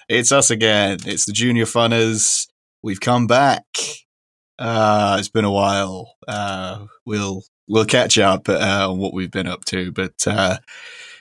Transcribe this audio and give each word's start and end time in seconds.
It's 0.08 0.30
us 0.30 0.48
again. 0.48 0.98
It's 1.04 1.24
the 1.24 1.32
Junior 1.32 1.64
Funners. 1.64 2.46
We've 2.84 3.00
come 3.00 3.26
back. 3.26 3.64
Uh, 4.60 5.16
it's 5.18 5.28
been 5.28 5.44
a 5.44 5.50
while. 5.50 6.14
Uh, 6.28 6.86
we'll 7.04 7.42
we'll 7.66 7.84
catch 7.84 8.16
up 8.16 8.48
uh, 8.48 8.88
on 8.88 8.98
what 8.98 9.12
we've 9.12 9.32
been 9.32 9.48
up 9.48 9.64
to, 9.64 9.90
but 9.90 10.24
uh, 10.24 10.58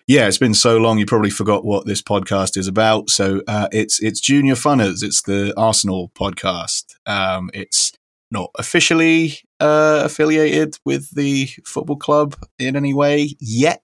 yeah, 0.06 0.28
it's 0.28 0.38
been 0.38 0.54
so 0.54 0.78
long. 0.78 1.00
You 1.00 1.08
probably 1.08 1.32
forgot 1.32 1.66
what 1.66 1.88
this 1.88 2.04
podcast 2.04 2.56
is 2.56 2.68
about. 2.68 3.10
So 3.10 3.42
uh, 3.48 3.70
it's 3.72 4.00
it's 4.00 4.20
Junior 4.22 4.54
Funners. 4.54 5.02
It's 5.02 5.24
the 5.24 5.56
Arsenal 5.58 6.12
podcast. 6.14 6.94
Um, 7.08 7.50
it's 7.52 7.94
not 8.30 8.52
officially 8.60 9.40
uh, 9.60 10.04
affiliated 10.06 10.78
with 10.86 11.16
the 11.16 11.48
football 11.66 11.98
club 11.98 12.36
in 12.60 12.76
any 12.76 12.94
way 12.94 13.30
yet. 13.40 13.82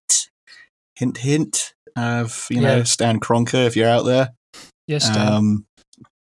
Hint, 0.95 1.17
hint. 1.17 1.73
Of 1.95 2.47
you 2.49 2.59
know 2.61 2.77
Yeah. 2.77 2.83
Stan 2.83 3.19
Kroenke, 3.19 3.67
if 3.67 3.75
you're 3.75 3.87
out 3.89 4.03
there. 4.05 4.29
Yes, 4.87 5.07
Dan. 5.09 5.27
Um, 5.33 5.65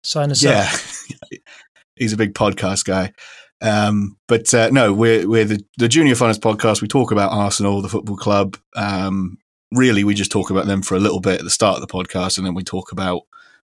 Sign 0.03 0.31
us 0.31 0.43
up. 0.43 0.51
yeah, 0.51 1.37
he's 1.95 2.13
a 2.13 2.17
big 2.17 2.33
podcast 2.33 2.85
guy. 2.85 3.13
Um, 3.61 4.17
but 4.27 4.51
uh, 4.55 4.69
no, 4.71 4.91
we're 4.91 5.27
we're 5.29 5.45
the, 5.45 5.63
the 5.77 5.87
Junior 5.87 6.15
Funners 6.15 6.39
podcast. 6.39 6.81
We 6.81 6.87
talk 6.87 7.11
about 7.11 7.31
Arsenal, 7.31 7.81
the 7.83 7.89
football 7.89 8.17
club. 8.17 8.57
Um, 8.75 9.37
really, 9.71 10.03
we 10.03 10.15
just 10.15 10.31
talk 10.31 10.49
about 10.49 10.65
them 10.65 10.81
for 10.81 10.95
a 10.95 10.99
little 10.99 11.19
bit 11.19 11.37
at 11.39 11.43
the 11.43 11.51
start 11.51 11.75
of 11.79 11.87
the 11.87 11.93
podcast, 11.93 12.37
and 12.39 12.47
then 12.47 12.55
we 12.55 12.63
talk 12.63 12.91
about 12.91 13.21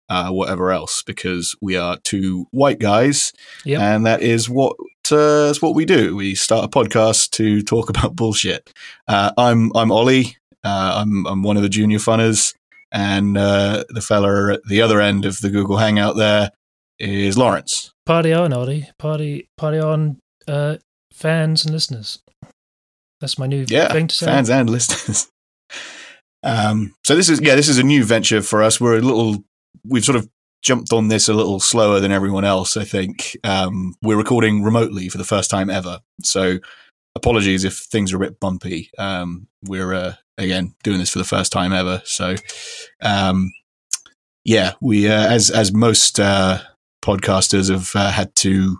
uh, 0.08 0.30
whatever 0.30 0.72
else 0.72 1.04
because 1.04 1.54
we 1.62 1.76
are 1.76 1.96
two 2.02 2.46
white 2.50 2.80
guys, 2.80 3.32
Yep. 3.64 3.80
and 3.80 4.06
that 4.06 4.20
is 4.20 4.50
what 4.50 4.74
uh, 5.12 5.48
is 5.52 5.62
what 5.62 5.76
we 5.76 5.84
do. 5.84 6.16
We 6.16 6.34
start 6.34 6.64
a 6.64 6.68
podcast 6.68 7.30
to 7.32 7.62
talk 7.62 7.88
about 7.96 8.16
bullshit. 8.16 8.72
Uh, 9.06 9.30
I'm 9.38 9.70
I'm 9.76 9.92
Ollie. 9.92 10.36
Uh, 10.64 10.94
I'm 11.02 11.26
I'm 11.26 11.42
one 11.42 11.56
of 11.56 11.62
the 11.62 11.68
Junior 11.68 11.98
Funners. 11.98 12.54
And 12.96 13.36
uh, 13.36 13.82
the 13.88 14.00
fella 14.00 14.52
at 14.54 14.60
the 14.68 14.80
other 14.80 15.00
end 15.00 15.24
of 15.24 15.40
the 15.40 15.50
Google 15.50 15.78
Hangout 15.78 16.16
there 16.16 16.52
is 17.00 17.36
Lawrence. 17.36 17.92
Party 18.06 18.32
on, 18.32 18.52
Ollie. 18.52 18.88
Party, 19.00 19.48
party 19.56 19.80
on, 19.80 20.20
uh, 20.46 20.76
fans 21.12 21.64
and 21.64 21.72
listeners. 21.74 22.20
That's 23.20 23.36
my 23.36 23.48
new 23.48 23.64
Yeah, 23.68 23.92
thing 23.92 24.06
to 24.06 24.14
say. 24.14 24.26
fans 24.26 24.48
and 24.50 24.70
listeners. 24.70 25.28
Um, 26.42 26.94
so 27.04 27.16
this 27.16 27.30
is 27.30 27.40
yeah, 27.40 27.54
this 27.54 27.68
is 27.68 27.78
a 27.78 27.82
new 27.82 28.04
venture 28.04 28.42
for 28.42 28.62
us. 28.62 28.78
We're 28.80 28.98
a 28.98 29.00
little, 29.00 29.42
we've 29.82 30.04
sort 30.04 30.16
of 30.16 30.28
jumped 30.62 30.92
on 30.92 31.08
this 31.08 31.26
a 31.28 31.32
little 31.34 31.58
slower 31.58 32.00
than 32.00 32.12
everyone 32.12 32.44
else. 32.44 32.76
I 32.76 32.84
think 32.84 33.34
um, 33.44 33.94
we're 34.02 34.18
recording 34.18 34.62
remotely 34.62 35.08
for 35.08 35.16
the 35.16 35.24
first 35.24 35.48
time 35.50 35.70
ever. 35.70 36.00
So 36.22 36.58
apologies 37.16 37.64
if 37.64 37.78
things 37.78 38.12
are 38.12 38.16
a 38.16 38.26
bit 38.26 38.40
bumpy. 38.40 38.90
Um, 38.98 39.48
we're 39.62 39.94
uh, 39.94 40.14
again 40.38 40.74
doing 40.82 40.98
this 40.98 41.10
for 41.10 41.18
the 41.18 41.24
first 41.24 41.52
time 41.52 41.72
ever. 41.72 42.02
So 42.04 42.36
um, 43.02 43.52
yeah, 44.44 44.72
we 44.80 45.08
uh, 45.08 45.28
as 45.28 45.50
as 45.50 45.72
most 45.72 46.20
uh, 46.20 46.60
podcasters 47.02 47.70
have 47.70 47.90
uh, 47.94 48.10
had 48.10 48.34
to 48.36 48.78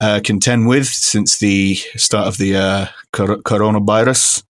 uh, 0.00 0.20
contend 0.24 0.68
with 0.68 0.86
since 0.86 1.38
the 1.38 1.74
start 1.96 2.28
of 2.28 2.38
the 2.38 2.56
uh, 2.56 2.86
cor- 3.12 3.42
coronavirus. 3.42 4.44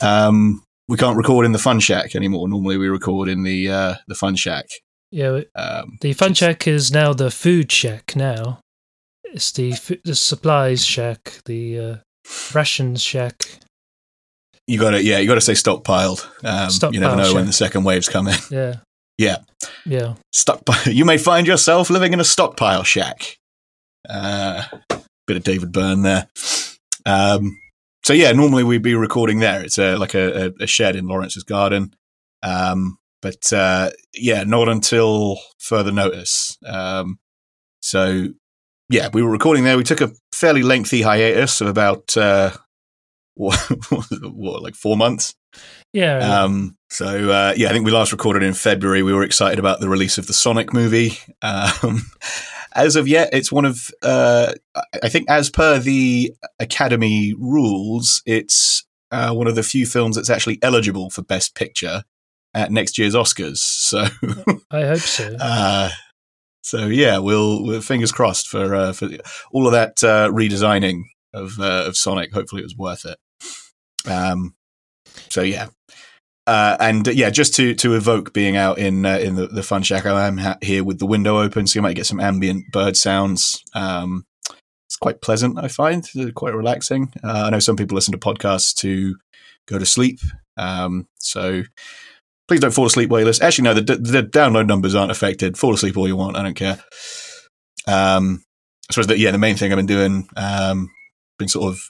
Um, 0.00 0.62
we 0.88 0.96
can't 0.96 1.16
record 1.16 1.46
in 1.46 1.52
the 1.52 1.58
Fun 1.58 1.80
Shack 1.80 2.14
anymore. 2.14 2.48
Normally, 2.48 2.76
we 2.76 2.88
record 2.88 3.28
in 3.28 3.42
the 3.42 3.70
uh, 3.70 3.94
the 4.06 4.14
Fun 4.14 4.36
Shack. 4.36 4.66
Yeah, 5.10 5.40
Um, 5.54 5.98
the 6.00 6.12
fun 6.12 6.34
shack 6.34 6.66
is 6.66 6.90
now 6.90 7.12
the 7.12 7.30
food 7.30 7.70
shack. 7.70 8.16
Now 8.16 8.60
it's 9.24 9.52
the 9.52 9.72
the 10.04 10.14
supplies 10.14 10.84
shack, 10.84 11.40
the 11.44 11.78
uh, 11.78 11.96
rations 12.54 13.02
shack. 13.02 13.60
You 14.66 14.80
got 14.80 14.90
to 14.90 15.02
yeah, 15.02 15.18
you 15.18 15.28
got 15.28 15.36
to 15.36 15.40
say 15.40 15.52
stockpiled. 15.52 16.26
Um, 16.44 16.92
you 16.92 17.00
never 17.00 17.16
know 17.16 17.34
when 17.34 17.46
the 17.46 17.52
second 17.52 17.84
wave's 17.84 18.08
coming. 18.08 18.34
Yeah, 18.50 18.76
Yeah, 19.18 19.38
yeah. 19.84 20.14
stockpile. 20.32 20.82
You 20.92 21.04
may 21.04 21.18
find 21.18 21.46
yourself 21.46 21.88
living 21.90 22.12
in 22.12 22.20
a 22.20 22.24
stockpile 22.24 22.82
shack. 22.82 23.38
Uh, 24.08 24.64
bit 25.26 25.36
of 25.36 25.44
David 25.44 25.72
Byrne 25.72 26.02
there. 26.02 26.28
Um, 27.04 27.58
so 28.04 28.12
yeah, 28.12 28.32
normally 28.32 28.64
we'd 28.64 28.82
be 28.82 28.94
recording 28.94 29.38
there. 29.40 29.62
It's 29.64 29.78
a, 29.78 29.96
like 29.96 30.14
a, 30.14 30.46
a, 30.46 30.52
a 30.64 30.66
shed 30.66 30.96
in 30.96 31.06
Lawrence's 31.06 31.42
garden. 31.44 31.94
Um, 32.42 32.98
but 33.22 33.52
uh, 33.52 33.90
yeah, 34.14 34.44
not 34.44 34.68
until 34.68 35.38
further 35.58 35.90
notice. 35.92 36.58
Um, 36.64 37.18
so 37.82 38.28
yeah, 38.90 39.08
we 39.12 39.22
were 39.22 39.30
recording 39.30 39.64
there. 39.64 39.76
We 39.76 39.82
took 39.84 40.00
a 40.00 40.12
fairly 40.36 40.62
lengthy 40.62 41.02
hiatus 41.02 41.60
of 41.60 41.66
about 41.68 42.16
uh, 42.16 42.50
what, 43.34 43.58
what 44.22 44.62
like 44.62 44.74
four 44.74 44.96
months. 44.96 45.34
Yeah, 45.92 46.42
Um, 46.44 46.76
so 46.90 47.06
uh, 47.30 47.54
yeah, 47.56 47.68
I 47.68 47.72
think 47.72 47.86
we 47.86 47.90
last 47.90 48.12
recorded 48.12 48.42
in 48.42 48.52
February. 48.52 49.02
We 49.02 49.14
were 49.14 49.22
excited 49.22 49.58
about 49.58 49.80
the 49.80 49.88
release 49.88 50.18
of 50.18 50.26
the 50.26 50.32
Sonic 50.34 50.72
movie. 50.72 51.18
Um, 51.42 52.02
as 52.74 52.94
of 52.96 53.08
yet, 53.08 53.30
it's 53.32 53.50
one 53.50 53.64
of 53.64 53.90
uh, 54.02 54.52
I- 54.74 54.82
I 55.04 55.08
think, 55.08 55.30
as 55.30 55.48
per 55.48 55.78
the 55.78 56.34
Academy 56.60 57.34
rules, 57.38 58.22
it's 58.26 58.84
uh, 59.10 59.32
one 59.32 59.46
of 59.46 59.54
the 59.54 59.62
few 59.62 59.86
films 59.86 60.16
that's 60.16 60.28
actually 60.28 60.58
eligible 60.62 61.08
for 61.08 61.22
Best 61.22 61.54
Picture 61.54 62.04
at 62.52 62.70
next 62.70 62.98
year's 62.98 63.14
Oscars. 63.14 63.58
So, 63.58 64.00
I 64.70 64.84
hope 64.84 64.98
so. 64.98 65.36
So 66.66 66.88
yeah, 66.88 67.18
we'll, 67.18 67.62
we'll 67.62 67.80
fingers 67.80 68.10
crossed 68.10 68.48
for 68.48 68.74
uh, 68.74 68.92
for 68.92 69.08
all 69.52 69.66
of 69.66 69.72
that 69.72 70.02
uh, 70.02 70.28
redesigning 70.32 71.02
of 71.32 71.60
uh, 71.60 71.84
of 71.86 71.96
Sonic. 71.96 72.32
Hopefully, 72.32 72.62
it 72.62 72.64
was 72.64 72.76
worth 72.76 73.04
it. 73.04 73.18
Um, 74.10 74.56
so 75.28 75.42
yeah, 75.42 75.68
uh, 76.48 76.76
and 76.80 77.06
uh, 77.06 77.12
yeah, 77.12 77.30
just 77.30 77.54
to 77.54 77.72
to 77.76 77.94
evoke 77.94 78.32
being 78.32 78.56
out 78.56 78.78
in 78.78 79.06
uh, 79.06 79.18
in 79.18 79.36
the, 79.36 79.46
the 79.46 79.62
fun 79.62 79.84
shack, 79.84 80.06
I 80.06 80.26
am 80.26 80.38
ha- 80.38 80.58
here 80.60 80.82
with 80.82 80.98
the 80.98 81.06
window 81.06 81.40
open, 81.40 81.68
so 81.68 81.78
you 81.78 81.82
might 81.82 81.94
get 81.94 82.06
some 82.06 82.18
ambient 82.18 82.64
bird 82.72 82.96
sounds. 82.96 83.62
Um, 83.72 84.26
it's 84.86 84.96
quite 84.96 85.20
pleasant, 85.20 85.60
I 85.60 85.68
find, 85.68 86.04
quite 86.34 86.54
relaxing. 86.54 87.12
Uh, 87.22 87.44
I 87.46 87.50
know 87.50 87.60
some 87.60 87.76
people 87.76 87.94
listen 87.94 88.10
to 88.10 88.18
podcasts 88.18 88.74
to 88.78 89.14
go 89.68 89.78
to 89.78 89.86
sleep, 89.86 90.18
um, 90.56 91.06
so 91.18 91.62
please 92.48 92.60
don't 92.60 92.72
fall 92.72 92.86
asleep 92.86 93.10
while 93.10 93.20
you 93.20 93.26
listen. 93.26 93.44
Actually, 93.44 93.64
no, 93.64 93.74
the, 93.74 93.96
the 93.96 94.22
download 94.22 94.66
numbers 94.66 94.94
aren't 94.94 95.10
affected. 95.10 95.56
Fall 95.58 95.74
asleep 95.74 95.96
all 95.96 96.06
you 96.08 96.16
want, 96.16 96.36
I 96.36 96.42
don't 96.42 96.54
care. 96.54 96.78
Um, 97.86 98.44
I 98.88 98.92
suppose 98.92 99.06
that 99.08 99.18
yeah, 99.18 99.30
the 99.30 99.38
main 99.38 99.56
thing 99.56 99.72
I've 99.72 99.76
been 99.76 99.86
doing, 99.86 100.28
um, 100.36 100.90
been 101.38 101.48
sort 101.48 101.72
of 101.72 101.80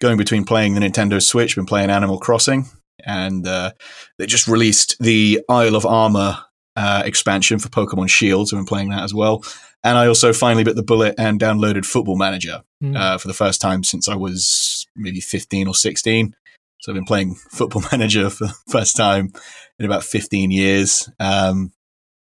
going 0.00 0.16
between 0.16 0.44
playing 0.44 0.74
the 0.74 0.80
Nintendo 0.80 1.22
Switch, 1.22 1.56
been 1.56 1.66
playing 1.66 1.90
Animal 1.90 2.18
Crossing, 2.18 2.66
and 3.04 3.46
uh, 3.46 3.72
they 4.18 4.26
just 4.26 4.48
released 4.48 4.96
the 5.00 5.40
Isle 5.48 5.76
of 5.76 5.84
Armor 5.86 6.38
uh, 6.76 7.02
expansion 7.04 7.58
for 7.58 7.68
Pokemon 7.68 8.08
Shield. 8.08 8.48
So 8.48 8.56
I've 8.56 8.60
been 8.60 8.66
playing 8.66 8.90
that 8.90 9.02
as 9.02 9.12
well. 9.12 9.42
And 9.82 9.96
I 9.96 10.06
also 10.06 10.32
finally 10.34 10.64
bit 10.64 10.76
the 10.76 10.82
bullet 10.82 11.14
and 11.18 11.40
downloaded 11.40 11.84
Football 11.86 12.16
Manager 12.16 12.62
Mm. 12.82 12.96
uh, 12.96 13.18
for 13.18 13.28
the 13.28 13.34
first 13.34 13.60
time 13.60 13.84
since 13.84 14.08
I 14.08 14.14
was 14.14 14.86
maybe 14.96 15.20
15 15.20 15.68
or 15.68 15.74
16. 15.74 16.34
So 16.80 16.90
I've 16.90 16.94
been 16.96 17.04
playing 17.04 17.34
Football 17.50 17.82
Manager 17.92 18.30
for 18.30 18.46
the 18.46 18.54
first 18.70 18.96
time 18.96 19.34
in 19.80 19.86
about 19.86 20.04
15 20.04 20.50
years. 20.50 21.08
Um, 21.18 21.72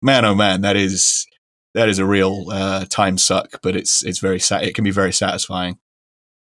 man, 0.01 0.25
oh 0.25 0.35
man, 0.35 0.63
that 0.63 0.77
is 0.77 1.27
that 1.75 1.89
is 1.89 1.99
a 1.99 2.07
real 2.07 2.47
uh, 2.51 2.87
time 2.87 3.19
suck, 3.19 3.61
but 3.63 3.77
it's 3.77 4.03
it's 4.05 4.19
very 4.19 4.41
sat. 4.41 4.65
It 4.65 4.75
can 4.75 4.85
be 4.85 4.91
very 4.91 5.13
satisfying. 5.13 5.79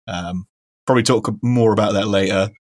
Um, 0.07 0.47
probably 0.87 1.03
talk 1.03 1.31
more 1.43 1.73
about 1.73 1.93
that 1.93 2.07
later. 2.09 2.51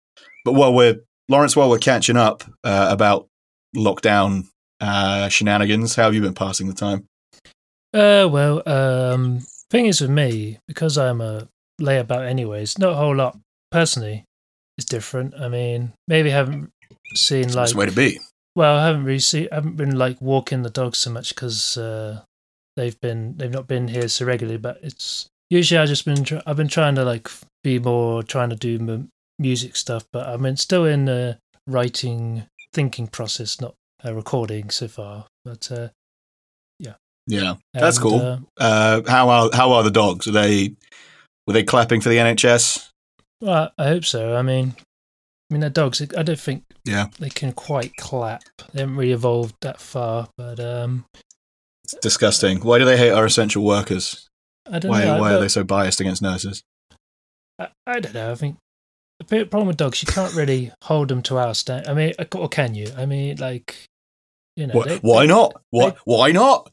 But 0.44 0.55
while 0.55 0.75
we're 0.75 0.97
Lawrence, 1.28 1.56
while 1.56 1.71
we're 1.71 1.78
catching 1.78 2.16
up 2.16 2.44
uh, 2.65 2.88
about 2.91 3.29
lockdown 3.76 4.49
uh, 4.81 5.29
shenanigans, 5.29 5.94
how 5.94 6.05
have 6.05 6.14
you 6.14 6.20
been 6.20 6.35
passing 6.35 6.67
the 6.67 6.75
time? 6.75 7.06
Uh, 7.94 8.29
well, 8.31 8.69
um, 8.69 9.41
thing 9.70 9.87
is 9.87 10.00
with 10.00 10.11
me 10.11 10.58
because 10.67 10.99
I'm 10.99 11.20
a 11.20 11.49
layabout, 11.81 12.26
anyways. 12.26 12.79
Not 12.79 12.93
a 12.93 12.96
whole 12.96 13.14
lot 13.14 13.38
personally 13.70 14.25
is 14.79 14.85
different. 14.85 15.35
I 15.38 15.49
mean, 15.49 15.93
maybe 16.08 16.31
haven't 16.31 16.73
seen 17.14 17.53
like 17.53 17.75
way 17.75 17.87
to 17.87 17.93
be. 17.93 18.19
Well, 18.56 18.76
I 18.76 18.87
haven't 18.87 19.05
really 19.05 19.20
seen, 19.20 19.49
I 19.52 19.56
haven't 19.56 19.76
been 19.76 19.97
like 19.97 20.20
walking 20.20 20.62
the 20.62 20.70
dogs 20.70 20.99
so 20.99 21.11
much 21.11 21.35
because 21.35 21.76
uh, 21.76 22.23
they've 22.76 23.00
been 23.00 23.37
they've 23.37 23.50
not 23.50 23.69
been 23.69 23.88
here 23.88 24.08
so 24.08 24.25
regularly. 24.25 24.58
But 24.58 24.79
it's 24.82 25.26
usually 25.50 25.79
I 25.79 25.87
just 25.87 26.05
been 26.05 26.25
tr- 26.25 26.38
I've 26.47 26.56
been 26.56 26.69
trying 26.69 26.97
to 26.97 27.05
like 27.05 27.29
be 27.62 27.79
more 27.79 28.23
trying 28.23 28.50
to 28.50 28.56
do 28.56 28.76
m- 28.76 29.08
music 29.38 29.76
stuff, 29.76 30.05
but 30.12 30.26
I 30.26 30.37
mean 30.37 30.56
still 30.56 30.85
in 30.85 31.05
the 31.05 31.38
writing 31.67 32.47
thinking 32.73 33.06
process, 33.06 33.61
not 33.61 33.75
uh, 34.05 34.12
recording 34.14 34.70
so 34.70 34.88
far. 34.88 35.26
But 35.44 35.70
uh, 35.70 35.88
yeah, 36.81 36.94
Yeah, 37.29 37.55
that's 37.73 37.99
and, 37.99 38.03
cool. 38.03 38.20
uh, 38.20 38.38
Uh, 38.58 39.03
how 39.08 39.29
are 39.29 39.50
how 39.53 39.73
are 39.73 39.82
the 39.85 39.91
dogs? 39.93 40.26
Are 40.26 40.32
they 40.32 40.75
were 41.46 41.53
they 41.53 41.62
clapping 41.62 42.00
for 42.00 42.08
the 42.08 42.17
NHS? 42.19 42.88
well, 43.41 43.73
I 43.79 43.85
hope 43.88 44.05
so. 44.05 44.35
I 44.37 44.43
mean, 44.43 44.75
I 45.50 45.55
mean, 45.55 45.61
they're 45.61 45.70
dogs. 45.70 46.00
I 46.17 46.23
don't 46.23 46.38
think 46.38 46.62
Yeah. 46.85 47.08
they 47.19 47.29
can 47.29 47.52
quite 47.52 47.97
clap. 47.97 48.43
They 48.73 48.81
haven't 48.81 48.97
really 48.97 49.12
evolved 49.12 49.56
that 49.62 49.81
far, 49.81 50.29
but 50.38 50.61
um, 50.61 51.05
It's 51.85 51.94
disgusting. 52.00 52.61
Why 52.61 52.79
do 52.79 52.85
they 52.85 52.97
hate 52.97 53.11
our 53.11 53.26
essential 53.26 53.64
workers? 53.64 54.29
I 54.70 54.79
don't 54.79 54.91
Why 54.93 55.05
know. 55.05 55.20
why 55.20 55.35
are 55.35 55.41
they 55.41 55.49
so 55.49 55.64
biased 55.64 56.00
against 56.00 56.23
nurses? 56.23 56.62
I, 57.58 57.69
I 57.87 57.99
don't 58.00 58.14
know. 58.14 58.31
I 58.31 58.35
think 58.37 58.56
the 59.19 59.44
problem 59.44 59.67
with 59.67 59.76
dogs, 59.76 60.02
you 60.02 60.06
can't 60.06 60.35
really 60.35 60.70
hold 60.85 61.08
them 61.08 61.23
to 61.23 61.38
our 61.38 61.55
stand. 61.55 61.88
I 61.88 61.94
mean, 61.94 62.12
or 62.35 62.49
can 62.49 62.75
you? 62.76 62.93
I 62.96 63.05
mean, 63.06 63.37
like, 63.38 63.85
you 64.56 64.69
know, 64.69 64.75
Why, 64.75 64.85
they- 64.87 64.96
why 64.99 65.23
they- 65.23 65.26
not? 65.32 65.61
Why, 65.70 65.96
why 66.05 66.31
not? 66.32 66.70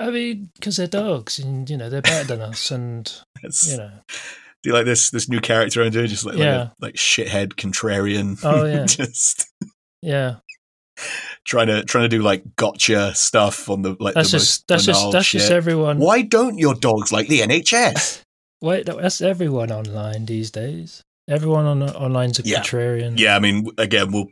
I 0.00 0.10
mean, 0.10 0.48
because 0.54 0.78
they're 0.78 0.86
dogs, 0.86 1.38
and 1.38 1.68
you 1.68 1.76
know 1.76 1.90
they're 1.90 2.00
better 2.00 2.26
than 2.26 2.40
us, 2.40 2.70
and 2.70 3.12
you 3.66 3.76
know, 3.76 3.90
Do 4.62 4.70
you 4.70 4.74
like 4.74 4.84
this 4.84 5.10
this 5.10 5.28
new 5.28 5.40
character 5.40 5.82
I'm 5.82 5.90
doing? 5.90 6.06
Just 6.06 6.26
like, 6.26 6.36
Yeah. 6.36 6.58
like, 6.58 6.68
a, 6.68 6.74
like 6.80 6.94
shithead 6.94 7.54
contrarian. 7.54 8.38
Oh, 8.44 8.64
yeah. 8.66 8.84
just 8.86 9.46
yeah. 10.02 10.36
trying 11.46 11.68
to 11.68 11.82
trying 11.84 12.04
to 12.04 12.08
do 12.08 12.22
like 12.22 12.42
gotcha 12.56 13.14
stuff 13.14 13.70
on 13.70 13.82
the 13.82 13.96
like 14.00 14.14
That's 14.14 14.32
the 14.32 14.38
just 14.38 14.68
that's 14.68 14.84
just 14.84 15.12
that's 15.12 15.26
shit. 15.26 15.40
just 15.40 15.52
everyone. 15.52 15.98
Why 15.98 16.22
don't 16.22 16.58
your 16.58 16.74
dogs 16.74 17.10
like 17.12 17.28
the 17.28 17.40
NHS? 17.40 18.22
Wait, 18.62 18.84
that's 18.86 19.22
everyone 19.22 19.72
online 19.72 20.26
these 20.26 20.50
days. 20.50 21.02
Everyone 21.28 21.64
on 21.64 21.82
online's 21.82 22.38
a 22.38 22.42
Yeah. 22.44 22.60
contrarian. 22.60 23.18
yeah, 23.18 23.34
I 23.36 23.38
mean, 23.38 23.66
again, 23.78 24.12
we'll 24.12 24.26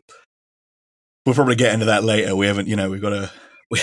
we'll 1.25 1.34
probably 1.34 1.54
get 1.56 1.72
into 1.72 1.86
that 1.86 2.04
later. 2.04 2.36
We 2.36 2.46
haven't, 2.46 2.69
you 2.69 2.76
know, 2.76 2.90
we've 2.90 3.00
got 3.00 3.10
to 3.10 3.30
we, 3.70 3.80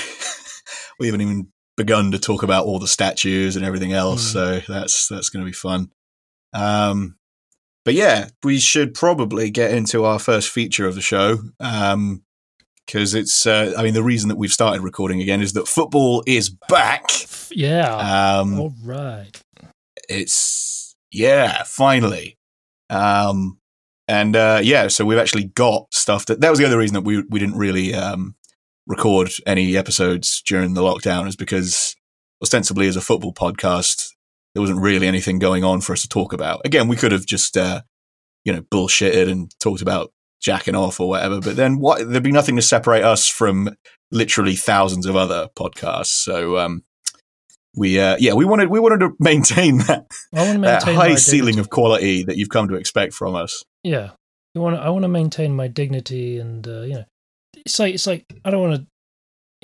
we 0.99 1.07
haven't 1.07 1.21
even 1.21 1.47
begun 1.77 2.11
to 2.11 2.19
talk 2.19 2.43
about 2.43 2.65
all 2.65 2.77
the 2.79 2.87
statues 2.87 3.55
and 3.55 3.65
everything 3.65 3.93
else. 3.93 4.29
Mm. 4.29 4.33
So 4.33 4.59
that's 4.71 5.07
that's 5.07 5.29
going 5.29 5.43
to 5.43 5.49
be 5.49 5.53
fun. 5.53 5.89
Um, 6.55 7.17
but 7.83 7.93
yeah, 7.93 8.29
we 8.43 8.59
should 8.59 8.93
probably 8.93 9.51
get 9.51 9.71
into 9.71 10.05
our 10.05 10.17
first 10.17 10.49
feature 10.49 10.87
of 10.87 10.95
the 10.95 11.01
show. 11.01 11.39
Um, 11.59 12.23
because 12.85 13.15
it's, 13.15 13.47
uh, 13.47 13.73
I 13.75 13.81
mean, 13.81 13.95
the 13.95 14.03
reason 14.03 14.29
that 14.29 14.35
we've 14.37 14.53
started 14.53 14.81
recording 14.83 15.19
again 15.19 15.41
is 15.41 15.53
that 15.53 15.67
football 15.67 16.23
is 16.27 16.51
back. 16.69 17.03
Yeah. 17.49 18.37
Um, 18.39 18.59
All 18.59 18.73
right. 18.83 19.31
it's 20.07 20.95
yeah 21.11 21.63
finally 21.63 22.37
um 22.89 23.57
and 24.07 24.35
uh 24.35 24.59
yeah 24.61 24.87
so 24.87 25.05
we've 25.05 25.17
actually 25.17 25.45
got 25.45 25.85
stuff 25.93 26.25
that 26.25 26.41
that 26.41 26.49
was 26.49 26.59
the 26.59 26.65
other 26.65 26.77
reason 26.77 26.93
that 26.93 27.01
we 27.01 27.23
we 27.29 27.39
didn't 27.39 27.57
really 27.57 27.93
um 27.93 28.35
record 28.85 29.31
any 29.47 29.77
episodes 29.77 30.43
during 30.45 30.73
the 30.73 30.81
lockdown 30.81 31.27
is 31.27 31.35
because 31.35 31.95
ostensibly 32.41 32.87
as 32.87 32.95
a 32.95 33.01
football 33.01 33.33
podcast 33.33 34.09
there 34.55 34.61
wasn't 34.61 34.81
really 34.81 35.05
anything 35.05 35.37
going 35.37 35.63
on 35.63 35.81
for 35.81 35.93
us 35.93 36.01
to 36.01 36.09
talk 36.09 36.33
about 36.33 36.61
again 36.65 36.87
we 36.87 36.95
could 36.95 37.11
have 37.11 37.25
just 37.25 37.55
uh 37.55 37.81
you 38.43 38.51
know 38.51 38.61
bullshitted 38.61 39.29
and 39.29 39.53
talked 39.59 39.83
about 39.83 40.11
jacking 40.41 40.75
off 40.75 40.99
or 40.99 41.09
whatever 41.09 41.39
but 41.39 41.55
then 41.55 41.79
what 41.79 42.09
there'd 42.09 42.23
be 42.23 42.31
nothing 42.31 42.55
to 42.55 42.61
separate 42.61 43.03
us 43.03 43.27
from 43.27 43.69
literally 44.11 44.55
thousands 44.55 45.05
of 45.05 45.15
other 45.15 45.49
podcasts 45.55 46.07
so 46.07 46.57
um 46.57 46.83
we 47.75 47.99
uh 47.99 48.15
yeah 48.19 48.33
we 48.33 48.45
wanted 48.45 48.69
we 48.69 48.79
wanted 48.79 48.99
to 48.99 49.11
maintain 49.19 49.77
that 49.79 50.05
want 50.31 50.61
that 50.61 50.83
high 50.83 51.15
ceiling 51.15 51.59
of 51.59 51.69
quality 51.69 52.23
that 52.23 52.37
you've 52.37 52.49
come 52.49 52.67
to 52.69 52.75
expect 52.75 53.13
from 53.13 53.35
us. 53.35 53.63
yeah. 53.83 54.11
I 54.55 54.59
want 54.59 54.77
I 54.77 54.89
want 54.89 55.03
to 55.03 55.09
maintain 55.09 55.53
my 55.53 55.67
dignity, 55.67 56.39
and 56.39 56.65
uh, 56.65 56.81
you 56.81 56.93
know, 56.93 57.05
it's 57.65 57.77
like 57.77 57.93
it's 57.93 58.07
like 58.07 58.25
I 58.45 58.51
don't 58.51 58.61
want 58.61 58.75
to 58.75 58.87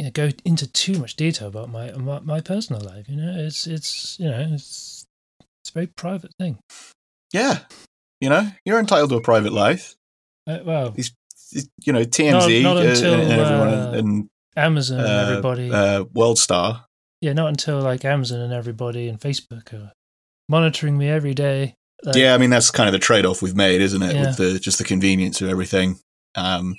you 0.02 0.06
know 0.06 0.12
go 0.12 0.32
into 0.46 0.66
too 0.66 0.98
much 0.98 1.16
detail 1.16 1.48
about 1.48 1.70
my 1.70 1.92
my, 1.92 2.20
my 2.22 2.42
personal 2.42 2.82
life. 2.82 3.08
You 3.08 3.18
know, 3.18 3.36
it's 3.38 3.68
it's 3.68 4.20
you 4.20 4.28
know 4.28 4.48
it's 4.52 5.06
it's 5.62 5.70
a 5.70 5.74
very 5.74 5.86
private 5.86 6.32
thing. 6.40 6.58
Yeah, 7.32 7.60
you 8.20 8.28
know, 8.30 8.48
you're 8.66 8.80
entitled 8.80 9.12
to 9.12 9.18
a 9.18 9.22
private 9.22 9.54
life. 9.54 9.96
Uh, 10.48 10.58
well, 10.66 10.96
You 11.86 11.94
know, 11.94 12.04
TMZ 12.04 12.64
Not- 12.64 12.76
not 12.76 12.78
uh, 12.78 12.90
until, 12.90 13.14
and 13.14 13.32
everyone 13.32 13.68
uh, 13.68 13.92
and 13.96 14.30
Amazon 14.58 15.00
and 15.02 15.08
uh, 15.08 15.30
everybody. 15.30 15.72
uh, 15.72 16.06
World 16.16 16.40
Star. 16.40 16.86
yeah, 17.22 17.34
not 17.34 17.50
until 17.50 17.80
like 17.82 18.04
Amazon 18.04 18.40
and 18.40 18.52
everybody 18.54 19.08
and 19.08 19.20
Facebook 19.20 19.72
are 19.72 19.92
monitoring 20.50 20.98
me 20.98 21.10
every 21.10 21.36
day. 21.36 21.76
Like, 22.04 22.16
yeah, 22.16 22.34
I 22.34 22.40
mean 22.40 22.50
that's 22.50 22.72
kind 22.72 22.90
of 22.90 22.94
the 22.94 22.98
trade-off 23.00 23.44
we've 23.44 23.56
made, 23.56 23.82
isn't 23.82 24.02
it? 24.02 24.16
Yeah. 24.16 24.22
With 24.26 24.38
the 24.38 24.60
just 24.60 24.80
the 24.80 24.84
convenience 24.84 25.42
of 25.42 25.50
everything. 25.50 26.00
Um, 26.34 26.76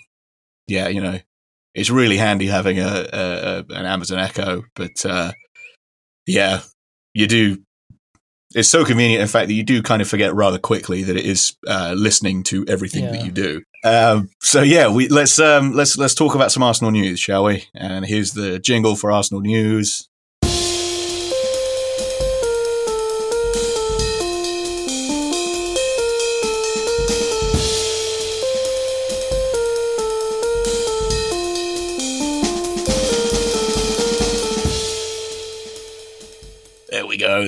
yeah, 0.66 0.88
you 0.88 1.00
know, 1.00 1.20
it's 1.74 1.90
really 1.90 2.16
handy 2.16 2.46
having 2.46 2.78
a, 2.78 3.08
a, 3.12 3.58
an 3.70 3.86
Amazon 3.86 4.18
Echo, 4.18 4.62
but 4.74 5.04
uh, 5.04 5.32
yeah, 6.26 6.60
you 7.14 7.26
do. 7.26 7.58
It's 8.54 8.68
so 8.68 8.84
convenient, 8.84 9.22
in 9.22 9.28
fact, 9.28 9.48
that 9.48 9.54
you 9.54 9.62
do 9.62 9.82
kind 9.82 10.02
of 10.02 10.08
forget 10.08 10.34
rather 10.34 10.58
quickly 10.58 11.02
that 11.04 11.16
it 11.16 11.24
is 11.24 11.56
uh, 11.66 11.94
listening 11.96 12.42
to 12.44 12.66
everything 12.68 13.06
that 13.06 13.24
you 13.24 13.30
do. 13.30 13.62
Um, 13.82 14.28
so 14.42 14.60
yeah, 14.60 14.88
we 14.88 15.08
let's 15.08 15.38
um, 15.38 15.72
let's 15.72 15.96
let's 15.96 16.14
talk 16.14 16.34
about 16.34 16.52
some 16.52 16.62
Arsenal 16.62 16.90
news, 16.90 17.18
shall 17.18 17.44
we? 17.44 17.64
And 17.74 18.04
here's 18.04 18.32
the 18.32 18.58
jingle 18.58 18.94
for 18.94 19.10
Arsenal 19.10 19.40
news. 19.40 20.08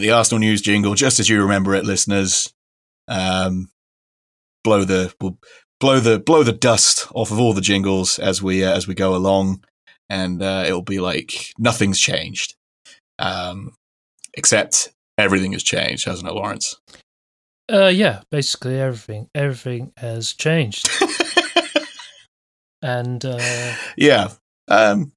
The 0.00 0.11
Arsenal 0.11 0.41
news 0.41 0.61
jingle, 0.61 0.94
just 0.94 1.20
as 1.20 1.29
you 1.29 1.41
remember 1.43 1.75
it, 1.75 1.85
listeners. 1.85 2.52
Um, 3.08 3.69
blow 4.62 4.85
the 4.85 5.14
we'll 5.20 5.38
blow 5.79 6.00
the 6.00 6.19
blow 6.19 6.43
the 6.43 6.52
dust 6.52 7.06
off 7.14 7.31
of 7.31 7.38
all 7.38 7.52
the 7.52 7.61
jingles 7.61 8.19
as 8.19 8.43
we 8.43 8.64
uh, 8.64 8.75
as 8.75 8.88
we 8.88 8.94
go 8.94 9.14
along, 9.14 9.62
and 10.08 10.43
uh, 10.43 10.64
it'll 10.67 10.82
be 10.82 11.00
like 11.00 11.52
nothing's 11.58 12.00
changed, 12.00 12.55
um, 13.19 13.75
except 14.35 14.93
everything 15.19 15.52
has 15.52 15.62
changed, 15.62 16.06
hasn't 16.06 16.29
it, 16.29 16.35
Lawrence? 16.35 16.76
Uh, 17.70 17.87
yeah, 17.87 18.23
basically 18.31 18.81
everything 18.81 19.29
everything 19.35 19.93
has 19.99 20.32
changed, 20.32 20.88
and 22.82 23.25
uh, 23.25 23.75
yeah. 23.97 24.29
Um, 24.69 25.12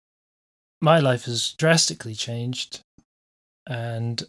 my 0.81 0.99
life 0.99 1.23
has 1.25 1.53
drastically 1.53 2.13
changed, 2.13 2.81
and 3.65 4.23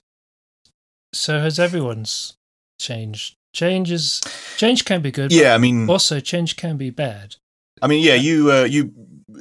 so 1.12 1.40
has 1.40 1.58
everyone's 1.58 2.36
changed. 2.80 3.36
Change 3.54 3.90
is 3.90 4.20
change 4.56 4.84
can 4.84 5.00
be 5.02 5.10
good. 5.10 5.32
yeah. 5.32 5.54
I 5.54 5.58
mean, 5.58 5.88
also 5.88 6.20
change 6.20 6.56
can 6.56 6.76
be 6.76 6.90
bad. 6.90 7.36
I 7.80 7.86
mean, 7.86 8.04
yeah. 8.04 8.14
You 8.14 8.52
uh, 8.52 8.64
you 8.64 8.92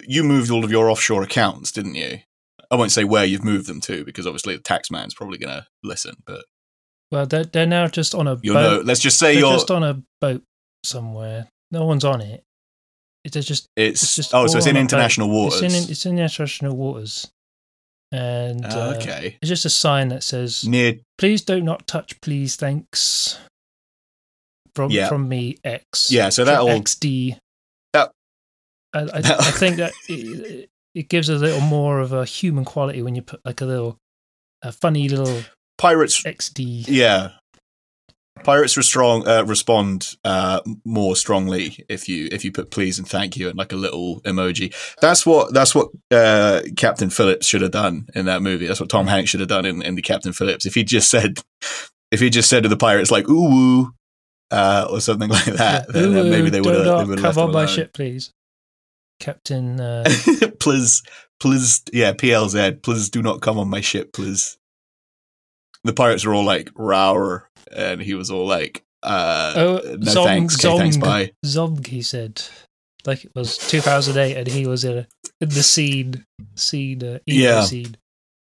you 0.07 0.23
moved 0.23 0.49
all 0.49 0.63
of 0.63 0.71
your 0.71 0.89
offshore 0.89 1.24
accounts, 1.24 1.71
didn't 1.71 1.95
you? 1.95 2.19
I 2.71 2.75
won't 2.75 2.91
say 2.91 3.03
where 3.03 3.25
you've 3.25 3.43
moved 3.43 3.67
them 3.67 3.79
to 3.81 4.03
because 4.03 4.25
obviously 4.27 4.55
the 4.55 4.62
tax 4.62 4.89
man's 4.91 5.13
probably 5.13 5.38
going 5.38 5.53
to 5.55 5.65
listen. 5.83 6.15
But 6.25 6.45
Well, 7.12 7.25
they're 7.25 7.43
they're 7.43 7.65
now 7.65 7.88
just 7.88 8.15
on 8.15 8.27
a 8.27 8.36
know. 8.43 8.53
boat. 8.53 8.86
Let's 8.86 9.00
just 9.01 9.19
say 9.19 9.33
they're 9.33 9.41
you're. 9.43 9.53
just 9.53 9.71
on 9.71 9.83
a 9.83 10.01
boat 10.21 10.43
somewhere. 10.83 11.47
No 11.71 11.86
one's 11.86 12.05
on 12.05 12.21
it. 12.21 12.43
It's 13.24 13.45
just 13.45 13.67
it's, 13.75 14.01
it's 14.03 14.15
just 14.15 14.33
oh, 14.33 14.47
so 14.47 14.57
it's 14.57 14.67
in 14.67 14.71
on 14.71 14.77
a 14.77 14.79
boat. 14.79 14.81
international 14.83 15.29
waters. 15.29 15.62
It's 15.62 15.75
in 15.75 15.91
it's 15.91 16.05
in 16.05 16.17
international 16.17 16.77
waters, 16.77 17.29
and 18.11 18.65
Oh, 18.65 18.91
uh, 18.91 18.93
okay. 18.97 19.37
it's 19.41 19.49
just 19.49 19.65
a 19.65 19.69
sign 19.69 20.07
that 20.09 20.23
says 20.23 20.65
Near 20.67 20.95
please 21.17 21.41
do 21.43 21.61
not 21.61 21.87
touch 21.87 22.19
please 22.21 22.55
thanks 22.55 23.37
from 24.75 24.91
Yeah. 24.91 25.09
from 25.09 25.27
me 25.27 25.57
x 25.63 26.09
Yeah, 26.11 26.29
so 26.29 26.45
that'll- 26.45 26.67
xd 26.67 27.37
that- 27.93 28.11
I, 28.93 28.99
I, 28.99 29.07
I 29.17 29.21
think 29.51 29.77
that 29.77 29.91
it, 30.07 30.69
it 30.95 31.09
gives 31.09 31.29
a 31.29 31.35
little 31.35 31.61
more 31.61 31.99
of 31.99 32.13
a 32.13 32.23
human 32.25 32.63
quality 32.65 33.01
when 33.01 33.15
you 33.15 33.21
put 33.21 33.41
like 33.43 33.61
a 33.61 33.65
little 33.65 33.97
a 34.61 34.71
funny 34.71 35.09
little 35.09 35.43
pirates. 35.77 36.21
xd 36.23 36.85
Yeah, 36.87 37.31
pirates 38.44 38.74
strong, 38.86 39.27
uh, 39.27 39.44
respond 39.46 40.15
uh, 40.24 40.62
more 40.86 41.15
strongly 41.15 41.86
if 41.89 42.08
you 42.08 42.29
if 42.32 42.46
you 42.46 42.51
put 42.51 42.72
please 42.72 43.00
and 43.00 43.08
thank 43.08 43.38
you 43.38 43.50
and 43.50 43.58
like 43.58 43.72
a 43.72 43.75
little 43.75 44.22
emoji. 44.22 44.74
That's 45.01 45.25
what 45.25 45.53
that's 45.53 45.75
what 45.75 45.89
uh, 46.12 46.62
Captain 46.75 47.10
Phillips 47.10 47.48
should 47.48 47.62
have 47.62 47.72
done 47.72 48.08
in 48.15 48.25
that 48.25 48.41
movie. 48.41 48.67
That's 48.67 48.79
what 48.79 48.89
Tom 48.89 49.08
Hanks 49.08 49.29
should 49.29 49.39
have 49.39 49.50
done 49.50 49.65
in, 49.65 49.82
in 49.82 49.96
the 49.96 50.01
Captain 50.01 50.34
Phillips. 50.34 50.65
If 50.65 50.75
he 50.75 50.84
just 50.84 51.10
said 51.10 51.39
if 52.12 52.20
he 52.20 52.29
just 52.29 52.50
said 52.50 52.63
to 52.63 52.70
the 52.70 52.77
pirates 52.77 53.12
like 53.12 53.27
ooh 53.29 53.50
woo 53.50 53.94
uh, 54.51 54.88
or 54.89 55.01
something 55.01 55.29
like 55.38 55.46
that, 55.46 55.91
then, 55.91 56.13
then 56.13 56.29
maybe 56.29 56.50
they 56.50 56.62
would 56.62 56.75
have 56.75 56.86
not 56.86 57.00
they 57.00 57.10
would 57.10 57.20
have 57.20 57.36
come 57.36 57.50
on 57.50 57.53
my 57.53 57.65
ship 57.65 57.94
please 57.94 58.34
captain 59.20 59.79
uh, 59.82 60.06
please, 60.60 61.03
please, 61.39 61.82
yeah, 61.94 62.13
PLZ, 62.13 62.82
please 62.82 63.10
do 63.10 63.22
not 63.22 63.41
come 63.41 63.58
on 63.58 63.70
my 63.70 63.82
ship, 63.82 64.13
please. 64.13 64.58
The 65.84 65.94
pirates 65.94 66.25
are 66.25 66.34
all 66.34 66.44
like 66.44 66.70
rawr, 66.74 67.44
and 67.75 68.01
he 68.01 68.13
was 68.13 68.29
all 68.31 68.45
like, 68.47 68.83
uh, 69.03 69.53
Oh, 69.55 69.75
no 69.83 69.97
Zong, 70.12 70.25
thanks, 70.25 70.65
okay, 70.65 70.77
thanks, 70.77 70.97
Zong. 70.97 71.01
bye. 71.01 71.31
Zog, 71.45 71.88
he 71.88 72.01
said, 72.01 72.41
like 73.05 73.24
it 73.25 73.31
was 73.36 73.57
2008, 73.57 74.38
and 74.38 74.47
he 74.47 74.65
was 74.67 74.83
in, 74.83 74.97
a, 75.00 75.07
in 75.41 75.50
the 75.50 75.63
scene, 75.63 76.25
scene, 76.55 77.03
uh, 77.03 77.19
Yeah. 77.25 77.63
scene. 77.63 77.97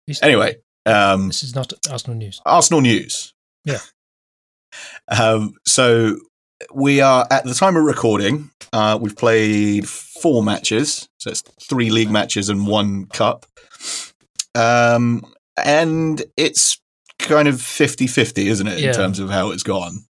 He's- 0.06 0.22
Anyway, 0.24 0.58
um, 0.86 1.28
this 1.28 1.44
is 1.44 1.54
not 1.56 1.74
Arsenal 1.92 2.18
news. 2.18 2.42
Arsenal 2.46 2.82
news. 2.82 3.34
Yeah. 3.66 3.80
Um, 5.10 5.54
so 5.66 6.18
we 6.74 7.02
are 7.02 7.28
at 7.30 7.44
the 7.44 7.54
time 7.54 7.76
of 7.76 7.84
recording. 7.84 8.50
Uh, 8.74 8.98
we've 9.02 9.16
played 9.18 9.88
four 9.88 10.44
matches, 10.44 11.08
so 11.20 11.30
it's 11.32 11.42
three 11.62 11.90
league 11.90 12.10
matches 12.12 12.50
and 12.50 12.66
one 12.68 13.06
cup. 13.08 13.46
Um, 14.56 15.24
and 15.64 16.24
it's 16.36 16.80
kind 17.20 17.48
of 17.48 17.56
50-50, 17.56 18.46
isn't 18.46 18.68
it, 18.68 18.80
Yeah. 18.80 18.90
in 18.90 18.94
terms 18.94 19.20
of 19.20 19.30
how 19.30 19.52
it's 19.52 19.64
gone? 19.64 20.06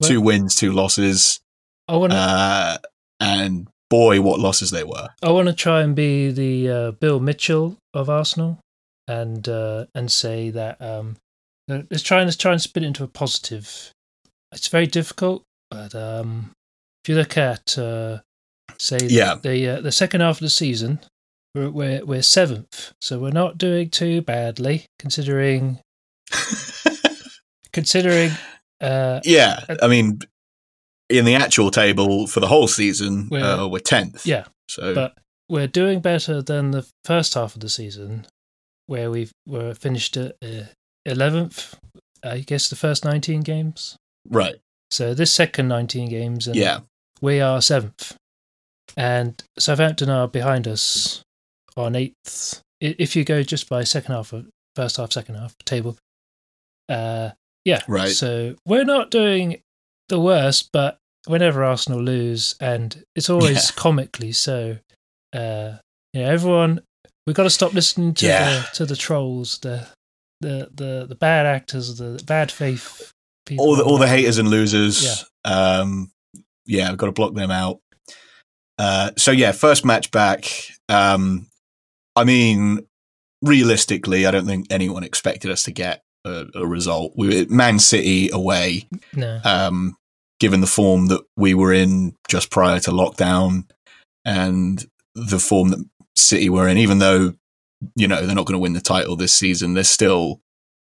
Well- 0.00 0.10
two 0.10 0.20
wins, 0.20 0.54
two 0.56 0.72
losses. 0.72 1.40
I 1.88 1.96
want. 1.96 2.12
Uh, 2.12 2.78
and 3.20 3.68
boy, 3.90 4.20
what 4.20 4.40
losses 4.40 4.70
they 4.70 4.84
were. 4.84 5.08
I 5.22 5.30
want 5.30 5.48
to 5.48 5.54
try 5.54 5.82
and 5.82 5.94
be 5.94 6.30
the 6.30 6.68
uh, 6.70 6.90
Bill 6.92 7.20
Mitchell 7.20 7.76
of 7.94 8.08
Arsenal, 8.08 8.58
and 9.08 9.48
uh, 9.48 9.86
and 9.94 10.10
say 10.10 10.50
that 10.50 10.80
um, 10.80 11.16
let's 11.68 12.02
try 12.02 12.18
and 12.20 12.26
let's 12.26 12.36
try 12.36 12.52
and 12.52 12.60
spin 12.62 12.84
it 12.84 12.88
into 12.88 13.04
a 13.04 13.08
positive. 13.08 13.90
It's 14.52 14.68
very 14.68 14.86
difficult, 14.86 15.42
but 15.70 15.94
um, 15.94 16.50
if 17.04 17.08
you 17.10 17.14
look 17.16 17.36
at 17.36 17.76
uh, 17.78 18.18
say 18.78 18.98
Yeah. 19.02 19.34
the 19.40 19.68
uh, 19.68 19.80
the 19.80 19.92
second 19.92 20.20
half 20.20 20.36
of 20.36 20.40
the 20.40 20.50
season, 20.50 21.00
we're, 21.54 21.70
we're 21.70 22.04
we're 22.04 22.22
seventh, 22.22 22.92
so 23.02 23.18
we're 23.18 23.30
not 23.30 23.58
doing 23.58 23.90
too 23.90 24.22
badly 24.22 24.86
considering 24.98 25.80
considering. 27.72 28.30
Uh, 28.80 29.20
yeah, 29.24 29.64
I 29.80 29.86
mean, 29.86 30.20
in 31.08 31.24
the 31.24 31.34
actual 31.34 31.70
table 31.70 32.26
for 32.26 32.40
the 32.40 32.48
whole 32.48 32.68
season, 32.68 33.28
We're- 33.30 33.44
uh, 33.44 33.66
we're 33.68 33.78
tenth. 33.78 34.26
yeah, 34.26 34.44
So 34.68 34.94
but 34.94 35.16
we're 35.48 35.68
doing 35.68 36.00
better 36.00 36.42
than 36.42 36.70
the 36.72 36.86
first 37.04 37.34
half 37.34 37.54
of 37.54 37.60
the 37.60 37.68
season, 37.68 38.26
where 38.86 39.10
we've 39.10 39.32
were 39.46 39.74
finished 39.74 40.16
at 40.16 40.36
eleventh. 41.06 41.74
I 42.24 42.38
guess 42.40 42.68
the 42.68 42.76
first 42.76 43.04
nineteen 43.04 43.40
games. 43.42 43.96
right, 44.28 44.56
So 44.90 45.14
this 45.14 45.30
second 45.32 45.68
nineteen 45.68 46.08
games, 46.08 46.46
and 46.46 46.56
yeah, 46.56 46.80
we 47.20 47.40
are 47.40 47.60
seventh, 47.62 48.16
and 48.96 49.42
Southampton 49.58 50.08
are 50.10 50.26
behind 50.28 50.66
us 50.66 51.22
on 51.76 51.94
eighth. 51.94 52.62
If 52.80 53.14
you 53.14 53.24
go 53.24 53.42
just 53.44 53.68
by 53.68 53.84
second 53.84 54.14
half 54.14 54.32
of 54.32 54.46
first 54.74 54.96
half, 54.96 55.12
second 55.12 55.36
half 55.36 55.54
table, 55.64 55.96
uh, 56.88 57.30
yeah, 57.64 57.82
Right. 57.88 58.10
So 58.10 58.56
we're 58.66 58.84
not 58.84 59.10
doing 59.10 59.62
the 60.08 60.18
worst, 60.20 60.70
but 60.72 60.98
whenever 61.26 61.62
Arsenal 61.64 62.00
lose, 62.02 62.54
and 62.60 63.04
it's 63.14 63.30
always 63.30 63.56
Yeah. 63.70 63.70
comically 63.76 64.32
so. 64.32 64.78
Uh, 65.32 65.78
you 66.12 66.22
know, 66.22 66.28
everyone, 66.30 66.80
we've 67.26 67.36
got 67.36 67.44
to 67.44 67.50
stop 67.50 67.72
listening 67.72 68.14
to 68.14 68.26
Yeah. 68.26 68.48
the 68.50 68.68
to 68.74 68.86
the 68.86 68.96
trolls, 68.96 69.58
the 69.60 69.86
the 70.40 70.68
the 70.74 71.06
the 71.08 71.14
bad 71.14 71.46
actors, 71.46 71.96
the 71.98 72.22
bad 72.26 72.50
faith 72.50 73.12
people. 73.46 73.64
all 73.64 73.76
the 73.76 73.84
all 73.84 73.98
the 73.98 74.08
haters 74.08 74.38
and 74.38 74.48
losers. 74.48 75.24
Yeah. 75.44 75.50
Um, 75.80 76.10
yeah, 76.66 76.88
we've 76.90 76.98
got 76.98 77.06
to 77.06 77.12
block 77.12 77.34
them 77.34 77.50
out. 77.50 77.78
Uh, 78.78 79.12
so 79.16 79.30
yeah, 79.30 79.52
first 79.52 79.84
match 79.84 80.10
back. 80.10 80.44
Um, 80.88 81.46
I 82.16 82.24
mean, 82.24 82.86
realistically, 83.40 84.26
I 84.26 84.30
don't 84.30 84.46
think 84.46 84.66
anyone 84.70 85.04
expected 85.04 85.50
us 85.50 85.62
to 85.64 85.70
get 85.70 86.01
a, 86.24 86.46
a 86.54 86.66
result. 86.66 87.12
We 87.16 87.46
Man 87.46 87.78
City 87.78 88.30
away. 88.32 88.88
No. 89.14 89.40
um, 89.44 89.96
given 90.40 90.60
the 90.60 90.66
form 90.66 91.06
that 91.06 91.22
we 91.36 91.54
were 91.54 91.72
in 91.72 92.16
just 92.28 92.50
prior 92.50 92.80
to 92.80 92.90
lockdown 92.90 93.62
and 94.24 94.84
the 95.14 95.38
form 95.38 95.68
that 95.68 95.84
City 96.16 96.50
were 96.50 96.66
in, 96.66 96.78
even 96.78 96.98
though, 96.98 97.34
you 97.94 98.08
know, 98.08 98.26
they're 98.26 98.34
not 98.34 98.46
going 98.46 98.58
to 98.58 98.62
win 98.62 98.72
the 98.72 98.80
title 98.80 99.14
this 99.14 99.32
season, 99.32 99.74
they're 99.74 99.84
still 99.84 100.40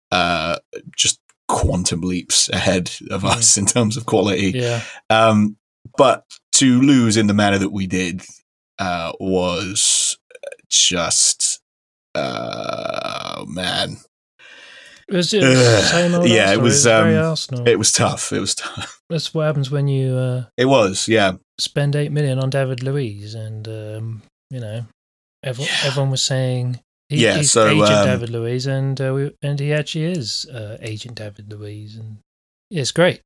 uh, 0.10 0.58
just 0.96 1.20
quantum 1.50 2.00
leaps 2.00 2.48
ahead 2.48 2.92
of 3.10 3.26
us 3.26 3.58
in 3.58 3.66
terms 3.66 3.98
of 3.98 4.06
quality. 4.06 4.52
Yeah. 4.56 4.84
Um, 5.10 5.58
but 5.98 6.24
to 6.54 6.82
lose 6.82 7.18
in 7.18 7.28
the 7.28 7.34
manner 7.34 7.58
that 7.58 7.74
we 7.74 7.88
did 7.88 8.24
uh, 8.80 9.12
was 9.20 10.18
just, 10.70 11.60
uh, 12.16 13.36
oh, 13.38 13.46
man, 13.48 13.98
was 15.16 15.30
just 15.30 15.46
Ugh. 15.46 15.84
same 15.86 16.14
old 16.14 16.28
Yeah, 16.30 16.52
it 16.52 16.58
Arsenal. 16.60 16.64
was, 16.64 16.88
um, 16.88 17.16
Arsenal. 17.16 17.68
it 17.68 17.78
was 17.80 17.92
tough. 17.92 18.32
It 18.32 18.40
was 18.40 18.56
tough. 18.56 19.02
That's 19.10 19.34
what 19.34 19.46
happens 19.46 19.70
when 19.72 19.88
you 19.88 20.14
uh, 20.16 20.46
It 20.58 20.66
was, 20.66 21.08
yeah. 21.08 21.34
spend 21.60 21.96
eight 21.96 22.12
million 22.12 22.40
on 22.40 22.50
David 22.50 22.82
Luiz, 22.84 23.34
and 23.36 23.68
um, 23.68 24.22
you 24.50 24.60
know, 24.60 24.86
everyone, 25.44 25.70
Yeah. 25.72 25.88
everyone 25.88 26.12
was 26.12 26.24
saying 26.24 26.80
he, 27.10 27.24
Yeah, 27.24 27.38
he's 27.38 27.52
so, 27.52 27.68
Agent 27.68 27.90
um, 27.90 28.06
David 28.08 28.30
Luiz, 28.30 28.68
and 28.68 29.00
uh, 29.02 29.14
we, 29.14 29.32
and 29.42 29.60
he 29.60 29.74
actually 29.74 30.06
is 30.06 30.46
uh, 30.48 30.78
Agent 30.82 31.16
David 31.16 31.52
Luiz, 31.52 31.96
and 31.98 32.18
yeah, 32.70 32.82
it's 32.82 32.92
great. 32.92 33.22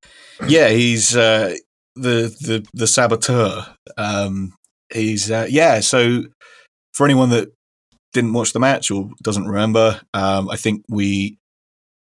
yeah, 0.47 0.69
he's 0.69 1.15
uh, 1.15 1.55
the 1.95 2.35
the 2.41 2.65
the 2.73 2.87
saboteur. 2.87 3.67
Um, 3.97 4.53
he's 4.91 5.29
uh, 5.29 5.45
yeah. 5.49 5.79
So 5.81 6.23
for 6.95 7.05
anyone 7.05 7.29
that 7.29 7.51
didn't 8.13 8.33
watch 8.33 8.53
the 8.53 8.59
match 8.59 8.89
or 8.89 9.09
doesn't 9.21 9.45
remember, 9.45 10.01
um, 10.15 10.49
I 10.49 10.55
think 10.55 10.83
we 10.89 11.37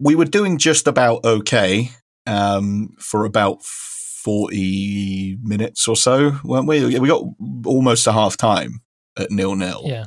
we 0.01 0.15
were 0.15 0.25
doing 0.25 0.59
just 0.59 0.87
about 0.87 1.25
okay 1.25 1.91
um, 2.27 2.95
for 2.99 3.25
about 3.25 3.63
forty 3.63 5.39
minutes 5.43 5.89
or 5.89 5.97
so, 5.97 6.37
weren't 6.45 6.67
we? 6.67 6.99
We 6.99 7.09
got 7.09 7.25
almost 7.65 8.07
a 8.07 8.13
half 8.13 8.37
time 8.37 8.81
at 9.19 9.31
nil 9.31 9.57
nil 9.57 9.83
Yeah, 9.85 10.07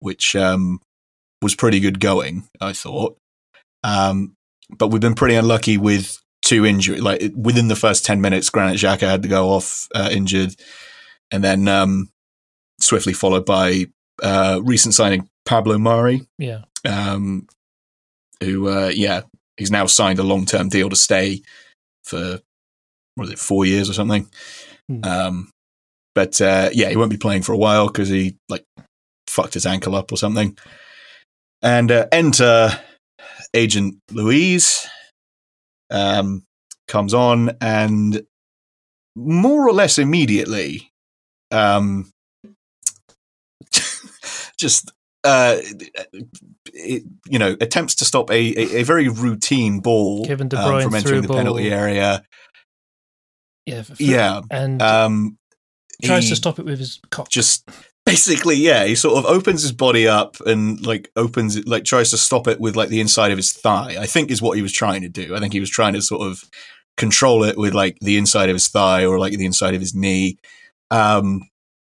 which 0.00 0.36
um, 0.36 0.80
was 1.42 1.54
pretty 1.54 1.80
good 1.80 2.00
going, 2.00 2.48
I 2.60 2.72
thought. 2.72 3.16
Um, 3.82 4.34
but 4.76 4.88
we've 4.88 5.00
been 5.00 5.14
pretty 5.14 5.34
unlucky 5.34 5.76
with 5.76 6.18
two 6.42 6.66
injuries. 6.66 7.02
Like 7.02 7.32
within 7.34 7.68
the 7.68 7.76
first 7.76 8.04
ten 8.04 8.20
minutes, 8.20 8.50
Granit 8.50 8.76
Xhaka 8.76 9.08
had 9.08 9.22
to 9.22 9.28
go 9.28 9.50
off 9.50 9.88
uh, 9.94 10.08
injured, 10.12 10.54
and 11.30 11.42
then 11.42 11.68
um, 11.68 12.10
swiftly 12.80 13.12
followed 13.12 13.46
by 13.46 13.86
uh, 14.22 14.60
recent 14.62 14.94
signing 14.94 15.28
Pablo 15.44 15.78
Mari, 15.78 16.22
yeah, 16.38 16.62
um, 16.86 17.46
who 18.40 18.68
uh, 18.68 18.90
yeah, 18.94 19.22
he's 19.56 19.70
now 19.70 19.86
signed 19.86 20.18
a 20.18 20.24
long 20.24 20.46
term 20.46 20.68
deal 20.68 20.88
to 20.88 20.96
stay 20.96 21.42
for 22.04 22.40
what 23.14 23.24
is 23.24 23.32
it, 23.32 23.38
four 23.38 23.64
years 23.64 23.90
or 23.90 23.92
something. 23.92 24.28
Hmm. 24.88 25.04
Um, 25.04 25.50
but 26.14 26.40
uh, 26.40 26.70
yeah, 26.72 26.88
he 26.88 26.96
won't 26.96 27.10
be 27.10 27.16
playing 27.16 27.42
for 27.42 27.52
a 27.52 27.58
while 27.58 27.86
because 27.86 28.08
he 28.08 28.36
like 28.48 28.64
fucked 29.28 29.54
his 29.54 29.66
ankle 29.66 29.94
up 29.94 30.12
or 30.12 30.16
something. 30.16 30.56
And 31.62 31.92
uh, 31.92 32.06
enter 32.10 32.70
Agent 33.54 33.98
Luiz, 34.10 34.88
um, 35.90 36.44
comes 36.88 37.14
on 37.14 37.56
and 37.60 38.22
more 39.16 39.68
or 39.68 39.72
less 39.72 39.98
immediately, 39.98 40.90
um, 41.50 42.10
just 44.58 44.92
uh, 45.24 45.56
it, 46.72 47.02
you 47.28 47.38
know, 47.38 47.56
attempts 47.60 47.96
to 47.96 48.04
stop 48.04 48.30
a, 48.30 48.34
a, 48.34 48.80
a 48.80 48.82
very 48.82 49.08
routine 49.08 49.80
ball 49.80 50.24
Kevin 50.26 50.48
De 50.48 50.58
um, 50.58 50.82
from 50.82 50.94
entering 50.94 51.22
the 51.22 51.28
through 51.28 51.36
penalty 51.36 51.70
area. 51.70 52.22
yeah, 53.66 53.76
f- 53.76 53.90
f- 53.90 54.00
Yeah, 54.00 54.40
and 54.50 54.80
um, 54.80 55.38
tries 56.02 56.28
to 56.30 56.36
stop 56.36 56.58
it 56.58 56.64
with 56.64 56.78
his 56.78 57.00
cock. 57.10 57.28
Just 57.28 57.68
basically, 58.06 58.56
yeah, 58.56 58.84
he 58.86 58.94
sort 58.94 59.18
of 59.18 59.26
opens 59.26 59.62
his 59.62 59.72
body 59.72 60.08
up 60.08 60.36
and 60.46 60.84
like 60.84 61.10
opens 61.16 61.56
it, 61.56 61.68
like 61.68 61.84
tries 61.84 62.10
to 62.10 62.18
stop 62.18 62.48
it 62.48 62.58
with 62.60 62.76
like 62.76 62.88
the 62.88 63.00
inside 63.00 63.30
of 63.30 63.36
his 63.38 63.52
thigh. 63.52 63.96
I 63.98 64.06
think 64.06 64.30
is 64.30 64.42
what 64.42 64.56
he 64.56 64.62
was 64.62 64.72
trying 64.72 65.02
to 65.02 65.08
do. 65.08 65.36
I 65.36 65.40
think 65.40 65.52
he 65.52 65.60
was 65.60 65.70
trying 65.70 65.92
to 65.94 66.02
sort 66.02 66.26
of 66.26 66.42
control 66.96 67.44
it 67.44 67.56
with 67.56 67.74
like 67.74 67.98
the 68.00 68.16
inside 68.16 68.48
of 68.48 68.54
his 68.54 68.68
thigh 68.68 69.04
or 69.04 69.18
like 69.18 69.32
the 69.34 69.46
inside 69.46 69.74
of 69.74 69.80
his 69.80 69.94
knee. 69.94 70.38
Um, 70.90 71.42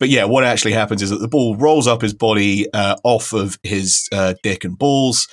but 0.01 0.09
yeah, 0.09 0.25
what 0.25 0.45
actually 0.45 0.73
happens 0.73 1.03
is 1.03 1.11
that 1.11 1.19
the 1.19 1.29
ball 1.29 1.55
rolls 1.57 1.87
up 1.87 2.01
his 2.01 2.15
body 2.15 2.67
uh, 2.73 2.97
off 3.05 3.35
of 3.35 3.59
his 3.63 4.09
uh, 4.11 4.35
dick 4.43 4.65
and 4.65 4.79
balls 4.79 5.29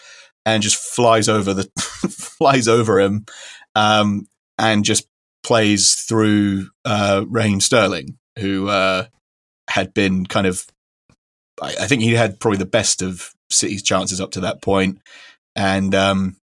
and 0.46 0.62
just 0.62 0.78
flies 0.78 1.30
over 1.30 1.54
the 1.54 1.64
flies 2.38 2.68
over 2.68 3.00
him 3.00 3.26
um, 3.76 4.28
and 4.60 4.84
just 4.84 5.08
plays 5.42 5.96
through 5.96 6.68
uh, 6.84 7.24
Raheem 7.28 7.62
Sterling, 7.62 8.18
who 8.38 8.68
uh, 8.68 9.06
had 9.70 9.94
been 9.94 10.26
kind 10.26 10.46
of. 10.46 10.66
I, 11.62 11.76
I 11.82 11.88
think 11.88 12.02
he 12.02 12.14
had 12.14 12.40
probably 12.40 12.58
the 12.58 12.66
best 12.66 13.02
of 13.02 13.32
City's 13.50 13.82
chances 13.82 14.20
up 14.20 14.32
to 14.32 14.42
that 14.42 14.62
point, 14.62 15.00
and 15.56 15.96
um, 15.96 16.36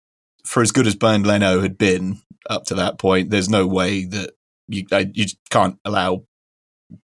for 0.46 0.62
as 0.62 0.70
good 0.70 0.86
as 0.86 0.94
Bernd 0.94 1.26
Leno 1.26 1.60
had 1.60 1.76
been 1.76 2.22
up 2.48 2.66
to 2.66 2.76
that 2.76 2.98
point, 3.00 3.30
there's 3.30 3.48
no 3.48 3.66
way 3.66 4.04
that 4.04 4.30
you 4.68 4.84
I, 4.92 5.10
you 5.12 5.26
can't 5.50 5.78
allow 5.84 6.24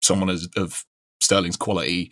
someone 0.02 0.32
as, 0.32 0.50
of 0.58 0.84
Sterling's 1.24 1.58
quality 1.58 2.12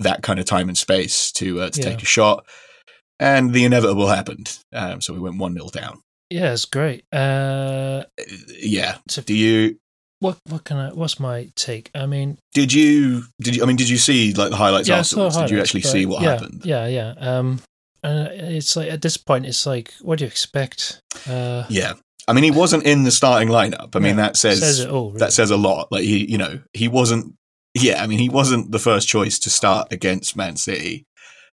that 0.00 0.22
kind 0.22 0.38
of 0.38 0.44
time 0.44 0.68
and 0.68 0.76
space 0.78 1.32
to 1.32 1.60
uh, 1.62 1.70
to 1.70 1.80
Yeah. 1.80 1.88
take 1.90 2.02
a 2.02 2.06
shot. 2.06 2.44
And 3.18 3.52
the 3.54 3.64
inevitable 3.64 4.08
happened. 4.08 4.58
Um, 4.74 5.00
so 5.00 5.14
we 5.14 5.20
went 5.20 5.38
1 5.38 5.54
0 5.54 5.68
down. 5.72 6.02
yeah, 6.28 6.52
it's 6.52 6.66
great. 6.66 7.04
Uh, 7.12 7.16
Uh, 8.18 8.24
Yeah. 8.60 8.98
so 9.08 9.22
Do 9.22 9.34
you 9.34 9.78
what 10.20 10.38
what 10.48 10.64
can 10.64 10.76
I? 10.78 10.88
What's 10.92 11.18
my 11.20 11.50
take? 11.56 11.90
I 11.94 12.06
mean, 12.06 12.38
did 12.54 12.72
you 12.72 13.24
did 13.40 13.56
you 13.56 13.62
I 13.62 13.66
mean 13.66 13.76
did 13.76 13.88
you 13.88 13.98
see 13.98 14.32
like 14.34 14.50
the 14.50 14.56
highlights 14.56 14.88
yeah, 14.88 14.98
afterwards? 14.98 15.36
did 15.36 15.50
you 15.50 15.60
actually 15.60 15.82
see 15.82 16.06
what 16.06 16.22
yeah, 16.22 16.30
happened? 16.30 16.62
Yeah, 16.64 16.86
yeah. 16.86 17.14
Um, 17.18 17.60
and 18.02 18.28
it's 18.28 18.76
like 18.76 18.90
at 18.90 19.02
this 19.02 19.16
point, 19.16 19.46
it's 19.46 19.66
like, 19.66 19.92
what 20.02 20.18
do 20.18 20.24
you 20.24 20.28
expect? 20.28 21.00
Uh, 21.28 21.64
Yeah. 21.68 21.94
I 22.28 22.32
mean 22.32 22.44
he 22.44 22.50
wasn't 22.50 22.84
in 22.84 23.04
the 23.04 23.10
starting 23.12 23.48
lineup. 23.48 23.94
I 23.94 23.98
mean 24.00 24.16
that 24.16 24.36
says, 24.36 24.60
says 24.60 24.80
it 24.80 24.88
all. 24.90 25.08
Really. 25.08 25.18
that 25.20 25.32
says 25.32 25.50
a 25.50 25.56
lot. 25.56 25.92
Like 25.92 26.02
he 26.04 26.28
you 26.30 26.38
know, 26.38 26.60
he 26.74 26.88
wasn't 26.88 27.34
yeah, 27.80 28.02
I 28.02 28.06
mean 28.06 28.18
he 28.18 28.28
wasn't 28.28 28.72
the 28.72 28.78
first 28.78 29.08
choice 29.08 29.38
to 29.40 29.50
start 29.50 29.92
against 29.92 30.36
Man 30.36 30.56
City. 30.56 31.06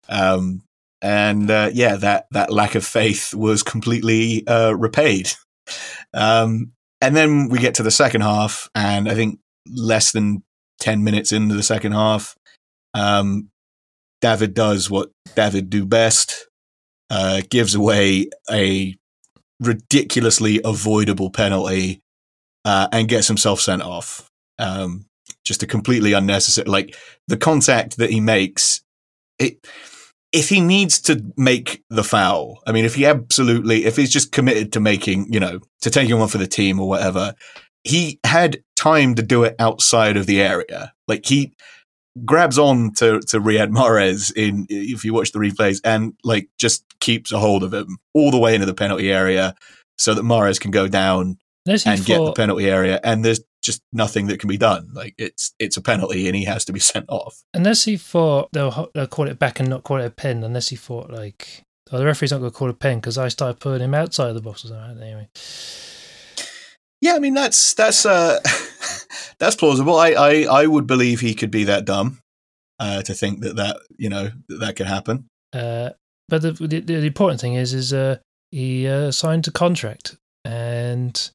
Um 0.09 0.63
and 1.03 1.51
uh, 1.51 1.71
yeah, 1.73 1.97
that 1.97 2.27
that 2.31 2.51
lack 2.51 2.75
of 2.75 2.85
faith 2.85 3.35
was 3.35 3.63
completely 3.63 4.47
uh, 4.47 4.73
repaid. 4.73 5.31
Um, 6.15 6.73
and 7.01 7.15
then 7.15 7.49
we 7.49 7.59
get 7.59 7.75
to 7.75 7.83
the 7.83 7.91
second 7.91 8.23
half, 8.23 8.71
and 8.75 9.09
I 9.09 9.15
think 9.15 9.39
less 9.69 10.13
than 10.13 10.43
10 10.81 11.05
minutes 11.05 11.33
into 11.33 11.55
the 11.55 11.63
second 11.63 11.93
half. 11.93 12.37
Um, 12.95 13.51
David 14.21 14.55
does 14.55 14.91
what 14.91 15.11
David 15.35 15.69
do 15.69 15.85
best, 15.85 16.49
uh, 17.11 17.43
gives 17.51 17.75
away 17.75 18.31
a 18.51 18.97
ridiculously 19.61 20.61
avoidable 20.65 21.31
penalty 21.31 22.01
uh, 22.65 22.89
and 22.93 23.09
gets 23.09 23.29
himself 23.29 23.61
sent 23.61 23.83
off. 23.83 24.31
Um, 24.59 25.07
just 25.47 25.63
a 25.63 25.67
completely 25.67 26.13
unnecessary, 26.13 26.67
like 26.67 26.97
the 27.29 27.37
contact 27.37 27.97
that 27.97 28.11
he 28.11 28.21
makes. 28.21 28.83
It, 29.39 29.67
if 30.33 30.49
he 30.49 30.61
needs 30.61 31.01
to 31.03 31.25
make 31.37 31.83
the 31.89 32.05
foul, 32.05 32.61
I 32.67 32.73
mean, 32.73 32.85
if 32.85 32.97
he 32.97 33.07
absolutely, 33.07 33.87
if 33.87 33.97
he's 33.97 34.13
just 34.13 34.33
committed 34.33 34.73
to 34.73 34.81
making, 34.81 35.33
you 35.33 35.41
know, 35.41 35.61
to 35.83 35.91
taking 35.91 36.19
one 36.19 36.29
for 36.29 36.39
the 36.39 36.47
team 36.47 36.81
or 36.81 36.89
whatever, 36.89 37.35
he 37.85 38.19
had 38.25 38.63
time 38.75 39.15
to 39.15 39.23
do 39.23 39.45
it 39.45 39.55
outside 39.59 40.17
of 40.17 40.27
the 40.27 40.43
area. 40.43 40.93
Like 41.07 41.25
he 41.25 41.55
grabs 42.25 42.59
on 42.59 42.93
to, 42.95 43.21
to 43.21 43.41
Riyad 43.41 43.71
Mahrez 43.71 44.33
in, 44.37 44.67
if 44.69 45.05
you 45.05 45.15
watch 45.15 45.33
the 45.33 45.39
replays 45.39 45.81
and 45.85 46.15
like 46.25 46.49
just 46.59 46.85
keeps 46.99 47.31
a 47.31 47.39
hold 47.39 47.63
of 47.63 47.73
him 47.73 47.99
all 48.13 48.31
the 48.31 48.39
way 48.39 48.55
into 48.55 48.67
the 48.67 48.75
penalty 48.75 49.13
area 49.13 49.55
so 49.97 50.13
that 50.13 50.23
Mahrez 50.23 50.61
can 50.61 50.71
go 50.71 50.89
down 50.89 51.39
and 51.67 52.01
thought, 52.01 52.07
get 52.07 52.25
the 52.25 52.33
penalty 52.33 52.69
area. 52.69 53.01
And 53.03 53.25
there's 53.25 53.41
just 53.67 53.83
nothing 53.93 54.29
that 54.29 54.41
can 54.41 54.49
be 54.49 54.57
done. 54.57 54.91
Like 54.93 55.15
it's, 55.19 55.53
it's 55.59 55.77
a 55.77 55.83
penalty 55.83 56.27
and 56.27 56.37
he 56.37 56.45
has 56.45 56.65
to 56.67 56.73
be 56.73 56.81
sent 56.93 57.07
off. 57.09 57.43
Unless 57.53 57.85
he 57.85 57.97
thought 57.97 58.49
they'll, 58.53 58.91
they'll 58.95 59.07
call 59.07 59.29
it 59.29 59.39
back 59.39 59.61
and 59.61 59.69
not 59.69 59.83
call 59.83 60.01
it 60.01 60.07
a 60.07 60.11
pen, 60.11 60.43
unless 60.45 60.69
he 60.69 60.77
thought 60.77 61.11
like, 61.11 61.63
oh, 61.93 61.99
the 61.99 62.07
referee's 62.07 62.33
not 62.33 62.39
going 62.39 62.51
to 62.51 62.57
call 62.57 62.69
it 62.69 62.73
a 62.73 62.75
pen 62.75 62.99
because 62.99 63.19
I 63.19 63.29
started 63.29 63.61
putting 63.61 63.85
him 63.85 63.95
outside 63.95 64.29
of 64.29 64.35
the 64.35 64.41
box 64.41 64.65
or 64.65 64.69
something. 64.69 65.03
Anyway. 65.03 65.29
Yeah, 67.03 67.15
I 67.15 67.19
mean 67.19 67.35
that's 67.35 67.75
that's 67.75 68.07
uh 68.07 68.41
that's 69.39 69.55
plausible. 69.55 69.97
I, 69.97 70.13
I 70.13 70.47
I 70.51 70.67
would 70.67 70.87
believe 70.87 71.21
he 71.21 71.35
could 71.35 71.51
be 71.51 71.65
that 71.65 71.85
dumb 71.85 72.21
uh, 72.79 73.03
to 73.03 73.15
think 73.15 73.41
that 73.41 73.57
that 73.57 73.79
you 73.99 74.09
know 74.09 74.31
that, 74.49 74.61
that 74.61 74.77
could 74.77 74.87
happen. 74.87 75.29
Uh, 75.53 75.91
but 76.29 76.43
the, 76.43 76.53
the, 76.53 76.81
the 76.81 77.07
important 77.07 77.41
thing 77.41 77.55
is 77.55 77.73
is 77.73 77.93
uh, 77.93 78.17
he 78.51 78.87
uh, 78.87 79.11
signed 79.11 79.47
a 79.47 79.51
contract 79.51 80.17
and 80.45 81.31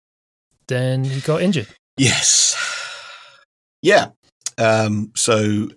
then 0.67 1.03
he 1.03 1.21
got 1.21 1.41
injured. 1.41 1.67
Yes. 2.01 2.55
Yeah. 3.83 4.07
Um, 4.57 5.11
so 5.15 5.69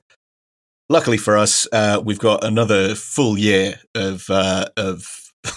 luckily 0.88 1.18
for 1.18 1.36
us, 1.36 1.68
uh, 1.70 2.00
we've 2.02 2.18
got 2.18 2.44
another 2.44 2.94
full 2.94 3.36
year 3.36 3.78
of 3.94 4.24
uh, 4.30 4.64
of 4.78 5.06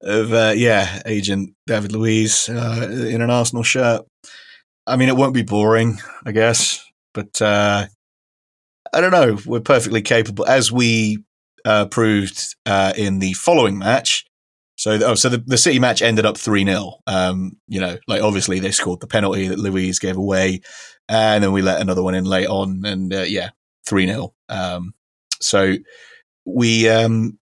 of 0.00 0.32
uh, 0.32 0.52
yeah, 0.54 1.02
agent 1.04 1.54
David 1.66 1.90
Luiz 1.90 2.48
uh, 2.48 2.88
in 2.92 3.22
an 3.22 3.30
Arsenal 3.30 3.64
shirt. 3.64 4.06
I 4.86 4.94
mean, 4.94 5.08
it 5.08 5.16
won't 5.16 5.34
be 5.34 5.42
boring, 5.42 5.98
I 6.24 6.30
guess, 6.30 6.88
but 7.12 7.42
uh, 7.42 7.86
I 8.94 9.00
don't 9.00 9.10
know. 9.10 9.36
We're 9.44 9.58
perfectly 9.58 10.02
capable, 10.02 10.46
as 10.46 10.70
we 10.70 11.24
uh, 11.64 11.86
proved 11.86 12.54
uh, 12.66 12.92
in 12.96 13.18
the 13.18 13.32
following 13.32 13.78
match. 13.78 14.26
So, 14.82 14.98
oh, 15.04 15.14
so 15.14 15.28
the, 15.28 15.38
the 15.38 15.58
City 15.58 15.78
match 15.78 16.02
ended 16.02 16.26
up 16.26 16.36
three 16.36 16.64
0 16.64 16.94
um, 17.06 17.52
You 17.68 17.78
know, 17.78 17.98
like 18.08 18.20
obviously 18.20 18.58
they 18.58 18.72
scored 18.72 18.98
the 18.98 19.06
penalty 19.06 19.46
that 19.46 19.60
Luiz 19.60 20.00
gave 20.00 20.16
away, 20.16 20.60
and 21.08 21.44
then 21.44 21.52
we 21.52 21.62
let 21.62 21.80
another 21.80 22.02
one 22.02 22.16
in 22.16 22.24
late 22.24 22.48
on, 22.48 22.84
and 22.84 23.14
uh, 23.14 23.20
yeah, 23.20 23.50
three 23.86 24.06
0 24.06 24.34
um, 24.48 24.92
So 25.40 25.76
we 26.44 26.88
um, 26.88 27.38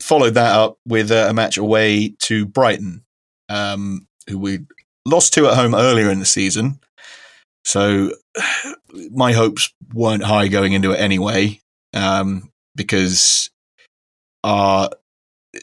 followed 0.00 0.32
that 0.34 0.56
up 0.56 0.78
with 0.86 1.10
a 1.10 1.34
match 1.34 1.58
away 1.58 2.14
to 2.20 2.46
Brighton, 2.46 3.04
um, 3.50 4.06
who 4.26 4.38
we 4.38 4.60
lost 5.04 5.34
to 5.34 5.48
at 5.48 5.54
home 5.54 5.74
earlier 5.74 6.10
in 6.10 6.18
the 6.18 6.24
season. 6.24 6.80
So 7.66 8.12
my 9.10 9.32
hopes 9.32 9.70
weren't 9.92 10.24
high 10.24 10.48
going 10.48 10.72
into 10.72 10.92
it 10.92 11.00
anyway, 11.00 11.60
um, 11.92 12.50
because 12.74 13.50
our, 14.42 14.88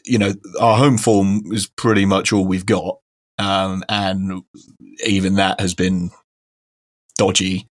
you 0.04 0.18
know, 0.18 0.32
our 0.60 0.76
home 0.76 0.98
form 0.98 1.52
is 1.52 1.66
pretty 1.66 2.04
much 2.04 2.32
all 2.32 2.46
we've 2.46 2.66
got. 2.66 2.98
Um, 3.38 3.84
and 3.88 4.42
even 5.04 5.34
that 5.34 5.60
has 5.60 5.74
been 5.74 6.10
dodgy 7.18 7.68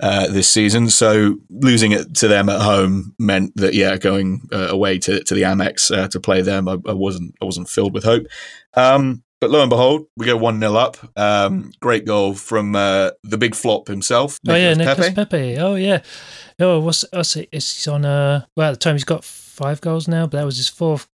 uh, 0.00 0.26
this 0.26 0.50
season. 0.50 0.90
So 0.90 1.36
losing 1.48 1.92
it 1.92 2.14
to 2.16 2.28
them 2.28 2.48
at 2.48 2.60
home 2.60 3.14
meant 3.18 3.52
that 3.56 3.74
yeah, 3.74 3.96
going 3.96 4.48
uh, 4.52 4.68
away 4.68 4.98
to, 4.98 5.22
to 5.24 5.34
the 5.34 5.42
Amex 5.42 5.96
uh, 5.96 6.08
to 6.08 6.20
play 6.20 6.42
them, 6.42 6.68
I, 6.68 6.72
I, 6.86 6.92
wasn't 6.92 7.34
I 7.40 7.44
wasn't 7.44 7.68
filled 7.68 7.94
with 7.94 8.04
hope. 8.04 8.26
Um, 8.74 9.22
but 9.40 9.50
lo 9.50 9.60
and 9.60 9.70
behold, 9.70 10.06
we 10.16 10.26
go 10.26 10.36
one 10.36 10.60
0 10.60 10.74
up. 10.74 10.96
Um, 11.16 11.72
great 11.80 12.04
goal 12.04 12.34
from 12.34 12.76
uh, 12.76 13.10
the 13.24 13.38
big 13.38 13.54
flop 13.54 13.88
himself. 13.88 14.38
Nicolas 14.44 14.60
oh 14.60 14.68
yeah, 14.68 14.74
Nicolas 14.74 15.08
Pepe. 15.08 15.14
Pepe. 15.14 15.58
Oh 15.58 15.74
yeah. 15.74 16.02
Oh, 16.60 16.80
what's, 16.80 17.04
what's 17.12 17.36
it? 17.36 17.48
It's 17.50 17.88
on. 17.88 18.04
Uh, 18.04 18.44
well, 18.56 18.68
at 18.68 18.72
the 18.72 18.78
time 18.78 18.94
he's 18.94 19.04
got 19.04 19.24
five 19.24 19.80
goals 19.80 20.06
now, 20.06 20.26
but 20.26 20.38
that 20.38 20.44
was 20.44 20.58
his 20.58 20.68
fourth. 20.68 21.08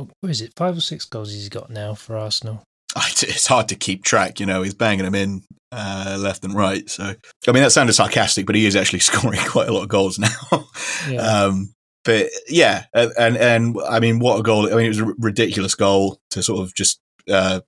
Oh, 0.00 0.08
where 0.20 0.30
is 0.30 0.40
it? 0.40 0.52
Five 0.56 0.76
or 0.76 0.80
six 0.80 1.04
goals 1.04 1.32
he's 1.32 1.48
got 1.48 1.70
now 1.70 1.94
for 1.94 2.16
Arsenal. 2.16 2.62
It's 3.22 3.46
hard 3.46 3.68
to 3.68 3.74
keep 3.74 4.02
track. 4.02 4.40
You 4.40 4.46
know, 4.46 4.62
he's 4.62 4.74
banging 4.74 5.04
them 5.04 5.14
in 5.14 5.42
uh, 5.72 6.16
left 6.18 6.42
and 6.42 6.54
right. 6.54 6.88
So, 6.88 7.04
I 7.04 7.52
mean, 7.52 7.62
that 7.62 7.70
sounded 7.70 7.92
sarcastic, 7.92 8.46
but 8.46 8.54
he 8.54 8.64
is 8.64 8.74
actually 8.74 8.98
scoring 9.10 9.40
quite 9.46 9.68
a 9.68 9.72
lot 9.72 9.82
of 9.82 9.88
goals 9.88 10.18
now. 10.18 10.64
Yeah. 11.08 11.20
Um, 11.46 11.74
but 12.02 12.28
yeah, 12.48 12.86
and 12.94 13.36
and 13.36 13.76
I 13.86 14.00
mean, 14.00 14.20
what 14.20 14.40
a 14.40 14.42
goal! 14.42 14.72
I 14.72 14.74
mean, 14.74 14.86
it 14.86 14.88
was 14.88 15.00
a 15.00 15.12
ridiculous 15.18 15.74
goal 15.74 16.18
to 16.30 16.42
sort 16.42 16.60
of 16.60 16.74
just 16.74 16.98
uh, 17.30 17.60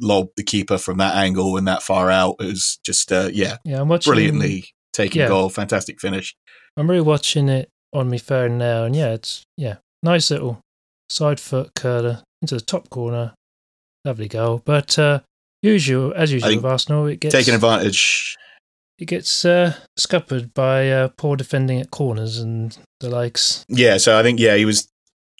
lob 0.00 0.30
the 0.36 0.42
keeper 0.42 0.78
from 0.78 0.98
that 0.98 1.14
angle 1.14 1.56
and 1.56 1.68
that 1.68 1.84
far 1.84 2.10
out. 2.10 2.36
It 2.40 2.46
was 2.46 2.80
just 2.84 3.12
uh, 3.12 3.30
yeah, 3.32 3.58
yeah, 3.64 3.80
I'm 3.80 3.86
watching, 3.86 4.10
brilliantly 4.10 4.64
taken 4.92 5.20
yeah. 5.20 5.28
goal, 5.28 5.48
fantastic 5.48 6.00
finish. 6.00 6.34
I'm 6.76 6.90
really 6.90 7.02
watching 7.02 7.48
it 7.48 7.68
on 7.92 8.10
my 8.10 8.18
phone 8.18 8.58
now, 8.58 8.82
and 8.82 8.96
yeah, 8.96 9.12
it's 9.12 9.44
yeah, 9.56 9.76
nice 10.02 10.32
little 10.32 10.58
side 11.12 11.38
foot 11.38 11.74
curler 11.74 12.22
into 12.40 12.54
the 12.54 12.60
top 12.60 12.90
corner, 12.90 13.34
lovely 14.04 14.28
goal. 14.28 14.62
But 14.64 14.98
uh, 14.98 15.20
usual 15.62 16.12
as 16.16 16.32
usual 16.32 16.56
with 16.56 16.64
Arsenal, 16.64 17.06
it 17.06 17.20
gets 17.20 17.34
taken 17.34 17.54
advantage. 17.54 18.36
It 18.98 19.06
gets 19.06 19.44
uh, 19.44 19.74
scuppered 19.96 20.54
by 20.54 20.88
uh, 20.88 21.08
poor 21.16 21.36
defending 21.36 21.80
at 21.80 21.90
corners 21.90 22.38
and 22.38 22.76
the 23.00 23.08
likes. 23.08 23.64
Yeah, 23.68 23.96
so 23.96 24.18
I 24.18 24.22
think 24.22 24.38
yeah, 24.38 24.56
he 24.56 24.64
was 24.64 24.88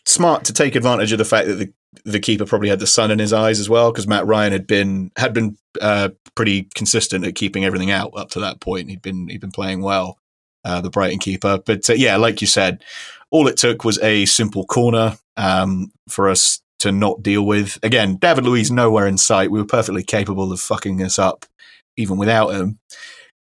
smart 0.06 0.44
to 0.44 0.52
take 0.52 0.74
advantage 0.74 1.12
of 1.12 1.18
the 1.18 1.24
fact 1.24 1.46
that 1.48 1.54
the 1.54 1.72
the 2.04 2.20
keeper 2.20 2.46
probably 2.46 2.70
had 2.70 2.78
the 2.78 2.86
sun 2.86 3.10
in 3.10 3.18
his 3.18 3.32
eyes 3.32 3.60
as 3.60 3.68
well 3.68 3.92
because 3.92 4.06
Matt 4.06 4.26
Ryan 4.26 4.52
had 4.52 4.66
been 4.66 5.10
had 5.16 5.34
been 5.34 5.56
uh, 5.80 6.08
pretty 6.34 6.68
consistent 6.74 7.26
at 7.26 7.34
keeping 7.34 7.64
everything 7.64 7.90
out 7.90 8.12
up 8.16 8.30
to 8.30 8.40
that 8.40 8.60
point. 8.60 8.88
He'd 8.88 9.02
been 9.02 9.28
he'd 9.28 9.40
been 9.40 9.52
playing 9.52 9.82
well, 9.82 10.18
uh, 10.64 10.80
the 10.80 10.90
Brighton 10.90 11.18
keeper. 11.18 11.58
But 11.64 11.88
uh, 11.88 11.94
yeah, 11.94 12.16
like 12.16 12.40
you 12.40 12.46
said, 12.46 12.82
all 13.30 13.48
it 13.48 13.56
took 13.56 13.84
was 13.84 13.98
a 14.00 14.26
simple 14.26 14.64
corner 14.64 15.16
um, 15.36 15.92
for 16.08 16.28
us 16.28 16.60
to 16.80 16.92
not 16.92 17.22
deal 17.22 17.44
with. 17.44 17.78
Again, 17.82 18.16
David 18.16 18.44
Luiz 18.44 18.70
nowhere 18.70 19.06
in 19.06 19.18
sight. 19.18 19.50
We 19.50 19.60
were 19.60 19.66
perfectly 19.66 20.02
capable 20.02 20.52
of 20.52 20.60
fucking 20.60 21.02
us 21.02 21.18
up 21.18 21.46
even 21.96 22.16
without 22.16 22.48
him. 22.48 22.78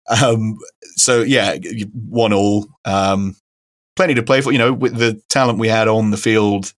Um, 0.08 0.58
so 0.96 1.22
yeah, 1.22 1.56
one 1.92 2.32
all. 2.32 2.68
Um, 2.84 3.36
plenty 3.96 4.14
to 4.14 4.22
play 4.22 4.40
for. 4.40 4.52
You 4.52 4.58
know, 4.58 4.72
with 4.72 4.96
the 4.96 5.20
talent 5.28 5.58
we 5.58 5.68
had 5.68 5.88
on 5.88 6.10
the 6.10 6.16
field, 6.16 6.72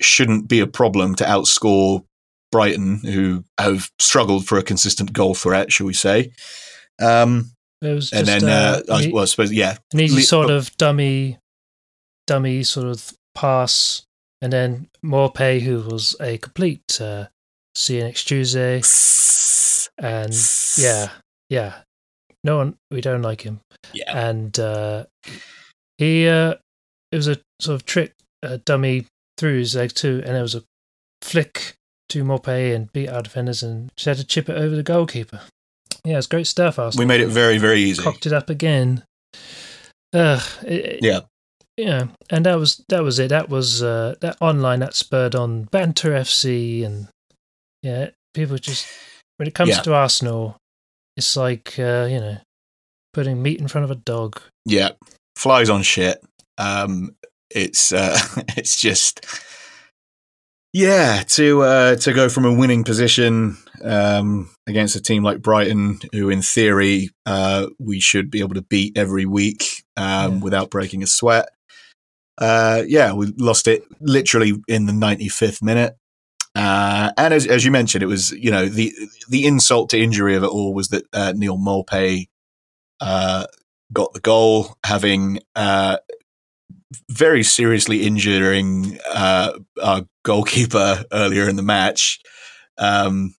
shouldn't 0.00 0.48
be 0.48 0.60
a 0.60 0.66
problem 0.66 1.14
to 1.16 1.24
outscore 1.24 2.04
Brighton, 2.50 2.98
who 2.98 3.44
have 3.58 3.90
struggled 3.98 4.46
for 4.46 4.58
a 4.58 4.62
consistent 4.62 5.12
goal 5.12 5.34
threat, 5.34 5.72
shall 5.72 5.86
we 5.86 5.94
say? 5.94 6.32
Um, 7.00 7.51
it 7.82 7.94
was 7.94 8.12
and 8.12 8.26
then, 8.26 8.44
uh, 8.44 8.80
uh, 8.88 8.94
I, 8.94 9.10
well, 9.12 9.22
I 9.22 9.26
suppose, 9.26 9.52
yeah, 9.52 9.76
an 9.92 10.00
easy 10.00 10.16
Le- 10.16 10.22
sort 10.22 10.50
of 10.50 10.76
dummy, 10.76 11.38
dummy 12.26 12.62
sort 12.62 12.86
of 12.86 13.12
pass, 13.34 14.04
and 14.40 14.52
then 14.52 14.88
Maupay, 15.04 15.60
who 15.60 15.80
was 15.82 16.16
a 16.20 16.38
complete 16.38 17.00
uh, 17.00 17.26
Tuesday, 17.74 18.82
and 19.98 20.34
yeah, 20.78 21.10
yeah, 21.50 21.74
no 22.44 22.56
one, 22.56 22.76
we 22.90 23.00
don't 23.00 23.22
like 23.22 23.42
him, 23.42 23.60
yeah, 23.92 24.16
and 24.16 24.58
uh, 24.58 25.04
he, 25.98 26.28
uh, 26.28 26.54
it 27.10 27.16
was 27.16 27.28
a 27.28 27.38
sort 27.60 27.74
of 27.74 27.84
trick, 27.84 28.14
uh, 28.42 28.58
dummy 28.64 29.06
through 29.38 29.58
his 29.58 29.74
legs 29.74 29.92
too, 29.92 30.22
and 30.24 30.36
it 30.36 30.42
was 30.42 30.54
a 30.54 30.62
flick 31.20 31.74
to 32.08 32.24
Maupay 32.24 32.74
and 32.74 32.92
beat 32.92 33.08
our 33.08 33.22
defenders 33.22 33.62
and 33.62 33.90
just 33.96 34.04
had 34.04 34.16
to 34.18 34.24
chip 34.24 34.48
it 34.48 34.56
over 34.56 34.76
the 34.76 34.82
goalkeeper. 34.82 35.40
Yeah, 36.04 36.18
it's 36.18 36.26
great 36.26 36.46
stuff. 36.46 36.78
Arsenal. 36.78 37.02
We 37.02 37.06
made 37.06 37.20
it 37.20 37.28
very, 37.28 37.58
very 37.58 37.80
easy. 37.80 38.02
Cocked 38.02 38.26
it 38.26 38.32
up 38.32 38.50
again. 38.50 39.04
Uh, 40.12 40.40
it, 40.62 40.98
yeah. 41.02 41.20
Yeah, 41.76 42.08
and 42.28 42.44
that 42.44 42.58
was 42.58 42.84
that 42.90 43.02
was 43.02 43.18
it. 43.18 43.28
That 43.28 43.48
was 43.48 43.82
uh, 43.82 44.16
that 44.20 44.36
online 44.40 44.80
that 44.80 44.94
spurred 44.94 45.34
on 45.34 45.64
Banter 45.64 46.10
FC, 46.10 46.84
and 46.84 47.08
yeah, 47.82 48.10
people 48.34 48.58
just 48.58 48.86
when 49.38 49.48
it 49.48 49.54
comes 49.54 49.70
yeah. 49.70 49.80
to 49.80 49.94
Arsenal, 49.94 50.58
it's 51.16 51.34
like 51.34 51.78
uh, 51.78 52.06
you 52.10 52.20
know 52.20 52.36
putting 53.14 53.42
meat 53.42 53.58
in 53.58 53.68
front 53.68 53.86
of 53.86 53.90
a 53.90 53.94
dog. 53.94 54.40
Yeah, 54.66 54.90
flies 55.34 55.70
on 55.70 55.82
shit. 55.82 56.22
Um, 56.58 57.16
it's 57.50 57.90
uh, 57.90 58.18
it's 58.56 58.78
just 58.78 59.24
yeah 60.74 61.22
to 61.28 61.62
uh, 61.62 61.96
to 61.96 62.12
go 62.12 62.28
from 62.28 62.44
a 62.44 62.52
winning 62.52 62.84
position 62.84 63.56
um, 63.82 64.50
against 64.66 64.96
a 64.96 65.00
team 65.02 65.22
like 65.22 65.42
Brighton, 65.42 66.00
who 66.12 66.30
in 66.30 66.42
theory 66.42 67.10
uh, 67.26 67.66
we 67.78 68.00
should 68.00 68.30
be 68.30 68.40
able 68.40 68.54
to 68.54 68.62
beat 68.62 68.96
every 68.96 69.26
week 69.26 69.84
um, 69.96 70.34
Yeah. 70.34 70.38
without 70.40 70.70
breaking 70.70 71.02
a 71.02 71.06
sweat. 71.06 71.48
Uh, 72.38 72.82
yeah, 72.86 73.12
we 73.12 73.26
lost 73.38 73.68
it 73.68 73.84
literally 74.00 74.54
in 74.68 74.86
the 74.86 74.92
95th 74.92 75.62
minute. 75.62 75.96
Uh, 76.54 77.10
and 77.16 77.32
as, 77.32 77.46
as 77.46 77.64
you 77.64 77.70
mentioned, 77.70 78.02
it 78.02 78.06
was 78.06 78.30
you 78.32 78.50
know 78.50 78.66
the 78.66 78.92
the 79.30 79.46
insult 79.46 79.88
to 79.90 79.98
injury 79.98 80.34
of 80.36 80.42
it 80.42 80.48
all 80.50 80.74
was 80.74 80.88
that 80.88 81.04
uh, 81.14 81.32
Neal 81.34 81.56
Maupay 81.56 82.28
uh, 83.00 83.46
got 83.92 84.12
the 84.12 84.20
goal, 84.20 84.76
having 84.84 85.40
uh, 85.56 85.96
very 87.10 87.42
seriously 87.42 88.02
injuring 88.02 88.98
uh, 89.14 89.52
our 89.82 90.02
goalkeeper 90.24 91.04
earlier 91.12 91.48
in 91.48 91.56
the 91.56 91.62
match. 91.62 92.20
Um, 92.78 93.34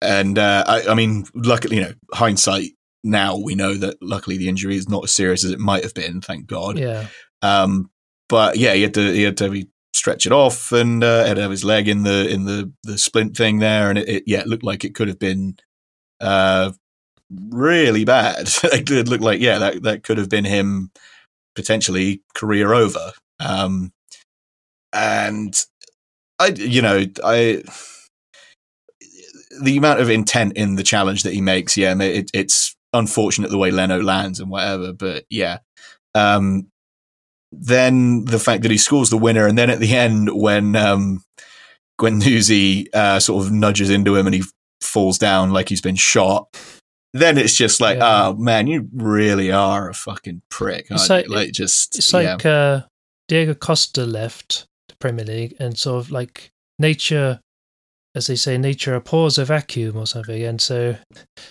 and 0.00 0.38
uh, 0.38 0.64
I, 0.66 0.88
I 0.88 0.94
mean, 0.94 1.26
luckily, 1.34 1.76
you 1.76 1.82
know, 1.82 1.92
hindsight 2.12 2.70
now 3.02 3.36
we 3.36 3.54
know 3.54 3.74
that 3.74 3.96
luckily 4.02 4.36
the 4.36 4.48
injury 4.48 4.76
is 4.76 4.88
not 4.88 5.04
as 5.04 5.12
serious 5.12 5.44
as 5.44 5.52
it 5.52 5.58
might 5.58 5.84
have 5.84 5.94
been. 5.94 6.20
Thank 6.20 6.46
God. 6.46 6.78
Yeah. 6.78 7.06
Um, 7.42 7.90
but 8.28 8.56
yeah, 8.56 8.74
he 8.74 8.82
had 8.82 8.94
to 8.94 9.12
he 9.12 9.22
had 9.22 9.36
to 9.38 9.50
be 9.50 9.68
stretch 9.94 10.26
it 10.26 10.32
off 10.32 10.72
and 10.72 11.02
uh, 11.02 11.24
had 11.24 11.36
to 11.36 11.42
have 11.42 11.50
his 11.50 11.64
leg 11.64 11.88
in 11.88 12.02
the 12.02 12.28
in 12.28 12.44
the 12.44 12.72
the 12.82 12.98
splint 12.98 13.36
thing 13.36 13.60
there, 13.60 13.88
and 13.88 13.98
it, 13.98 14.08
it 14.08 14.22
yeah 14.26 14.40
it 14.40 14.46
looked 14.46 14.64
like 14.64 14.84
it 14.84 14.94
could 14.94 15.08
have 15.08 15.18
been 15.18 15.56
uh, 16.20 16.72
really 17.50 18.04
bad. 18.04 18.48
it 18.64 18.84
did 18.84 19.08
look 19.08 19.20
like 19.20 19.40
yeah 19.40 19.58
that 19.58 19.82
that 19.84 20.02
could 20.02 20.18
have 20.18 20.28
been 20.28 20.44
him 20.44 20.90
potentially 21.54 22.22
career 22.34 22.74
over. 22.74 23.12
Um, 23.38 23.92
and 24.92 25.58
I 26.38 26.48
you 26.48 26.82
know 26.82 27.04
I 27.24 27.62
the 29.62 29.76
amount 29.76 30.00
of 30.00 30.10
intent 30.10 30.56
in 30.56 30.76
the 30.76 30.82
challenge 30.82 31.22
that 31.22 31.32
he 31.34 31.40
makes, 31.40 31.76
yeah, 31.76 31.94
it, 32.00 32.30
it's 32.34 32.74
unfortunate 32.92 33.50
the 33.50 33.58
way 33.58 33.70
Leno 33.70 34.00
lands 34.02 34.40
and 34.40 34.50
whatever, 34.50 34.92
but 34.92 35.24
yeah. 35.30 35.58
Um, 36.14 36.68
then 37.52 38.24
the 38.24 38.38
fact 38.38 38.62
that 38.62 38.70
he 38.70 38.78
scores 38.78 39.10
the 39.10 39.18
winner, 39.18 39.46
and 39.46 39.56
then 39.56 39.70
at 39.70 39.80
the 39.80 39.94
end 39.94 40.30
when 40.34 40.74
um, 40.76 41.22
Guendouzi 42.00 42.86
uh, 42.94 43.20
sort 43.20 43.44
of 43.46 43.52
nudges 43.52 43.90
into 43.90 44.14
him 44.16 44.26
and 44.26 44.34
he 44.34 44.42
falls 44.80 45.18
down 45.18 45.52
like 45.52 45.68
he's 45.68 45.80
been 45.80 45.96
shot. 45.96 46.56
Then 47.12 47.38
it's 47.38 47.54
just 47.54 47.80
like, 47.80 47.98
Yeah. 47.98 48.28
oh 48.28 48.34
man, 48.34 48.66
you 48.66 48.88
really 48.94 49.50
are 49.50 49.88
a 49.88 49.94
fucking 49.94 50.42
prick. 50.50 50.86
It's 50.90 51.08
like- 51.08 51.28
like 51.28 51.52
just 51.52 51.96
It's 51.96 52.12
yeah. 52.12 52.18
like 52.34 52.44
uh, 52.46 52.82
Diego 53.28 53.54
Costa 53.54 54.04
left 54.04 54.66
the 54.88 54.96
Premier 54.96 55.24
League 55.24 55.54
and 55.58 55.78
sort 55.78 56.04
of 56.04 56.10
like 56.10 56.50
nature, 56.78 57.40
as 58.16 58.26
they 58.26 58.34
say, 58.36 58.56
nature 58.58 58.94
abhors 58.96 59.38
a 59.38 59.44
vacuum 59.44 59.96
or 59.96 60.06
something. 60.06 60.42
And 60.42 60.60
so, 60.60 60.96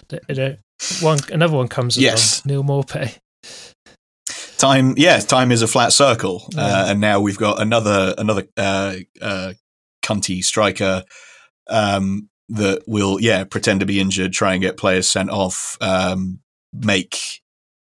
the, 0.10 0.20
you 0.28 0.36
know, 0.36 0.56
one 1.00 1.20
another 1.32 1.56
one 1.56 1.68
comes 1.70 1.96
along, 1.96 2.04
Yes. 2.04 2.46
Neal 2.46 2.64
Maupay. 2.64 3.18
time 4.58 4.94
yeah 4.98 5.20
time 5.20 5.52
is 5.52 5.62
a 5.62 5.68
flat 5.68 5.92
circle 5.94 6.48
Yeah. 6.52 6.64
uh, 6.66 6.86
and 6.90 7.00
now 7.02 7.20
we've 7.20 7.38
got 7.38 7.62
another 7.62 8.16
another 8.18 8.44
uh 8.58 8.96
uh 9.22 9.54
cunty 10.04 10.44
striker 10.44 11.04
um 11.70 12.30
that 12.50 12.84
will 12.88 13.20
yeah 13.22 13.44
pretend 13.44 13.82
to 13.82 13.86
be 13.86 14.00
injured 14.00 14.32
try 14.34 14.54
and 14.54 14.62
get 14.62 14.78
players 14.78 15.10
sent 15.10 15.30
off 15.30 15.78
um 15.82 16.40
make 16.74 17.18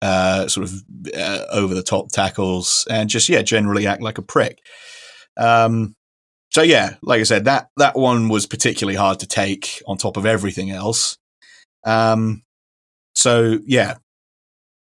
uh 0.01 0.47
sort 0.47 0.65
of 0.67 0.73
uh, 1.15 1.43
over 1.51 1.73
the 1.73 1.83
top 1.83 2.09
tackles 2.12 2.88
and 2.89 3.09
just 3.09 3.29
yeah 3.29 3.41
generally 3.41 3.86
act 3.88 4.01
like 4.01 4.17
a 4.17 4.21
prick 4.23 4.57
um 5.38 5.93
so 6.53 6.61
yeah 6.61 6.95
like 7.01 7.19
i 7.19 7.23
said 7.23 7.45
that 7.45 7.69
that 7.77 7.95
one 7.95 8.29
was 8.29 8.45
particularly 8.45 8.95
hard 8.95 9.19
to 9.19 9.27
take 9.27 9.81
on 9.87 9.97
top 9.97 10.17
of 10.17 10.25
everything 10.25 10.71
else 10.71 11.17
um 11.85 12.43
so 13.15 13.59
yeah 13.65 13.95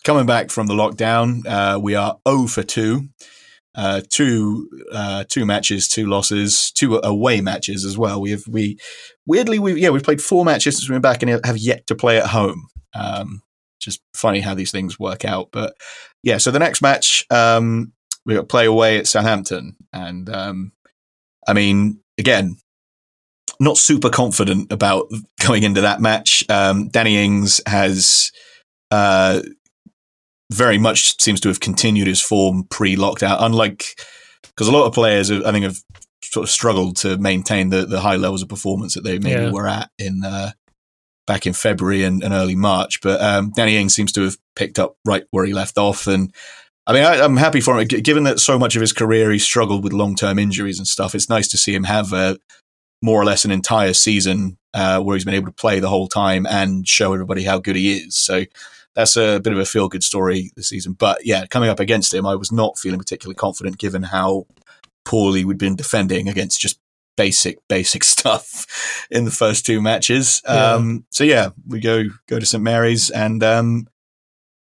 coming 0.05 0.27
back 0.27 0.51
from 0.51 0.67
the 0.67 0.75
lockdown, 0.75 1.47
uh, 1.47 1.79
we 1.79 1.95
are 1.95 2.19
0 2.29 2.47
for 2.47 2.63
2. 2.63 3.09
Uh, 3.73 4.01
two 4.11 4.69
uh, 4.93 5.23
two 5.29 5.47
matches, 5.47 5.87
two 5.87 6.05
losses, 6.05 6.73
two 6.73 7.01
away 7.05 7.41
matches 7.41 7.85
as 7.85 7.97
well. 7.97 8.21
We 8.21 8.33
have 8.33 8.43
we 8.49 8.81
weirdly 9.27 9.61
we 9.61 9.81
yeah 9.81 9.91
we've 9.91 10.03
played 10.03 10.21
four 10.21 10.45
matches 10.45 10.75
since 10.75 10.89
we've 10.89 10.97
been 10.97 11.03
back 11.03 11.23
and 11.23 11.47
have 11.47 11.57
yet 11.57 11.87
to 11.87 11.95
play 11.95 12.19
at 12.19 12.27
home. 12.27 12.67
Um, 12.95 13.43
just 13.79 14.01
funny 14.13 14.41
how 14.41 14.55
these 14.55 14.73
things 14.73 14.99
work 14.99 15.25
out. 15.25 15.51
But 15.53 15.77
yeah, 16.25 16.39
so 16.39 16.51
the 16.51 16.59
next 16.59 16.83
match 16.83 17.25
um, 17.31 17.93
we 18.27 18.35
got 18.35 18.49
play 18.49 18.67
away 18.67 18.99
at 18.99 19.07
Southampton, 19.07 19.77
and 19.93 20.29
um, 20.29 20.73
I 21.47 21.53
mean 21.53 22.01
again, 22.19 22.57
not 23.59 23.77
super 23.79 24.11
confident 24.11 24.73
about 24.73 25.07
going 25.47 25.63
into 25.63 25.81
that 25.83 26.01
match. 26.01 26.45
Um, 26.49 26.89
Danny 26.89 27.17
Ings 27.17 27.61
has 27.67 28.31
uh, 28.91 29.41
very 30.53 30.79
much 30.79 31.21
seems 31.21 31.41
to 31.41 31.49
have 31.49 31.61
continued 31.61 32.07
his 32.09 32.21
form 32.21 32.65
pre-lockdown. 32.71 33.37
Unlike 33.41 34.01
because 34.43 34.69
a 34.69 34.73
lot 34.73 34.87
of 34.87 34.93
players, 34.93 35.29
have, 35.29 35.45
I 35.45 35.53
think, 35.53 35.65
have 35.65 35.79
sort 36.23 36.45
of 36.45 36.51
struggled 36.51 36.97
to 36.99 37.17
maintain 37.19 37.71
the 37.71 37.87
the 37.87 38.01
high 38.01 38.17
levels 38.17 38.43
of 38.43 38.49
performance 38.49 38.95
that 38.95 39.05
they 39.05 39.19
maybe 39.19 39.43
Yeah. 39.43 39.51
were 39.53 39.67
at 39.67 39.91
in 39.99 40.25
uh, 40.25 40.53
back 41.27 41.47
in 41.47 41.53
February 41.53 42.03
and, 42.05 42.23
and 42.23 42.35
early 42.35 42.57
March. 42.57 43.01
But 43.01 43.21
um, 43.21 43.53
Danny 43.55 43.77
Ings 43.77 43.95
seems 43.95 44.13
to 44.13 44.23
have 44.23 44.37
picked 44.57 44.79
up 44.79 44.97
right 45.05 45.25
where 45.31 45.45
he 45.45 45.53
left 45.53 45.79
off, 45.79 46.07
and 46.07 46.35
I 46.91 46.93
mean, 46.93 47.05
I, 47.05 47.25
I'm 47.25 47.37
happy 47.37 47.61
for 47.61 47.79
him. 47.79 47.87
G- 47.87 48.01
Given 48.01 48.25
that 48.25 48.41
so 48.41 48.59
much 48.59 48.75
of 48.75 48.81
his 48.81 48.93
career 48.93 49.31
he 49.31 49.39
struggled 49.39 49.85
with 49.85 49.93
long 49.93 50.17
term 50.17 50.41
injuries 50.41 50.79
and 50.79 50.89
stuff, 50.89 51.15
it's 51.15 51.29
nice 51.29 51.47
to 51.49 51.57
see 51.57 51.73
him 51.73 51.85
have 51.85 52.13
a 52.13 52.37
more 53.01 53.21
or 53.23 53.25
less 53.25 53.45
an 53.45 53.53
entire 53.53 53.95
season 53.95 54.59
uh, 54.75 55.01
where 55.01 55.15
he's 55.15 55.25
been 55.25 55.35
able 55.35 55.47
to 55.47 55.53
play 55.53 55.79
the 55.79 55.89
whole 55.89 56.09
time 56.09 56.47
and 56.47 56.89
show 56.89 57.13
everybody 57.13 57.45
how 57.45 57.61
good 57.61 57.77
he 57.77 57.99
is. 57.99 58.17
So 58.17 58.43
that's 58.97 59.17
a 59.17 59.39
bit 59.39 59.53
of 59.53 59.61
a 59.61 59.65
feel 59.65 59.89
good 59.89 60.03
story 60.03 60.51
this 60.57 60.69
season. 60.69 60.95
But 60.95 61.25
yeah, 61.25 61.47
coming 61.47 61.69
up 61.69 61.79
against 61.79 62.13
him, 62.13 62.27
I 62.27 62.35
was 62.35 62.51
not 62.51 62.77
feeling 62.77 62.99
particularly 62.99 63.37
confident 63.37 63.79
given 63.79 64.03
how 64.03 64.47
poorly 65.05 65.45
we'd 65.45 65.59
been 65.59 65.77
defending 65.77 66.29
against 66.29 66.61
just 66.61 66.81
basic, 67.17 67.59
basic 67.69 68.03
stuff 68.17 69.07
in 69.13 69.25
the 69.27 69.31
first 69.31 69.65
two 69.65 69.81
matches. 69.81 70.43
Yeah. 70.45 70.73
Um, 70.73 71.07
so 71.11 71.23
yeah, 71.23 71.51
we 71.69 71.79
go 71.79 72.07
go 72.27 72.41
to 72.41 72.47
St 72.47 72.65
Mary's 72.65 73.11
and 73.11 73.45
um, 73.45 73.87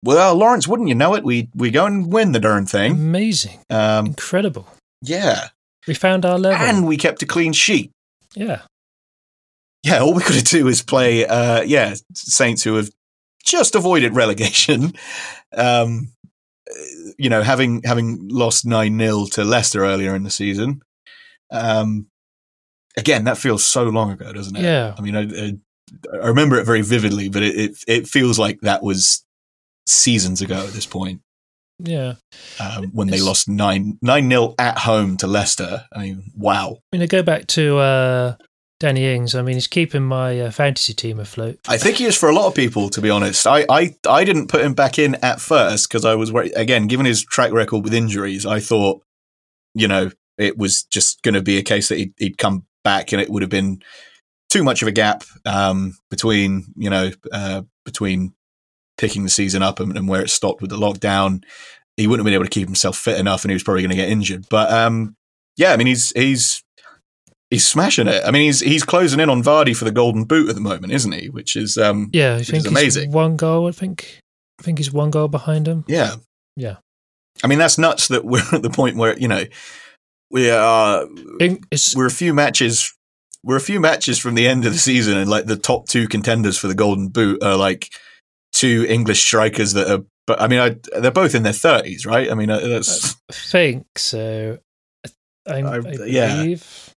well, 0.05 0.35
Lawrence, 0.37 0.69
wouldn't 0.69 0.89
you 0.89 0.95
know 0.95 1.15
it? 1.15 1.25
We 1.25 1.49
we 1.55 1.71
go 1.71 1.87
and 1.87 2.13
win 2.13 2.33
the 2.33 2.41
darn 2.41 2.67
thing. 2.67 2.93
Amazing. 2.93 3.59
Um, 3.71 4.07
Incredible. 4.07 4.67
yeah, 5.03 5.49
We 5.87 5.95
found 5.95 6.25
our 6.25 6.39
level. 6.39 6.65
and 6.67 6.87
we 6.87 6.97
kept 6.97 7.23
a 7.23 7.27
clean 7.27 7.53
sheet. 7.53 7.91
yeah. 8.35 8.63
Yeah, 9.85 10.01
all 10.01 10.13
we 10.13 10.23
got 10.23 10.33
to 10.33 10.43
do 10.43 10.67
is 10.67 10.83
play. 10.83 11.25
Uh, 11.25 11.63
yeah, 11.63 11.95
Saints 12.13 12.65
who 12.65 12.75
have 12.75 12.91
just 13.45 13.75
avoided 13.75 14.15
relegation. 14.15 14.93
Um, 15.57 16.09
you 17.17 17.31
know, 17.31 17.41
having 17.43 17.81
having 17.83 18.29
lost 18.29 18.67
nine 18.67 18.99
0 18.99 19.25
to 19.33 19.45
Leicester 19.45 19.83
earlier 19.83 20.15
in 20.15 20.25
the 20.25 20.31
season. 20.31 20.83
Um, 21.51 22.09
again, 22.99 23.25
that 23.25 23.39
feels 23.39 23.65
so 23.65 23.85
long 23.85 24.11
ago, 24.11 24.31
doesn't 24.31 24.55
it? 24.57 24.63
Yeah. 24.63 24.95
I 24.99 25.01
mean, 25.01 25.17
I, 25.17 25.23
I, 25.23 25.53
I 26.23 26.27
remember 26.27 26.59
it 26.59 26.65
very 26.67 26.83
vividly, 26.83 27.31
but 27.31 27.43
it, 27.43 27.57
it 27.57 27.85
it 27.87 28.09
feels 28.09 28.39
like 28.39 28.61
that 28.61 28.83
was 28.83 29.25
seasons 29.89 30.41
ago 30.41 30.67
at 30.67 30.73
this 30.73 30.87
point 30.87 31.21
Yeah. 31.79 32.15
um, 32.61 32.87
when 32.93 33.09
they 33.09 33.21
lost 33.21 33.49
nine 33.49 33.99
nine 34.03 34.29
nil 34.29 34.55
at 34.59 34.79
home 34.79 35.17
to 35.19 35.27
Leicester. 35.27 35.87
I 35.93 35.99
mean, 36.01 36.33
wow. 36.37 36.79
I 36.93 36.97
mean, 36.97 37.03
I 37.03 37.07
go 37.07 37.23
back 37.23 37.47
to 37.49 37.79
uh, 37.79 38.35
Danny 38.81 39.07
Ings. 39.13 39.35
I 39.35 39.43
mean, 39.43 39.55
he's 39.55 39.67
keeping 39.67 40.03
my 40.05 40.41
uh, 40.41 40.51
fantasy 40.51 40.93
team 40.95 41.19
afloat. 41.19 41.59
I 41.69 41.79
think 41.79 41.97
he 41.97 42.05
is 42.05 42.17
for 42.17 42.29
a 42.29 42.35
lot 42.35 42.47
of 42.47 42.55
people, 42.55 42.89
to 42.91 43.01
be 43.01 43.11
honest. 43.11 43.47
I, 43.47 43.65
I, 43.69 43.97
I 44.09 44.25
didn't 44.25 44.49
put 44.49 44.61
him 44.61 44.75
back 44.75 44.99
in 44.99 45.17
at 45.17 45.41
first 45.41 45.89
because 45.89 46.05
I 46.05 46.15
was. 46.15 46.31
Again, 46.55 46.87
given 46.87 47.07
his 47.07 47.25
track 47.25 47.53
record 47.53 47.83
with 47.85 47.95
injuries, 47.95 48.45
I 48.47 48.61
thought, 48.61 49.03
you 49.75 49.89
know, 49.89 50.11
it 50.37 50.57
was 50.59 50.85
just 50.85 51.23
going 51.23 51.35
to 51.35 51.43
be 51.43 51.59
a 51.59 51.63
case 51.63 51.89
that 51.89 51.99
he'd, 51.99 52.15
he'd 52.19 52.39
come 52.39 52.65
back 52.85 53.13
and 53.13 53.21
it 53.21 53.29
would 53.31 53.43
have 53.43 53.51
been 53.51 53.83
too 54.51 54.63
much 54.63 54.81
of 54.83 54.89
a 54.89 54.93
gap 54.93 55.25
um, 55.45 55.97
between, 56.11 56.67
you 56.77 56.89
know, 56.89 57.11
uh, 57.33 57.63
between 57.85 58.33
picking 58.99 59.23
the 59.23 59.31
season 59.31 59.63
up 59.63 59.81
and, 59.81 59.97
and 59.97 60.09
where 60.09 60.21
it 60.23 60.29
stopped 60.31 60.61
with 60.61 60.71
the 60.71 60.77
lockdown. 60.77 61.43
He 61.97 62.07
wouldn't 62.07 62.25
have 62.25 62.31
been 62.31 62.35
able 62.35 62.45
to 62.45 62.51
keep 62.51 62.69
himself 62.69 62.97
fit 62.97 63.19
enough 63.19 63.45
and 63.45 63.51
he 63.51 63.55
was 63.55 63.63
probably 63.63 63.83
going 63.83 63.91
to 63.91 63.97
get 63.97 64.09
injured. 64.11 64.47
But 64.51 64.71
um, 64.73 65.17
yeah, 65.57 65.73
I 65.73 65.77
mean, 65.77 65.87
he's, 65.87 66.11
he's, 66.13 66.63
he's 67.51 67.67
smashing 67.67 68.07
it. 68.09 68.23
I 68.25 68.31
mean, 68.31 68.43
he's, 68.43 68.61
he's 68.61 68.85
closing 68.85 69.19
in 69.21 69.31
on 69.31 69.43
Vardy 69.43 69.75
for 69.75 69.85
the 69.85 69.91
golden 69.91 70.25
boot 70.25 70.49
at 70.49 70.55
the 70.55 70.61
moment, 70.61 70.93
isn't 70.93 71.13
he? 71.13 71.29
Which 71.29 71.57
is, 71.57 71.77
um, 71.79 72.11
Yeah, 72.13 72.35
I 72.35 72.37
is 72.37 72.51
think 72.51 72.65
he's 72.65 72.71
amazing. 72.73 73.13
one 73.13 73.37
goal. 73.37 73.67
I 73.69 73.73
think. 73.73 74.21
I 74.61 74.65
think 74.65 74.79
he's 74.79 74.93
one 74.93 75.11
goal 75.11 75.29
behind 75.29 75.67
him. 75.69 75.85
Yeah. 75.89 76.17
Yeah. 76.57 76.77
I 77.43 77.47
mean, 77.47 77.59
that's 77.61 77.79
nuts 77.79 78.09
that 78.09 78.25
we're 78.25 78.43
at 78.53 78.63
the 78.63 78.71
point 78.71 78.97
where, 78.97 79.17
you 79.19 79.29
know, 79.29 79.45
we 80.31 80.51
are, 80.51 81.07
It's 81.41 81.97
we're 81.97 82.07
a 82.07 82.11
few 82.11 82.35
matches, 82.35 82.93
we're 83.43 83.57
a 83.57 83.61
few 83.61 83.81
matches 83.81 84.19
from 84.19 84.35
the 84.35 84.47
end 84.47 84.67
of 84.67 84.73
the 84.73 84.79
season 84.79 85.17
and 85.17 85.31
like 85.31 85.47
the 85.47 85.57
top 85.57 85.89
two 85.89 86.07
contenders 86.09 86.59
for 86.59 86.67
the 86.67 86.75
golden 86.75 87.09
boot 87.09 87.43
are 87.43 87.57
like 87.57 87.89
two 88.59 88.85
English 88.89 89.21
strikers 89.23 89.73
that 89.75 89.91
are, 89.91 90.05
but 90.27 90.41
I 90.41 90.49
mean, 90.49 90.59
I, 90.61 90.77
they're 91.01 91.11
both 91.11 91.35
in 91.35 91.43
their 91.43 91.53
thirties, 91.53 92.05
right? 92.07 92.31
I 92.31 92.35
mean, 92.35 92.51
uh, 92.51 92.59
that's, 92.61 93.15
I 93.31 93.33
think 93.33 93.87
so. 93.99 94.59
I, 95.49 95.53
I, 95.53 95.61
I- 95.61 95.77
I 95.79 96.05
yeah. 96.07 96.37
believe. 96.37 96.91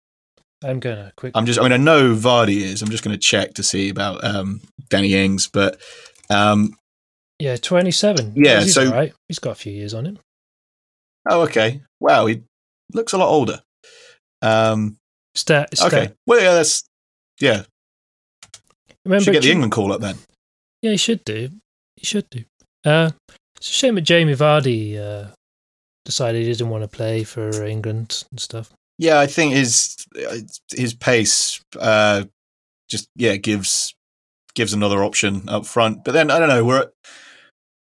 I'm 0.65 0.81
gonna 0.81 1.13
quick. 1.17 1.33
I'm 1.37 1.47
just. 1.47 1.59
I 1.61 1.63
mean, 1.63 1.73
I 1.73 1.77
know 1.77 2.15
Vardy 2.17 2.57
is. 2.63 2.83
I'm 2.83 2.89
just 2.91 3.05
going 3.05 3.15
to 3.15 3.21
check 3.21 3.55
to 3.55 3.63
see 3.63 3.91
about 3.91 4.25
um, 4.25 4.61
Danny 4.89 5.15
Ings, 5.15 5.47
but 5.47 5.81
um, 6.31 6.75
yeah, 7.39 7.57
27. 7.57 8.33
Yeah, 8.35 8.63
he's 8.63 8.75
so- 8.75 8.91
right. 8.91 9.13
He's 9.29 9.39
got 9.39 9.53
a 9.53 9.55
few 9.55 9.73
years 9.73 9.95
on 9.95 10.05
him. 10.07 10.19
oh, 11.31 11.43
okay. 11.43 11.83
Wow, 12.01 12.27
he 12.27 12.43
looks 12.93 13.13
a 13.13 13.19
lot 13.19 13.29
older. 13.29 13.61
Um, 14.43 14.97
Stat, 15.37 15.77
stat. 15.77 15.93
okay. 15.93 16.13
Well, 16.27 16.41
yeah, 16.43 16.55
that's 16.55 16.83
yeah. 17.41 17.63
Remember, 19.05 19.23
Should 19.25 19.35
get 19.35 19.43
the 19.45 19.53
England 19.53 19.71
call 19.73 19.93
up 19.93 20.01
then. 20.01 20.17
Yeah, 20.83 20.93
he 20.93 20.97
should 20.97 21.25
do. 21.25 21.51
He 21.97 22.07
should 22.07 22.29
do. 22.31 22.45
Uh, 22.85 23.11
it's 23.57 23.71
a 23.71 23.73
shame 23.73 23.97
that 23.97 24.03
Jamie 24.03 24.35
Vardy 24.35 24.97
uh, 24.99 25.29
decided 26.05 26.43
he 26.47 26.53
didn't 26.53 26.69
want 26.71 26.85
to 26.85 26.89
play 26.89 27.25
for 27.25 27.65
England 27.65 28.25
and 28.31 28.39
stuff. 28.41 28.71
Yeah, 28.99 29.21
I 29.21 29.27
think 29.27 29.55
his 29.55 29.97
his 30.73 30.95
pace 30.95 31.61
uh, 31.79 32.25
just 32.89 33.09
yeah 33.17 33.37
gives 33.37 33.95
gives 34.55 34.73
another 34.73 35.05
option 35.05 35.49
up 35.49 35.67
front. 35.67 36.05
But 36.05 36.13
then 36.13 36.31
I 36.31 36.39
don't 36.39 36.49
know. 36.49 36.65
We're 36.65 36.83
at, 36.83 36.91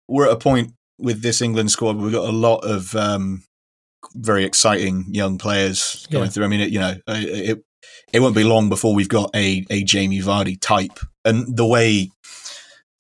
we're 0.08 0.26
at 0.26 0.32
a 0.32 0.36
point 0.36 0.72
with 0.98 1.22
this 1.22 1.40
England 1.42 1.70
squad. 1.70 1.96
We've 1.96 2.12
got 2.12 2.28
a 2.28 2.32
lot 2.32 2.58
of 2.58 2.94
um, 2.94 3.42
very 4.14 4.44
exciting 4.44 5.06
young 5.08 5.38
players 5.38 6.06
going 6.10 6.24
Yeah. 6.24 6.30
through. 6.30 6.44
I 6.44 6.48
mean, 6.48 6.60
it, 6.60 6.70
you 6.70 6.78
know, 6.80 6.94
uh, 7.08 7.16
it 7.18 7.62
it 8.12 8.20
won't 8.20 8.36
be 8.36 8.44
long 8.44 8.68
before 8.68 8.94
we've 8.94 9.08
got 9.08 9.30
a 9.34 9.64
a 9.70 9.82
Jamie 9.84 10.20
Vardy 10.20 10.60
type, 10.60 10.98
and 11.24 11.56
the 11.56 11.66
way 11.66 12.10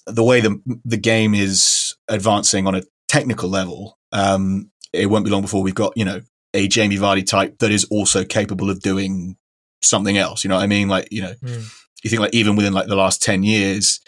the 0.06 0.24
way 0.24 0.40
the 0.40 0.60
the 0.84 0.96
game 0.96 1.34
is 1.34 1.96
advancing 2.08 2.66
on 2.66 2.74
a 2.74 2.82
technical 3.08 3.48
level, 3.48 3.98
um, 4.12 4.70
it 4.92 5.06
won't 5.06 5.24
be 5.24 5.30
long 5.30 5.42
before 5.42 5.62
we've 5.62 5.74
got 5.74 5.92
you 5.96 6.04
know 6.04 6.20
a 6.54 6.68
Jamie 6.68 6.96
Vardy 6.98 7.26
type 7.26 7.58
that 7.58 7.70
is 7.70 7.84
also 7.84 8.24
capable 8.24 8.68
of 8.70 8.80
doing 8.80 9.36
something 9.82 10.18
else. 10.18 10.44
You 10.44 10.48
know 10.48 10.56
what 10.56 10.64
I 10.64 10.66
mean? 10.68 10.88
Like 10.88 11.08
you 11.10 11.22
know, 11.22 11.34
Mm. 11.42 11.72
you 12.04 12.10
think 12.10 12.20
like 12.20 12.34
even 12.34 12.56
within 12.56 12.72
like 12.72 12.88
the 12.88 12.96
last 12.96 13.22
10 13.22 13.42
years 13.42 14.00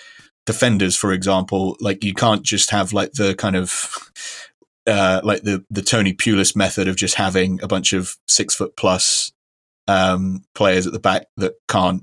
defenders 0.46 0.94
for 0.94 1.10
example 1.14 1.74
like 1.80 2.04
you 2.04 2.12
can't 2.12 2.42
just 2.42 2.70
have 2.70 2.92
like 2.92 3.12
the 3.12 3.34
kind 3.34 3.56
of 3.56 4.10
uh 4.86 5.18
like 5.24 5.42
the 5.42 5.64
the 5.70 5.80
tony 5.80 6.12
pulis 6.12 6.54
method 6.54 6.86
of 6.86 6.96
just 6.96 7.14
having 7.14 7.58
a 7.62 7.66
bunch 7.66 7.94
of 7.94 8.16
six 8.28 8.54
foot 8.54 8.76
plus 8.76 9.32
um 9.88 10.42
players 10.54 10.86
at 10.86 10.92
the 10.92 10.98
back 10.98 11.28
that 11.38 11.54
can't 11.66 12.02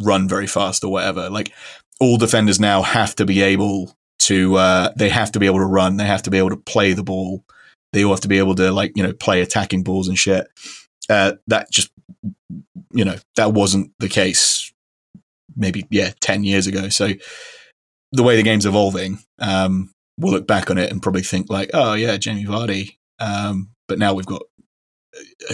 run 0.00 0.26
very 0.26 0.46
fast 0.46 0.82
or 0.84 0.90
whatever 0.90 1.28
like 1.28 1.52
all 2.02 2.16
defenders 2.16 2.58
now 2.58 2.82
have 2.82 3.14
to 3.14 3.24
be 3.24 3.40
able 3.42 3.96
to 4.18 4.56
uh 4.56 4.92
they 4.96 5.08
have 5.08 5.30
to 5.30 5.38
be 5.38 5.46
able 5.46 5.60
to 5.60 5.64
run. 5.64 5.98
They 5.98 6.04
have 6.04 6.22
to 6.24 6.30
be 6.30 6.38
able 6.38 6.50
to 6.50 6.56
play 6.56 6.94
the 6.94 7.04
ball. 7.04 7.44
They 7.92 8.02
all 8.02 8.10
have 8.10 8.20
to 8.22 8.28
be 8.28 8.38
able 8.38 8.56
to 8.56 8.72
like 8.72 8.92
you 8.96 9.04
know 9.04 9.12
play 9.12 9.40
attacking 9.40 9.84
balls 9.84 10.08
and 10.08 10.18
shit. 10.18 10.48
Uh 11.08 11.34
that 11.46 11.70
just 11.70 11.92
you 12.90 13.04
know 13.04 13.14
that 13.36 13.52
wasn't 13.52 13.92
the 14.00 14.08
case 14.08 14.72
maybe 15.54 15.86
yeah 15.90 16.10
10 16.20 16.42
years 16.42 16.66
ago. 16.66 16.88
So 16.88 17.10
the 18.10 18.24
way 18.24 18.34
the 18.34 18.42
game's 18.42 18.66
evolving 18.66 19.20
um 19.38 19.94
we'll 20.18 20.32
look 20.32 20.46
back 20.48 20.70
on 20.70 20.78
it 20.78 20.90
and 20.90 21.02
probably 21.02 21.22
think 21.22 21.48
like 21.48 21.70
oh 21.72 21.94
yeah 21.94 22.16
jamie 22.18 22.44
vardy 22.44 22.96
um 23.20 23.70
but 23.88 23.98
now 23.98 24.12
we've 24.12 24.26
got 24.26 24.42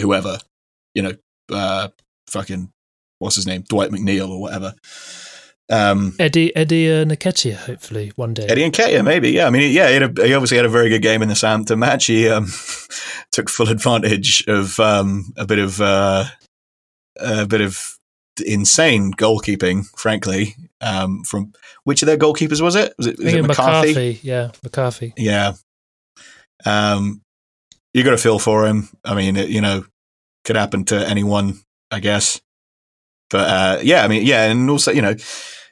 whoever 0.01 0.39
you 0.95 1.03
know 1.03 1.13
uh 1.51 1.89
fucking 2.27 2.71
what's 3.19 3.35
his 3.35 3.45
name? 3.45 3.63
Dwight 3.69 3.91
mcneil 3.91 4.29
or 4.29 4.41
whatever 4.41 4.73
um 5.69 6.15
Eddie 6.19 6.55
Eddie 6.55 6.91
uh, 6.91 7.05
Nketiah, 7.05 7.55
hopefully 7.55 8.11
one 8.15 8.33
day. 8.33 8.47
Eddie 8.47 8.63
and 8.63 8.73
Nketiah, 8.73 9.03
maybe, 9.03 9.31
yeah. 9.31 9.47
I 9.47 9.49
mean, 9.49 9.71
yeah, 9.71 9.89
he, 9.89 9.97
a, 9.97 10.27
he 10.27 10.33
obviously 10.33 10.57
had 10.57 10.65
a 10.65 10.69
very 10.69 10.89
good 10.89 11.01
game 11.01 11.21
in 11.21 11.29
the 11.29 11.35
Southampton 11.35 11.79
match. 11.79 12.05
He 12.07 12.29
um, 12.29 12.47
took 13.31 13.49
full 13.49 13.69
advantage 13.69 14.43
of 14.47 14.79
um, 14.79 15.33
a 15.37 15.45
bit 15.45 15.59
of 15.59 15.79
uh, 15.79 16.25
a 17.19 17.45
bit 17.45 17.61
of 17.61 17.97
insane 18.45 19.11
goalkeeping, 19.13 19.85
frankly. 19.97 20.55
Um, 20.81 21.23
from 21.23 21.53
which 21.83 22.01
of 22.01 22.07
their 22.07 22.17
goalkeepers 22.17 22.61
was 22.61 22.75
it? 22.75 22.93
Was 22.97 23.07
it, 23.07 23.19
was 23.19 23.33
it 23.33 23.41
McCarthy? 23.45 24.19
Yeah, 24.23 24.51
McCarthy. 24.63 25.13
Yeah. 25.17 25.53
Um, 26.65 27.21
you 27.93 28.03
got 28.03 28.11
to 28.11 28.17
feel 28.17 28.39
for 28.39 28.65
him. 28.65 28.89
I 29.03 29.15
mean, 29.15 29.35
it, 29.35 29.49
you 29.49 29.61
know, 29.61 29.85
could 30.45 30.55
happen 30.55 30.85
to 30.85 31.07
anyone, 31.07 31.59
I 31.91 31.99
guess. 31.99 32.41
But 33.29 33.49
uh, 33.49 33.79
yeah, 33.83 34.03
I 34.03 34.07
mean, 34.07 34.25
yeah, 34.25 34.45
and 34.49 34.69
also, 34.69 34.91
you 34.91 35.01
know, 35.01 35.15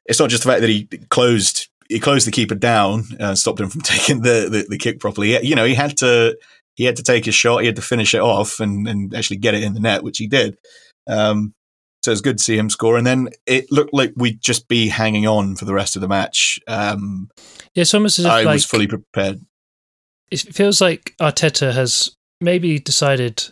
it's 0.08 0.20
not 0.20 0.30
just 0.30 0.44
the 0.44 0.50
fact 0.50 0.62
that 0.62 0.70
he 0.70 0.86
closed 1.10 1.68
he 1.90 2.00
closed 2.00 2.28
the 2.28 2.32
keeper 2.32 2.56
down 2.56 3.04
and 3.20 3.38
stopped 3.38 3.60
him 3.62 3.70
from 3.70 3.82
taking 3.94 4.22
the, 4.22 4.50
the, 4.52 4.66
the 4.70 4.78
kick 4.78 5.00
properly. 5.00 5.30
He- 5.40 5.48
You 5.50 5.56
know, 5.56 5.66
he 5.66 5.74
had 5.76 5.96
to 5.98 6.38
he 6.76 6.84
had 6.84 6.96
to 6.98 7.04
take 7.04 7.26
his 7.26 7.34
shot, 7.36 7.60
he 7.62 7.66
had 7.66 7.76
to 7.78 7.82
finish 7.82 8.14
it 8.14 8.22
off 8.22 8.60
and, 8.60 8.88
and 8.88 9.16
actually 9.16 9.38
get 9.38 9.54
it 9.56 9.64
in 9.64 9.74
the 9.74 9.80
net, 9.80 10.04
which 10.04 10.18
he 10.20 10.28
did. 10.28 10.58
Um, 11.08 11.54
so 12.04 12.12
it's 12.12 12.22
good 12.22 12.38
to 12.38 12.44
see 12.44 12.58
him 12.58 12.70
score. 12.70 12.98
And 12.98 13.08
then 13.08 13.30
it 13.48 13.72
looked 13.72 13.94
like 13.94 14.14
we'd 14.16 14.42
just 14.42 14.68
be 14.68 14.88
hanging 14.90 15.26
on 15.26 15.56
for 15.56 15.66
the 15.66 15.74
rest 15.74 15.96
of 15.96 16.02
the 16.02 16.08
match. 16.08 16.60
Um, 16.68 17.30
Yeah, 17.74 17.82
it's 17.82 17.94
almost 17.94 18.20
as 18.20 18.26
if 18.26 18.32
I 18.32 18.44
like 18.44 18.54
was 18.56 18.66
fully 18.66 18.86
prepared. 18.88 19.40
it 20.30 20.40
feels 20.54 20.80
like 20.82 21.16
Arteta 21.20 21.74
has 21.74 22.16
maybe 22.40 22.78
decided 22.80 23.44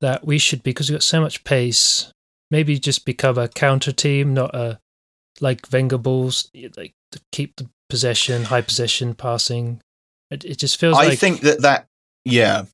that 0.00 0.24
we 0.26 0.38
should 0.38 0.62
because 0.62 0.88
we've 0.88 0.96
got 0.96 1.02
so 1.02 1.20
much 1.20 1.44
pace, 1.44 2.10
maybe 2.50 2.78
just 2.78 3.04
become 3.04 3.36
a 3.36 3.48
counter 3.48 3.92
team, 3.92 4.32
not 4.32 4.54
a 4.54 4.78
like 5.40 5.66
Wenger 5.72 5.98
balls, 5.98 6.50
like 6.76 6.94
to 7.12 7.20
keep 7.32 7.56
the 7.56 7.68
possession, 7.88 8.44
high 8.44 8.62
possession, 8.62 9.14
passing. 9.14 9.80
It, 10.30 10.44
it 10.44 10.58
just 10.58 10.78
feels 10.78 10.96
I 10.96 11.08
like 11.08 11.18
think 11.18 11.40
that 11.40 11.62
that 11.62 11.86
yeah, 12.24 12.64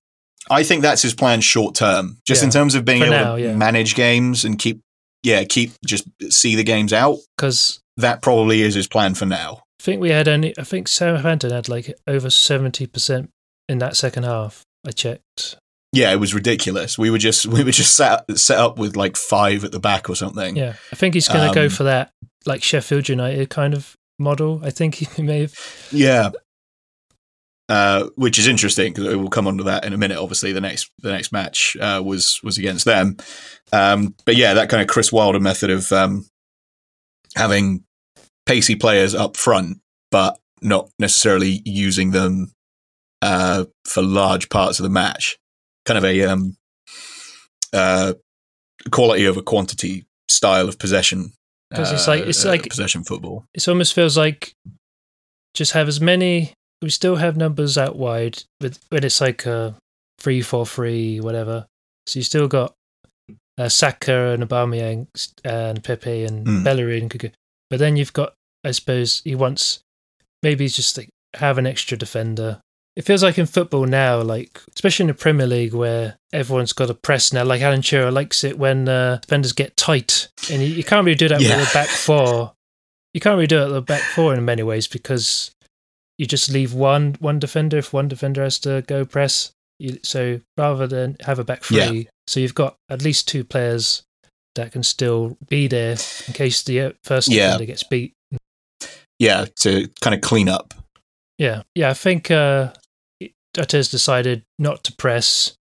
I 0.50 0.62
think 0.62 0.82
that's 0.82 1.02
his 1.02 1.14
plan 1.14 1.40
short 1.40 1.74
term, 1.74 2.18
just 2.24 2.42
in 2.42 2.50
terms 2.50 2.74
of 2.74 2.84
being 2.84 3.02
able 3.02 3.10
now, 3.10 3.36
to 3.36 3.42
yeah. 3.42 3.56
manage 3.56 3.94
games 3.94 4.44
and 4.44 4.58
keep 4.58 4.80
yeah 5.22 5.44
keep 5.44 5.72
just 5.84 6.06
see 6.30 6.54
the 6.54 6.64
games 6.64 6.92
out. 6.92 7.18
because 7.36 7.80
That 7.96 8.22
probably 8.22 8.62
is 8.62 8.74
his 8.74 8.86
plan 8.86 9.14
for 9.14 9.26
now. 9.26 9.62
I 9.80 9.82
think 9.82 10.00
we 10.00 10.10
had 10.10 10.28
only 10.28 10.56
I 10.58 10.64
think 10.64 10.88
Southampton 10.88 11.50
had 11.50 11.68
like 11.68 11.92
over 12.06 12.30
seventy 12.30 12.86
percent 12.86 13.30
in 13.68 13.78
that 13.78 13.96
second 13.96 14.24
half. 14.24 14.62
I 14.86 14.90
checked. 14.90 15.56
Yeah, 15.92 16.12
it 16.12 16.16
was 16.16 16.34
ridiculous. 16.34 16.98
We 16.98 17.10
were 17.10 17.18
just 17.18 17.46
we 17.46 17.64
were 17.64 17.70
just 17.70 17.96
set 17.96 18.38
set 18.38 18.58
up 18.58 18.78
with 18.78 18.96
like 18.96 19.16
five 19.16 19.64
at 19.64 19.72
the 19.72 19.80
back 19.80 20.10
or 20.10 20.14
something. 20.14 20.56
Yeah, 20.56 20.74
I 20.92 20.96
think 20.96 21.14
he's 21.14 21.28
going 21.28 21.48
to 21.48 21.54
go 21.54 21.64
Um, 21.64 21.70
for 21.70 21.84
that 21.84 22.12
like 22.46 22.62
Sheffield 22.62 23.08
United 23.08 23.50
kind 23.50 23.74
of 23.74 23.96
model. 24.18 24.60
I 24.62 24.70
think 24.70 24.96
he 24.96 25.22
may 25.22 25.40
have. 25.40 25.54
Yeah. 25.92 26.30
Uh, 27.68 28.08
which 28.14 28.38
is 28.38 28.46
interesting 28.46 28.92
because 28.92 29.16
we'll 29.16 29.28
come 29.28 29.58
to 29.58 29.64
that 29.64 29.84
in 29.84 29.92
a 29.92 29.98
minute. 29.98 30.18
Obviously, 30.18 30.52
the 30.52 30.60
next 30.60 30.88
the 31.00 31.10
next 31.10 31.32
match 31.32 31.76
uh, 31.80 32.00
was 32.04 32.38
was 32.44 32.58
against 32.58 32.84
them, 32.84 33.16
um, 33.72 34.14
but 34.24 34.36
yeah, 34.36 34.54
that 34.54 34.68
kind 34.68 34.80
of 34.80 34.86
Chris 34.86 35.10
Wilder 35.10 35.40
method 35.40 35.70
of 35.70 35.90
um, 35.90 36.24
having 37.34 37.82
pacey 38.46 38.76
players 38.76 39.16
up 39.16 39.36
front, 39.36 39.80
but 40.12 40.38
not 40.62 40.90
necessarily 41.00 41.60
using 41.64 42.12
them 42.12 42.52
uh, 43.20 43.64
for 43.84 44.00
large 44.00 44.48
parts 44.48 44.78
of 44.78 44.84
the 44.84 44.90
match. 44.90 45.36
Kind 45.84 45.98
of 45.98 46.04
a 46.04 46.22
um, 46.22 46.56
uh, 47.72 48.14
quality 48.92 49.26
over 49.26 49.42
quantity 49.42 50.06
style 50.28 50.68
of 50.68 50.78
possession. 50.78 51.32
'Cause 51.74 51.92
it's 51.92 52.06
like- 52.06 52.24
it's 52.24 52.44
uh, 52.44 52.48
like- 52.50 52.68
possession 52.68 53.02
football. 53.04 53.44
It 53.54 53.66
almost 53.68 53.92
feels 53.94 54.16
like 54.16 54.52
just 55.54 55.72
have 55.72 55.88
as 55.88 56.00
many. 56.00 56.52
We 56.82 56.90
still 56.90 57.16
have 57.16 57.36
numbers 57.36 57.76
out 57.78 57.96
wide, 57.96 58.44
but 58.60 58.78
when 58.90 59.02
it's 59.04 59.20
like 59.20 59.46
a 59.46 59.74
three 60.18 60.42
four 60.42 60.66
three 60.66 61.20
whatever. 61.20 61.66
So 62.06 62.18
you 62.18 62.22
still 62.22 62.46
got 62.48 62.72
uh, 63.58 63.68
Saka 63.70 64.30
and 64.32 64.42
Aubameyang 64.46 65.06
and 65.44 65.82
Pepe 65.82 66.24
and 66.24 66.46
Mm. 66.46 66.64
Bellerin 66.64 67.08
But 67.70 67.78
then 67.78 67.96
you've 67.96 68.12
got, 68.12 68.34
I 68.64 68.70
suppose, 68.72 69.22
he 69.24 69.34
wants 69.34 69.80
maybe 70.42 70.64
he's 70.64 70.76
just 70.76 70.96
like 70.98 71.08
have 71.34 71.56
an 71.58 71.66
extra 71.66 71.96
defender. 71.96 72.60
It 72.96 73.04
feels 73.04 73.22
like 73.22 73.36
in 73.36 73.44
football 73.46 73.84
now, 73.84 74.22
like 74.22 74.58
especially 74.74 75.04
in 75.04 75.08
the 75.08 75.14
Premier 75.14 75.46
League, 75.46 75.74
where 75.74 76.16
everyone's 76.32 76.72
got 76.72 76.88
a 76.88 76.94
press 76.94 77.30
now. 77.32 77.44
Like 77.44 77.60
Alan 77.60 77.82
Shearer 77.82 78.10
likes 78.10 78.42
it 78.42 78.58
when 78.58 78.88
uh, 78.88 79.18
defenders 79.20 79.52
get 79.52 79.76
tight, 79.76 80.28
and 80.50 80.62
you, 80.62 80.68
you 80.68 80.82
can't 80.84 81.04
really 81.04 81.14
do 81.14 81.28
that 81.28 81.40
Yeah. 81.42 81.58
with 81.58 81.68
the 81.68 81.74
back 81.74 81.88
four. 81.88 82.52
You 83.12 83.20
can't 83.20 83.34
really 83.34 83.46
do 83.46 83.58
it 83.60 83.66
at 83.66 83.68
the 83.68 83.82
back 83.82 84.00
four 84.02 84.34
in 84.34 84.44
many 84.46 84.62
ways 84.62 84.86
because 84.86 85.50
you 86.18 86.24
just 86.26 86.50
leave 86.50 86.72
one 86.72 87.16
one 87.20 87.38
defender 87.38 87.76
if 87.76 87.92
one 87.92 88.08
defender 88.08 88.42
has 88.42 88.58
to 88.60 88.82
go 88.86 89.04
press. 89.04 89.52
You, 89.78 89.98
so 90.02 90.40
rather 90.56 90.86
than 90.86 91.18
have 91.20 91.38
a 91.38 91.44
back 91.44 91.64
three, 91.64 91.76
Yeah. 91.76 92.02
so 92.26 92.40
you've 92.40 92.54
got 92.54 92.76
at 92.88 93.02
least 93.02 93.28
two 93.28 93.44
players 93.44 94.04
that 94.54 94.72
can 94.72 94.82
still 94.82 95.36
be 95.50 95.68
there 95.68 95.96
in 96.26 96.32
case 96.32 96.62
the 96.62 96.80
uh, 96.80 96.92
first 97.04 97.28
Yeah. 97.28 97.48
defender 97.48 97.66
gets 97.66 97.82
beat. 97.82 98.14
Yeah, 99.18 99.44
to 99.60 99.88
kind 100.00 100.14
of 100.14 100.22
clean 100.22 100.48
up. 100.48 100.72
Yeah, 101.38 101.62
yeah. 101.74 101.90
I 101.90 101.94
think 101.94 102.30
uh, 102.30 102.72
Arteta's 103.56 103.88
decided 103.90 104.42
not 104.58 104.84
to 104.84 104.92
press 104.92 105.54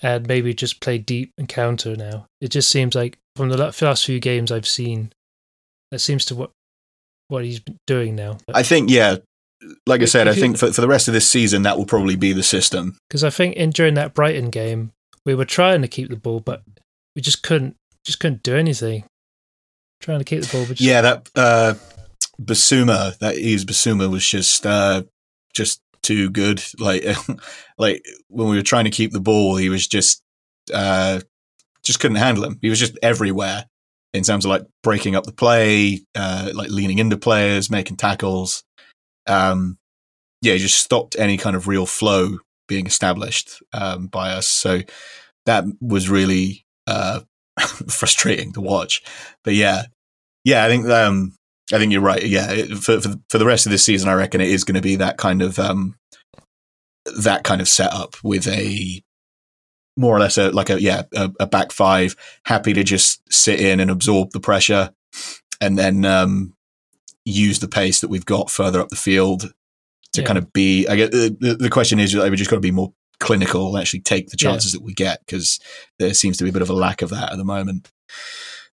and 0.00 0.26
maybe 0.26 0.52
just 0.54 0.80
play 0.80 0.98
deep 0.98 1.30
and 1.38 1.48
counter 1.48 1.96
now. 1.96 2.26
It 2.40 2.48
just 2.48 2.68
seems 2.70 2.94
like 2.94 3.18
from 3.36 3.48
the 3.48 3.56
last 3.56 4.04
few 4.04 4.20
games 4.20 4.50
I've 4.52 4.66
seen, 4.66 5.12
that 5.90 6.00
seems 6.00 6.24
to 6.26 6.34
what 6.34 6.50
what 7.28 7.44
he's 7.44 7.60
been 7.60 7.78
doing 7.86 8.14
now. 8.14 8.36
I 8.52 8.62
think, 8.62 8.90
yeah, 8.90 9.16
like 9.86 10.00
I 10.00 10.04
If- 10.04 10.10
said, 10.10 10.28
I 10.28 10.32
if 10.32 10.38
think 10.38 10.58
for, 10.58 10.72
for 10.72 10.80
the 10.80 10.88
rest 10.88 11.08
of 11.08 11.14
this 11.14 11.28
season, 11.30 11.62
that 11.62 11.78
will 11.78 11.86
probably 11.86 12.16
be 12.16 12.32
the 12.32 12.42
system. 12.42 12.96
Because 13.08 13.24
I 13.24 13.30
think 13.30 13.56
in 13.56 13.70
during 13.70 13.94
that 13.94 14.12
Brighton 14.12 14.50
game, 14.50 14.92
we 15.24 15.34
were 15.34 15.44
trying 15.44 15.82
to 15.82 15.88
keep 15.88 16.10
the 16.10 16.16
ball, 16.16 16.40
but 16.40 16.62
we 17.16 17.22
just 17.22 17.42
couldn't 17.42 17.76
just 18.04 18.18
couldn't 18.20 18.42
do 18.42 18.56
anything. 18.56 19.04
Trying 20.00 20.18
to 20.18 20.24
keep 20.24 20.42
the 20.42 20.48
ball, 20.52 20.62
but 20.66 20.76
just, 20.76 20.80
Yeah, 20.80 21.00
that 21.02 21.30
uh, 21.36 21.74
Bissouma, 22.40 23.16
that 23.18 23.36
Yves 23.36 23.64
Bissouma 23.64 24.10
was 24.10 24.26
just 24.26 24.66
uh, 24.66 25.04
just 25.54 25.80
too 26.02 26.30
good. 26.30 26.62
Like 26.78 27.04
like 27.78 28.04
when 28.28 28.48
we 28.48 28.56
were 28.56 28.62
trying 28.62 28.84
to 28.84 28.90
keep 28.90 29.12
the 29.12 29.20
ball, 29.20 29.56
he 29.56 29.68
was 29.68 29.86
just 29.86 30.22
uh, 30.72 31.20
just 31.82 32.00
couldn't 32.00 32.16
handle 32.16 32.44
him. 32.44 32.58
He 32.60 32.70
was 32.70 32.78
just 32.78 32.98
everywhere 33.02 33.66
in 34.12 34.22
terms 34.22 34.44
of 34.44 34.50
like 34.50 34.62
breaking 34.82 35.16
up 35.16 35.24
the 35.24 35.32
play, 35.32 36.00
uh, 36.14 36.50
like 36.54 36.70
leaning 36.70 36.98
into 36.98 37.16
players, 37.16 37.70
making 37.70 37.96
tackles. 37.96 38.62
Um, 39.26 39.78
yeah, 40.42 40.54
he 40.54 40.58
just 40.58 40.80
stopped 40.80 41.16
any 41.18 41.36
kind 41.36 41.56
of 41.56 41.68
real 41.68 41.86
flow 41.86 42.38
being 42.68 42.86
established 42.86 43.62
um, 43.72 44.08
by 44.08 44.30
us. 44.30 44.46
So 44.46 44.80
that 45.46 45.64
was 45.80 46.08
really 46.08 46.66
uh, 46.86 47.20
frustrating 47.88 48.52
to 48.54 48.60
watch. 48.60 49.02
But 49.44 49.54
yeah, 49.54 49.84
yeah, 50.44 50.64
I 50.64 50.68
think 50.68 50.86
um, 50.88 51.34
I 51.72 51.78
think 51.78 51.92
you're 51.92 52.02
right. 52.02 52.22
Yeah, 52.24 52.50
it- 52.50 52.78
for, 52.78 53.00
for 53.00 53.14
for 53.30 53.38
the 53.38 53.46
rest 53.46 53.66
of 53.66 53.72
this 53.72 53.84
season, 53.84 54.08
I 54.08 54.14
reckon 54.14 54.40
it 54.40 54.50
is 54.50 54.64
going 54.64 54.74
to 54.76 54.80
be 54.82 54.96
that 54.96 55.16
kind 55.18 55.42
of 55.42 55.58
um, 55.58 55.96
that 57.20 57.44
kind 57.44 57.60
of 57.60 57.68
setup 57.68 58.16
with 58.22 58.46
a 58.48 59.02
more 59.96 60.16
or 60.16 60.20
less 60.20 60.38
a 60.38 60.50
like 60.50 60.70
a 60.70 60.80
yeah 60.80 61.02
a, 61.14 61.30
a 61.40 61.46
back 61.46 61.72
five, 61.72 62.16
happy 62.44 62.72
to 62.72 62.84
just 62.84 63.20
sit 63.32 63.60
in 63.60 63.80
and 63.80 63.90
absorb 63.90 64.30
the 64.30 64.40
pressure, 64.40 64.90
and 65.60 65.78
then 65.78 66.04
um, 66.04 66.54
use 67.24 67.58
the 67.60 67.68
pace 67.68 68.00
that 68.00 68.08
we've 68.08 68.26
got 68.26 68.50
further 68.50 68.80
up 68.80 68.88
the 68.88 68.96
field 68.96 69.52
to 70.12 70.20
Yeah. 70.20 70.26
kind 70.26 70.38
of 70.38 70.52
be. 70.52 70.86
I 70.88 70.96
get 70.96 71.10
the, 71.12 71.36
the, 71.38 71.54
the 71.54 71.70
question 71.70 71.98
is, 71.98 72.14
like, 72.14 72.30
we 72.30 72.36
just 72.36 72.50
got 72.50 72.56
to 72.56 72.60
be 72.60 72.70
more 72.70 72.92
clinical 73.20 73.68
and 73.74 73.80
actually 73.80 74.00
take 74.00 74.28
the 74.28 74.36
Yeah. 74.40 74.50
chances 74.50 74.72
that 74.72 74.82
we 74.82 74.94
get 74.94 75.20
because 75.26 75.58
there 75.98 76.12
seems 76.14 76.36
to 76.38 76.44
be 76.44 76.50
a 76.50 76.52
bit 76.52 76.62
of 76.62 76.70
a 76.70 76.74
lack 76.74 77.02
of 77.02 77.10
that 77.10 77.30
at 77.32 77.38
the 77.38 77.44
moment. 77.44 77.90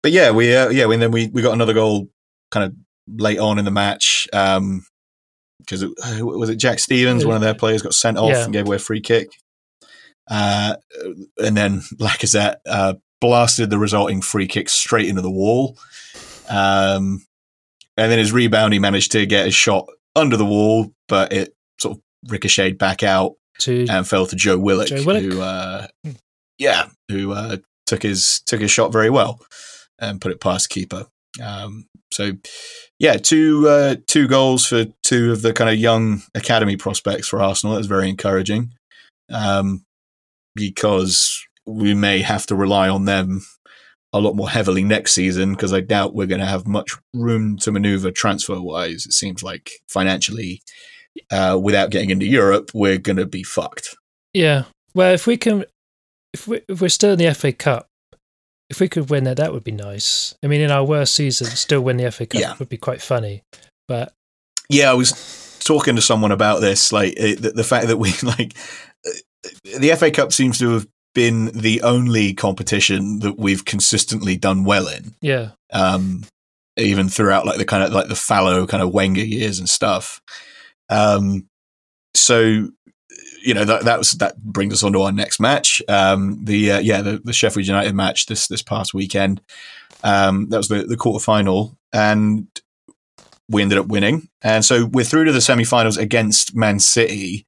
But 0.03 0.13
yeah, 0.13 0.31
we 0.31 0.55
uh, 0.55 0.69
yeah, 0.71 0.91
and 0.91 1.01
then 1.03 1.11
we 1.13 1.29
we 1.29 1.43
got 1.43 1.53
another 1.55 1.75
goal 1.75 2.09
kind 2.51 2.65
of 2.67 2.75
late 3.09 3.39
on 3.39 3.59
in 3.59 3.65
the 3.65 3.71
match 3.71 4.27
because 4.31 5.83
it, 5.83 5.91
was 6.21 6.49
it 6.51 6.57
Jack 6.57 6.79
Stephens, 6.79 7.25
one 7.25 7.37
of 7.37 7.43
their 7.43 7.55
players, 7.55 7.83
got 7.83 7.95
sent 7.95 8.19
off 8.19 8.31
Yeah. 8.31 8.45
and 8.45 8.53
gave 8.53 8.67
away 8.67 8.77
a 8.77 8.81
free 8.81 9.01
kick, 9.01 9.29
uh, 10.31 10.77
and 11.39 11.57
then 11.57 11.81
Lacazette 12.01 12.57
uh, 12.67 12.95
blasted 13.21 13.71
the 13.71 13.79
resulting 13.79 14.21
free 14.23 14.47
kick 14.49 14.69
straight 14.69 15.09
into 15.09 15.23
the 15.23 15.31
wall. 15.31 15.77
Um, 16.49 17.25
and 17.97 18.11
then 18.11 18.19
his 18.19 18.33
rebound, 18.33 18.73
he 18.73 18.79
managed 18.79 19.13
to 19.13 19.27
get 19.27 19.47
a 19.47 19.51
shot 19.51 19.87
under 20.17 20.37
the 20.37 20.45
wall, 20.47 20.93
but 21.09 21.33
it 21.33 21.55
sort 21.81 21.97
of 21.97 22.03
ricocheted 22.31 22.79
back 22.79 23.03
out 23.03 23.35
to 23.61 23.87
and 23.89 24.07
fell 24.09 24.27
to 24.27 24.37
Joe 24.37 24.59
Willock, 24.59 24.89
Joe 24.89 25.05
Willock. 25.05 25.23
who, 25.23 25.41
uh, 25.41 25.87
Hmm. 26.05 26.13
yeah, 26.59 26.89
who 27.09 27.33
uh, 27.33 27.59
took 27.87 28.03
his 28.03 28.41
took 28.47 28.61
his 28.61 28.71
shot 28.71 28.93
very 28.93 29.11
well 29.11 29.41
and 29.99 30.21
put 30.21 30.33
it 30.33 30.41
past 30.41 30.69
keeper. 30.71 31.07
Um, 31.41 31.87
so, 32.13 32.33
yeah, 32.99 33.17
two 33.17 33.69
uh, 33.69 33.97
two 34.07 34.29
goals 34.29 34.67
for 34.67 34.87
two 35.03 35.33
of 35.33 35.43
the 35.43 35.53
kind 35.53 35.71
of 35.71 35.77
young 35.77 36.23
academy 36.35 36.77
prospects 36.77 37.29
for 37.29 37.41
Arsenal. 37.41 37.75
That's 37.75 37.87
very 37.87 38.09
encouraging 38.09 38.73
um, 39.33 39.85
because 40.55 41.45
we 41.67 41.95
may 41.95 42.21
have 42.21 42.47
to 42.47 42.57
rely 42.57 42.89
on 42.89 43.05
them 43.05 43.43
a 44.13 44.21
lot 44.21 44.37
more 44.37 44.51
heavily 44.51 44.85
next 44.85 45.13
season 45.13 45.53
because 45.53 45.73
I 45.73 45.81
doubt 45.81 46.15
we're 46.15 46.27
going 46.27 46.41
to 46.41 46.47
have 46.47 46.67
much 46.67 46.93
room 47.15 47.57
to 47.59 47.73
maneuver 47.73 48.11
transfer 48.11 48.61
wise. 48.61 49.07
It 49.07 49.13
seems 49.13 49.43
like 49.43 49.71
financially, 49.89 50.63
uh, 51.31 51.59
without 51.63 51.91
getting 51.91 52.11
into 52.11 52.27
Europe, 52.27 52.73
we're 52.75 52.99
going 52.99 53.17
to 53.17 53.27
be 53.27 53.43
fucked. 53.43 53.97
yeah. 54.35 54.65
Well, 54.95 55.15
if 55.15 55.27
we 55.27 55.39
can, 55.39 55.65
if 56.35 56.47
we 56.47 56.61
if 56.69 56.83
we're 56.83 56.91
still 56.91 57.13
in 57.13 57.19
the 57.19 57.33
FA 57.35 57.53
Cup, 57.53 57.87
if 58.73 58.81
we 58.81 58.89
could 58.89 59.09
win 59.11 59.25
that, 59.25 59.37
that 59.37 59.53
would 59.53 59.63
be 59.65 59.71
nice. 59.71 60.35
I 60.43 60.49
mean, 60.49 60.61
in 60.61 60.71
our 60.73 60.83
worst 60.85 61.15
season, 61.15 61.47
still 61.49 61.83
win 61.83 61.99
the 61.99 62.11
FA 62.11 62.27
Cup 62.27 62.41
Yeah. 62.41 62.55
would 62.59 62.69
be 62.69 62.77
quite 62.79 63.01
funny. 63.01 63.43
But 63.87 64.13
Yeah, 64.69 64.91
I 64.91 64.95
was 64.95 65.61
talking 65.65 65.95
to 65.97 66.03
someone 66.03 66.33
about 66.33 66.61
this, 66.61 66.91
like 66.93 67.15
the, 67.15 67.53
the 67.55 67.63
fact 67.65 67.87
that 67.87 67.99
we 67.99 68.13
like 68.23 68.55
uh, 69.07 69.79
the 69.79 69.95
FA 69.97 70.11
Cup 70.11 70.33
seems 70.33 70.59
to 70.59 70.71
have 70.71 70.87
been 71.15 71.47
the 71.53 71.83
only 71.83 72.33
competition 72.33 73.19
that 73.21 73.39
we've 73.39 73.65
consistently 73.65 74.37
done 74.37 74.65
well 74.65 74.89
in. 74.89 75.15
yeah, 75.21 75.51
um, 75.73 76.25
even 76.79 77.09
throughout 77.11 77.45
like 77.45 77.59
the 77.59 77.67
kind 77.67 77.83
of 77.85 77.93
like 77.93 78.09
the 78.09 78.15
fallow 78.17 78.67
kind 78.67 78.83
of 78.83 78.95
Wenger 78.95 79.23
years 79.25 79.59
and 79.59 79.69
stuff. 79.69 80.21
Um, 80.89 81.47
so 82.15 82.71
you 83.43 83.55
know 83.55 83.65
that 83.65 83.85
that 83.85 83.99
was 83.99 84.13
that 84.13 84.43
brings 84.43 84.73
us 84.73 84.83
on 84.83 84.93
to 84.93 85.03
our 85.03 85.13
next 85.13 85.41
match. 85.41 85.83
Um, 85.89 86.45
the 86.45 86.73
uh, 86.73 86.79
yeah 86.81 87.03
the, 87.03 87.21
the 87.23 87.33
Sheffield 87.33 87.67
United 87.67 87.95
match 87.95 88.27
this 88.27 88.47
this 88.47 88.63
past 88.63 88.95
weekend. 88.95 89.41
Um, 90.05 90.49
that 90.49 90.57
was 90.57 90.69
the 90.69 90.85
the 90.85 90.97
quarter 90.97 91.23
final, 91.23 91.77
and 91.93 92.47
we 93.49 93.63
ended 93.63 93.79
up 93.79 93.87
winning. 93.87 94.29
And 94.43 94.65
so 94.65 94.87
we're 94.87 95.05
through 95.05 95.27
to 95.27 95.33
the 95.33 95.41
semi-finals 95.41 95.99
against 95.99 96.57
Man 96.57 96.79
City. 96.79 97.47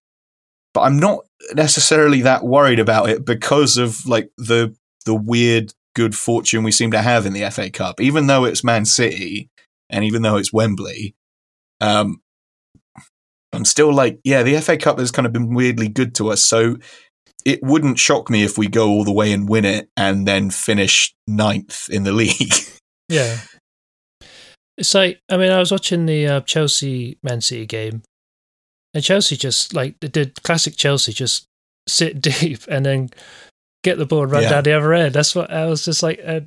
But 0.73 0.83
I'm 0.83 0.99
not 0.99 1.21
necessarily 1.55 2.23
that 2.23 2.45
worried 2.45 2.81
about 2.81 3.09
it 3.09 3.25
because 3.25 3.77
of 3.77 4.07
like 4.07 4.31
the 4.37 4.77
the 5.07 5.15
weird 5.15 5.73
good 5.95 6.15
fortune 6.15 6.65
we 6.65 6.73
seem 6.73 6.91
to 6.91 7.03
have 7.03 7.27
in 7.27 7.33
the 7.33 7.49
FA 7.51 7.71
Cup, 7.71 8.01
even 8.01 8.27
though 8.27 8.45
it's 8.45 8.65
Man 8.65 8.85
City 8.85 9.51
and 9.89 10.05
even 10.05 10.23
though 10.23 10.37
it's 10.37 10.53
Wembley. 10.53 11.15
Um, 11.81 12.21
I'm 13.55 13.65
still 13.65 13.93
like, 13.93 14.19
yeah, 14.25 14.43
the 14.43 14.61
FA 14.61 14.77
Cup 14.77 14.99
has 14.99 15.11
kind 15.11 15.27
of 15.27 15.33
been 15.33 15.55
weirdly 15.55 15.89
good 15.89 16.15
to 16.17 16.31
us. 16.31 16.43
So 16.45 16.77
it 17.45 17.61
wouldn't 17.63 17.99
shock 17.99 18.31
me 18.31 18.43
if 18.43 18.57
we 18.59 18.69
go 18.69 18.89
all 18.89 19.05
the 19.05 19.13
way 19.13 19.33
and 19.33 19.49
win 19.49 19.65
it 19.65 19.89
and 19.97 20.27
then 20.27 20.51
finish 20.51 21.15
ninth 21.27 21.89
in 21.91 22.05
the 22.05 22.13
league. 22.23 22.55
yeah. 23.09 23.39
It's 24.77 24.95
like 24.95 25.21
I 25.29 25.37
mean, 25.37 25.53
I 25.53 25.59
was 25.61 25.71
watching 25.71 26.07
the 26.07 26.27
uh, 26.27 26.41
Chelsea 26.41 27.19
Man 27.23 27.41
City 27.41 27.65
game, 27.67 28.03
and 28.93 29.05
Chelsea 29.05 29.37
just 29.37 29.73
like 29.73 29.95
they 30.01 30.09
did 30.09 30.43
classic 30.43 30.75
Chelsea, 30.77 31.13
just 31.13 31.47
sit 31.89 32.21
deep 32.21 32.61
and 32.69 32.85
then 32.85 33.11
get 33.85 33.99
the 33.99 34.07
ball 34.07 34.25
and 34.25 34.33
run 34.33 34.43
Yeah. 34.43 34.49
down 34.51 34.65
the 34.65 34.73
other 34.73 34.93
end. 34.95 35.15
That's 35.15 35.35
what 35.35 35.51
I 35.53 35.67
was 35.67 35.85
just 35.85 36.03
like. 36.03 36.21
Uh, 36.27 36.41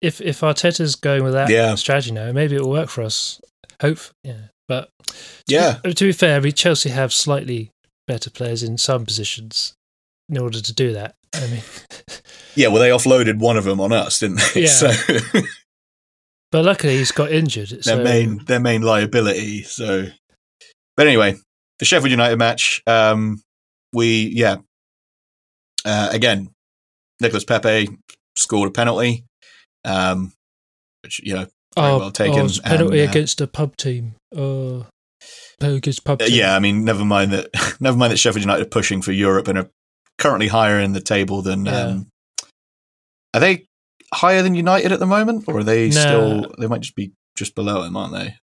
if 0.00 0.22
if 0.22 0.40
Arteta's 0.40 0.94
going 0.96 1.22
with 1.22 1.34
that 1.34 1.50
Yeah. 1.50 1.74
strategy 1.74 2.12
now, 2.12 2.32
maybe 2.32 2.56
it 2.56 2.62
will 2.62 2.70
work 2.70 2.88
for 2.88 3.02
us. 3.02 3.40
Hope, 3.82 3.98
yeah. 4.24 4.48
But 4.66 4.88
yeah. 5.46 5.74
to 5.84 6.04
be 6.04 6.12
fair, 6.12 6.36
I 6.36 6.40
mean, 6.40 6.52
Chelsea 6.52 6.90
have 6.90 7.12
slightly 7.12 7.70
better 8.06 8.30
players 8.30 8.62
in 8.62 8.78
some 8.78 9.04
positions 9.04 9.74
in 10.28 10.38
order 10.38 10.60
to 10.60 10.72
do 10.72 10.92
that. 10.92 11.14
I 11.34 11.46
mean, 11.46 11.62
Yeah, 12.54 12.68
well, 12.68 12.80
they 12.80 12.90
offloaded 12.90 13.38
one 13.38 13.56
of 13.56 13.64
them 13.64 13.80
on 13.80 13.92
us, 13.92 14.18
didn't 14.18 14.40
they? 14.54 14.62
Yeah. 14.62 14.68
So 14.68 14.90
but 16.52 16.64
luckily 16.64 16.96
he's 16.96 17.12
got 17.12 17.30
injured. 17.30 17.68
their 17.68 17.82
So 17.82 18.02
main 18.02 18.44
their 18.44 18.60
main 18.60 18.82
liability. 18.82 19.62
So, 19.62 20.06
but 20.96 21.06
anyway, 21.06 21.36
the 21.78 21.84
Sheffield 21.84 22.10
United 22.10 22.38
match. 22.38 22.82
Um, 22.86 23.42
we 23.92 24.30
yeah. 24.34 24.56
Uh, 25.84 26.08
again, 26.12 26.50
Nicolas 27.20 27.44
Pepe 27.44 27.88
scored 28.36 28.68
a 28.68 28.72
penalty, 28.72 29.24
um, 29.84 30.32
which 31.02 31.20
you 31.20 31.34
know 31.34 31.46
very 31.76 31.88
oh, 31.92 31.98
well 31.98 32.10
taken, 32.10 32.40
oh, 32.40 32.48
penalty 32.62 33.00
and, 33.00 33.08
uh, 33.08 33.10
against 33.10 33.40
a 33.40 33.46
pub 33.46 33.76
team. 33.76 34.16
Oh, 34.36 34.86
against 35.60 36.04
pub 36.04 36.22
Uh, 36.22 36.26
team. 36.26 36.36
yeah, 36.38 36.54
I 36.56 36.58
mean, 36.58 36.84
never 36.84 37.04
mind 37.04 37.32
that. 37.32 37.48
Never 37.80 37.96
mind 37.96 38.12
that 38.12 38.18
Sheffield 38.18 38.42
United 38.42 38.66
are 38.66 38.68
pushing 38.70 39.00
for 39.00 39.12
Europe 39.12 39.48
and 39.48 39.58
are 39.58 39.70
currently 40.18 40.48
higher 40.48 40.78
in 40.78 40.92
the 40.92 41.00
table 41.00 41.40
than. 41.42 41.64
Yeah. 41.66 41.80
Um, 41.84 42.08
are 43.34 43.40
they 43.40 43.66
higher 44.12 44.42
than 44.42 44.54
United 44.54 44.92
at 44.92 44.98
the 44.98 45.06
moment, 45.06 45.44
or 45.48 45.58
are 45.58 45.64
they 45.64 45.88
No. 45.88 46.00
still? 46.00 46.54
They 46.58 46.66
might 46.66 46.82
just 46.82 46.94
be 46.96 47.12
just 47.36 47.54
below 47.54 47.82
them, 47.82 47.96
aren't 47.96 48.12
they? 48.14 48.36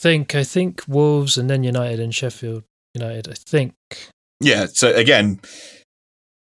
think 0.00 0.34
I 0.34 0.42
think 0.42 0.82
Wolves 0.88 1.38
and 1.38 1.48
then 1.48 1.62
United 1.62 2.00
and 2.00 2.12
Sheffield 2.14 2.64
United. 2.94 3.28
I 3.28 3.34
think. 3.34 3.74
Yeah. 4.40 4.66
So 4.66 4.92
again, 4.94 5.40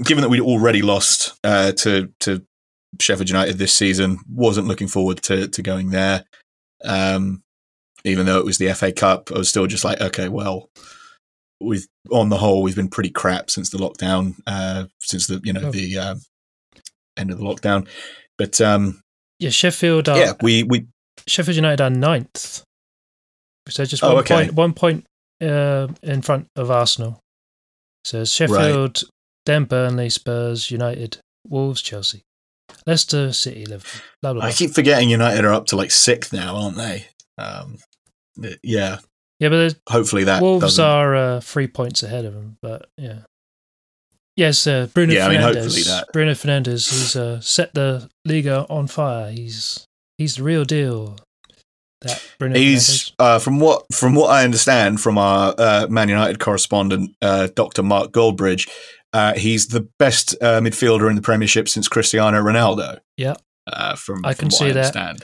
given 0.03 0.22
that 0.22 0.30
we'd 0.30 0.39
already 0.41 0.82
lost 0.82 1.34
uh, 1.43 1.72
to 1.74 2.11
to 2.22 2.45
Sheffield 2.99 3.30
United 3.30 3.57
this 3.57 3.74
season, 3.74 4.20
wasn't 4.30 4.68
looking 4.68 4.88
forward 4.88 5.22
to 5.24 5.47
to 5.49 5.61
going 5.61 5.89
there. 5.91 6.24
Um, 6.84 7.41
even 8.04 8.26
though 8.26 8.39
it 8.39 8.45
was 8.45 8.58
the 8.58 8.74
FA 8.74 8.91
Cup, 8.91 9.30
I 9.34 9.38
was 9.38 9.49
still 9.49 9.68
just 9.68 9.84
like, 9.86 10.02
okay, 10.02 10.30
well, 10.30 10.70
we've 11.60 11.86
on 12.12 12.30
the 12.30 12.38
whole 12.38 12.64
we've 12.64 12.76
been 12.76 12.89
pretty 12.89 13.12
crap 13.12 13.49
since 13.49 13.70
the 13.70 13.78
lockdown, 13.78 14.36
uh, 14.47 14.86
since 14.99 15.28
the 15.28 15.39
you 15.43 15.54
know 15.54 15.62
Oh. 15.66 15.72
the 15.72 15.97
uh, 15.97 16.16
end 17.18 17.32
of 17.32 17.38
the 17.38 17.43
lockdown. 17.43 17.88
But 18.38 18.60
um, 18.62 19.02
Yeah, 19.39 19.49
Sheffield 19.52 20.10
are 20.10 20.18
yeah, 20.18 20.34
we 20.41 20.64
we 20.64 20.88
Sheffield 21.28 21.56
United 21.56 21.82
are 21.82 21.89
ninth. 21.89 22.64
So 23.70 23.86
just 23.86 24.04
Oh, 24.04 24.14
one 24.16 24.18
okay. 24.24 24.34
point, 24.36 24.54
one 24.54 24.74
point 24.74 25.06
uh, 25.41 25.88
in 26.02 26.22
front 26.22 26.47
of 26.56 26.72
Arsenal. 26.72 27.20
So 28.06 28.26
Sheffield, 28.26 29.04
then 29.45 29.66
Burnley, 29.66 30.10
Spurs, 30.10 30.72
United, 30.72 31.20
Wolves, 31.47 31.82
Chelsea, 31.84 32.24
Leicester, 32.88 33.32
City, 33.32 33.66
Liverpool. 33.66 34.02
Blah 34.24 34.34
blah. 34.34 34.43
I 34.45 34.52
keep 34.52 34.72
forgetting 34.72 35.10
United 35.10 35.45
are 35.45 35.54
up 35.54 35.68
to 35.68 35.76
like 35.76 35.91
sixth 35.91 36.34
now, 36.34 36.56
aren't 36.56 36.78
they? 36.78 37.06
Um, 37.38 37.78
yeah, 38.63 38.99
Yeah, 39.39 39.49
but 39.49 39.75
hopefully 39.89 40.23
that 40.25 40.41
Wolves 40.41 40.61
doesn't- 40.63 40.84
are 40.86 41.15
uh, 41.15 41.41
three 41.41 41.67
points 41.67 42.03
ahead 42.03 42.25
of 42.25 42.34
them. 42.34 42.57
But 42.61 42.89
yeah, 42.97 43.19
Yes, 44.38 44.65
uh, 44.65 44.88
Bruno 44.93 45.13
Yeah, 45.13 45.25
I 45.27 45.29
mean, 45.29 45.41
Fernandes. 45.41 45.55
hopefully 45.63 45.84
that- 45.84 46.07
Bruno 46.13 46.32
Fernandes 46.32 46.89
has 46.89 47.15
uh, 47.15 47.41
set 47.41 47.73
the 47.73 48.09
Liga 48.25 48.65
on 48.69 48.88
fire. 48.88 49.32
He's 49.32 49.86
he's 50.17 50.36
the 50.36 50.43
real 50.43 50.63
deal. 50.65 51.17
That 52.01 52.21
Bruno 52.39 52.55
He's 52.57 53.11
uh, 53.19 53.39
from 53.39 53.59
what 53.59 53.84
from 53.93 54.15
what 54.15 54.29
I 54.32 54.43
understand 54.43 55.01
from 55.01 55.17
our 55.17 55.53
uh, 55.57 55.88
Man 55.89 56.09
United 56.09 56.39
correspondent, 56.39 57.15
uh, 57.21 57.49
Dr. 57.55 57.84
Mark 57.84 58.11
Goldbridge. 58.11 58.67
Uh, 59.13 59.34
he's 59.34 59.67
the 59.67 59.88
best 59.99 60.34
uh, 60.41 60.61
midfielder 60.61 61.09
in 61.09 61.17
the 61.17 61.21
Premiership 61.21 61.67
since 61.67 61.88
Cristiano 61.89 62.41
Ronaldo. 62.41 62.99
Yeah. 63.17 63.36
uh, 63.67 63.95
from 63.95 64.25
I 64.25 64.34
from 64.34 64.39
can 64.39 64.45
what 64.47 64.53
see 64.53 64.69
I 64.69 64.73
that. 64.73 65.23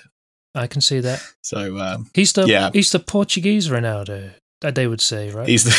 I 0.57 0.67
can 0.67 0.81
see 0.81 0.99
that. 1.01 1.23
So 1.41 1.77
um, 1.79 2.09
He's 2.13 2.33
the 2.33 2.45
Yeah. 2.45 2.69
he's 2.73 2.91
the 2.91 2.99
Portuguese 2.99 3.69
Ronaldo 3.69 4.31
that 4.61 4.75
they 4.75 4.87
would 4.87 5.01
say, 5.01 5.29
right? 5.31 5.47
he's 5.47 5.63
the 5.65 5.73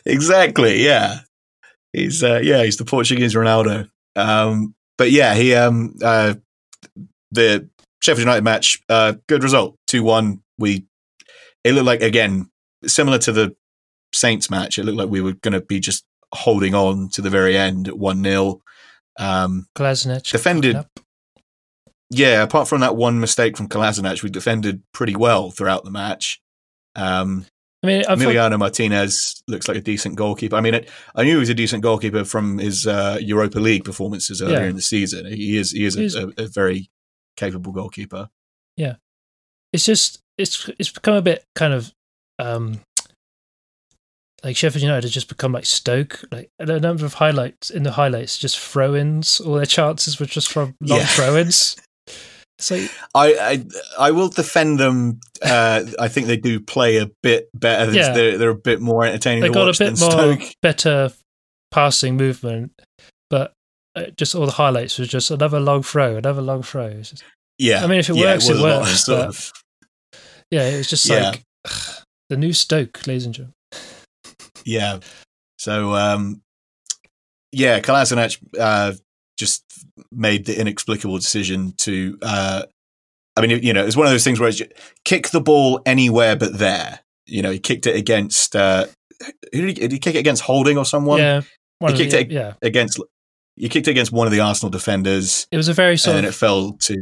exactly 0.06 0.84
yeah. 0.84 1.20
He's 1.92 2.22
uh, 2.22 2.40
yeah 2.42 2.62
he's 2.64 2.76
the 2.76 2.84
Portuguese 2.84 3.34
Ronaldo. 3.34 3.88
Um, 4.16 4.74
but 4.96 5.10
yeah, 5.10 5.34
he 5.34 5.54
um 5.54 5.94
uh, 6.02 6.34
the 7.30 7.68
Sheffield 8.00 8.20
United 8.26 8.44
match, 8.44 8.80
uh, 8.88 9.14
good 9.28 9.42
result, 9.42 9.76
two 9.86 10.02
one. 10.02 10.42
We 10.58 10.86
it 11.64 11.72
looked 11.72 11.86
like 11.86 12.02
again 12.02 12.50
similar 12.86 13.18
to 13.18 13.32
the 13.32 13.56
Saints 14.14 14.50
match. 14.50 14.78
It 14.78 14.84
looked 14.84 14.98
like 14.98 15.08
we 15.08 15.20
were 15.20 15.34
going 15.34 15.52
to 15.52 15.60
be 15.60 15.80
just 15.80 16.04
holding 16.34 16.74
on 16.74 17.08
to 17.10 17.22
the 17.22 17.30
very 17.30 17.56
end 17.56 17.88
at 17.88 17.98
one 17.98 18.22
0 18.22 18.60
um, 19.18 19.66
Kolasinac 19.74 20.30
defended-. 20.30 20.84
Yeah, 22.10 22.42
apart 22.42 22.68
from 22.68 22.80
that 22.80 22.96
one 22.96 23.20
mistake 23.20 23.56
from 23.56 23.68
Kolasinac, 23.68 24.22
we 24.22 24.30
defended 24.30 24.82
pretty 24.92 25.14
well 25.14 25.50
throughout 25.50 25.84
the 25.84 25.90
match. 25.90 26.40
Um, 26.96 27.44
I 27.82 27.86
mean, 27.86 28.00
I 28.00 28.16
thought, 28.16 28.18
Emiliano 28.18 28.58
Martinez 28.58 29.42
looks 29.46 29.68
like 29.68 29.76
a 29.76 29.80
decent 29.80 30.16
goalkeeper. 30.16 30.56
I 30.56 30.60
mean, 30.60 30.74
it, 30.74 30.90
I 31.14 31.22
knew 31.22 31.32
he 31.34 31.36
was 31.38 31.48
a 31.50 31.54
decent 31.54 31.82
goalkeeper 31.82 32.24
from 32.24 32.58
his 32.58 32.86
uh, 32.86 33.18
Europa 33.20 33.60
League 33.60 33.84
performances 33.84 34.42
earlier 34.42 34.60
Yeah. 34.62 34.68
in 34.70 34.76
the 34.76 34.82
season. 34.82 35.26
He 35.26 35.56
is 35.56 35.70
he 35.72 35.84
is 35.84 35.96
a, 36.16 36.28
a, 36.28 36.32
a 36.44 36.46
very 36.48 36.88
capable 37.36 37.72
goalkeeper. 37.72 38.30
Yeah, 38.76 38.96
it's 39.72 39.84
just 39.84 40.18
it's 40.38 40.68
it's 40.78 40.90
become 40.90 41.14
a 41.14 41.22
bit 41.22 41.44
kind 41.54 41.72
of 41.72 41.92
um 42.40 42.80
like 44.44 44.56
Sheffield 44.56 44.82
United 44.82 45.02
has 45.04 45.12
just 45.12 45.28
become 45.28 45.52
like 45.52 45.66
Stoke. 45.66 46.20
Like 46.32 46.48
a 46.58 46.80
number 46.80 47.04
of 47.04 47.14
highlights 47.14 47.70
in 47.70 47.82
the 47.82 47.92
highlights, 47.92 48.38
just 48.38 48.58
throw-ins. 48.58 49.40
All 49.40 49.54
their 49.54 49.66
chances 49.66 50.18
were 50.18 50.26
just 50.26 50.50
from 50.50 50.74
long 50.80 51.00
Yeah. 51.00 51.06
throw-ins. 51.06 51.76
So 52.60 52.74
I, 53.14 53.34
I 53.34 53.64
I 53.98 54.10
will 54.10 54.28
defend 54.28 54.80
them. 54.80 55.20
Uh, 55.40 55.84
I 56.00 56.08
think 56.08 56.26
they 56.26 56.36
do 56.36 56.58
play 56.58 56.96
a 56.96 57.08
bit 57.22 57.48
better. 57.54 57.92
Yeah. 57.92 58.12
They're, 58.12 58.36
they're 58.36 58.50
a 58.50 58.54
bit 58.54 58.80
more 58.80 59.04
entertaining. 59.04 59.42
they 59.42 59.48
to 59.48 59.54
got 59.54 59.68
a 59.68 59.78
bit 59.78 60.00
more 60.00 60.10
Stoke. 60.10 60.42
better 60.62 61.12
passing 61.70 62.16
movement, 62.16 62.72
but 63.30 63.52
uh, 63.94 64.06
just 64.16 64.34
all 64.34 64.46
the 64.46 64.52
highlights 64.52 64.98
was 64.98 65.06
just 65.08 65.30
another 65.30 65.60
long 65.60 65.82
throw, 65.84 66.16
another 66.16 66.42
long 66.42 66.62
throw. 66.64 66.92
Just- 66.94 67.22
Yeah, 67.58 67.84
I 67.84 67.86
mean, 67.86 68.00
if 68.00 68.10
it 68.10 68.16
yeah, 68.16 68.32
works, 68.34 68.48
it 68.48 68.58
a 68.58 68.62
works, 68.62 69.06
but- 69.06 69.28
of- 69.28 69.52
yeah, 70.50 70.68
it 70.68 70.78
was 70.78 70.88
just 70.90 71.06
Yeah. 71.06 71.30
like 71.30 71.44
the 72.28 72.36
new 72.36 72.52
Stoke, 72.52 73.06
ladies 73.06 73.26
and 73.26 73.34
gentlemen. 73.34 73.54
Yeah. 74.64 74.98
So, 75.58 75.94
um, 75.94 76.40
yeah, 77.52 77.80
Kolasinac 77.80 78.38
uh, 78.58 78.92
just 79.38 79.62
made 80.12 80.44
the 80.46 80.58
inexplicable 80.60 81.16
decision 81.16 81.72
to. 81.78 82.18
Uh, 82.22 82.62
I 83.36 83.40
mean, 83.46 83.62
you 83.62 83.72
know, 83.72 83.86
it's 83.86 83.96
one 83.96 84.06
of 84.06 84.12
those 84.12 84.24
things 84.24 84.40
where 84.40 84.48
it's 84.48 84.58
just, 84.58 84.72
kick 85.04 85.28
the 85.30 85.40
ball 85.40 85.80
anywhere 85.86 86.34
but 86.36 86.58
there. 86.58 87.00
You 87.26 87.42
know, 87.42 87.50
he 87.50 87.58
kicked 87.58 87.86
it 87.86 87.94
against. 87.94 88.56
Uh, 88.56 88.86
who 89.52 89.60
did 89.66 89.68
he, 89.68 89.74
did 89.74 89.92
he 89.92 89.98
kick 89.98 90.14
it 90.14 90.18
against 90.18 90.42
Holding 90.42 90.76
or 90.76 90.84
someone? 90.84 91.18
yeah, 91.18 91.42
He 91.80 91.86
of 91.86 91.92
the- 91.92 91.98
kicked 91.98 92.14
it- 92.14 92.30
yeah. 92.32 92.54
Against. 92.62 93.00
You 93.56 93.68
kicked 93.68 93.88
it 93.88 93.90
against 93.92 94.12
one 94.12 94.26
of 94.26 94.32
the 94.32 94.40
Arsenal 94.40 94.70
defenders, 94.70 95.46
It 95.50 95.56
was 95.56 95.66
a 95.68 95.72
very 95.72 95.96
sort 95.96 96.14
of 96.14 96.18
and 96.18 96.26
of 96.28 96.32
it 96.32 96.36
fell 96.36 96.72
to. 96.72 96.96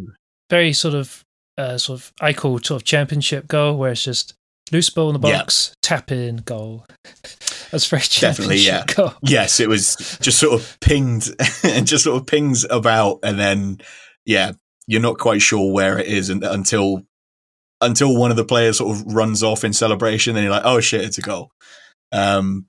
very 0.50 0.72
sort 0.72 0.94
of 0.94 1.22
uh, 1.58 1.76
sort 1.78 2.00
of 2.00 2.12
I 2.20 2.32
call 2.32 2.58
sort 2.60 2.80
of 2.80 2.84
championship 2.84 3.46
goal 3.46 3.76
where 3.76 3.92
it's 3.92 4.04
just 4.04 4.32
loose 4.72 4.88
ball 4.90 5.14
in 5.14 5.20
the 5.20 5.28
Yeah. 5.28 5.38
box, 5.38 5.74
tap 5.82 6.10
in 6.10 6.38
goal. 6.38 6.86
That's 7.70 7.86
very 7.86 8.02
Definitely, 8.02 8.58
yeah. 8.58 8.84
goal. 8.96 9.14
Yes, 9.22 9.60
it 9.60 9.68
was 9.68 10.18
just 10.20 10.38
sort 10.38 10.54
of 10.54 10.78
pinged 10.80 11.28
and 11.62 11.86
just 11.86 12.04
sort 12.04 12.20
of 12.20 12.26
pings 12.26 12.64
about, 12.68 13.20
and 13.22 13.38
then 13.38 13.78
yeah, 14.24 14.52
you're 14.86 15.00
not 15.00 15.18
quite 15.18 15.42
sure 15.42 15.72
where 15.72 15.98
it 15.98 16.06
is 16.06 16.30
and, 16.30 16.44
until 16.44 17.02
until 17.80 18.16
one 18.16 18.30
of 18.30 18.36
the 18.36 18.44
players 18.44 18.78
sort 18.78 18.96
of 18.96 19.14
runs 19.14 19.42
off 19.42 19.64
in 19.64 19.72
celebration. 19.72 20.34
Then 20.34 20.44
you're 20.44 20.52
like, 20.52 20.64
oh 20.64 20.80
shit, 20.80 21.02
it's 21.02 21.18
a 21.18 21.22
goal. 21.22 21.50
Um, 22.12 22.66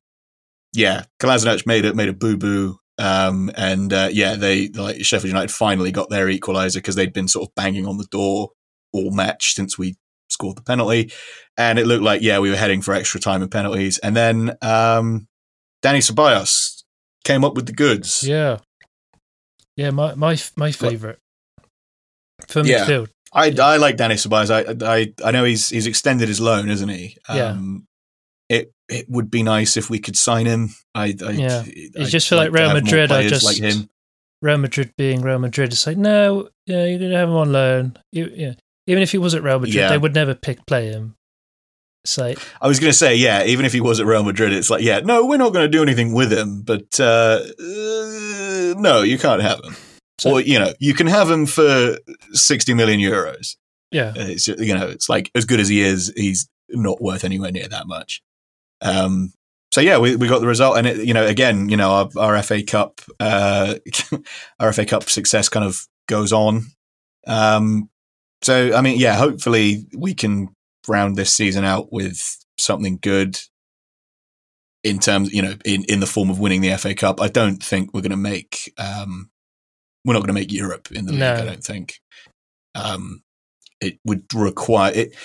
yeah, 0.74 1.06
Kolasinac 1.20 1.66
made 1.66 1.86
it 1.86 1.96
made 1.96 2.10
a 2.10 2.14
boo 2.14 2.38
boo. 2.38 2.78
Um, 3.00 3.52
and 3.56 3.94
uh, 3.94 4.10
yeah, 4.12 4.36
they 4.36 4.70
like 4.70 5.04
Sheffield 5.04 5.30
United 5.30 5.52
finally 5.52 5.92
got 5.92 6.10
their 6.10 6.28
equaliser 6.28 6.76
because 6.76 6.96
they'd 6.96 7.14
been 7.14 7.28
sort 7.28 7.48
of 7.48 7.56
banging 7.56 7.86
on 7.86 7.98
the 7.98 8.08
door 8.10 8.50
all 8.94 9.12
match 9.12 9.54
since 9.54 9.78
we 9.78 9.96
scored 10.30 10.58
the 10.58 10.62
penalty, 10.64 11.12
and 11.58 11.80
it 11.80 11.88
looked 11.88 12.04
like 12.04 12.22
yeah 12.22 12.40
we 12.40 12.50
were 12.50 12.58
heading 12.58 12.82
for 12.82 12.94
extra 12.94 13.20
time 13.20 13.42
and 13.42 13.52
penalties, 13.52 13.98
and 14.00 14.16
then 14.16 14.58
um, 14.62 15.28
Dani 15.84 16.00
Ceballos 16.02 16.84
came 17.24 17.44
up 17.44 17.56
with 17.56 17.66
the 17.66 17.74
goods. 17.74 18.24
Yeah, 18.24 18.58
yeah. 19.76 19.92
My 19.92 20.16
my 20.16 20.38
my 20.56 20.72
favorite 20.72 21.20
for 22.48 22.64
Yeah. 22.64 22.86
midfield. 22.86 23.10
I, 23.34 23.46
Yeah. 23.48 23.66
I 23.66 23.78
like 23.78 23.98
Dani 23.98 24.14
Ceballos. 24.14 24.50
I, 24.50 24.86
I 24.94 25.14
I 25.26 25.32
know 25.32 25.44
he's 25.44 25.70
he's 25.70 25.88
extended 25.88 26.28
his 26.28 26.40
loan, 26.40 26.70
isn't 26.70 26.90
he? 26.90 27.18
Yeah. 27.30 27.50
Um, 27.52 27.86
it 28.50 28.72
it 28.88 29.06
would 29.10 29.30
be 29.30 29.44
nice 29.44 29.76
if 29.76 29.90
we 29.90 30.00
could 30.00 30.16
sign 30.18 30.46
him. 30.46 30.70
I, 30.96 31.14
I 31.26 31.32
Yeah. 31.32 31.64
It's 31.66 32.10
just 32.12 32.30
feel 32.30 32.38
like 32.38 32.48
to 32.48 32.54
Real 32.54 32.74
Madrid 32.74 33.12
I 33.12 33.28
just 33.28 33.44
like 33.46 33.58
him. 33.58 33.90
Real 34.42 34.58
Madrid 34.58 34.94
being 34.98 35.22
Real 35.22 35.40
Madrid, 35.40 35.74
it's 35.74 35.86
like 35.88 35.98
no, 35.98 36.50
yeah, 36.68 36.86
you're 36.86 37.00
gonna 37.00 37.18
have 37.18 37.30
him 37.30 37.36
on 37.36 37.52
loan. 37.52 37.98
You, 38.12 38.32
yeah, 38.34 38.54
even 38.88 39.04
if 39.04 39.12
he 39.12 39.18
was 39.18 39.36
at 39.36 39.44
Real 39.44 39.60
Madrid, 39.60 39.76
Yeah. 39.76 39.90
they 39.90 39.98
would 39.98 40.16
never 40.16 40.34
pick 40.34 40.66
play 40.66 40.88
him. 40.88 41.14
It's 42.04 42.18
like 42.18 42.40
I 42.62 42.68
was 42.68 42.80
going 42.80 42.90
to 42.92 42.98
say, 42.98 43.16
yeah, 43.16 43.44
even 43.44 43.66
if 43.66 43.74
he 43.74 43.82
was 43.82 44.00
at 44.00 44.06
Real 44.06 44.24
Madrid, 44.24 44.54
it's 44.54 44.70
like, 44.70 44.82
yeah, 44.84 45.02
no, 45.02 45.26
we're 45.26 45.38
not 45.38 45.52
going 45.54 45.66
to 45.70 45.78
do 45.78 45.84
anything 45.84 46.14
with 46.14 46.32
him, 46.32 46.62
but 46.62 47.00
uh, 47.00 47.42
uh, 47.60 48.74
no, 48.78 49.02
you 49.04 49.18
can't 49.18 49.42
have 49.42 49.60
him. 49.64 49.76
So- 50.20 50.32
or 50.34 50.42
you 50.42 50.58
know, 50.58 50.74
you 50.80 50.94
can 50.94 51.08
have 51.08 51.30
him 51.30 51.46
for 51.46 51.98
sixty 52.34 52.74
million 52.74 53.00
euros. 53.00 53.56
yeah, 53.92 54.10
Uh, 54.10 54.14
It's 54.34 54.48
you 54.48 54.74
know, 54.74 54.88
it's 54.88 55.10
like 55.10 55.30
as 55.36 55.46
good 55.46 55.60
as 55.60 55.70
he 55.70 55.82
is, 55.82 56.12
he's 56.16 56.50
not 56.70 57.02
worth 57.02 57.24
anywhere 57.24 57.52
near 57.52 57.68
that 57.68 57.88
much. 57.88 58.22
Um, 58.82 59.34
so 59.74 59.82
yeah, 59.82 59.98
we, 60.00 60.16
we 60.16 60.28
got 60.28 60.40
the 60.40 60.48
result, 60.48 60.78
and 60.78 60.88
it, 60.88 61.06
you 61.06 61.14
know, 61.14 61.26
again, 61.26 61.70
you 61.70 61.78
know, 61.78 61.92
our, 61.92 62.10
our 62.18 62.42
FA 62.44 62.64
Cup, 62.64 63.02
uh, 63.20 63.76
our 64.60 64.72
FA 64.74 64.86
Cup 64.86 65.04
success 65.10 65.50
kind 65.50 65.66
of 65.66 65.86
goes 66.08 66.32
on. 66.34 66.66
Um, 67.28 67.90
so 68.42 68.76
I 68.76 68.82
mean, 68.82 69.00
yeah, 69.00 69.16
hopefully 69.16 69.86
we 69.96 70.14
can 70.14 70.50
round 70.88 71.16
this 71.16 71.34
season 71.34 71.64
out 71.66 71.92
with 71.92 72.38
something 72.60 73.00
good 73.02 73.40
in 74.84 75.00
terms, 75.00 75.34
you 75.34 75.42
know, 75.42 75.56
in, 75.66 75.84
in 75.86 76.00
the 76.00 76.06
form 76.06 76.30
of 76.30 76.40
winning 76.40 76.62
the 76.62 76.76
FA 76.78 76.96
Cup. 76.96 77.20
I 77.22 77.28
don't 77.28 77.62
think 77.62 77.94
we're 77.94 78.02
going 78.02 78.12
to 78.12 78.18
make, 78.18 78.72
um, 78.78 79.30
we're 80.06 80.14
not 80.14 80.20
going 80.20 80.28
to 80.28 80.34
make 80.34 80.52
Europe 80.52 80.90
in 80.92 81.06
the 81.06 81.12
league. 81.12 81.20
No. 81.20 81.34
I 81.36 81.46
don't 81.46 81.64
think. 81.64 82.00
Um, 82.76 83.22
it 83.82 84.00
would 84.06 84.24
require 84.34 84.94
it. 84.94 85.16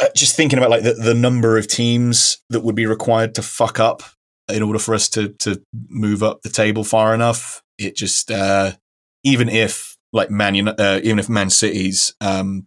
uh, 0.00 0.08
Just 0.16 0.36
thinking 0.36 0.58
about 0.58 0.70
like 0.70 0.82
the, 0.82 0.94
the 0.94 1.14
number 1.14 1.56
of 1.58 1.68
teams 1.68 2.42
that 2.50 2.60
would 2.60 2.74
be 2.74 2.86
required 2.86 3.34
to 3.36 3.42
fuck 3.42 3.78
up 3.78 4.02
in 4.50 4.62
order 4.62 4.78
for 4.78 4.94
us 4.94 5.08
to 5.10 5.28
to 5.34 5.62
move 5.88 6.22
up 6.22 6.40
the 6.42 6.48
table 6.48 6.82
far 6.82 7.14
enough. 7.14 7.62
It 7.78 7.94
just 7.94 8.30
uh, 8.30 8.72
even 9.22 9.48
if 9.48 9.96
like 10.12 10.30
Man 10.30 10.68
uh, 10.68 11.00
even 11.02 11.18
if 11.18 11.28
Man 11.28 11.50
City's 11.50 12.14
um, 12.20 12.66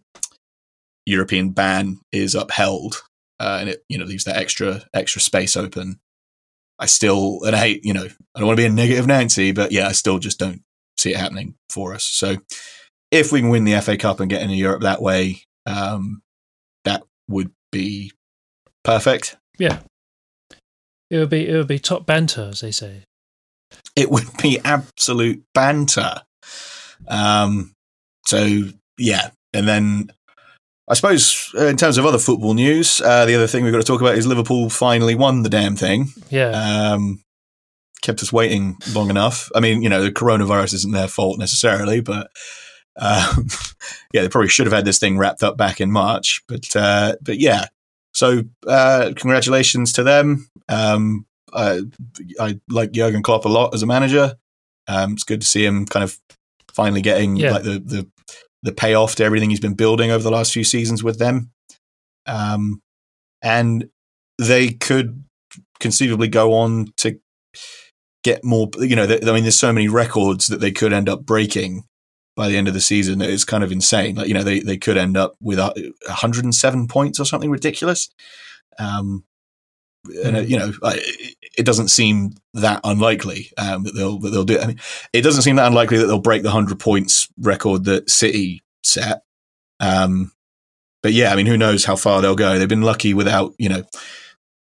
European 1.06 1.50
ban 1.50 2.00
is 2.12 2.34
upheld 2.34 3.02
uh, 3.42 3.58
and 3.60 3.68
it 3.68 3.84
you 3.88 3.98
know 3.98 4.04
leaves 4.04 4.24
that 4.24 4.36
extra 4.36 4.82
extra 4.94 5.20
space 5.20 5.56
open. 5.56 5.98
I 6.78 6.86
still 6.86 7.40
and 7.44 7.56
I 7.56 7.58
hate 7.58 7.84
you 7.84 7.92
know 7.92 8.04
I 8.04 8.38
don't 8.38 8.46
want 8.46 8.56
to 8.56 8.62
be 8.62 8.66
a 8.66 8.70
negative 8.70 9.06
Nancy, 9.06 9.52
but 9.52 9.72
yeah, 9.72 9.88
I 9.88 9.92
still 9.92 10.18
just 10.18 10.38
don't 10.38 10.62
see 10.96 11.10
it 11.10 11.16
happening 11.16 11.56
for 11.68 11.92
us. 11.92 12.04
So 12.04 12.36
if 13.10 13.32
we 13.32 13.40
can 13.40 13.50
win 13.50 13.64
the 13.64 13.80
FA 13.80 13.96
Cup 13.96 14.20
and 14.20 14.30
get 14.30 14.42
into 14.42 14.54
Europe 14.54 14.82
that 14.82 15.02
way, 15.02 15.42
um, 15.66 16.22
that 16.84 17.02
would 17.28 17.50
be 17.72 18.12
perfect. 18.84 19.36
Yeah, 19.58 19.80
it 21.10 21.18
would 21.18 21.30
be 21.30 21.48
it 21.48 21.56
would 21.56 21.66
be 21.66 21.80
top 21.80 22.06
banter, 22.06 22.48
as 22.52 22.60
they 22.60 22.70
say. 22.70 23.02
It 23.96 24.10
would 24.10 24.28
be 24.40 24.60
absolute 24.64 25.42
banter. 25.52 26.22
Um, 27.08 27.74
so 28.26 28.62
yeah, 28.98 29.30
and 29.52 29.66
then 29.68 30.10
I 30.88 30.94
suppose 30.94 31.50
uh, 31.56 31.66
in 31.66 31.76
terms 31.76 31.98
of 31.98 32.06
other 32.06 32.18
football 32.18 32.54
news, 32.54 33.00
uh, 33.00 33.24
the 33.24 33.34
other 33.34 33.46
thing 33.46 33.64
we've 33.64 33.72
got 33.72 33.80
to 33.80 33.86
talk 33.86 34.00
about 34.00 34.16
is 34.16 34.26
Liverpool 34.26 34.70
finally 34.70 35.14
won 35.14 35.42
the 35.42 35.48
damn 35.48 35.76
thing. 35.76 36.08
Yeah, 36.30 36.92
Um, 36.92 37.22
kept 38.02 38.22
us 38.22 38.32
waiting 38.32 38.76
long 38.92 39.10
enough. 39.10 39.50
I 39.54 39.60
mean, 39.60 39.82
you 39.82 39.88
know, 39.88 40.02
the 40.02 40.10
coronavirus 40.10 40.74
isn't 40.74 40.92
their 40.92 41.08
fault 41.08 41.38
necessarily, 41.38 42.00
but 42.00 42.30
um, 42.98 43.46
yeah, 44.12 44.22
they 44.22 44.28
probably 44.28 44.48
should 44.48 44.66
have 44.66 44.72
had 44.72 44.84
this 44.84 44.98
thing 44.98 45.18
wrapped 45.18 45.42
up 45.42 45.56
back 45.56 45.80
in 45.80 45.90
March. 45.92 46.42
But 46.48 46.74
uh, 46.74 47.16
but 47.22 47.38
yeah, 47.38 47.66
so 48.12 48.42
uh, 48.66 49.12
congratulations 49.16 49.92
to 49.94 50.02
them. 50.02 50.48
Um, 50.68 51.26
I, 51.54 51.82
I 52.40 52.60
like 52.68 52.92
Jurgen 52.92 53.22
Klopp 53.22 53.44
a 53.44 53.48
lot 53.48 53.74
as 53.74 53.82
a 53.82 53.86
manager. 53.86 54.36
Um, 54.88 55.12
it's 55.12 55.24
good 55.24 55.40
to 55.42 55.46
see 55.46 55.64
him 55.64 55.86
kind 55.86 56.02
of 56.02 56.18
finally 56.74 57.02
getting 57.02 57.36
Yeah. 57.36 57.52
like 57.52 57.62
the, 57.64 57.78
the 57.80 58.08
the 58.62 58.72
payoff 58.72 59.14
to 59.16 59.24
everything 59.24 59.50
he's 59.50 59.60
been 59.60 59.74
building 59.74 60.10
over 60.10 60.22
the 60.22 60.30
last 60.30 60.52
few 60.52 60.62
seasons 60.64 61.02
with 61.02 61.18
them. 61.18 61.50
Um, 62.26 62.80
and 63.42 63.88
they 64.38 64.70
could 64.70 65.24
conceivably 65.80 66.28
go 66.28 66.52
on 66.54 66.92
to 66.98 67.18
get 68.22 68.44
more. 68.44 68.68
You 68.78 68.94
know, 68.94 69.06
th- 69.06 69.24
I 69.26 69.32
mean, 69.32 69.42
there's 69.42 69.58
so 69.58 69.72
many 69.72 69.88
records 69.88 70.46
that 70.46 70.60
they 70.60 70.70
could 70.70 70.92
end 70.92 71.08
up 71.08 71.26
breaking 71.26 71.82
by 72.36 72.48
the 72.48 72.56
end 72.56 72.68
of 72.68 72.74
the 72.74 72.80
season. 72.80 73.18
that 73.18 73.30
It's 73.30 73.44
kind 73.44 73.64
of 73.64 73.72
insane. 73.72 74.14
Like 74.14 74.28
you 74.28 74.34
know, 74.34 74.44
they 74.44 74.60
they 74.60 74.76
could 74.76 74.96
end 74.96 75.16
up 75.16 75.34
with 75.40 75.58
a 75.58 75.92
107 76.06 76.86
points 76.86 77.18
or 77.18 77.24
something 77.24 77.50
ridiculous. 77.50 78.08
Um, 78.78 79.24
and 80.24 80.36
uh, 80.36 80.40
you 80.40 80.58
know, 80.58 80.72
it 81.56 81.64
doesn't 81.64 81.88
seem 81.88 82.34
that 82.54 82.80
unlikely 82.84 83.50
um, 83.58 83.84
that 83.84 83.94
they'll 83.94 84.18
that 84.18 84.30
they'll 84.30 84.44
do. 84.44 84.58
I 84.58 84.66
mean, 84.66 84.80
it 85.12 85.22
doesn't 85.22 85.42
seem 85.42 85.56
that 85.56 85.68
unlikely 85.68 85.98
that 85.98 86.06
they'll 86.06 86.18
break 86.18 86.42
the 86.42 86.50
hundred 86.50 86.80
points 86.80 87.28
record 87.38 87.84
that 87.84 88.10
City 88.10 88.62
set. 88.82 89.22
Um, 89.80 90.32
but 91.02 91.12
yeah, 91.12 91.32
I 91.32 91.36
mean, 91.36 91.46
who 91.46 91.56
knows 91.56 91.84
how 91.84 91.96
far 91.96 92.20
they'll 92.20 92.36
go? 92.36 92.58
They've 92.58 92.68
been 92.68 92.82
lucky 92.82 93.14
without, 93.14 93.54
you 93.58 93.68
know, 93.68 93.84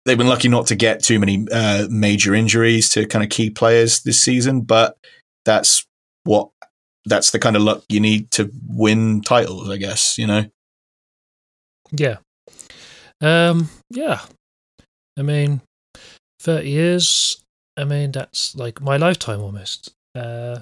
they've 0.04 0.18
been 0.18 0.28
lucky 0.28 0.48
not 0.48 0.66
to 0.66 0.74
get 0.74 1.02
too 1.02 1.18
many 1.18 1.46
uh, 1.50 1.86
major 1.90 2.34
injuries 2.34 2.90
to 2.90 3.06
kind 3.06 3.24
of 3.24 3.30
key 3.30 3.50
players 3.50 4.00
this 4.00 4.20
season. 4.20 4.60
But 4.62 4.96
that's 5.44 5.86
what 6.24 6.50
that's 7.06 7.30
the 7.30 7.38
kind 7.38 7.56
of 7.56 7.62
luck 7.62 7.84
you 7.88 8.00
need 8.00 8.30
to 8.32 8.50
win 8.68 9.22
titles, 9.22 9.70
I 9.70 9.76
guess. 9.76 10.18
You 10.18 10.26
know. 10.26 10.44
Yeah. 11.92 12.16
Um, 13.20 13.70
yeah. 13.90 14.20
I 15.18 15.22
mean, 15.22 15.60
30 16.40 16.68
years, 16.68 17.42
I 17.76 17.84
mean, 17.84 18.12
that's 18.12 18.54
like 18.54 18.80
my 18.80 18.96
lifetime 18.96 19.40
almost. 19.40 19.92
Uh, 20.14 20.60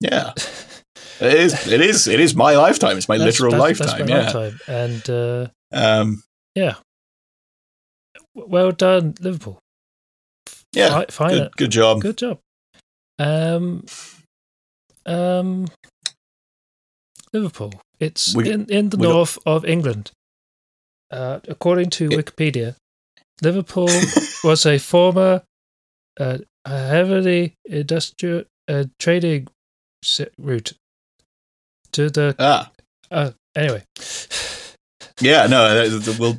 Yeah, 0.00 0.32
it 1.20 1.34
is. 1.34 1.66
It 1.66 1.80
is. 1.80 2.06
It 2.06 2.20
is 2.20 2.34
my 2.34 2.54
lifetime. 2.56 2.96
It's 2.96 3.08
my 3.08 3.18
that's- 3.18 3.34
literal 3.40 3.52
that's- 3.52 3.80
lifetime. 3.80 4.06
That's 4.06 4.10
my 4.10 4.16
yeah. 4.16 4.32
lifetime. 4.32 4.60
And 4.68 5.10
uh, 5.10 5.48
Um, 5.72 6.22
w- 8.34 8.48
well 8.54 8.72
done, 8.72 9.14
Liverpool. 9.20 9.58
yeah. 10.72 10.90
Fi- 10.90 11.06
fine. 11.10 11.34
Good, 11.38 11.56
good 11.56 11.70
job. 11.72 12.00
Good 12.00 12.16
job. 12.18 12.38
Um, 13.18 13.84
um, 15.06 15.66
Liverpool. 17.32 17.72
It's 17.98 18.34
We- 18.34 18.50
in, 18.50 18.66
in 18.66 18.90
the 18.90 18.96
north 18.96 19.38
of 19.44 19.64
England. 19.64 20.12
Uh, 21.10 21.40
according 21.48 21.90
to 21.90 22.04
It- 22.12 22.18
Wikipedia, 22.18 22.76
Liverpool 23.42 23.88
was 24.44 24.66
a 24.66 24.78
former 24.78 25.42
uh, 26.18 26.38
a 26.64 26.86
heavily 26.88 27.54
industrial 27.64 28.44
uh, 28.68 28.84
trading 28.98 29.46
route 30.38 30.72
to 31.92 32.10
the. 32.10 32.34
Ah, 32.38 32.70
Uh, 33.10 33.30
anyway, 33.56 33.84
yeah. 35.20 35.46
No, 35.46 35.88
that- 35.88 36.16
we'll 36.18 36.36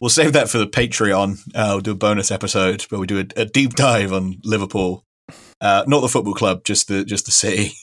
we'll 0.00 0.10
save 0.10 0.32
that 0.34 0.48
for 0.48 0.58
the 0.58 0.66
Patreon. 0.66 1.38
Uh, 1.54 1.68
we'll 1.72 1.80
do 1.80 1.92
a 1.92 1.94
bonus 1.96 2.30
episode 2.30 2.82
where 2.84 3.00
we 3.00 3.06
do 3.06 3.18
a, 3.20 3.40
a 3.40 3.44
deep 3.44 3.74
dive 3.74 4.12
on 4.12 4.36
Liverpool, 4.44 5.02
uh, 5.60 5.84
not 5.86 6.00
the 6.00 6.08
football 6.08 6.34
club, 6.34 6.64
just 6.64 6.88
the 6.88 7.04
just 7.04 7.26
the 7.26 7.32
city. 7.32 7.72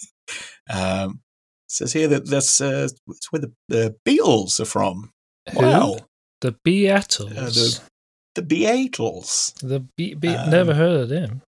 Um, 0.72 1.22
says 1.68 1.94
here 1.94 2.08
that 2.10 2.28
that's 2.30 2.62
uh, 2.62 2.88
it's 3.08 3.32
where 3.32 3.42
the, 3.42 3.52
the 3.70 3.96
Beatles 4.08 4.60
are 4.60 4.66
from. 4.66 5.10
who? 5.52 5.60
Wow, 5.62 5.98
The 6.42 6.56
Beatles. 6.64 7.36
Uh, 7.36 7.46
the- 7.50 7.80
the 8.36 8.42
Beatles. 8.42 9.54
The 9.62 9.82
Be- 9.98 10.14
Be- 10.14 10.30
Um, 10.30 10.50
never 10.50 10.74
heard 10.74 11.02
of 11.02 11.10
them. 11.10 11.42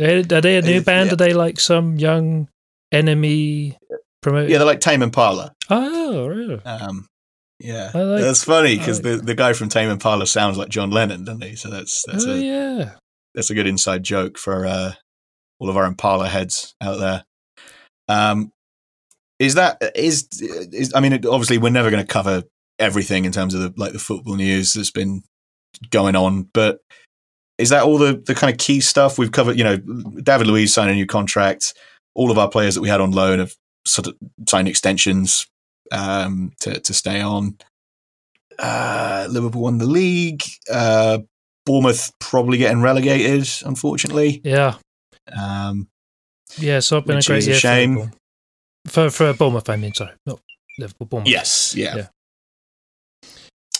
Are 0.00 0.22
they 0.40 0.56
a 0.56 0.62
new 0.62 0.80
band? 0.80 1.08
yeah. 1.08 1.12
Are 1.12 1.16
they 1.16 1.34
like 1.34 1.60
some 1.60 1.96
young 1.96 2.48
enemy 2.90 3.76
promote? 4.22 4.48
Yeah, 4.48 4.58
they're 4.58 4.66
like 4.66 4.80
Tame 4.80 5.02
Impala. 5.02 5.52
Oh, 5.70 6.26
really? 6.26 6.64
Um, 6.64 7.06
yeah, 7.60 7.90
like- 7.94 8.22
that's 8.22 8.44
funny 8.44 8.76
because 8.76 9.04
like- 9.04 9.20
the, 9.20 9.24
the 9.24 9.34
guy 9.34 9.52
from 9.52 9.68
Tame 9.68 9.90
Impala 9.90 10.26
sounds 10.26 10.56
like 10.56 10.68
John 10.68 10.90
Lennon, 10.90 11.24
doesn't 11.24 11.44
he? 11.44 11.56
So 11.56 11.70
that's 11.70 12.02
that's 12.06 12.26
oh, 12.26 12.32
a 12.32 12.38
yeah. 12.38 12.92
that's 13.34 13.50
a 13.50 13.54
good 13.54 13.66
inside 13.66 14.02
joke 14.02 14.38
for 14.38 14.66
uh, 14.66 14.92
all 15.60 15.68
of 15.68 15.76
our 15.76 15.84
Impala 15.84 16.28
heads 16.28 16.74
out 16.80 16.98
there. 16.98 17.24
Um, 18.08 18.50
is 19.38 19.54
that 19.54 19.78
is 19.94 20.28
is 20.40 20.92
I 20.94 21.00
mean, 21.00 21.12
obviously, 21.12 21.58
we're 21.58 21.70
never 21.70 21.90
going 21.90 22.04
to 22.04 22.12
cover 22.12 22.42
everything 22.78 23.24
in 23.24 23.32
terms 23.32 23.54
of 23.54 23.60
the 23.60 23.72
like 23.76 23.92
the 23.92 23.98
football 23.98 24.34
news 24.36 24.72
that's 24.72 24.90
been 24.90 25.22
going 25.90 26.16
on, 26.16 26.48
but 26.52 26.80
is 27.58 27.68
that 27.70 27.82
all 27.84 27.98
the 27.98 28.14
the 28.26 28.34
kind 28.34 28.52
of 28.52 28.58
key 28.58 28.80
stuff 28.80 29.18
we've 29.18 29.32
covered? 29.32 29.56
You 29.58 29.64
know, 29.64 29.76
David 29.76 30.46
Luiz 30.46 30.72
signed 30.74 30.90
a 30.90 30.94
new 30.94 31.06
contract. 31.06 31.74
All 32.14 32.30
of 32.30 32.38
our 32.38 32.48
players 32.48 32.74
that 32.74 32.80
we 32.80 32.88
had 32.88 33.00
on 33.00 33.10
loan 33.12 33.38
have 33.38 33.54
sort 33.86 34.06
of 34.08 34.16
signed 34.48 34.68
extensions 34.68 35.46
um, 35.90 36.52
to 36.60 36.80
to 36.80 36.94
stay 36.94 37.20
on. 37.20 37.56
Uh, 38.58 39.26
Liverpool 39.30 39.62
won 39.62 39.78
the 39.78 39.86
league. 39.86 40.42
Uh, 40.70 41.18
Bournemouth 41.64 42.12
probably 42.18 42.58
getting 42.58 42.82
relegated, 42.82 43.48
unfortunately. 43.64 44.40
Yeah. 44.44 44.74
Um, 45.36 45.88
Yeah, 46.58 46.80
so 46.80 46.98
it's 46.98 47.06
been 47.06 47.18
a 47.18 47.22
great 47.22 47.46
year 47.46 47.54
shame. 47.56 47.96
for. 47.96 48.12
For, 48.88 49.10
for 49.10 49.32
Bournemouth, 49.34 49.70
I 49.70 49.76
mean, 49.76 49.94
sorry. 49.94 50.10
Not 50.26 50.40
Liverpool, 50.78 51.06
Bournemouth. 51.06 51.30
yes, 51.30 51.72
yeah. 51.76 52.08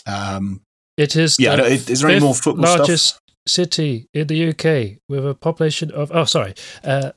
Yeah. 0.05 0.35
Um, 0.35 0.61
It 0.97 1.15
is 1.15 1.37
yeah. 1.39 1.55
no, 1.55 1.63
is, 1.65 2.01
there 2.01 2.09
any 2.09 2.19
more 2.19 2.35
football 2.35 2.65
stuff? 2.65 2.79
largest 2.79 3.19
city 3.47 4.07
in 4.13 4.27
the 4.27 4.49
UK 4.49 4.99
with 5.09 5.27
a 5.27 5.33
population 5.33 5.91
of, 5.91 6.11
oh, 6.13 6.25
sorry. 6.25 6.53
Uh, 6.83 7.11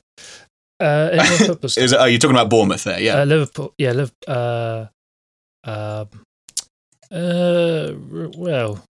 uh, 0.79 1.09
any 1.11 1.29
more 1.29 1.37
football 1.47 1.69
stuff? 1.69 1.83
Is 1.83 1.91
it, 1.91 1.99
oh, 1.99 2.05
you're 2.05 2.19
talking 2.19 2.35
about 2.35 2.49
Bournemouth 2.49 2.83
there? 2.83 2.99
Yeah. 2.99 3.21
Uh, 3.21 3.25
Liverpool, 3.25 3.73
yeah, 3.77 3.91
Liv, 3.91 4.11
uh, 4.27 4.85
um, 5.63 6.07
uh, 7.11 7.93
well, 8.37 8.83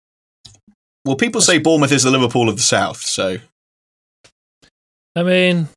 well, 1.06 1.16
people 1.16 1.42
say 1.42 1.60
Bournemouth 1.60 1.92
is 1.92 2.04
the 2.04 2.12
Liverpool 2.12 2.50
of 2.50 2.56
the 2.56 2.62
South, 2.62 3.02
so 3.02 3.38
I 5.16 5.24
mean, 5.24 5.70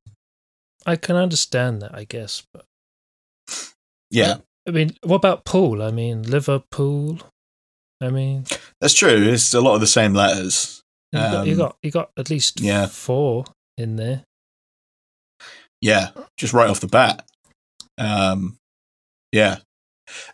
I 0.86 0.96
can 0.96 1.16
understand 1.16 1.82
that, 1.82 1.94
I 1.94 2.04
guess, 2.04 2.42
but 2.52 2.64
yeah, 4.10 4.36
I 4.66 4.72
mean, 4.72 4.96
what 5.02 5.16
about 5.16 5.44
Pool? 5.44 5.82
I 5.82 5.90
mean, 5.90 6.22
Liverpool. 6.22 7.20
I 8.00 8.08
mean, 8.08 8.44
that's 8.80 8.94
true. 8.94 9.30
It's 9.32 9.52
a 9.54 9.60
lot 9.60 9.74
of 9.74 9.80
the 9.80 9.86
same 9.86 10.14
letters. 10.14 10.82
you 11.12 11.18
got, 11.20 11.46
you 11.46 11.52
Um, 11.52 11.58
got 11.58 11.76
you 11.82 11.90
got 11.90 12.10
at 12.16 12.30
least 12.30 12.60
yeah. 12.60 12.86
four 12.86 13.44
in 13.76 13.96
there. 13.96 14.24
Yeah, 15.80 16.10
just 16.36 16.52
right 16.52 16.68
off 16.70 16.80
the 16.80 16.86
bat. 16.86 17.26
Um, 17.98 18.58
yeah. 19.32 19.58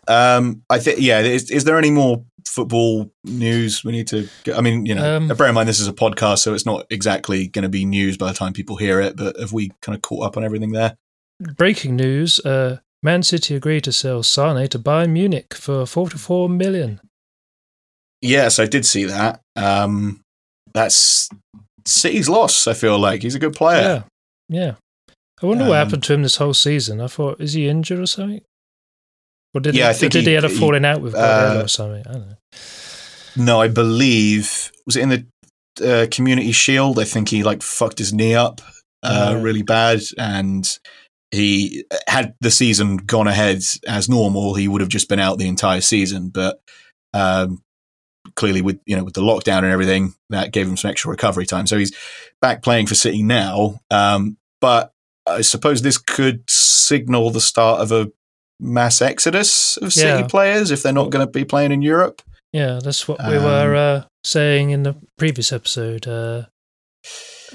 Um, 0.07 0.63
I 0.69 0.79
think. 0.79 0.99
Yeah. 0.99 1.19
Is, 1.21 1.51
is 1.51 1.63
there 1.65 1.77
any 1.77 1.91
more 1.91 2.23
football 2.47 3.11
news 3.23 3.83
we 3.83 3.91
need 3.91 4.07
to? 4.07 4.27
Get? 4.43 4.57
I 4.57 4.61
mean, 4.61 4.85
you 4.85 4.95
know, 4.95 5.17
Um, 5.17 5.27
bear 5.27 5.47
in 5.47 5.55
mind 5.55 5.69
this 5.69 5.79
is 5.79 5.87
a 5.87 5.93
podcast, 5.93 6.39
so 6.39 6.53
it's 6.53 6.65
not 6.65 6.85
exactly 6.89 7.47
going 7.47 7.63
to 7.63 7.69
be 7.69 7.85
news 7.85 8.17
by 8.17 8.27
the 8.31 8.37
time 8.37 8.53
people 8.53 8.77
hear 8.77 8.99
it. 9.01 9.15
But 9.15 9.39
have 9.39 9.53
we 9.53 9.71
kind 9.81 9.95
of 9.95 10.01
caught 10.01 10.25
up 10.25 10.37
on 10.37 10.43
everything 10.43 10.71
there? 10.71 10.97
Breaking 11.39 11.95
news: 11.95 12.39
uh, 12.45 12.77
Man 13.03 13.23
City 13.23 13.55
agreed 13.55 13.83
to 13.83 13.91
sell 13.91 14.23
Sane 14.23 14.67
to 14.69 14.79
Bayern 14.79 15.11
Munich 15.11 15.53
for 15.53 15.85
forty-four 15.85 16.49
million. 16.49 16.99
Yes, 18.21 18.59
I 18.59 18.65
did 18.65 18.85
see 18.85 19.05
that. 19.05 19.41
Um, 19.55 20.21
that's 20.73 21.29
City's 21.85 22.27
loss. 22.29 22.67
I 22.67 22.73
feel 22.73 22.97
like 22.99 23.21
he's 23.21 23.35
a 23.35 23.39
good 23.39 23.53
player. 23.53 24.05
Yeah, 24.49 24.59
yeah. 24.61 24.75
I 25.41 25.45
wonder 25.45 25.65
what 25.65 25.77
Um, 25.79 25.85
happened 25.85 26.03
to 26.03 26.13
him 26.13 26.23
this 26.23 26.37
whole 26.37 26.53
season. 26.55 26.99
I 26.99 27.07
thought, 27.07 27.39
is 27.39 27.53
he 27.53 27.67
injured 27.69 27.99
or 27.99 28.07
something? 28.07 28.41
Or 29.53 29.61
did 29.61 29.75
Yeah, 29.75 29.85
he, 29.85 29.89
I 29.89 29.93
think 29.93 30.11
did 30.13 30.23
he, 30.23 30.29
he- 30.29 30.33
had 30.35 30.45
a 30.45 30.49
he- 30.49 30.57
falling 30.57 30.83
out 30.85 31.01
with 31.01 31.13
Guardiola 31.13 31.59
uh, 31.61 31.63
or 31.63 31.67
something? 31.67 32.03
I 32.07 32.11
don't 32.13 32.27
know. 32.29 32.35
No, 33.35 33.61
I 33.61 33.67
believe 33.67 34.71
was 34.87 34.95
it 34.95 35.03
in 35.03 35.09
the 35.09 35.25
uh, 36.03 36.07
Community 36.09 36.51
Shield. 36.51 36.97
I 36.99 37.03
think 37.03 37.29
he 37.29 37.43
like 37.43 37.61
fucked 37.61 37.99
his 37.99 38.11
knee 38.13 38.33
up 38.33 38.61
uh, 39.03 39.35
Oh. 39.37 39.41
really 39.41 39.61
bad, 39.61 39.99
and 40.17 40.67
he 41.29 41.85
had 42.07 42.33
the 42.41 42.49
season 42.49 42.97
gone 42.97 43.27
ahead 43.27 43.61
as 43.87 44.09
normal, 44.09 44.55
he 44.55 44.67
would 44.67 44.81
have 44.81 44.89
just 44.89 45.07
been 45.07 45.19
out 45.19 45.37
the 45.37 45.47
entire 45.47 45.81
season. 45.81 46.29
But 46.29 46.59
um, 47.13 47.61
clearly, 48.37 48.61
with 48.61 48.79
you 48.85 48.95
know 48.95 49.03
with 49.03 49.13
the 49.15 49.21
lockdown 49.21 49.57
and 49.63 49.65
everything, 49.73 50.13
that 50.29 50.53
gave 50.53 50.65
him 50.67 50.77
some 50.77 50.89
extra 50.89 51.11
recovery 51.11 51.45
time. 51.45 51.67
So 51.67 51.77
he's 51.77 51.93
back 52.41 52.63
playing 52.63 52.87
for 52.87 52.95
City 52.95 53.21
now. 53.23 53.81
Um, 53.91 54.37
but 54.61 54.93
I 55.27 55.41
suppose 55.41 55.81
this 55.81 55.97
could 55.97 56.49
signal 56.49 57.31
the 57.31 57.41
start 57.41 57.81
of 57.81 57.91
a 57.91 58.09
mass 58.59 59.01
exodus 59.01 59.75
of 59.77 59.91
City 59.91 60.21
Yeah. 60.21 60.27
players 60.27 60.71
if 60.71 60.81
they're 60.83 60.93
not 60.93 61.09
going 61.09 61.25
to 61.25 61.31
be 61.31 61.43
playing 61.43 61.71
in 61.73 61.81
Europe. 61.81 62.21
Yeah, 62.53 62.79
that's 62.81 63.07
what 63.07 63.19
we 63.27 63.35
Um, 63.35 63.43
were 63.43 63.75
uh, 63.75 64.03
saying 64.23 64.69
in 64.69 64.83
the 64.83 64.95
previous 65.17 65.51
episode. 65.51 66.07
Uh, 66.07 66.43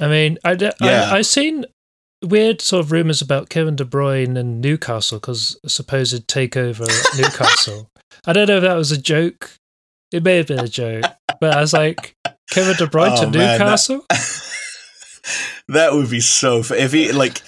I 0.00 0.06
mean, 0.08 0.38
I, 0.44 0.54
d- 0.54 0.70
Yeah. 0.80 1.10
I, 1.10 1.18
I 1.18 1.22
seen 1.22 1.64
weird 2.22 2.60
sort 2.60 2.84
of 2.84 2.92
rumors 2.92 3.20
about 3.20 3.48
Kevin 3.48 3.74
De 3.74 3.84
Bruyne 3.84 4.36
and 4.38 4.60
Newcastle 4.60 5.18
because 5.18 5.58
supposed 5.66 6.28
takeover 6.28 6.82
at 6.88 7.18
Newcastle. 7.20 7.88
I 8.26 8.32
don't 8.32 8.46
know 8.48 8.58
if 8.58 8.62
that 8.62 8.74
was 8.76 8.92
a 8.92 9.00
joke. 9.00 9.50
It 10.12 10.22
may 10.22 10.36
have 10.36 10.46
been 10.46 10.60
a 10.60 10.68
joke, 10.68 11.04
but 11.40 11.56
I 11.56 11.60
was 11.60 11.72
like, 11.72 12.14
Kevin 12.50 12.76
De 12.76 12.86
Bruyne 12.86 13.12
Oh, 13.16 13.20
to 13.20 13.22
man, 13.30 13.32
that- 13.32 13.58
Newcastle? 13.60 14.04
that 15.68 15.92
would 15.92 16.10
be 16.10 16.20
so. 16.20 16.58
F- 16.60 16.70
if 16.72 16.92
he 16.92 17.12
like 17.12 17.40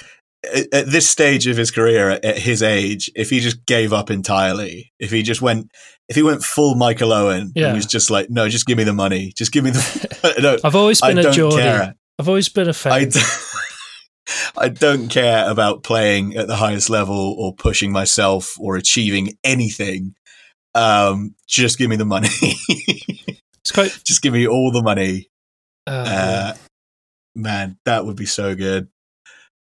at, 0.72 0.86
this 0.86 1.08
stage 1.08 1.46
of 1.46 1.56
his 1.56 1.70
career, 1.70 2.10
at, 2.22 2.38
his 2.38 2.62
age, 2.62 3.10
if 3.14 3.30
he 3.30 3.40
just 3.40 3.64
gave 3.66 3.92
up 3.92 4.10
entirely, 4.10 4.92
if 4.98 5.10
he 5.10 5.22
just 5.22 5.42
went, 5.42 5.70
if 6.08 6.16
he 6.16 6.22
went 6.22 6.42
full 6.42 6.74
Michael 6.74 7.12
Owen, 7.12 7.52
Yeah. 7.54 7.66
and 7.68 7.76
was 7.76 7.86
just 7.86 8.10
like, 8.10 8.30
no, 8.30 8.48
just 8.48 8.66
give 8.66 8.78
me 8.78 8.84
the 8.84 8.92
money, 8.92 9.32
just 9.36 9.52
give 9.52 9.64
me 9.64 9.70
the. 9.70 10.34
no, 10.42 10.56
I've 10.64 10.76
always 10.76 11.00
been 11.00 11.18
a 11.18 11.22
don't 11.24 11.32
Geordie. 11.32 11.56
care. 11.56 11.94
I've 12.18 12.28
always 12.28 12.48
been 12.48 12.66
a 12.68 12.70
I, 12.70 12.72
fan. 12.72 13.08
d- 13.08 13.20
I 14.56 14.68
don't 14.68 15.08
care 15.08 15.50
about 15.50 15.82
playing 15.82 16.36
at 16.36 16.46
the 16.46 16.56
highest 16.56 16.88
level 16.88 17.34
or 17.38 17.54
pushing 17.54 17.92
myself 17.92 18.54
or 18.58 18.76
achieving 18.76 19.36
anything. 19.44 20.14
Um, 20.74 21.34
just 21.46 21.78
give 21.78 21.88
me 21.90 21.96
the 21.96 22.04
money. 22.04 22.28
It's 22.30 23.72
quite. 23.72 23.96
just 24.04 24.22
give 24.22 24.32
me 24.32 24.46
all 24.46 24.70
the 24.72 24.82
money. 24.82 25.30
Uh, 25.86 26.04
Uh, 26.08 26.54
man, 27.34 27.78
that 27.84 28.04
would 28.06 28.16
be 28.16 28.26
so 28.26 28.54
good. 28.54 28.88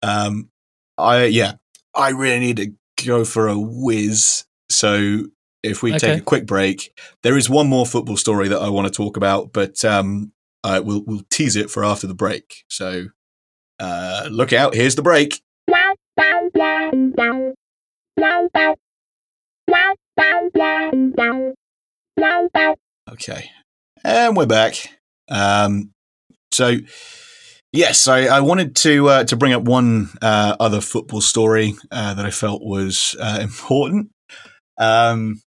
Um, 0.02 0.50
I 0.98 1.24
yeah, 1.24 1.54
I 1.94 2.10
really 2.10 2.40
need 2.40 2.56
to 2.58 2.72
go 3.04 3.24
for 3.24 3.48
a 3.48 3.58
whiz. 3.58 4.44
So 4.70 5.24
if 5.62 5.82
we 5.82 5.90
Okay. 5.90 5.98
take 5.98 6.18
a 6.20 6.24
quick 6.24 6.46
break, 6.46 6.92
there 7.22 7.36
is 7.36 7.48
one 7.50 7.68
more 7.68 7.86
football 7.86 8.16
story 8.16 8.48
that 8.48 8.60
I 8.60 8.68
want 8.68 8.86
to 8.86 8.92
talk 8.92 9.16
about, 9.16 9.52
but 9.52 9.84
um, 9.84 10.32
I 10.64 10.80
we'll 10.80 11.02
we'll 11.06 11.22
tease 11.30 11.56
it 11.56 11.70
for 11.70 11.84
after 11.84 12.06
the 12.06 12.14
break. 12.14 12.64
So 12.68 13.06
uh, 13.78 14.28
look 14.30 14.52
out! 14.52 14.74
Here's 14.74 14.94
the 14.94 15.02
break. 15.02 15.42
Okay, 23.10 23.50
and 24.04 24.36
we're 24.36 24.46
back. 24.46 24.74
Um, 25.30 25.90
so 26.52 26.78
yes, 27.72 28.06
I, 28.06 28.26
I 28.26 28.40
wanted 28.40 28.76
to 28.76 29.08
uh, 29.08 29.24
to 29.24 29.36
bring 29.36 29.52
up 29.52 29.62
one 29.62 30.10
uh, 30.20 30.56
other 30.60 30.80
football 30.80 31.20
story 31.20 31.74
uh, 31.90 32.14
that 32.14 32.26
I 32.26 32.30
felt 32.30 32.62
was 32.62 33.16
uh, 33.18 33.38
important. 33.40 34.10
Um, 34.78 35.40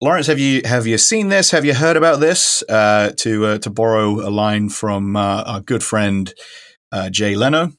Lawrence, 0.00 0.26
have 0.26 0.38
you 0.38 0.62
have 0.64 0.86
you 0.86 0.98
seen 0.98 1.28
this? 1.28 1.50
Have 1.50 1.64
you 1.64 1.74
heard 1.74 1.96
about 1.96 2.20
this? 2.20 2.62
Uh, 2.68 3.12
to 3.18 3.46
uh, 3.46 3.58
to 3.58 3.70
borrow 3.70 4.26
a 4.26 4.30
line 4.30 4.68
from 4.68 5.16
our 5.16 5.60
good 5.60 5.84
friend 5.84 6.32
Jay 7.10 7.36
Leno, 7.36 7.72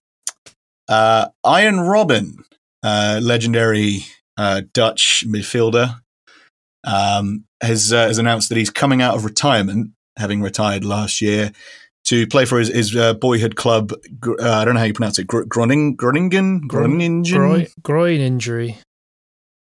Arjen 0.90 1.78
Robben, 1.78 2.36
legendary 2.84 4.06
Dutch 4.38 5.24
midfielder, 5.28 6.00
um, 6.84 7.46
has 7.62 7.94
uh, 7.94 8.08
has 8.08 8.18
announced 8.18 8.50
that 8.50 8.58
he's 8.58 8.70
coming 8.70 9.02
out 9.02 9.16
of 9.16 9.26
retirement, 9.26 9.92
having 10.18 10.42
retired 10.42 10.84
last 10.84 11.22
year, 11.22 11.52
to 12.06 12.28
play 12.28 12.46
for 12.46 12.60
his, 12.60 12.70
his 12.70 12.96
uh, 12.96 13.14
boyhood 13.14 13.56
club. 13.56 13.94
Uh, 13.94 14.36
I 14.52 14.66
don't 14.66 14.74
know 14.74 14.80
how 14.80 14.86
you 14.86 14.94
pronounce 14.94 15.20
it. 15.20 15.28
Gr- 15.28 15.44
Groningen, 15.44 15.96
Groningen, 15.96 16.68
Groningen, 16.68 17.24
groin, 17.24 17.68
groin 17.82 18.20
injury. 18.20 18.78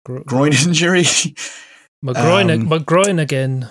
Gro- 0.04 0.24
groin 0.24 0.52
injury. 0.52 1.04
My 2.04 2.14
groin, 2.14 2.50
um, 2.50 2.68
my 2.68 2.78
groin 2.78 3.20
again. 3.20 3.68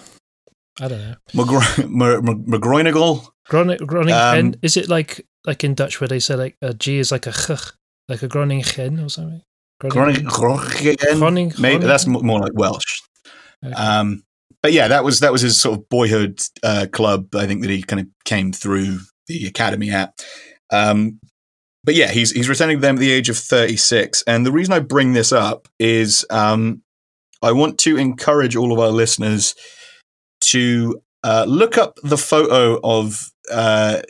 I 0.80 0.88
don't 0.88 1.02
know. 1.02 1.16
McGro- 1.34 1.84
M- 1.84 2.02
M- 2.30 2.45
McGroinigal. 2.45 3.28
Groning, 3.49 3.78
groning 3.86 4.14
Um. 4.14 4.54
Is 4.62 4.78
it 4.78 4.88
like 4.88 5.28
like 5.45 5.66
in 5.66 5.74
Dutch 5.74 5.99
where 5.99 6.08
they 6.08 6.20
say 6.20 6.36
like 6.36 6.56
a 6.62 6.74
G 6.74 6.97
is 6.99 7.12
like 7.12 7.28
a 7.28 7.34
ch, 7.34 7.74
like 8.08 8.24
a 8.24 8.30
groning 8.30 8.62
hen 8.62 9.02
or 9.02 9.10
something? 9.10 9.41
Groningen. 9.89 10.25
Groningen. 10.25 11.53
Maybe 11.59 11.86
that's 11.86 12.07
more 12.07 12.39
like 12.39 12.53
Welsh. 12.53 13.01
Okay. 13.63 13.73
Um, 13.73 14.23
but 14.61 14.73
yeah, 14.73 14.88
that 14.88 15.03
was 15.03 15.19
that 15.21 15.32
was 15.32 15.41
his 15.41 15.59
sort 15.59 15.79
of 15.79 15.89
boyhood 15.89 16.41
uh, 16.63 16.88
club. 16.91 17.36
I 17.36 17.47
think 17.47 17.61
that 17.61 17.69
he 17.69 17.82
kind 17.82 17.99
of 17.99 18.07
came 18.25 18.51
through 18.51 18.99
the 19.27 19.47
academy 19.47 19.91
at. 19.91 20.13
Um, 20.71 21.19
but 21.84 21.95
yeah, 21.95 22.11
he's 22.11 22.32
he's 22.32 22.49
returning 22.49 22.77
to 22.77 22.82
them 22.82 22.95
at 22.95 22.99
the 22.99 23.11
age 23.11 23.29
of 23.29 23.38
thirty 23.38 23.77
six. 23.77 24.23
And 24.27 24.45
the 24.45 24.51
reason 24.51 24.73
I 24.73 24.79
bring 24.79 25.13
this 25.13 25.32
up 25.32 25.67
is 25.79 26.25
um, 26.29 26.84
I 27.41 27.51
want 27.51 27.79
to 27.79 27.97
encourage 27.97 28.55
all 28.55 28.71
of 28.71 28.79
our 28.79 28.91
listeners 28.91 29.55
to 30.41 31.01
uh, 31.23 31.45
look 31.47 31.77
up 31.77 31.97
the 32.03 32.17
photo 32.17 32.79
of 32.84 33.32
uh, 33.51 34.01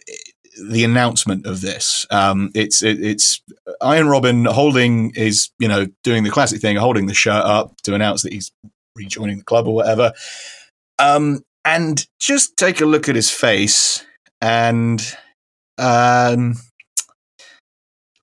the 0.70 0.84
announcement 0.84 1.45
of 1.45 1.62
this. 1.62 2.05
Um, 2.09 2.51
it's 2.53 2.84
it, 2.84 3.03
it's 3.03 3.41
Arjen 3.80 4.07
Robben 4.07 4.47
holding 4.47 5.14
his 5.14 5.49
you 5.59 5.68
know 5.68 5.88
doing 6.03 6.24
the 6.24 6.32
classic 6.32 6.62
thing, 6.62 6.78
holding 6.78 7.07
the 7.07 7.14
shirt 7.14 7.43
up 7.43 7.76
to 7.84 7.95
announce 7.95 8.24
that 8.24 8.34
he's 8.34 8.51
rejoining 8.95 9.39
the 9.39 9.43
club 9.43 9.68
or 9.68 9.76
whatever. 9.76 10.14
Um, 10.99 11.41
and 11.64 12.05
just 12.20 12.57
take 12.57 12.82
a 12.82 12.86
look 12.86 13.07
at 13.07 13.16
his 13.16 13.30
face 13.30 14.05
and 14.41 15.01
um, 15.78 16.55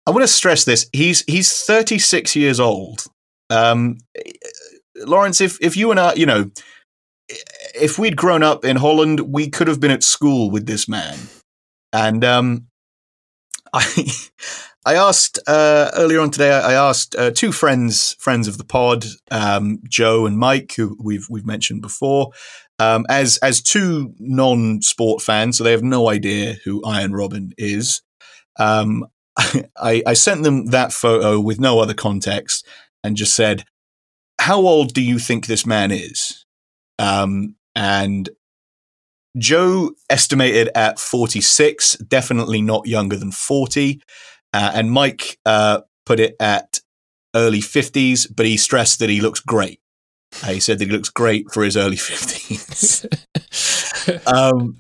I 0.06 0.10
want 0.10 0.22
to 0.22 0.28
stress 0.28 0.64
this. 0.64 0.88
He's 0.92 1.22
he's 1.26 1.52
36 1.64 2.34
years 2.36 2.60
old. 2.60 3.04
Um, 3.50 3.98
Lawrence, 4.96 5.40
if 5.40 5.58
if 5.60 5.76
you 5.76 5.90
and 5.90 6.00
I, 6.00 6.14
you 6.14 6.26
know, 6.26 6.50
if 7.74 7.98
we'd 7.98 8.16
grown 8.16 8.42
up 8.42 8.64
in 8.64 8.76
Holland, 8.76 9.20
we 9.20 9.48
could 9.48 9.68
have 9.68 9.80
been 9.80 9.90
at 9.90 10.02
school 10.02 10.50
with 10.50 10.66
this 10.66 10.88
man. 10.88 11.16
And 11.92 12.24
um, 12.24 12.68
I 13.72 14.06
I 14.86 14.94
asked 14.94 15.38
uh, 15.46 15.90
earlier 15.94 16.20
on 16.20 16.30
today. 16.30 16.52
I 16.52 16.72
asked 16.72 17.14
uh, 17.16 17.30
two 17.30 17.52
friends 17.52 18.16
friends 18.18 18.48
of 18.48 18.58
the 18.58 18.64
pod, 18.64 19.04
um, 19.30 19.80
Joe 19.88 20.26
and 20.26 20.38
Mike, 20.38 20.74
who 20.76 20.96
we've 21.00 21.26
we've 21.28 21.46
mentioned 21.46 21.82
before, 21.82 22.30
um, 22.78 23.04
as 23.08 23.38
as 23.38 23.60
two 23.60 24.14
non 24.18 24.82
sport 24.82 25.22
fans, 25.22 25.58
so 25.58 25.64
they 25.64 25.72
have 25.72 25.82
no 25.82 26.08
idea 26.08 26.56
who 26.64 26.82
Arjen 26.84 27.12
Robben 27.12 27.52
is. 27.58 28.02
Um, 28.58 29.06
I, 29.36 30.02
I 30.06 30.14
sent 30.14 30.42
them 30.42 30.66
that 30.66 30.92
photo 30.92 31.38
with 31.38 31.60
no 31.60 31.80
other 31.80 31.94
context 31.94 32.66
and 33.04 33.16
just 33.16 33.34
said, 33.34 33.64
"How 34.40 34.60
old 34.60 34.94
do 34.94 35.02
you 35.02 35.18
think 35.18 35.46
this 35.46 35.66
man 35.66 35.90
is?" 35.90 36.44
Um, 36.98 37.56
and 37.74 38.28
Joe 39.38 39.92
estimated 40.10 40.70
at 40.74 40.98
46, 40.98 41.96
definitely 41.98 42.62
not 42.62 42.86
younger 42.86 43.16
than 43.16 43.32
40. 43.32 44.00
Uh, 44.52 44.72
and 44.74 44.90
Mike 44.90 45.38
uh, 45.46 45.80
put 46.06 46.20
it 46.20 46.36
at 46.40 46.80
early 47.34 47.60
50s, 47.60 48.26
but 48.34 48.46
he 48.46 48.56
stressed 48.56 48.98
that 48.98 49.10
he 49.10 49.20
looks 49.20 49.40
great. 49.40 49.80
Uh, 50.42 50.48
he 50.48 50.60
said 50.60 50.78
that 50.78 50.86
he 50.86 50.90
looks 50.90 51.08
great 51.08 51.50
for 51.52 51.62
his 51.62 51.76
early 51.76 51.96
50s. 51.96 53.06
um, 54.26 54.78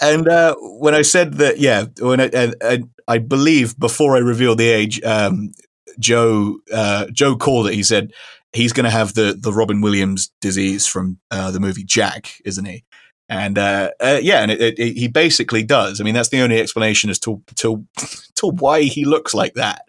and 0.00 0.28
uh, 0.28 0.54
when 0.58 0.94
I 0.94 1.02
said 1.02 1.34
that, 1.34 1.58
yeah, 1.58 1.84
when 2.00 2.20
I, 2.20 2.26
and 2.60 2.90
I 3.08 3.18
believe 3.18 3.78
before 3.78 4.16
I 4.16 4.20
revealed 4.20 4.58
the 4.58 4.68
age, 4.68 5.02
um, 5.02 5.52
Joe 5.98 6.58
uh, 6.72 7.06
Joe 7.12 7.36
called 7.36 7.68
it. 7.68 7.74
He 7.74 7.82
said 7.82 8.12
he's 8.56 8.72
going 8.72 8.84
to 8.84 8.90
have 8.90 9.14
the 9.14 9.36
the 9.38 9.52
Robin 9.52 9.80
Williams 9.80 10.32
disease 10.40 10.86
from 10.86 11.18
uh, 11.30 11.50
the 11.50 11.60
movie 11.60 11.84
Jack, 11.84 12.40
isn't 12.44 12.64
he? 12.64 12.84
And 13.28 13.58
uh, 13.58 13.90
uh, 14.00 14.20
yeah, 14.22 14.40
and 14.40 14.50
it, 14.50 14.60
it, 14.60 14.78
it, 14.78 14.96
he 14.96 15.08
basically 15.08 15.64
does. 15.64 16.00
I 16.00 16.04
mean, 16.04 16.14
that's 16.14 16.28
the 16.28 16.40
only 16.40 16.60
explanation 16.60 17.10
as 17.10 17.18
to 17.20 17.42
to 17.56 17.86
to 18.36 18.46
why 18.48 18.82
he 18.82 19.04
looks 19.04 19.34
like 19.34 19.54
that. 19.54 19.82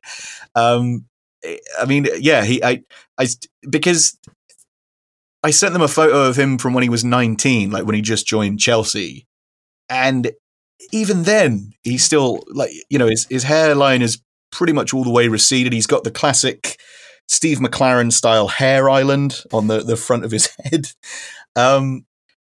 Um, 0.55 1.05
I 1.79 1.85
mean, 1.85 2.07
yeah, 2.19 2.43
he 2.43 2.63
I 2.63 2.83
I 3.17 3.27
because 3.69 4.17
I 5.43 5.51
sent 5.51 5.73
them 5.73 5.81
a 5.81 5.87
photo 5.87 6.27
of 6.27 6.37
him 6.37 6.57
from 6.57 6.73
when 6.73 6.83
he 6.83 6.89
was 6.89 7.03
19, 7.03 7.71
like 7.71 7.85
when 7.85 7.95
he 7.95 8.01
just 8.01 8.27
joined 8.27 8.59
Chelsea. 8.59 9.27
And 9.89 10.31
even 10.91 11.23
then, 11.23 11.73
he's 11.83 12.03
still 12.03 12.43
like, 12.49 12.71
you 12.89 12.97
know, 12.97 13.07
his, 13.07 13.25
his 13.29 13.43
hairline 13.43 14.01
is 14.01 14.21
pretty 14.51 14.73
much 14.73 14.93
all 14.93 15.03
the 15.03 15.09
way 15.09 15.27
receded. 15.27 15.73
He's 15.73 15.87
got 15.87 16.03
the 16.03 16.11
classic 16.11 16.79
Steve 17.27 17.59
McClaren 17.59 18.11
style 18.11 18.47
hair 18.47 18.89
island 18.89 19.43
on 19.51 19.67
the, 19.67 19.81
the 19.81 19.97
front 19.97 20.25
of 20.25 20.31
his 20.31 20.49
head. 20.63 20.87
Um, 21.55 22.05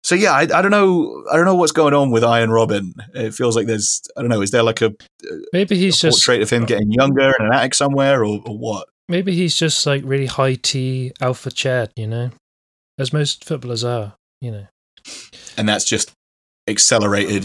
so 0.02 0.14
yeah, 0.14 0.32
I, 0.32 0.42
I 0.42 0.62
don't 0.62 0.70
know. 0.70 1.24
I 1.30 1.36
don't 1.36 1.44
know 1.44 1.54
what's 1.54 1.72
going 1.72 1.94
on 1.94 2.10
with 2.10 2.24
Arjen 2.24 2.50
Robben. 2.50 2.92
It 3.14 3.34
feels 3.34 3.56
like 3.56 3.66
there's, 3.66 4.02
I 4.16 4.20
don't 4.20 4.30
know, 4.30 4.42
is 4.42 4.50
there 4.50 4.62
like 4.62 4.80
a, 4.80 4.94
maybe 5.52 5.74
a 5.74 5.78
he's 5.78 6.00
just 6.00 6.18
portrait 6.18 6.42
of 6.42 6.50
him 6.50 6.64
getting 6.64 6.92
younger 6.92 7.32
in 7.38 7.46
an 7.46 7.52
attic 7.52 7.74
somewhere 7.74 8.24
or, 8.24 8.40
or 8.46 8.56
what? 8.56 8.88
maybe 9.08 9.34
he's 9.34 9.56
just 9.56 9.86
like 9.86 10.02
really 10.04 10.26
high 10.26 10.54
T 10.54 11.12
alpha 11.20 11.50
Chad, 11.50 11.90
you 11.96 12.06
know, 12.06 12.30
as 12.98 13.12
most 13.12 13.44
footballers 13.44 13.82
are, 13.82 14.14
you 14.40 14.50
know. 14.50 14.66
And 15.56 15.68
that's 15.68 15.84
just 15.84 16.12
accelerated 16.68 17.44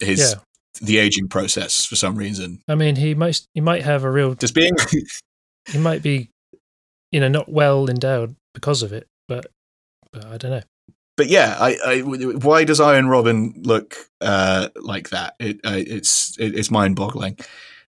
his 0.00 0.20
Yeah, 0.20 0.34
the 0.80 0.98
aging 0.98 1.28
process 1.28 1.84
for 1.84 1.96
some 1.96 2.16
reason. 2.16 2.60
I 2.68 2.74
mean, 2.74 2.96
he 2.96 3.14
might 3.14 3.40
he 3.54 3.60
might 3.60 3.82
have 3.82 4.04
a 4.04 4.10
real 4.10 4.34
Just 4.34 4.54
being 4.54 4.76
he 5.68 5.78
might 5.78 6.02
be, 6.02 6.30
you 7.12 7.20
know, 7.20 7.28
not 7.28 7.50
well 7.50 7.88
endowed 7.88 8.36
because 8.54 8.82
of 8.82 8.92
it, 8.92 9.08
but 9.26 9.46
but 10.12 10.24
I 10.26 10.36
don't 10.36 10.50
know. 10.50 10.62
but 11.16 11.28
yeah, 11.28 11.56
I, 11.58 11.76
I 11.86 12.00
why 12.00 12.64
does 12.64 12.80
Arjen 12.80 13.06
Robben 13.06 13.66
look 13.66 13.96
uh, 14.20 14.68
like 14.76 15.10
that? 15.10 15.34
It, 15.38 15.60
uh, 15.64 15.74
it's 15.76 16.38
it, 16.38 16.56
it's 16.56 16.70
mind 16.70 16.96
boggling. 16.96 17.38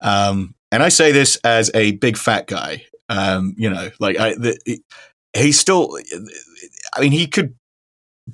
Um, 0.01 0.55
and 0.71 0.81
I 0.81 0.89
say 0.89 1.11
this 1.11 1.37
as 1.43 1.69
a 1.73 1.91
big 1.93 2.17
fat 2.17 2.47
guy. 2.47 2.85
Um, 3.09 3.53
you 3.57 3.69
know, 3.69 3.91
like 3.99 4.17
I, 4.17 4.33
the, 4.33 4.79
he's 5.33 5.59
still. 5.59 5.97
I 6.95 7.01
mean, 7.01 7.11
he 7.11 7.27
could 7.27 7.55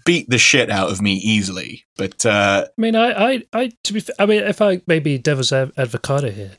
beat 0.05 0.29
the 0.29 0.37
shit 0.37 0.69
out 0.69 0.91
of 0.91 1.01
me 1.01 1.13
easily. 1.13 1.85
But 1.97 2.25
uh, 2.25 2.65
I 2.77 2.81
mean, 2.81 2.95
I, 2.95 3.31
I, 3.33 3.43
I, 3.53 3.71
to 3.83 3.93
be, 3.93 4.01
I 4.19 4.25
mean, 4.25 4.43
if 4.43 4.61
I 4.61 4.81
maybe 4.87 5.17
devil's 5.17 5.51
ad- 5.51 5.73
advocate 5.77 6.33
here, 6.33 6.57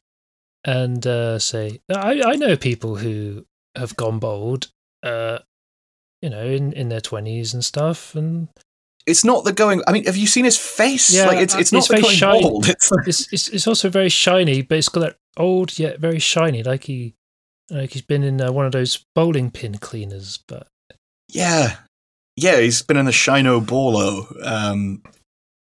and 0.65 1.07
uh, 1.07 1.39
say, 1.39 1.81
I, 1.89 2.23
I 2.23 2.37
know 2.37 2.57
people 2.57 2.97
who 2.97 3.47
have 3.77 3.97
gone 3.97 4.19
bold, 4.19 4.69
uh, 5.03 5.39
you 6.23 6.31
know, 6.31 6.45
in 6.45 6.73
in 6.73 6.89
their 6.89 7.01
twenties 7.01 7.55
and 7.55 7.65
stuff, 7.65 8.15
and 8.15 8.49
it's 9.07 9.25
not 9.25 9.45
the 9.45 9.53
going. 9.53 9.83
I 9.87 9.93
mean, 9.93 10.05
have 10.07 10.17
you 10.17 10.27
seen 10.27 10.45
his 10.45 10.59
face? 10.59 11.15
Yeah, 11.15 11.27
like 11.27 11.39
it's 11.39 11.55
uh, 11.55 11.59
it's 11.59 11.73
not 11.73 11.87
the 11.89 11.95
face 11.95 12.03
going 12.05 12.17
shine- 12.17 12.43
bald. 12.43 12.69
It's 12.69 12.91
like, 12.91 13.07
it's, 13.09 13.33
it's 13.33 13.49
it's 13.49 13.67
also 13.67 13.89
very 13.89 14.09
shiny, 14.09 14.63
but 14.63 14.79
it's 14.79 14.89
got 14.89 15.01
that 15.01 15.17
old 15.37 15.79
yet 15.79 16.01
very 16.01 16.19
shiny, 16.19 16.63
like 16.63 16.85
he, 16.85 17.15
like 17.71 17.93
he's 17.93 18.03
been 18.03 18.23
in 18.23 18.41
uh, 18.41 18.51
one 18.53 18.67
of 18.67 18.73
those 18.73 19.05
bowling 19.15 19.51
pin 19.51 19.79
cleaners. 19.79 20.39
But 20.49 20.67
yeah, 21.29 21.77
yeah. 22.37 22.61
He's 22.61 22.83
been 22.83 22.97
in 22.97 23.07
the 23.07 23.13
Shino 23.13 23.65
Bolo, 23.65 24.27
um, 24.43 25.03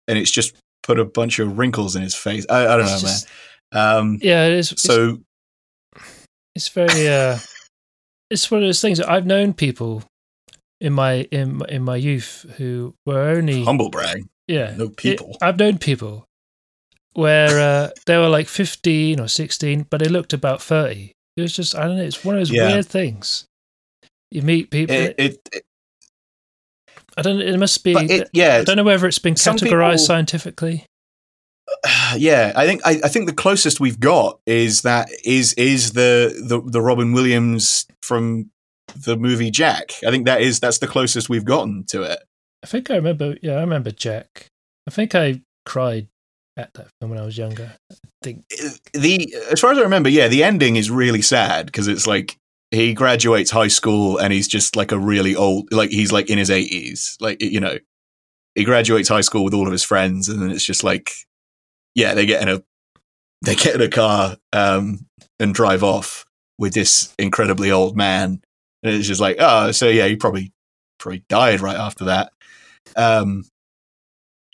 and 0.08 0.18
it's 0.20 0.32
just 0.32 0.56
put 0.84 1.00
a 1.00 1.06
bunch 1.06 1.40
of 1.40 1.58
wrinkles 1.58 1.96
in 1.96 2.02
his 2.02 2.14
face. 2.16 2.46
I, 2.50 2.64
I 2.68 2.78
don't 2.78 2.86
know, 2.86 3.00
just- 3.00 3.28
man. 3.28 3.34
Um, 3.98 4.20
yeah, 4.22 4.46
it 4.46 4.54
is. 4.54 4.72
it's- 4.72 4.84
so 4.84 5.20
it's 6.56 6.68
very 6.70 7.08
uh 7.08 7.40
it's 8.34 8.50
one 8.52 8.62
of 8.64 8.68
those 8.68 8.82
things 8.82 8.98
that 8.98 9.10
I've 9.10 9.26
known 9.26 9.54
people 9.54 10.04
in 10.82 10.94
my 10.94 11.28
in 11.32 11.62
in 11.70 11.84
my 11.84 11.96
youth 11.96 12.46
who 12.58 12.94
were 13.06 13.22
only 13.22 13.64
humble 13.64 13.90
brag. 13.90 14.26
yeah 14.48 14.74
No 14.76 14.90
people. 14.90 15.38
I've 15.42 15.58
known 15.58 15.78
people 15.78 16.26
where 17.14 17.60
uh, 17.60 17.90
they 18.08 18.18
were 18.18 18.28
like 18.30 18.48
15 18.48 19.20
or 19.20 19.28
16 19.28 19.86
but 19.90 20.02
they 20.02 20.10
looked 20.10 20.34
about 20.34 20.62
30 20.62 21.12
it 21.38 21.42
was 21.42 21.54
just 21.56 21.76
I 21.76 21.84
don't 21.88 21.98
know 21.98 22.04
it's 22.04 22.26
one 22.26 22.36
of 22.36 22.40
those 22.42 22.52
Yeah. 22.52 22.72
weird 22.74 22.86
things 22.88 23.46
you 24.32 24.42
meet 24.42 24.72
people 24.72 24.96
It, 24.96 25.16
it, 25.18 25.50
it, 25.54 25.64
I 27.16 27.22
don't 27.22 27.40
it 27.40 27.58
must 27.60 27.84
be 27.84 27.94
it, 27.94 28.30
yeah, 28.34 28.56
I 28.58 28.64
don't 28.64 28.78
know 28.78 28.84
whether 28.84 29.06
it's 29.08 29.20
been 29.20 29.36
categorized 29.36 29.92
people- 29.94 29.98
scientifically 30.00 30.86
yeah, 32.18 32.54
I 32.56 32.66
think 32.66 32.82
I, 32.86 33.02
I 33.04 33.08
think 33.08 33.28
the 33.28 33.34
closest 33.34 33.80
we've 33.80 34.00
got 34.00 34.40
is 34.46 34.82
that 34.82 35.10
is 35.24 35.54
is 35.54 35.94
the, 35.94 36.44
the 36.48 36.62
the 36.62 36.82
Robin 36.82 37.14
Williams 37.14 37.88
from 38.02 38.50
the 38.96 39.18
movie 39.18 39.52
Jack. 39.52 39.94
I 40.06 40.12
think 40.12 40.26
that 40.26 40.42
is 40.42 40.60
that's 40.60 40.80
the 40.80 40.88
closest 40.88 41.30
we've 41.30 41.46
gotten 41.46 41.86
to 41.90 42.04
it. 42.04 42.24
I 42.64 42.68
think 42.68 42.90
I 42.90 42.96
remember 42.96 43.36
yeah 43.42 43.54
I 43.54 43.62
remember 43.62 43.92
Jack 43.92 44.48
I 44.88 44.92
think 44.92 45.16
I 45.16 45.42
cried 45.66 46.08
at 46.56 46.74
that 46.76 46.88
film 47.00 47.12
when 47.12 47.20
I 47.20 47.26
was 47.26 47.38
younger 47.38 47.74
I 47.92 47.96
think 48.22 48.46
uh, 48.64 48.70
The 48.94 49.36
as 49.52 49.60
far 49.60 49.72
as 49.72 49.78
I 49.78 49.82
remember, 49.82 50.10
yeah, 50.10 50.28
the 50.28 50.44
ending 50.44 50.76
is 50.76 50.90
really 50.90 51.22
sad 51.22 51.66
because 51.68 51.88
it's 51.88 52.08
like 52.08 52.38
he 52.72 52.94
graduates 52.94 53.52
high 53.52 53.68
school 53.68 54.18
and 54.18 54.34
he's 54.34 54.48
just 54.48 54.76
like 54.76 54.92
a 54.92 54.98
really 54.98 55.36
old 55.36 55.72
like 55.72 55.90
he's 55.92 56.12
like 56.12 56.30
in 56.30 56.38
his 56.38 56.50
80s. 56.50 57.18
Like 57.20 57.42
you 57.42 57.60
know, 57.60 57.78
he 58.56 58.64
graduates 58.64 59.10
high 59.10 59.22
school 59.22 59.44
with 59.44 59.54
all 59.54 59.66
of 59.66 59.72
his 59.72 59.84
friends 59.84 60.30
and 60.30 60.42
then 60.42 60.52
it's 60.52 60.66
just 60.66 60.84
like 60.84 61.12
yeah, 61.96 62.14
they 62.14 62.26
get 62.26 62.42
in 62.42 62.50
a 62.50 62.64
they 63.42 63.56
get 63.56 63.76
in 63.76 63.82
a 63.82 63.90
car 63.90 64.38
um 64.52 65.06
and 65.40 65.54
drive 65.54 65.84
off 65.84 66.26
with 66.58 66.74
this 66.74 67.14
incredibly 67.18 67.72
old 67.72 67.98
man. 67.98 68.42
And 68.84 68.96
it's 68.96 69.08
just 69.08 69.22
like, 69.22 69.38
oh, 69.40 69.72
so 69.72 69.88
yeah, 69.88 70.08
he 70.08 70.16
probably 70.16 70.52
probably 71.00 71.24
died 71.30 71.62
right 71.62 71.78
after 71.78 72.06
that. 72.06 72.32
Um 72.96 73.46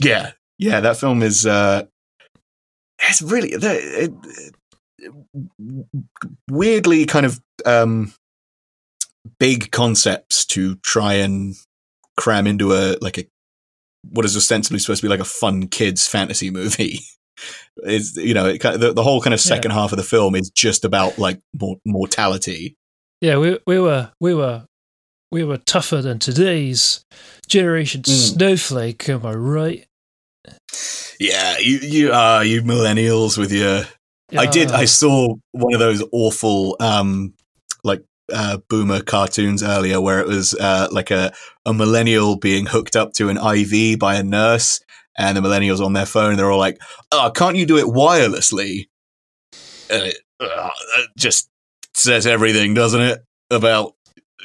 yeah. 0.02 0.32
Yeah, 0.58 0.82
that 0.82 0.98
film 0.98 1.22
is 1.22 1.46
uh 1.46 1.84
it's 3.02 3.22
really 3.22 3.50
it, 3.52 3.64
it, 3.64 4.54
weirdly 6.50 7.06
kind 7.06 7.26
of 7.26 7.40
um 7.66 8.14
big 9.40 9.72
concepts 9.72 10.46
to 10.46 10.76
try 10.78 11.14
and 11.14 11.56
cram 12.18 12.48
into 12.48 12.74
a 12.74 12.98
like 13.02 13.18
a 13.18 13.26
what 14.10 14.26
is 14.26 14.36
ostensibly 14.36 14.80
supposed 14.80 15.02
to 15.02 15.06
be 15.06 15.10
like 15.10 15.20
a 15.20 15.26
fun 15.26 15.68
kids 15.68 16.08
fantasy 16.08 16.50
movie 16.50 17.00
is 17.84 18.16
you 18.18 18.34
know 18.34 18.46
it, 18.48 18.62
the, 18.62 18.94
the 18.94 19.04
whole 19.04 19.22
kind 19.22 19.34
of 19.34 19.40
Yeah. 19.40 19.50
second 19.56 19.72
half 19.72 19.92
of 19.92 19.98
the 19.98 20.04
film 20.04 20.36
is 20.36 20.50
just 20.50 20.84
about 20.86 21.18
like 21.18 21.40
mor- 21.60 21.80
mortality 21.86 22.76
Yeah, 23.22 23.38
we 23.38 23.60
we 23.68 23.80
were 23.80 24.12
we 24.20 24.34
were 24.34 24.66
we 25.32 25.44
were 25.44 25.58
tougher 25.58 26.02
than 26.02 26.20
today's 26.20 27.04
generation 27.48 28.02
Mm. 28.02 28.12
snowflake. 28.36 29.08
Am 29.10 29.26
I 29.26 29.34
right? 29.34 29.86
yeah 31.20 31.58
you 31.60 31.78
you 31.80 32.14
uh 32.14 32.42
you 32.42 32.62
millennials 32.62 33.38
with 33.38 33.52
your 33.52 33.84
I 34.38 34.46
did. 34.46 34.72
I 34.72 34.86
saw 34.86 35.36
one 35.54 35.74
of 35.74 35.80
those 35.80 36.04
awful, 36.12 36.76
um, 36.80 37.34
like 37.84 38.04
uh, 38.32 38.60
boomer 38.70 39.02
cartoons 39.02 39.64
earlier, 39.64 40.00
where 40.00 40.20
it 40.20 40.28
was 40.28 40.54
uh, 40.54 40.88
like 40.92 41.10
a 41.10 41.34
a 41.66 41.74
millennial 41.74 42.36
being 42.38 42.68
hooked 42.68 42.96
up 42.96 43.14
to 43.14 43.30
an 43.30 43.38
IV 43.38 43.98
by 43.98 44.14
a 44.18 44.22
nurse, 44.24 44.82
and 45.18 45.36
the 45.38 45.42
millennials 45.42 45.84
on 45.84 45.94
their 45.94 46.06
phone. 46.06 46.38
They're 46.38 46.52
all 46.52 46.60
like, 46.60 46.80
"Oh, 47.12 47.32
can't 47.34 47.58
you 47.58 47.66
do 47.66 47.78
it 47.78 47.86
wirelessly?" 47.86 48.88
And 49.90 50.04
it 50.04 50.18
uh, 50.40 50.46
that 50.46 51.08
just 51.18 51.50
says 51.94 52.26
everything, 52.28 52.74
doesn't 52.74 53.02
it? 53.02 53.24
About 53.52 53.96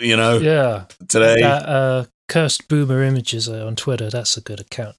you 0.00 0.16
know 0.16 0.38
yeah, 0.38 0.84
today 1.08 1.40
that 1.40 1.68
uh, 1.68 2.04
cursed 2.28 2.68
boomer 2.68 3.02
images 3.02 3.48
uh, 3.48 3.64
on 3.66 3.76
Twitter. 3.76 4.10
That's 4.10 4.36
a 4.36 4.40
good 4.40 4.60
account. 4.60 4.96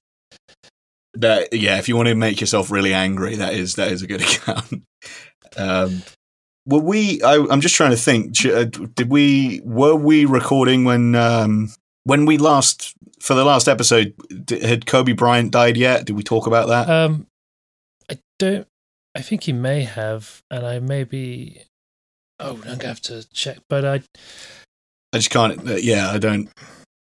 that 1.14 1.52
yeah 1.52 1.78
if 1.78 1.88
you 1.88 1.96
want 1.96 2.08
to 2.08 2.14
make 2.14 2.40
yourself 2.40 2.70
really 2.70 2.92
angry 2.94 3.36
that 3.36 3.54
is 3.54 3.74
that 3.76 3.90
is 3.90 4.02
a 4.02 4.06
good 4.06 4.20
account 4.26 4.82
um 5.56 6.02
were 6.66 6.80
we 6.80 7.22
I, 7.22 7.36
i'm 7.50 7.60
just 7.60 7.74
trying 7.74 7.92
to 7.92 7.96
think 7.96 8.44
uh, 8.44 8.64
did 8.64 9.10
we 9.10 9.60
were 9.64 9.94
we 9.96 10.24
recording 10.26 10.84
when 10.84 11.14
um 11.14 11.70
when 12.06 12.24
we 12.24 12.38
last 12.38 12.94
for 13.20 13.34
the 13.34 13.44
last 13.44 13.68
episode 13.68 14.14
d- 14.44 14.60
had 14.60 14.86
kobe 14.86 15.12
bryant 15.12 15.50
died 15.50 15.76
yet 15.76 16.04
did 16.06 16.14
we 16.14 16.22
talk 16.22 16.46
about 16.46 16.68
that 16.68 16.88
Um, 16.88 17.26
I 18.10 18.18
don't. 18.38 18.66
I 19.16 19.22
think 19.22 19.44
he 19.44 19.52
may 19.52 19.82
have, 19.82 20.42
and 20.50 20.64
I 20.66 20.78
may 20.78 21.02
be. 21.04 21.62
Oh, 22.38 22.52
I'm 22.66 22.78
gonna 22.78 22.86
have 22.86 23.00
to 23.02 23.26
check. 23.32 23.58
But 23.68 23.84
I 23.84 24.02
i 25.12 25.18
just 25.18 25.30
can't 25.30 25.68
uh, 25.68 25.74
yeah 25.74 26.10
i 26.10 26.18
don't 26.18 26.50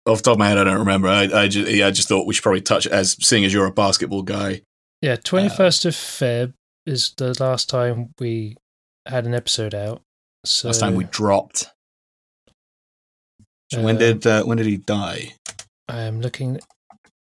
off 0.06 0.18
the 0.20 0.24
top 0.24 0.34
of 0.34 0.40
my 0.40 0.50
head 0.50 0.58
i 0.58 0.64
don't 0.64 0.80
remember 0.80 1.08
i, 1.08 1.24
I 1.24 1.48
just 1.48 1.72
yeah, 1.72 1.88
i 1.88 1.92
just 1.92 2.08
thought 2.10 2.28
we 2.28 2.34
should 2.34 2.44
probably 2.44 2.62
touch 2.62 2.86
it 2.86 2.92
as 2.92 3.16
seeing 3.26 3.46
as 3.46 3.54
you're 3.54 3.66
a 3.66 3.72
basketball 3.72 4.22
guy 4.24 4.62
yeah, 5.04 5.18
twenty 5.18 5.50
first 5.50 5.84
of 5.84 5.94
Feb 5.96 6.54
is 6.86 7.14
the 7.18 7.36
last 7.38 7.70
time 7.70 8.14
we 8.20 8.56
had 9.06 9.26
an 9.26 9.34
episode 9.34 9.76
out. 9.76 10.02
So 10.46 10.70
last 10.70 10.80
time 10.80 10.96
we 10.96 11.04
dropped 11.04 11.68
so 13.74 13.82
when 13.84 13.96
Uh, 13.96 14.00
did 14.00 14.28
uh, 14.28 14.44
when 14.44 14.58
did 14.58 14.68
he 14.68 14.78
die 14.78 15.34
I 15.90 16.02
am 16.02 16.22
looking. 16.22 16.60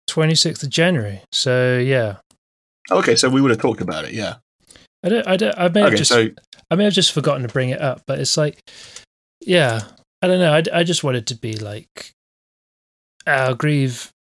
Twenty 0.07 0.35
sixth 0.35 0.63
of 0.63 0.71
January. 0.71 1.23
So 1.33 1.79
yeah, 1.79 2.17
okay 2.91 3.15
so 3.15 3.29
we 3.29 3.41
would 3.41 3.51
have 3.53 3.61
talked 3.61 3.81
about 3.81 4.05
it 4.05 4.13
yeah 4.13 4.37
I 5.03 5.09
don't. 5.09 5.27
I 5.27 5.37
don't. 5.37 5.55
I 5.59 5.69
may 5.69 5.81
have 5.81 5.95
just. 5.97 6.11
so 6.11 6.29
I 6.71 6.75
may 6.75 6.85
have 6.85 6.93
just 6.93 7.13
forgotten 7.13 7.41
to 7.43 7.49
bring 7.49 7.71
it 7.71 7.81
up, 7.81 8.03
but 8.07 8.19
it's 8.19 8.37
like, 8.37 8.61
yeah, 9.41 9.81
I 10.21 10.27
don't 10.27 10.39
know. 10.41 10.53
I, 10.53 10.81
I 10.81 10.85
just 10.85 11.03
wanted 11.03 11.27
to 11.29 11.35
be 11.37 11.55
like, 11.57 12.13
I'll 13.27 13.55
grieve 13.55 14.13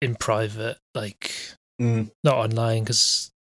in 0.00 0.14
private, 0.14 0.78
like 0.94 1.34
mm, 1.82 2.08
not 2.22 2.36
online, 2.36 2.84
because 2.84 3.32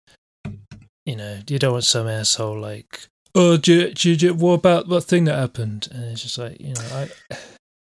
you 1.05 1.17
know 1.17 1.41
you 1.49 1.59
don't 1.59 1.73
want 1.73 1.85
some 1.85 2.09
asshole 2.09 2.59
like, 2.59 3.09
oh, 3.35 3.59
do 3.59 3.75
you, 3.75 3.93
do 3.93 4.13
you- 4.27 4.35
what 4.35 4.53
about 4.55 4.89
that 4.89 5.03
thing 5.03 5.25
that 5.25 5.39
happened? 5.39 5.89
And 5.93 6.05
it's 6.05 6.23
just 6.23 6.39
like, 6.39 6.59
you 6.61 6.73
know, 6.73 7.09
I 7.31 7.37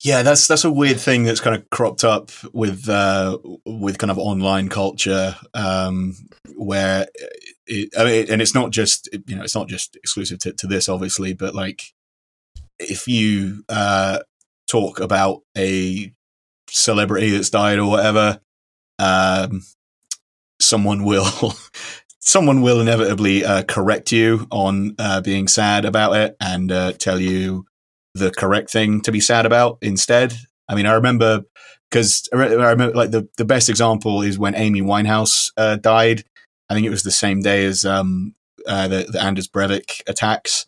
Yeah, 0.05 0.21
that's 0.21 0.47
that's 0.47 0.65
a 0.65 0.71
weird 0.71 1.01
thing 1.01 1.23
that's 1.25 1.41
kind 1.41 1.57
of 1.57 1.71
cropped 1.71 2.05
up 2.05 2.31
with 2.53 2.91
uh, 2.91 3.39
with 3.65 3.97
kind 3.97 4.11
of 4.11 4.19
online 4.19 4.69
culture, 4.69 5.35
um, 5.55 6.15
where 6.55 7.07
it, 7.67 7.89
I 7.99 8.05
mean, 8.05 8.27
and 8.31 8.43
it's 8.43 8.55
not 8.55 8.71
just 8.71 9.09
you 9.27 9.35
know 9.35 9.43
it's 9.43 9.55
not 9.55 9.67
just 9.67 9.97
exclusive 9.97 10.41
to, 10.41 10.53
to 10.53 10.67
this, 10.67 10.91
obviously, 10.91 11.33
but 11.33 11.55
like 11.55 11.95
if 12.79 13.09
you 13.09 13.65
uh, 13.71 14.19
talk 14.69 15.01
about 15.01 15.41
a 15.57 16.13
celebrity 16.69 17.31
that's 17.31 17.49
died 17.49 17.79
or 17.79 17.89
whatever, 17.89 18.41
um, 18.99 19.63
someone 20.61 21.05
will 21.05 21.55
someone 22.19 22.61
will 22.61 22.83
inevitably 22.83 23.43
uh, 23.43 23.63
correct 23.63 24.13
you 24.13 24.47
on 24.51 24.97
uh, 24.99 25.23
being 25.23 25.49
sad 25.49 25.87
about 25.87 26.15
it 26.15 26.37
and 26.43 26.71
uh, 26.71 26.93
tell 26.93 27.19
you 27.19 27.65
the 28.15 28.31
correct 28.31 28.71
thing 28.71 29.01
to 29.03 29.12
be 29.12 29.21
sad 29.21 29.47
about 29.47 29.79
instead. 29.83 30.35
I 30.69 30.75
mean, 30.75 30.87
I 30.87 30.95
remember 30.95 31.43
because 31.91 32.29
I 32.33 32.37
remember 32.37 32.93
like 32.95 33.11
the, 33.11 33.29
the 33.37 33.45
best 33.45 33.69
example 33.69 34.23
is 34.23 34.39
when 34.39 34.55
Amy 34.55 34.83
Winehouse 34.83 35.51
uh, 35.57 35.77
died. 35.77 36.25
I 36.69 36.75
think 36.75 36.87
it 36.87 36.91
was 36.91 37.03
the 37.03 37.11
same 37.11 37.41
day 37.41 37.65
as 37.67 37.85
um, 37.85 38.35
uh, 38.67 38.89
the, 38.89 39.07
the 39.09 39.23
Anders 39.23 39.49
Breivik 39.49 40.03
attacks. 40.07 40.67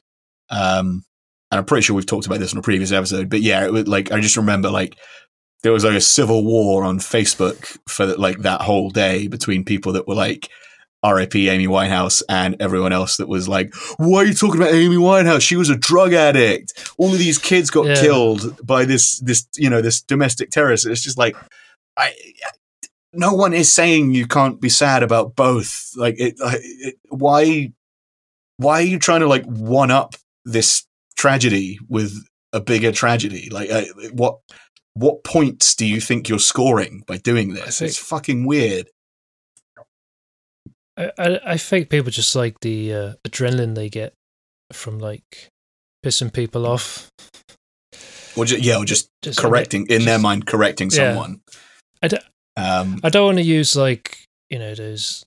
Um, 0.51 1.05
and 1.51 1.59
I'm 1.59 1.65
pretty 1.65 1.83
sure 1.83 1.97
we've 1.97 2.07
talked 2.07 2.27
about 2.27 2.39
this 2.39 2.53
in 2.53 2.59
a 2.59 2.63
previous 2.63 2.93
episode, 2.93 3.31
but 3.31 3.41
yeah, 3.41 3.65
it 3.65 3.73
was 3.73 3.87
like 3.87 4.13
I 4.13 4.21
just 4.21 4.37
remember 4.37 4.71
like 4.71 4.97
there 5.63 5.73
was 5.73 5.85
like 5.85 5.95
a 5.95 6.01
civil 6.01 6.45
war 6.45 6.85
on 6.85 6.99
Facebook 6.99 7.79
for 7.89 8.07
like 8.07 8.39
that 8.39 8.61
whole 8.61 8.91
day 8.91 9.27
between 9.29 9.65
people 9.65 9.93
that 9.93 10.07
were 10.07 10.15
like 10.15 10.49
RIP 11.05 11.37
Amy 11.37 11.67
Winehouse 11.67 12.23
and 12.29 12.57
everyone 12.61 12.93
else 12.93 13.17
that 13.19 13.29
was 13.29 13.49
like, 13.49 13.73
why 13.99 14.19
are 14.19 14.25
you 14.25 14.35
talking 14.35 14.61
about 14.61 14.75
Amy 14.75 14.97
Winehouse? 14.97 15.43
She 15.43 15.57
was 15.57 15.71
a 15.71 15.77
drug 15.77 16.13
addict. 16.13 16.93
All 16.99 17.13
of 17.13 17.19
these 17.19 17.39
kids 17.39 17.71
got 17.71 17.87
Yeah. 17.87 17.95
killed 18.01 18.59
by 18.67 18.85
this, 18.85 19.21
this, 19.21 19.47
you 19.57 19.71
know, 19.71 19.81
this 19.83 20.01
domestic 20.03 20.51
terrorist. 20.51 20.87
It's 20.87 21.03
just 21.03 21.19
like, 21.19 21.37
I, 21.97 22.13
no 23.13 23.33
one 23.35 23.53
is 23.55 23.73
saying 23.73 24.13
you 24.13 24.27
can't 24.27 24.61
be 24.61 24.69
sad 24.69 25.03
about 25.03 25.37
both. 25.37 25.91
Like, 25.97 26.17
it, 26.19 26.35
it, 26.41 26.97
why, 27.09 27.73
why 28.57 28.81
are 28.81 28.87
you 28.87 28.99
trying 28.99 29.21
to 29.21 29.27
like 29.29 29.45
one 29.45 29.91
up 29.91 30.15
this 30.45 30.87
tragedy 31.17 31.79
with 31.89 32.15
a 32.53 32.61
bigger 32.61 32.91
tragedy? 32.93 33.49
Like, 33.51 33.71
uh, 33.71 33.85
what, 34.13 34.39
what 34.95 35.25
points 35.25 35.75
do 35.75 35.87
you 35.87 36.01
think 36.01 36.29
you're 36.29 36.39
scoring 36.39 37.05
by 37.07 37.19
doing 37.19 37.55
this? 37.55 37.79
think- 37.79 37.91
It's 37.91 37.99
fucking 37.99 38.47
weird. 38.47 38.89
I, 40.97 41.11
I, 41.19 41.41
I 41.53 41.57
think 41.57 41.91
people 41.91 42.11
just 42.11 42.35
like 42.35 42.61
the 42.61 42.93
uh, 42.95 43.13
adrenaline 43.29 43.75
they 43.75 43.89
get 43.89 44.15
from 44.73 44.99
like 44.99 45.49
pissing 46.05 46.33
people 46.33 46.67
off. 46.67 47.11
Or 48.37 48.45
just, 48.45 48.63
yeah, 48.63 48.77
or 48.79 48.85
just, 48.85 49.09
Just 49.23 49.39
correcting 49.39 49.87
in 49.89 50.05
their 50.05 50.19
mind, 50.19 50.47
correcting 50.47 50.91
Yeah. 50.91 51.11
someone. 51.13 51.41
I 52.03 52.09
don't- 52.09 52.25
Um, 52.59 53.01
I 53.05 53.11
don't 53.11 53.27
want 53.27 53.39
to 53.39 53.45
use 53.45 53.77
like 53.77 54.25
you 54.51 54.59
know 54.59 54.75
those. 54.75 55.25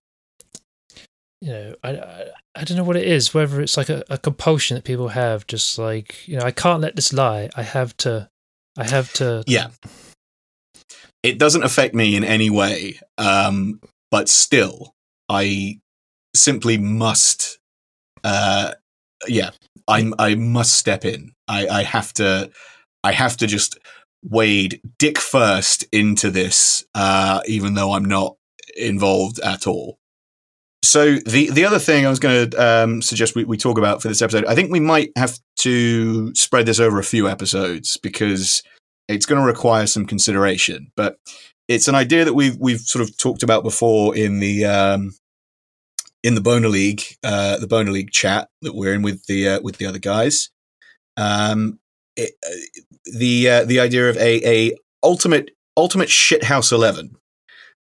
You 1.42 1.50
know, 1.52 1.76
I, 1.84 1.90
I 1.92 2.26
I 2.56 2.64
don't 2.64 2.76
know 2.78 2.84
what 2.84 2.98
it 2.98 3.08
is. 3.08 3.34
Whether 3.34 3.62
it's 3.62 3.78
like 3.78 3.90
a, 3.90 4.04
a 4.10 4.18
compulsion 4.18 4.76
that 4.76 4.84
people 4.84 5.10
have, 5.10 5.46
just 5.48 5.78
like 5.78 6.28
you 6.28 6.38
know, 6.38 6.46
I 6.46 6.52
can't 6.52 6.82
let 6.82 6.96
this 6.96 7.14
lie. 7.14 7.50
I 7.56 7.62
have 7.64 7.96
to, 7.98 8.30
I 8.78 8.88
have 8.90 9.14
to. 9.14 9.44
Yeah. 9.48 9.70
It 11.24 11.38
doesn't 11.38 11.64
affect 11.64 11.94
me 11.94 12.16
in 12.16 12.24
any 12.24 12.50
way, 12.50 13.00
um, 13.18 13.80
but 14.12 14.28
still, 14.30 14.94
I 15.30 15.80
simply 16.36 16.78
must. 16.78 17.60
Uh, 18.24 18.74
yeah, 19.28 19.52
I 19.88 20.12
I 20.18 20.36
must 20.36 20.74
step 20.74 21.06
in. 21.06 21.32
I 21.48 21.68
I 21.68 21.84
have 21.84 22.14
to. 22.14 22.52
I 23.04 23.14
have 23.14 23.38
to 23.38 23.48
just 23.48 23.78
wade 24.24 24.82
dick 24.98 25.18
first 25.18 25.86
into 25.94 26.30
this, 26.30 26.84
uh, 26.96 27.42
even 27.48 27.76
though 27.76 27.94
I'm 27.94 28.06
not 28.06 28.36
involved 28.76 29.40
at 29.40 29.68
all. 29.68 30.00
So 30.84 31.18
the 31.18 31.50
the 31.52 31.66
other 31.66 31.80
thing 31.80 32.06
I 32.06 32.10
was 32.10 32.20
going 32.20 32.50
to 32.50 32.58
um, 32.58 33.02
suggest 33.02 33.36
we, 33.36 33.44
we 33.44 33.58
talk 33.58 33.78
about 33.78 34.02
for 34.02 34.08
this 34.08 34.22
episode, 34.22 34.46
I 34.46 34.56
think 34.56 34.72
we 34.72 34.80
might 34.80 35.12
have 35.18 35.38
to 35.58 36.34
spread 36.36 36.66
this 36.66 36.80
over 36.80 37.00
a 37.00 37.04
few 37.04 37.28
episodes 37.28 37.98
because 37.98 38.64
it's 39.08 39.26
going 39.26 39.42
to 39.42 39.46
require 39.46 39.88
some 39.88 40.06
consideration. 40.06 40.92
But 40.96 41.18
it's 41.70 41.88
an 41.88 41.96
idea 41.96 42.26
that 42.26 42.34
we've 42.34 42.58
we've 42.58 42.82
sort 42.82 43.08
of 43.08 43.16
talked 43.16 43.44
about 43.44 43.64
before 43.64 44.18
in 44.18 44.40
the 44.40 44.66
um, 44.66 45.14
in 46.24 46.36
the 46.36 46.42
Boner 46.42 46.68
League, 46.68 47.04
uh, 47.24 47.58
the 47.60 47.68
Boner 47.68 47.92
League 47.92 48.12
chat 48.12 48.50
that 48.64 48.76
we're 48.76 48.94
in 48.94 49.04
with 49.04 49.26
the 49.28 49.48
uh, 49.48 49.62
with 49.62 49.78
the 49.78 49.86
other 49.86 50.00
guys. 50.00 50.50
Um, 51.16 51.80
it, 52.18 52.32
uh, 52.46 52.50
the 53.18 53.50
uh, 53.50 53.66
the 53.66 53.80
idea 53.80 54.10
of 54.10 54.18
a 54.18 54.42
a 54.46 54.76
ultimate 55.04 55.52
ultimate 55.78 56.10
shithouse 56.10 56.74
eleven. 56.74 57.16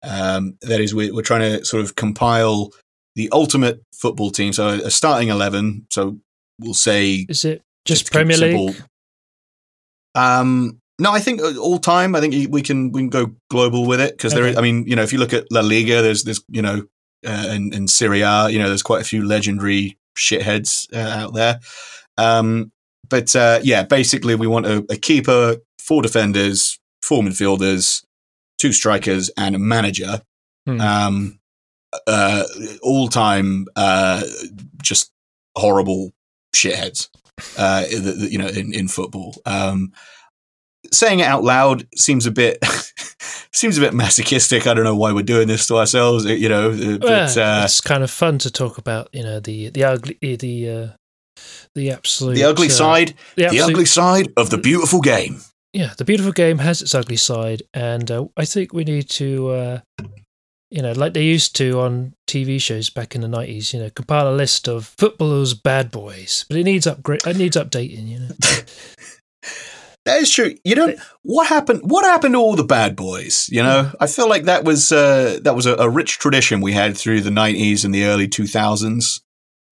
Um, 0.05 0.57
that 0.61 0.81
is, 0.81 0.93
we're, 0.93 1.13
we're 1.13 1.21
trying 1.21 1.41
to 1.41 1.63
sort 1.63 1.81
of 1.81 1.95
compile 1.95 2.71
the 3.15 3.29
ultimate 3.31 3.81
football 3.93 4.31
team. 4.31 4.51
So 4.53 4.67
a 4.67 4.91
starting 4.91 5.27
eleven. 5.27 5.87
So 5.91 6.19
we'll 6.59 6.73
say 6.73 7.25
Is 7.27 7.43
it 7.43 7.61
Just 7.85 8.03
just 8.03 8.11
Premier 8.13 8.37
League? 8.37 8.81
Um, 10.15 10.79
no, 11.03 11.11
I 11.11 11.19
think 11.19 11.41
uh, 11.41 11.57
all 11.57 11.77
time. 11.79 12.15
I 12.15 12.21
think 12.21 12.51
we 12.51 12.61
can 12.61 12.91
we 12.91 13.01
can 13.01 13.09
go 13.09 13.31
global 13.49 13.85
with 13.85 13.99
it 13.99 14.17
because 14.17 14.33
there. 14.33 14.45
is- 14.47 14.57
I 14.57 14.61
mean, 14.61 14.85
you 14.87 14.95
know, 14.95 15.03
if 15.03 15.11
you 15.13 15.19
look 15.19 15.33
at 15.33 15.45
La 15.51 15.61
Liga, 15.61 16.01
there's 16.01 16.23
there's 16.23 16.41
you 16.47 16.61
know, 16.61 16.85
uh, 17.27 17.47
and 17.49 17.73
and 17.73 17.89
Serie 17.89 18.21
A, 18.21 18.49
you 18.49 18.57
know, 18.57 18.67
there's 18.69 18.81
quite 18.81 19.01
a 19.01 19.05
few 19.05 19.23
legendary 19.27 19.97
shitheads 20.17 20.87
uh, 20.93 21.23
out 21.23 21.33
there. 21.33 21.59
Um, 22.17 22.71
but 23.09 23.35
uh, 23.35 23.59
yeah, 23.63 23.83
basically, 23.83 24.35
we 24.35 24.47
want 24.47 24.65
a, 24.65 24.85
a 24.89 24.95
keeper, 24.95 25.57
four 25.77 26.01
defenders, 26.01 26.79
four 27.01 27.21
midfielders, 27.21 28.03
two 28.57 28.71
strikers, 28.71 29.29
and 29.37 29.55
a 29.55 29.59
manager. 29.59 30.21
Hmm. 30.65 30.79
Um, 30.79 31.39
uh, 32.07 32.43
all 32.81 33.07
time, 33.09 33.65
uh, 33.75 34.23
just 34.81 35.11
horrible 35.55 36.13
shitheads 36.55 37.09
uh, 37.57 37.85
you 37.89 38.37
know, 38.37 38.47
in, 38.47 38.73
in 38.73 38.87
football. 38.87 39.35
Um, 39.45 39.91
saying 40.93 41.19
it 41.19 41.27
out 41.27 41.43
loud 41.43 41.87
seems 41.95 42.25
a 42.25 42.31
bit 42.31 42.63
seems 43.51 43.77
a 43.77 43.81
bit 43.81 43.93
masochistic. 43.93 44.67
I 44.67 44.73
don't 44.73 44.83
know 44.83 44.95
why 44.95 45.11
we're 45.11 45.23
doing 45.23 45.47
this 45.47 45.67
to 45.67 45.77
ourselves. 45.77 46.25
You 46.25 46.49
know, 46.49 46.71
uh, 46.71 46.97
but 46.97 47.03
Well, 47.03 47.61
uh, 47.61 47.63
it's 47.65 47.81
kind 47.81 48.03
of 48.03 48.11
fun 48.11 48.37
to 48.39 48.51
talk 48.51 48.77
about. 48.77 49.09
You 49.13 49.23
know, 49.23 49.39
the 49.39 49.69
the 49.69 49.83
ugly, 49.83 50.17
the 50.21 50.69
uh, 50.69 50.87
the 51.75 51.91
absolute, 51.91 52.35
the 52.35 52.43
ugly 52.43 52.67
uh, 52.67 52.71
side, 52.71 53.15
the, 53.35 53.41
the 53.41 53.45
absolute, 53.45 53.71
ugly 53.71 53.85
side 53.85 54.33
of 54.37 54.49
the 54.49 54.57
beautiful 54.57 55.01
game. 55.01 55.41
yeah, 55.73 55.93
the 55.97 56.05
beautiful 56.05 56.31
game 56.31 56.59
has 56.59 56.81
its 56.81 56.95
ugly 56.95 57.17
side, 57.17 57.63
and 57.73 58.09
uh, 58.11 58.25
I 58.37 58.45
think 58.45 58.73
we 58.73 58.83
need 58.83 59.09
to, 59.11 59.49
uh, 59.49 59.79
you 60.69 60.81
know, 60.81 60.91
like 60.91 61.13
they 61.13 61.23
used 61.23 61.55
to 61.57 61.79
on 61.79 62.13
TV 62.27 62.61
shows 62.61 62.89
back 62.89 63.15
in 63.15 63.21
the 63.21 63.27
nineties. 63.27 63.73
You 63.73 63.81
know, 63.81 63.89
compile 63.89 64.29
a 64.29 64.35
list 64.35 64.67
of 64.67 64.85
footballers' 64.97 65.53
bad 65.53 65.91
boys, 65.91 66.45
but 66.47 66.57
it 66.57 66.63
needs 66.63 66.87
upgrade. 66.87 67.25
It 67.25 67.37
needs 67.37 67.57
updating. 67.57 68.07
You 68.07 68.19
know, 68.19 68.29
That 70.05 70.21
is 70.21 70.29
true. 70.29 70.55
You 70.65 70.75
know 70.75 70.95
what 71.21 71.47
happened? 71.47 71.81
What 71.83 72.03
happened 72.03 72.33
to 72.33 72.39
all 72.39 72.55
the 72.55 72.63
bad 72.63 72.95
boys? 72.95 73.47
You 73.49 73.63
know, 73.63 73.91
I 74.01 74.07
feel 74.07 74.27
like 74.27 74.43
that 74.43 74.65
was 74.65 74.91
uh, 74.91 75.39
that 75.43 75.55
was 75.55 75.65
a, 75.65 75.75
a 75.75 75.89
rich 75.89 76.19
tradition 76.19 76.59
we 76.59 76.73
had 76.73 76.97
through 76.97 77.21
the 77.21 77.31
nineties 77.31 77.85
and 77.85 77.95
the 77.95 78.05
early 78.05 78.27
two 78.27 78.45
thousands, 78.45 79.21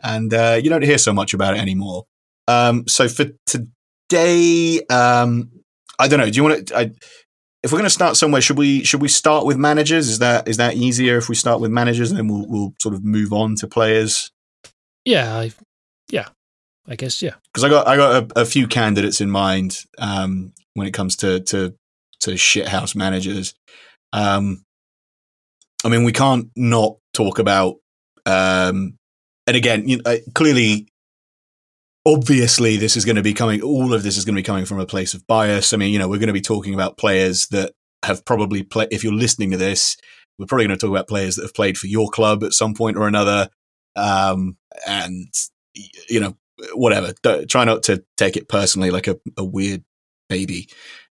and 0.02 0.34
uh, 0.34 0.60
you 0.62 0.70
don't 0.70 0.84
hear 0.84 0.98
so 0.98 1.12
much 1.12 1.34
about 1.34 1.56
it 1.56 1.60
anymore. 1.60 2.06
Um, 2.48 2.88
so 2.88 3.10
for 3.10 3.26
today, 3.46 4.82
um, 4.90 5.52
I 6.00 6.08
don't 6.08 6.20
know. 6.20 6.30
Do 6.30 6.38
you 6.38 6.44
want 6.44 6.68
to? 6.68 6.94
If 7.64 7.72
we're 7.72 7.78
going 7.78 7.84
to 7.84 7.92
start 7.92 8.16
somewhere, 8.16 8.42
should 8.42 8.58
we 8.58 8.84
should 8.86 9.02
we 9.02 9.10
start 9.10 9.46
with 9.46 9.58
managers? 9.58 10.08
Is 10.08 10.20
that 10.20 10.48
is 10.48 10.58
that 10.58 10.76
easier 10.76 11.18
if 11.18 11.28
we 11.28 11.36
start 11.36 11.60
with 11.60 11.72
managers 11.72 12.10
and 12.10 12.18
then 12.18 12.28
we'll 12.28 12.46
we'll 12.48 12.74
sort 12.82 12.96
of 12.96 13.04
move 13.04 13.34
on 13.34 13.56
to 13.58 13.68
players? 13.68 14.32
yeah, 15.06 15.36
I, 15.38 15.52
yeah, 16.10 16.30
I 16.88 16.96
guess 16.96 17.22
yeah. 17.22 17.36
Because 17.54 17.64
I 17.64 17.70
got 17.70 17.88
I 17.88 17.98
got 17.98 18.24
a, 18.24 18.42
a 18.42 18.46
few 18.46 18.68
candidates 18.68 19.22
in 19.22 19.30
mind 19.30 19.80
um, 19.98 20.54
when 20.74 20.88
it 20.88 20.94
comes 20.94 21.16
to 21.18 21.42
to 21.42 21.74
to 22.22 22.32
shithouse 22.32 22.96
managers. 22.96 23.54
Um, 24.14 24.64
I 25.84 25.90
mean, 25.90 26.04
we 26.04 26.12
can't 26.12 26.50
not 26.56 26.98
talk 27.14 27.40
about, 27.40 27.78
um, 28.26 28.98
and 29.48 29.58
again, 29.58 29.88
you 29.88 29.98
know, 29.98 30.04
uh, 30.06 30.18
clearly, 30.36 30.88
obviously, 32.06 32.78
this 32.78 32.96
is 32.96 33.06
going 33.06 33.16
to 33.16 33.24
be 33.24 33.34
coming. 33.34 33.62
All 33.62 33.94
of 33.94 34.04
this 34.04 34.18
is 34.18 34.26
going 34.26 34.36
to 34.36 34.40
be 34.40 34.46
coming 34.46 34.66
from 34.66 34.80
a 34.80 34.86
place 34.86 35.14
of 35.14 35.26
bias. 35.28 35.74
I 35.74 35.78
mean, 35.78 35.92
you 35.92 36.00
know, 36.00 36.08
we're 36.08 36.20
going 36.20 36.28
to 36.28 36.34
be 36.34 36.42
talking 36.42 36.74
about 36.74 36.98
players 36.98 37.48
that 37.48 37.74
have 38.04 38.24
probably 38.26 38.64
played. 38.64 38.90
If 38.92 39.04
you're 39.04 39.14
listening 39.14 39.52
to 39.52 39.58
this, 39.58 39.98
we're 40.38 40.46
probably 40.46 40.68
going 40.68 40.78
to 40.78 40.86
talk 40.86 40.92
about 40.92 41.08
players 41.08 41.36
that 41.36 41.44
have 41.44 41.54
played 41.54 41.78
for 41.78 41.88
your 41.88 42.10
club 42.10 42.44
at 42.44 42.54
some 42.54 42.76
point 42.76 42.98
or 42.98 43.08
another, 43.08 43.50
um, 43.96 44.58
and 44.88 45.34
you 46.08 46.20
know, 46.20 46.36
whatever. 46.74 47.14
Don't, 47.24 47.50
try 47.50 47.64
not 47.64 47.84
to 47.84 48.04
take 48.18 48.38
it 48.38 48.48
personally 48.48 48.92
like 48.92 49.08
a, 49.08 49.18
a 49.38 49.44
weird 49.44 49.84
baby. 50.30 50.70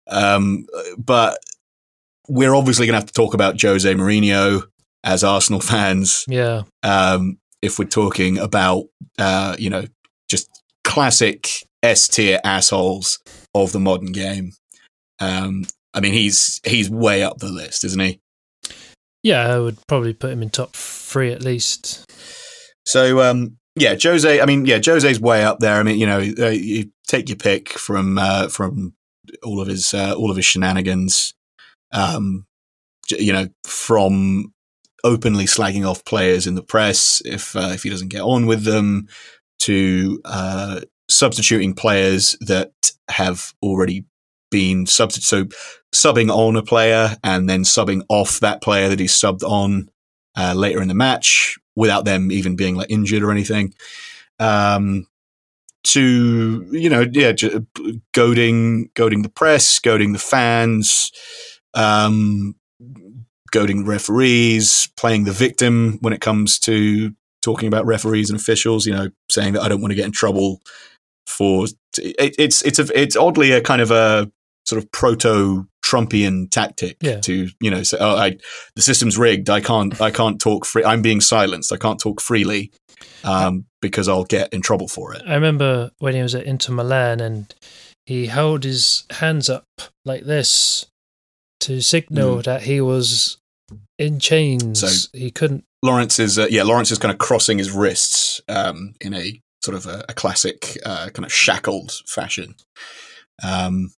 Um, 0.08 0.66
but 0.98 1.38
we're 2.28 2.56
obviously 2.56 2.86
going 2.86 2.94
to 2.94 3.00
have 3.00 3.08
to 3.08 3.14
talk 3.14 3.34
about 3.34 3.62
Jose 3.62 3.92
Mourinho 3.94 4.64
as 5.04 5.24
Arsenal 5.24 5.62
fans. 5.62 6.26
Yeah, 6.28 6.64
Um, 6.84 7.38
if 7.62 7.80
we're 7.80 7.86
talking 7.86 8.38
about, 8.38 8.86
uh, 9.18 9.56
you 9.58 9.70
know, 9.70 9.86
just 10.30 10.50
classic 10.84 11.50
S 11.84 12.08
tier 12.08 12.40
assholes 12.44 13.20
of 13.56 13.72
the 13.72 13.80
modern 13.80 14.12
game. 14.12 14.52
Um, 15.20 15.66
I 15.94 16.00
mean, 16.00 16.14
he's 16.14 16.62
he's 16.64 16.90
way 16.90 17.24
up 17.24 17.40
the 17.40 17.50
list, 17.50 17.84
isn't 17.84 18.00
he? 18.00 18.20
yeah, 19.24 19.54
I 19.54 19.60
would 19.60 19.78
probably 19.88 20.14
put 20.14 20.32
him 20.32 20.42
in 20.42 20.50
top 20.50 20.74
three 20.74 21.32
at 21.32 21.44
least. 21.44 22.06
So 22.86 23.22
um, 23.22 23.57
yeah, 23.78 23.96
Jose. 24.02 24.42
I 24.42 24.46
mean, 24.46 24.66
yeah, 24.66 24.80
Jose's 24.84 25.20
way 25.20 25.44
up 25.44 25.60
there. 25.60 25.76
I 25.76 25.84
mean, 25.84 26.00
you 26.00 26.06
know, 26.06 26.20
uh, 26.20 26.50
you 26.50 26.92
take 27.08 27.30
your 27.30 27.38
pick 27.38 27.70
from 27.70 28.18
uh, 28.18 28.48
from 28.50 28.94
all 29.44 29.62
of 29.62 29.68
his 29.68 29.94
uh, 29.94 30.14
all 30.16 30.32
of 30.32 30.38
his 30.38 30.46
shenanigans. 30.46 31.34
Um, 31.92 32.46
you 33.10 33.32
know, 33.32 33.48
from 33.64 34.54
openly 35.04 35.46
slagging 35.46 35.90
off 35.90 36.04
players 36.04 36.48
in 36.48 36.56
the 36.56 36.64
press 36.64 37.22
if 37.24 37.56
uh, 37.56 37.72
if 37.72 37.84
he 37.84 37.90
doesn't 37.90 38.10
get 38.10 38.22
on 38.22 38.46
with 38.46 38.64
them, 38.64 39.08
to 39.60 40.22
uh, 40.26 40.82
substituting 41.10 41.74
players 41.74 42.38
that 42.42 42.72
have 43.10 43.54
already 43.64 44.06
been 44.52 44.86
substitute. 44.86 45.54
So 45.94 46.12
subbing 46.12 46.30
on 46.30 46.56
a 46.56 46.64
player 46.64 47.16
and 47.24 47.50
then 47.50 47.64
subbing 47.64 48.04
off 48.10 48.40
that 48.40 48.62
player 48.62 48.90
that 48.90 49.00
he's 49.00 49.14
subbed 49.14 49.44
on 49.44 49.90
uh, 50.36 50.54
later 50.56 50.82
in 50.82 50.88
the 50.88 50.94
match 50.94 51.58
without 51.78 52.06
them 52.06 52.32
even 52.32 52.56
being 52.56 52.76
like 52.76 52.90
injured 52.90 53.24
or 53.24 53.32
anything. 53.32 53.74
Um, 54.40 55.08
to 55.84 56.68
you 56.72 56.90
know, 56.90 57.06
yeah, 57.14 57.32
goading, 58.14 58.90
goading 58.96 59.22
the 59.22 59.30
press, 59.30 59.80
goading 59.80 60.12
the 60.12 60.20
fans, 60.20 61.12
um, 61.74 62.56
goading 63.52 63.86
referees, 63.86 64.90
playing 64.98 65.24
the 65.24 65.32
victim 65.32 66.00
when 66.02 66.12
it 66.12 66.20
comes 66.20 66.60
to 66.60 67.14
talking 67.42 67.68
about 67.68 67.86
referees 67.86 68.30
and 68.30 68.38
officials. 68.38 68.86
You 68.86 68.94
know, 68.94 69.10
saying 69.32 69.54
that 69.54 69.62
I 69.62 69.70
don't 69.70 69.80
want 69.80 69.92
to 69.92 69.96
get 69.96 70.06
in 70.06 70.12
trouble 70.12 70.62
for 71.26 71.68
it, 71.98 72.36
it's 72.38 72.62
it's 72.64 72.80
a, 72.80 73.00
it's 73.00 73.16
oddly 73.16 73.52
a 73.52 73.62
kind 73.62 73.82
of 73.82 73.92
a 73.92 74.30
sort 74.66 74.84
of 74.84 74.92
proto 74.92 75.68
Trumpian 75.88 76.50
tactic 76.52 76.98
Yeah. 77.02 77.20
to 77.22 77.48
you 77.62 77.72
know 77.72 77.84
say, 77.84 77.98
oh, 78.00 78.16
I, 78.16 78.38
the 78.76 78.82
system's 78.82 79.18
rigged. 79.18 79.50
I 79.50 79.62
can't 79.62 80.00
I 80.02 80.12
can't 80.12 80.40
talk 80.42 80.66
free. 80.66 80.84
I'm 80.84 81.02
being 81.02 81.22
silenced. 81.22 81.72
I 81.72 81.78
can't 81.78 82.00
talk 82.00 82.20
freely 82.22 82.72
um, 83.24 83.66
because 83.82 84.08
I'll 84.10 84.26
get 84.26 84.52
in 84.54 84.62
trouble 84.62 84.88
for 84.88 85.14
it. 85.14 85.22
I 85.26 85.36
remember 85.36 85.92
when 86.00 86.14
he 86.16 86.22
was 86.22 86.36
at 86.36 86.44
Inter 86.46 86.74
Milan 86.74 87.20
and 87.22 87.54
he 88.06 88.28
held 88.28 88.64
his 88.64 89.06
hands 89.12 89.50
up 89.50 89.66
like 90.06 90.24
this 90.26 90.86
to 91.62 91.82
signal 91.82 92.42
that 92.44 92.64
he 92.64 92.82
was 92.82 93.38
in 93.98 94.20
chains. 94.20 94.80
So- 94.82 95.18
he 95.18 95.32
couldn't. 95.32 95.64
Lawrence 95.84 96.20
is 96.20 96.38
uh, 96.40 96.48
yeah 96.50 96.64
Lawrence 96.64 96.92
is 96.92 96.98
kind 96.98 97.12
of 97.14 97.20
crossing 97.20 97.60
his 97.60 97.72
wrists 97.72 98.42
um, 98.50 98.94
in 99.00 99.14
a 99.14 99.40
sort 99.64 99.78
of 99.78 99.86
a, 99.86 100.04
a 100.10 100.14
classic 100.14 100.78
uh, 100.86 101.10
kind 101.14 101.26
of 101.26 101.32
shackled 101.32 101.92
fashion. 102.08 102.56
Um, 103.44 103.92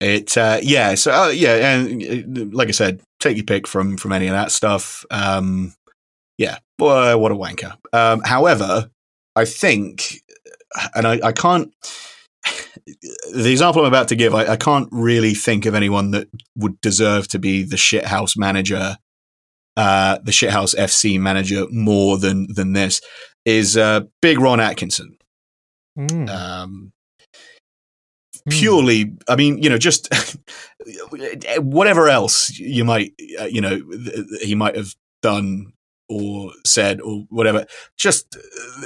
it 0.00 0.36
uh, 0.36 0.58
yeah 0.62 0.94
so 0.94 1.10
uh, 1.12 1.28
yeah 1.28 1.74
and 1.74 2.38
uh, 2.38 2.44
like 2.56 2.68
I 2.68 2.72
said 2.72 3.00
take 3.20 3.36
your 3.36 3.44
pick 3.44 3.66
from 3.66 3.96
from 3.96 4.12
any 4.12 4.26
of 4.26 4.32
that 4.32 4.52
stuff. 4.52 5.04
Um, 5.10 5.74
yeah, 6.36 6.58
boy, 6.78 7.16
what 7.16 7.32
a 7.32 7.36
wanker. 7.36 7.76
Um, 7.92 8.20
however, 8.24 8.90
I 9.34 9.44
think, 9.44 10.22
and 10.94 11.06
I, 11.06 11.20
I 11.22 11.32
can't. 11.32 11.74
The 13.34 13.50
example 13.50 13.82
I'm 13.82 13.88
about 13.88 14.08
to 14.08 14.16
give, 14.16 14.34
I, 14.34 14.46
I 14.46 14.56
can't 14.56 14.88
really 14.90 15.34
think 15.34 15.66
of 15.66 15.74
anyone 15.74 16.12
that 16.12 16.28
would 16.56 16.80
deserve 16.80 17.28
to 17.28 17.38
be 17.38 17.62
the 17.62 17.76
shithouse 17.76 18.38
manager 18.38 18.96
uh, 19.78 20.18
the 20.24 20.32
shithouse 20.32 20.74
FC 20.76 21.20
manager 21.20 21.64
more 21.70 22.18
than 22.18 22.52
than 22.52 22.72
this 22.72 23.00
is 23.44 23.76
uh, 23.76 24.00
Big 24.20 24.40
Ron 24.40 24.58
Atkinson. 24.58 25.16
Mm, 25.96 26.28
Um, 26.28 26.92
mm. 28.48 28.52
purely, 28.52 29.12
I 29.28 29.36
mean, 29.36 29.62
you 29.62 29.70
know, 29.70 29.78
just 29.78 30.08
whatever 31.58 32.08
else 32.08 32.50
you 32.58 32.84
might, 32.84 33.12
uh, 33.40 33.44
you 33.44 33.60
know, 33.60 33.80
th- 33.80 34.26
he 34.42 34.54
might 34.54 34.76
have 34.76 34.94
done 35.22 35.72
or 36.08 36.52
said 36.64 37.00
or 37.00 37.24
whatever. 37.28 37.66
Just 37.96 38.36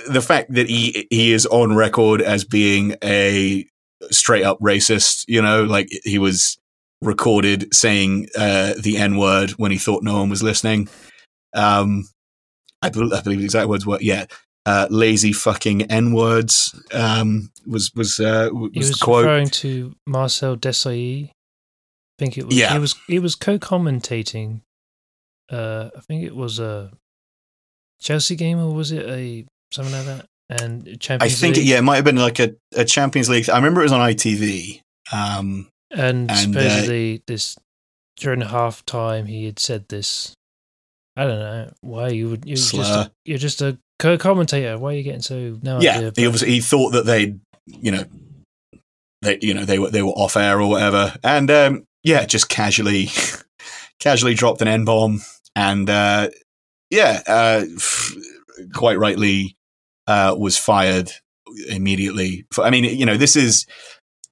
the 0.09 0.23
fact 0.23 0.53
that 0.55 0.69
he 0.69 1.07
he 1.11 1.33
is 1.33 1.47
on 1.47 1.75
record 1.75 2.21
as 2.21 2.45
being 2.45 2.97
a 3.03 3.67
straight 4.11 4.45
up 4.45 4.59
racist. 4.61 5.25
You 5.29 5.43
know, 5.43 5.65
like 5.65 5.89
he 6.05 6.19
was 6.19 6.59
recorded 7.01 7.75
saying 7.75 8.29
uh, 8.37 8.75
the 8.81 8.99
N 8.99 9.17
word 9.17 9.51
when 9.53 9.71
he 9.71 9.79
thought 9.79 10.03
no 10.03 10.19
one 10.19 10.31
was 10.31 10.43
listening. 10.43 10.89
Um, 11.55 12.09
I 12.81 12.91
believe 12.91 13.23
the 13.25 13.45
exact 13.45 13.69
words 13.69 13.87
were 13.87 13.99
yeah. 14.01 14.27
Uh, 14.65 14.87
lazy 14.91 15.33
fucking 15.33 15.83
n 15.91 16.13
words 16.13 16.73
um, 16.93 17.51
was 17.67 17.91
was 17.97 18.21
uh, 18.21 18.49
was, 18.53 18.71
He 18.73 18.79
was 18.79 18.91
the 18.93 19.05
quote. 19.05 19.25
referring 19.25 19.49
to 19.49 19.95
Marcel 20.07 20.57
Desailly. 20.57 21.31
I 21.31 21.33
think 22.19 22.39
it 22.39 22.47
was. 22.47 22.57
Yeah. 22.57 22.73
He 22.73 22.79
was. 22.79 22.95
He 23.09 23.19
was 23.19 23.35
co-commentating. 23.35 24.61
Uh, 25.51 25.91
I 25.97 26.01
think 26.01 26.23
it 26.25 26.37
was 26.37 26.61
a 26.61 26.93
Chelsea 28.01 28.37
game, 28.37 28.61
or 28.61 28.73
was 28.73 28.93
it 28.93 29.05
a 29.09 29.45
something 29.73 29.93
like 29.93 30.07
that? 30.07 30.27
And 30.49 30.87
I 30.89 30.95
Champions 30.97 31.41
think 31.41 31.57
it, 31.57 31.61
League. 31.61 31.69
yeah, 31.69 31.79
it 31.79 31.83
might 31.83 31.97
have 31.97 32.05
been 32.05 32.17
like 32.17 32.39
a, 32.39 32.55
a 32.77 32.85
Champions 32.85 33.29
League. 33.29 33.49
I 33.51 33.57
remember 33.57 33.81
it 33.81 33.85
was 33.85 33.93
on 33.93 34.01
ITV. 34.01 34.81
Um, 35.13 35.69
And, 35.91 36.31
And, 36.31 36.31
uh, 36.31 36.35
supposedly, 36.37 37.23
this 37.27 37.57
during 38.17 38.43
half 38.43 38.85
time, 38.87 39.27
he 39.27 39.47
had 39.47 39.59
said 39.59 39.89
this. 39.89 40.35
I 41.17 41.25
don't 41.25 41.39
know 41.41 41.73
why 41.81 42.09
you 42.09 42.29
would. 42.31 42.45
You're 42.47 42.57
just 42.57 42.75
a, 42.75 43.11
you're 43.25 43.39
just 43.39 43.61
a 43.61 43.79
co-commentator. 44.03 44.79
Why 44.79 44.95
are 44.95 44.97
you 44.97 45.03
getting 45.05 45.23
so 45.23 45.59
no 45.63 45.81
yeah, 45.81 45.97
idea? 45.99 46.13
he 46.17 46.27
obviously 46.27 46.51
he 46.51 46.61
thought 46.61 46.91
that 46.91 47.07
they, 47.07 47.37
you 47.67 47.93
know, 47.93 48.05
they 49.23 49.39
you 49.41 49.55
know 49.55 49.65
they 49.65 49.79
were 49.79 49.91
they 49.91 50.03
were 50.03 50.11
off 50.11 50.37
air 50.37 50.61
or 50.61 50.69
whatever, 50.69 51.15
and 51.23 51.51
um, 51.51 51.85
yeah, 52.03 52.27
just 52.27 52.49
casually 52.49 53.09
casually 54.01 54.35
dropped 54.35 54.61
an 54.61 54.69
n 54.69 54.85
bomb, 54.85 55.21
and 55.55 55.89
uh, 55.89 56.29
yeah, 56.91 57.23
uh, 57.27 57.65
quite 58.75 58.99
rightly 58.99 59.57
uh, 60.09 60.35
was 60.37 60.59
fired 60.59 61.13
immediately. 61.69 62.45
I 62.59 62.71
mean, 62.71 62.85
you 62.85 63.07
know, 63.07 63.17
this 63.17 63.37
is 63.37 63.67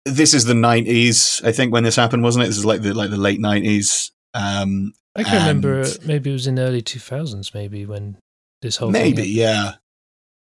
this 0.05 0.35
is 0.35 0.47
the 0.47 0.55
nineties, 0.55 1.41
I 1.45 1.53
think, 1.53 1.73
when 1.73 1.85
this 1.85 1.97
happened, 1.97 2.25
wasn't 2.25 2.45
it? 2.45 2.49
This 2.49 2.59
is 2.59 2.65
like 2.65 2.83
the 2.83 2.93
like 2.93 3.11
the 3.11 3.17
late 3.17 3.41
nineties. 3.41 4.11
Um, 4.35 4.93
I 5.15 5.23
can 5.23 5.35
remember. 5.35 5.85
Maybe 6.05 6.31
it 6.31 6.33
was 6.33 6.47
in 6.49 6.57
the 6.57 6.63
early 6.63 6.83
two 6.83 6.99
thousands. 6.99 7.55
Maybe 7.55 7.87
when 7.87 8.17
this 8.63 8.77
whole 8.77 8.91
Maybe, 8.91 9.11
happened. 9.11 9.27
yeah. 9.27 9.73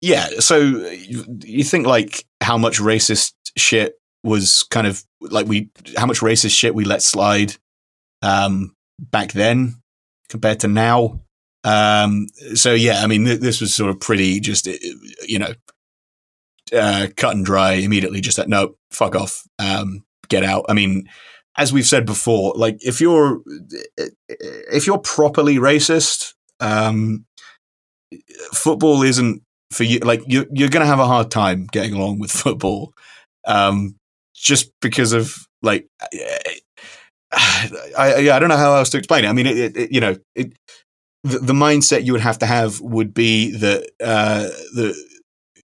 Yeah, 0.01 0.29
so 0.39 0.59
you, 0.59 1.25
you 1.43 1.65
think 1.65 1.87
like 1.87 2.25
how 2.41 2.57
much 2.57 2.79
racist 2.79 3.33
shit 3.57 3.95
was 4.23 4.63
kind 4.65 4.87
of 4.87 5.03
like 5.21 5.47
we 5.47 5.71
how 5.97 6.07
much 6.07 6.21
racist 6.21 6.57
shit 6.57 6.75
we 6.75 6.85
let 6.85 7.03
slide 7.03 7.55
um 8.23 8.75
back 8.99 9.33
then 9.33 9.77
compared 10.29 10.61
to 10.61 10.69
now. 10.69 11.21
Um 11.65 12.27
so 12.55 12.75
yeah, 12.75 13.01
I 13.03 13.09
mean 13.09 13.25
th- 13.25 13.41
this 13.41 13.61
was 13.61 13.75
sort 13.75 13.91
of 13.91 13.99
pretty 13.99 14.39
just 14.41 14.69
uh, 14.69 14.73
you 15.27 15.39
know 15.41 15.53
uh 16.73 17.09
cut 17.17 17.35
and 17.35 17.45
dry 17.45 17.73
immediately 17.73 18.21
just 18.21 18.37
that 18.37 18.49
no, 18.49 18.75
fuck 18.93 19.17
off. 19.17 19.43
Um 19.59 20.05
get 20.29 20.45
out. 20.45 20.67
I 20.69 20.75
mean 20.75 21.09
as 21.57 21.73
we've 21.73 21.87
said 21.87 22.07
before, 22.07 22.53
like 22.55 22.77
if 22.81 23.01
you're 23.01 23.41
if 24.29 24.87
you're 24.87 24.99
properly 24.99 25.57
racist, 25.57 26.35
um 26.61 27.25
football 28.53 29.03
isn't 29.03 29.43
for 29.73 29.85
you. 29.85 29.99
Like 30.01 30.23
you, 30.27 30.47
you're 30.53 30.69
going 30.69 30.83
to 30.83 30.87
have 30.87 30.99
a 30.99 31.07
hard 31.07 31.31
time 31.31 31.67
getting 31.71 31.95
along 31.95 32.19
with 32.19 32.31
football, 32.31 32.93
um, 33.47 33.97
just 34.35 34.71
because 34.81 35.13
of 35.13 35.37
like. 35.63 35.87
I, 37.31 37.69
I, 37.99 38.37
I 38.37 38.39
don't 38.39 38.49
know 38.49 38.57
how 38.57 38.77
else 38.77 38.89
to 38.91 38.99
explain 38.99 39.27
it. 39.27 39.29
I 39.29 39.33
mean, 39.33 39.47
it, 39.47 39.77
it, 39.77 39.93
you 39.93 40.01
know, 40.01 40.17
it, 40.35 40.55
the, 41.25 41.39
the 41.39 41.53
mindset 41.53 42.05
you 42.05 42.13
would 42.13 42.23
have 42.23 42.39
to 42.39 42.47
have 42.47 42.81
would 42.81 43.13
be 43.13 43.51
that 43.57 43.91
uh, 44.03 44.49
the 44.75 44.97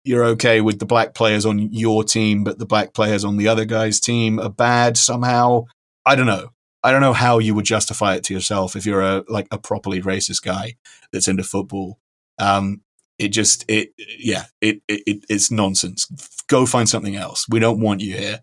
you're 0.05 0.25
okay 0.25 0.61
with 0.61 0.79
the 0.79 0.87
black 0.87 1.15
players 1.15 1.45
on 1.45 1.71
your 1.73 2.03
team, 2.03 2.45
but 2.45 2.59
the 2.59 2.67
black 2.67 2.95
players 2.95 3.25
on 3.25 3.37
the 3.37 3.49
other 3.49 3.65
guy's 3.65 4.01
team 4.01 4.39
are 4.39 4.51
bad 4.51 4.97
somehow. 4.97 5.65
I 6.07 6.15
don't 6.15 6.27
know. 6.27 6.51
I 6.83 6.93
don't 6.93 7.01
know 7.01 7.13
how 7.13 7.39
you 7.39 7.55
would 7.55 7.65
justify 7.65 8.15
it 8.15 8.25
to 8.25 8.35
yourself 8.35 8.77
if 8.77 8.87
you're 8.87 9.03
a 9.03 9.25
like 9.29 9.49
a 9.51 9.59
properly 9.59 10.01
racist 10.01 10.43
guy 10.43 10.77
that's 11.13 11.29
into 11.29 11.43
football. 11.43 11.99
Um, 12.39 12.83
it 13.19 13.29
just 13.29 13.65
it 13.69 13.91
yeah 14.19 14.45
it, 14.61 14.81
it 14.89 15.03
it 15.07 15.25
it's 15.29 15.51
nonsense. 15.51 16.07
Go 16.49 16.67
find 16.67 16.89
something 16.89 17.17
else. 17.17 17.47
We 17.49 17.59
don't 17.59 17.81
want 17.81 18.01
you 18.01 18.17
here. 18.17 18.41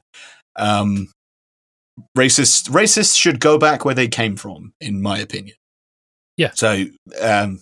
Um, 0.58 1.12
racist 2.18 2.70
racists 2.70 3.18
should 3.18 3.40
go 3.40 3.58
back 3.58 3.86
where 3.86 3.96
they 3.96 4.08
came 4.08 4.36
from, 4.36 4.74
in 4.82 5.02
my 5.02 5.18
opinion. 5.20 5.56
Yeah. 6.38 6.52
So 6.54 6.86
um, 7.22 7.62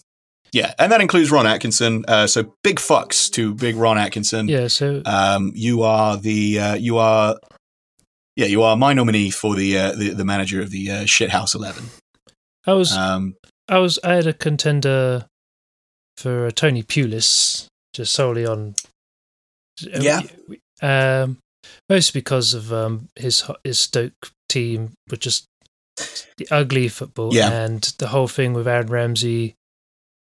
yeah, 0.52 0.74
and 0.80 0.92
that 0.92 1.02
includes 1.02 1.32
Ron 1.32 1.48
Atkinson. 1.48 2.06
Uh, 2.08 2.28
so 2.28 2.56
big 2.64 2.78
fucks 2.78 3.30
to 3.32 3.54
big 3.54 3.76
Ron 3.76 3.98
Atkinson. 3.98 4.48
Yeah. 4.48 4.68
So 4.68 5.02
Um, 5.06 5.52
you 5.56 5.84
are 5.84 6.18
the 6.18 6.60
uh, 6.60 6.76
you 6.76 6.98
are 6.98 7.38
yeah 8.36 8.48
you 8.48 8.64
are 8.64 8.76
my 8.76 8.94
nominee 8.94 9.30
for 9.30 9.56
the 9.56 9.78
uh, 9.78 9.92
the, 9.94 10.10
the 10.10 10.26
manager 10.26 10.62
of 10.62 10.72
the 10.72 10.90
uh, 10.90 11.04
Shithouse 11.04 11.54
Eleven. 11.54 11.86
I 12.66 12.74
was 12.74 12.96
Um, 12.96 13.36
I 13.70 13.78
was 13.78 14.00
I 14.04 14.14
had 14.14 14.28
a 14.28 14.34
contender 14.34 15.28
for 16.18 16.46
uh, 16.48 16.52
Tony 16.52 16.84
Pulis 16.84 17.66
just 17.94 18.14
solely 18.14 18.46
on 18.46 18.76
Yeah. 19.82 20.22
um 20.82 21.38
mostly 21.90 22.20
because 22.22 22.54
of 22.54 22.72
um 22.74 23.08
his 23.16 23.44
his 23.64 23.80
Stoke 23.80 24.32
team 24.50 24.92
with 25.10 25.20
just 25.22 25.46
the 26.38 26.48
ugly 26.52 26.88
football 26.88 27.34
Yeah. 27.34 27.52
and 27.52 27.82
the 28.00 28.08
whole 28.08 28.28
thing 28.28 28.54
with 28.54 28.68
Aaron 28.68 28.88
Ramsey 28.88 29.56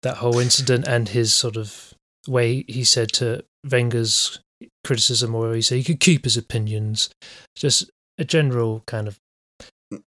that 0.03 0.18
whole 0.18 0.38
incident 0.38 0.86
and 0.86 1.09
his 1.11 1.34
sort 1.34 1.57
of 1.57 1.95
way 2.28 2.64
he 2.68 2.84
said 2.84 3.12
to 3.14 3.45
Wenger's 3.68 4.38
criticism 4.84 5.32
where 5.32 5.55
he 5.55 5.62
said 5.62 5.76
he 5.78 5.84
could 5.84 6.01
keep 6.01 6.24
his 6.24 6.36
opinions 6.36 7.09
just 7.57 7.90
a 8.18 8.24
general 8.24 8.82
kind 8.86 9.09
of 9.09 9.18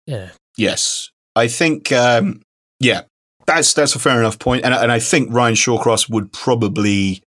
yeah 0.05 0.31
Yes, 0.57 1.09
I 1.35 1.49
think. 1.49 1.91
Um, 1.91 2.41
yeah, 2.79 3.01
that's 3.45 3.73
that's 3.73 3.95
a 3.95 3.99
fair 3.99 4.19
enough 4.19 4.39
point, 4.39 4.65
and 4.65 4.73
and 4.73 4.91
I 4.91 4.99
think 4.99 5.33
Ryan 5.33 5.55
Shawcross 5.55 6.09
would 6.09 6.31
probably 6.31 7.23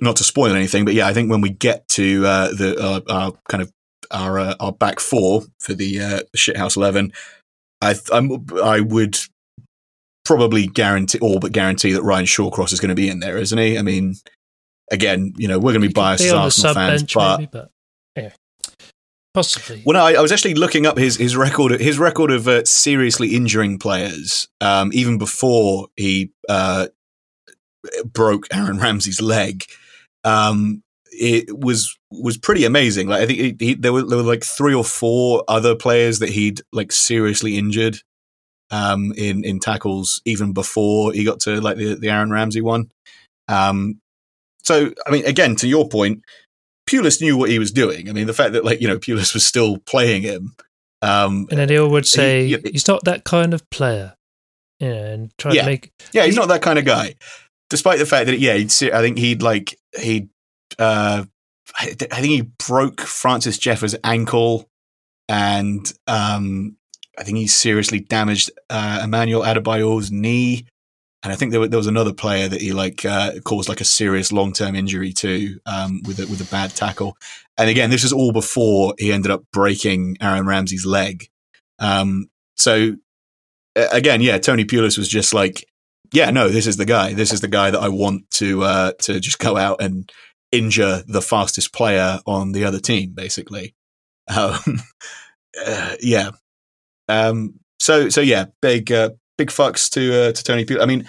not 0.00 0.16
to 0.16 0.24
spoil 0.24 0.54
anything, 0.54 0.84
but 0.84 0.94
yeah, 0.94 1.06
I 1.06 1.14
think 1.14 1.30
when 1.30 1.40
we 1.40 1.50
get 1.50 1.86
to 1.88 2.26
uh, 2.26 2.48
the 2.48 2.76
uh, 2.78 3.00
our 3.12 3.32
kind 3.48 3.62
of 3.62 3.72
our 4.10 4.38
uh, 4.38 4.54
our 4.60 4.72
back 4.72 5.00
four 5.00 5.42
for 5.60 5.74
the 5.74 6.00
uh, 6.00 6.20
shithouse 6.36 6.76
eleven, 6.76 7.12
I 7.80 7.94
th- 7.94 8.10
I 8.62 8.80
would 8.80 9.18
probably 10.24 10.66
guarantee 10.66 11.18
all 11.18 11.38
but 11.38 11.52
guarantee 11.52 11.92
that 11.92 12.02
Ryan 12.02 12.26
Shawcross 12.26 12.72
is 12.72 12.80
going 12.80 12.88
to 12.90 12.94
be 12.94 13.08
in 13.08 13.20
there, 13.20 13.36
isn't 13.36 13.58
he? 13.58 13.78
I 13.78 13.82
mean, 13.82 14.14
again, 14.90 15.32
you 15.36 15.48
know, 15.48 15.58
we're 15.58 15.72
going 15.72 15.82
to 15.82 15.88
be 15.88 15.92
biased 15.92 16.24
as 16.24 16.32
Arsenal 16.32 16.74
fans, 16.74 17.02
bench 17.02 17.14
but 17.14 17.38
maybe 17.38 17.50
but 17.52 17.70
possibly 19.34 19.82
well, 19.84 19.94
no, 19.94 20.06
I, 20.06 20.18
I 20.18 20.22
was 20.22 20.32
actually 20.32 20.54
looking 20.54 20.86
up 20.86 20.96
his 20.96 21.16
his 21.16 21.36
record 21.36 21.80
his 21.80 21.98
record 21.98 22.30
of 22.30 22.48
uh, 22.48 22.64
seriously 22.64 23.34
injuring 23.34 23.78
players, 23.78 24.48
um, 24.60 24.90
even 24.94 25.18
before 25.18 25.88
he 25.96 26.30
uh, 26.48 26.88
broke 28.04 28.46
Aaron 28.52 28.78
Ramsey's 28.78 29.20
leg. 29.20 29.64
Um, 30.22 30.82
it 31.10 31.58
was 31.58 31.96
was 32.10 32.38
pretty 32.38 32.64
amazing. 32.64 33.08
Like 33.08 33.22
I 33.22 33.26
think 33.26 33.38
he, 33.38 33.56
he, 33.66 33.74
there 33.74 33.92
were 33.92 34.02
there 34.02 34.18
were 34.18 34.24
like 34.24 34.44
three 34.44 34.74
or 34.74 34.84
four 34.84 35.44
other 35.48 35.74
players 35.74 36.20
that 36.20 36.30
he'd 36.30 36.62
like 36.72 36.92
seriously 36.92 37.58
injured 37.58 37.98
um, 38.70 39.12
in 39.16 39.44
in 39.44 39.60
tackles 39.60 40.20
even 40.24 40.52
before 40.52 41.12
he 41.12 41.24
got 41.24 41.40
to 41.40 41.60
like 41.60 41.76
the 41.76 41.94
the 41.94 42.10
Aaron 42.10 42.30
Ramsey 42.30 42.60
one. 42.60 42.90
Um, 43.48 44.00
so 44.62 44.92
I 45.06 45.10
mean, 45.10 45.26
again, 45.26 45.56
to 45.56 45.68
your 45.68 45.88
point, 45.88 46.22
Pulis 46.88 47.20
knew 47.20 47.36
what 47.36 47.50
he 47.50 47.58
was 47.58 47.72
doing. 47.72 48.08
I 48.08 48.12
mean, 48.12 48.26
the 48.26 48.34
fact 48.34 48.52
that 48.52 48.64
like 48.64 48.80
you 48.80 48.88
know 48.88 48.98
Pulis 48.98 49.34
was 49.34 49.46
still 49.46 49.78
playing 49.78 50.22
him, 50.22 50.54
um, 51.02 51.46
and 51.50 51.58
then 51.58 51.68
he 51.68 51.78
would 51.78 52.06
say 52.06 52.46
he, 52.46 52.58
he's 52.72 52.88
not 52.88 53.04
that 53.04 53.24
kind 53.24 53.54
of 53.54 53.68
player. 53.70 54.14
Yeah, 54.80 55.06
and 55.06 55.38
try 55.38 55.52
yeah. 55.52 55.62
to 55.62 55.66
make 55.66 55.92
yeah, 56.12 56.24
he's 56.24 56.36
not 56.36 56.48
that 56.48 56.62
kind 56.62 56.78
of 56.78 56.84
guy. 56.84 57.14
Despite 57.70 57.98
the 57.98 58.06
fact 58.06 58.26
that 58.26 58.38
yeah, 58.38 58.54
he'd, 58.54 58.72
I 58.90 59.00
think 59.00 59.18
he'd 59.18 59.42
like 59.42 59.78
he 59.98 60.28
uh, 60.78 61.24
I 61.78 61.86
think 61.94 62.24
he 62.24 62.50
broke 62.66 63.00
Francis 63.00 63.58
Jeffers' 63.58 63.96
ankle, 64.04 64.68
and 65.28 65.90
um, 66.06 66.76
I 67.18 67.24
think 67.24 67.38
he 67.38 67.46
seriously 67.46 68.00
damaged 68.00 68.50
uh, 68.70 69.00
Emmanuel 69.04 69.44
Adebayor's 69.44 70.12
knee. 70.12 70.66
And 71.24 71.32
I 71.32 71.36
think 71.36 71.52
there, 71.52 71.66
there 71.66 71.78
was 71.78 71.86
another 71.86 72.12
player 72.12 72.48
that 72.48 72.60
he 72.60 72.72
like 72.72 73.04
uh, 73.04 73.32
caused 73.44 73.68
like 73.68 73.80
a 73.80 73.84
serious 73.84 74.30
long 74.30 74.52
term 74.52 74.76
injury 74.76 75.12
to 75.14 75.58
um, 75.64 76.02
with 76.06 76.20
a, 76.20 76.26
with 76.26 76.40
a 76.40 76.50
bad 76.50 76.70
tackle. 76.70 77.16
And 77.56 77.70
again, 77.70 77.88
this 77.88 78.04
is 78.04 78.12
all 78.12 78.30
before 78.30 78.94
he 78.98 79.10
ended 79.10 79.30
up 79.30 79.44
breaking 79.50 80.18
Aaron 80.20 80.46
Ramsey's 80.46 80.84
leg. 80.84 81.28
Um, 81.78 82.26
so 82.56 82.96
again, 83.74 84.20
yeah, 84.20 84.38
Tony 84.38 84.64
Pulis 84.64 84.98
was 84.98 85.08
just 85.08 85.32
like, 85.32 85.64
yeah, 86.12 86.30
no, 86.30 86.48
this 86.48 86.66
is 86.66 86.76
the 86.76 86.84
guy. 86.84 87.14
This 87.14 87.32
is 87.32 87.40
the 87.40 87.48
guy 87.48 87.70
that 87.70 87.80
I 87.80 87.88
want 87.88 88.30
to 88.32 88.62
uh, 88.62 88.92
to 89.00 89.18
just 89.18 89.38
go 89.38 89.56
out 89.56 89.82
and 89.82 90.10
injure 90.52 91.02
the 91.08 91.22
fastest 91.22 91.72
player 91.72 92.20
on 92.26 92.52
the 92.52 92.64
other 92.64 92.78
team, 92.78 93.12
basically. 93.14 93.74
Um, 94.28 94.58
uh, 95.66 95.96
yeah. 96.00 96.30
Um, 97.08 97.60
so 97.80 98.08
so 98.10 98.20
yeah, 98.20 98.46
big 98.60 98.92
uh, 98.92 99.10
big 99.36 99.48
fucks 99.48 99.90
to 99.90 100.28
uh, 100.28 100.32
to 100.32 100.44
Tony 100.44 100.64
Pulis. 100.64 100.82
I 100.82 100.86
mean, 100.86 101.08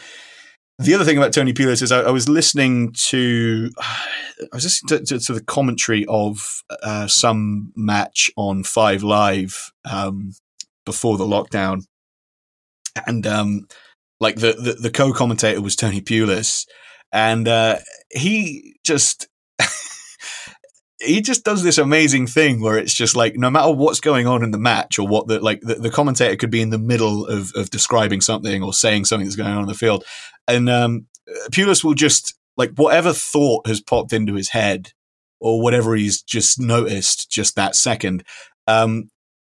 the 0.79 0.93
other 0.93 1.05
thing 1.05 1.17
about 1.17 1.33
Tony 1.33 1.53
Pulis 1.53 1.81
is 1.81 1.91
I, 1.91 2.01
I 2.01 2.11
was 2.11 2.27
listening 2.27 2.93
to 3.07 3.71
I 3.79 4.55
was 4.55 4.63
listening 4.63 5.05
to, 5.05 5.05
to, 5.05 5.25
to 5.25 5.33
the 5.33 5.43
commentary 5.43 6.05
of 6.07 6.63
uh, 6.83 7.07
some 7.07 7.71
match 7.75 8.29
on 8.35 8.63
Five 8.63 9.03
Live 9.03 9.71
um, 9.89 10.33
before 10.85 11.17
the 11.17 11.25
lockdown, 11.25 11.85
and 13.07 13.25
um, 13.25 13.67
like 14.19 14.35
the, 14.35 14.53
the, 14.53 14.73
the 14.73 14.91
co-commentator 14.91 15.61
was 15.61 15.75
Tony 15.75 16.01
Pulis, 16.01 16.65
and 17.11 17.47
uh, 17.47 17.77
he 18.11 18.75
just 18.83 19.27
he 21.01 21.21
just 21.21 21.43
does 21.43 21.63
this 21.63 21.77
amazing 21.77 22.27
thing 22.27 22.61
where 22.61 22.77
it's 22.77 22.93
just 22.93 23.15
like 23.15 23.35
no 23.35 23.49
matter 23.49 23.71
what's 23.71 23.99
going 23.99 24.27
on 24.27 24.43
in 24.43 24.51
the 24.51 24.57
match 24.57 24.97
or 24.97 25.07
what 25.07 25.27
the 25.27 25.39
like 25.39 25.61
the, 25.61 25.75
the 25.75 25.89
commentator 25.89 26.35
could 26.35 26.51
be 26.51 26.61
in 26.61 26.69
the 26.69 26.79
middle 26.79 27.25
of, 27.25 27.51
of 27.55 27.69
describing 27.69 28.21
something 28.21 28.63
or 28.63 28.73
saying 28.73 29.05
something 29.05 29.25
that's 29.25 29.35
going 29.35 29.51
on 29.51 29.61
in 29.63 29.67
the 29.67 29.73
field. 29.73 30.03
And 30.47 30.69
um 30.69 31.07
Pulis 31.51 31.83
will 31.83 31.95
just 31.95 32.35
like 32.55 32.71
whatever 32.75 33.11
thought 33.11 33.67
has 33.67 33.81
popped 33.81 34.13
into 34.13 34.35
his 34.35 34.49
head 34.49 34.93
or 35.41 35.61
whatever 35.61 35.95
he's 35.95 36.21
just 36.21 36.59
noticed 36.59 37.29
just 37.29 37.55
that 37.55 37.75
second 37.75 38.23
um 38.67 39.09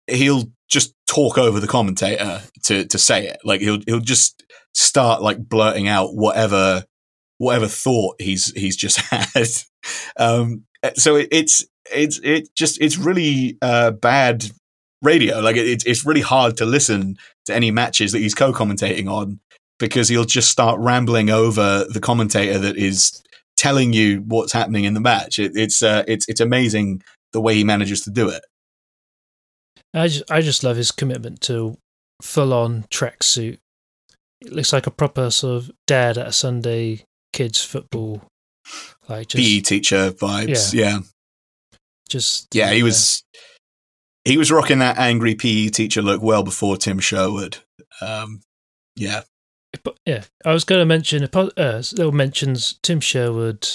he'll 0.06 0.44
just 0.68 0.94
talk 1.06 1.38
over 1.38 1.58
the 1.58 1.66
commentator 1.66 2.42
to 2.64 2.84
to 2.86 2.98
say 2.98 3.26
it. 3.26 3.38
Like 3.44 3.60
he'll 3.60 3.80
he'll 3.86 4.00
just 4.00 4.44
start 4.74 5.22
like 5.22 5.38
blurting 5.38 5.88
out 5.88 6.14
whatever 6.14 6.84
whatever 7.38 7.66
thought 7.66 8.20
he's 8.20 8.52
he's 8.52 8.76
just 8.76 8.98
had. 9.10 9.46
Um 10.18 10.64
so 10.94 11.16
it, 11.16 11.28
it's 11.30 11.64
it's 11.92 12.20
it 12.22 12.54
just 12.54 12.80
it's 12.80 12.98
really 12.98 13.58
uh, 13.62 13.90
bad 13.90 14.44
radio. 15.02 15.40
Like 15.40 15.56
it, 15.56 15.84
it's 15.86 16.04
really 16.04 16.20
hard 16.20 16.56
to 16.58 16.66
listen 16.66 17.16
to 17.46 17.54
any 17.54 17.70
matches 17.70 18.12
that 18.12 18.18
he's 18.18 18.34
co-commentating 18.34 19.10
on 19.10 19.40
because 19.78 20.08
he'll 20.08 20.24
just 20.24 20.50
start 20.50 20.78
rambling 20.78 21.30
over 21.30 21.84
the 21.88 22.00
commentator 22.00 22.58
that 22.58 22.76
is 22.76 23.22
telling 23.56 23.92
you 23.92 24.18
what's 24.26 24.52
happening 24.52 24.84
in 24.84 24.94
the 24.94 25.00
match. 25.00 25.38
It, 25.38 25.52
it's 25.54 25.82
uh, 25.82 26.04
it's 26.06 26.28
it's 26.28 26.40
amazing 26.40 27.02
the 27.32 27.40
way 27.40 27.54
he 27.54 27.64
manages 27.64 28.02
to 28.02 28.10
do 28.10 28.28
it. 28.28 28.42
I 29.92 30.06
just, 30.06 30.30
I 30.30 30.40
just 30.40 30.62
love 30.62 30.76
his 30.76 30.92
commitment 30.92 31.40
to 31.42 31.76
full 32.22 32.52
on 32.52 32.84
tracksuit. 32.90 33.58
It 34.40 34.52
looks 34.52 34.72
like 34.72 34.86
a 34.86 34.90
proper 34.90 35.30
sort 35.30 35.56
of 35.56 35.70
dad 35.86 36.16
at 36.16 36.28
a 36.28 36.32
Sunday 36.32 37.04
kids 37.32 37.62
football 37.62 38.22
like 39.08 39.28
just, 39.28 39.42
PE 39.42 39.60
teacher 39.60 40.10
vibes. 40.10 40.72
Yeah. 40.72 40.90
yeah. 40.90 40.98
Just 42.08 42.54
yeah, 42.54 42.72
he 42.72 42.82
was 42.82 43.22
he 44.24 44.36
was 44.36 44.50
rocking 44.50 44.80
that 44.80 44.98
angry 44.98 45.34
PE 45.34 45.68
teacher 45.68 46.02
look 46.02 46.22
well 46.22 46.42
before 46.42 46.76
Tim 46.76 46.98
Sherwood. 46.98 47.58
Um, 48.00 48.40
yeah. 48.96 49.22
Yeah, 50.04 50.24
I 50.44 50.52
was 50.52 50.64
going 50.64 50.80
to 50.80 50.86
mention 50.86 51.22
uh, 51.32 51.46
little 51.56 52.10
mentions 52.10 52.78
Tim 52.82 52.98
Sherwood, 52.98 53.68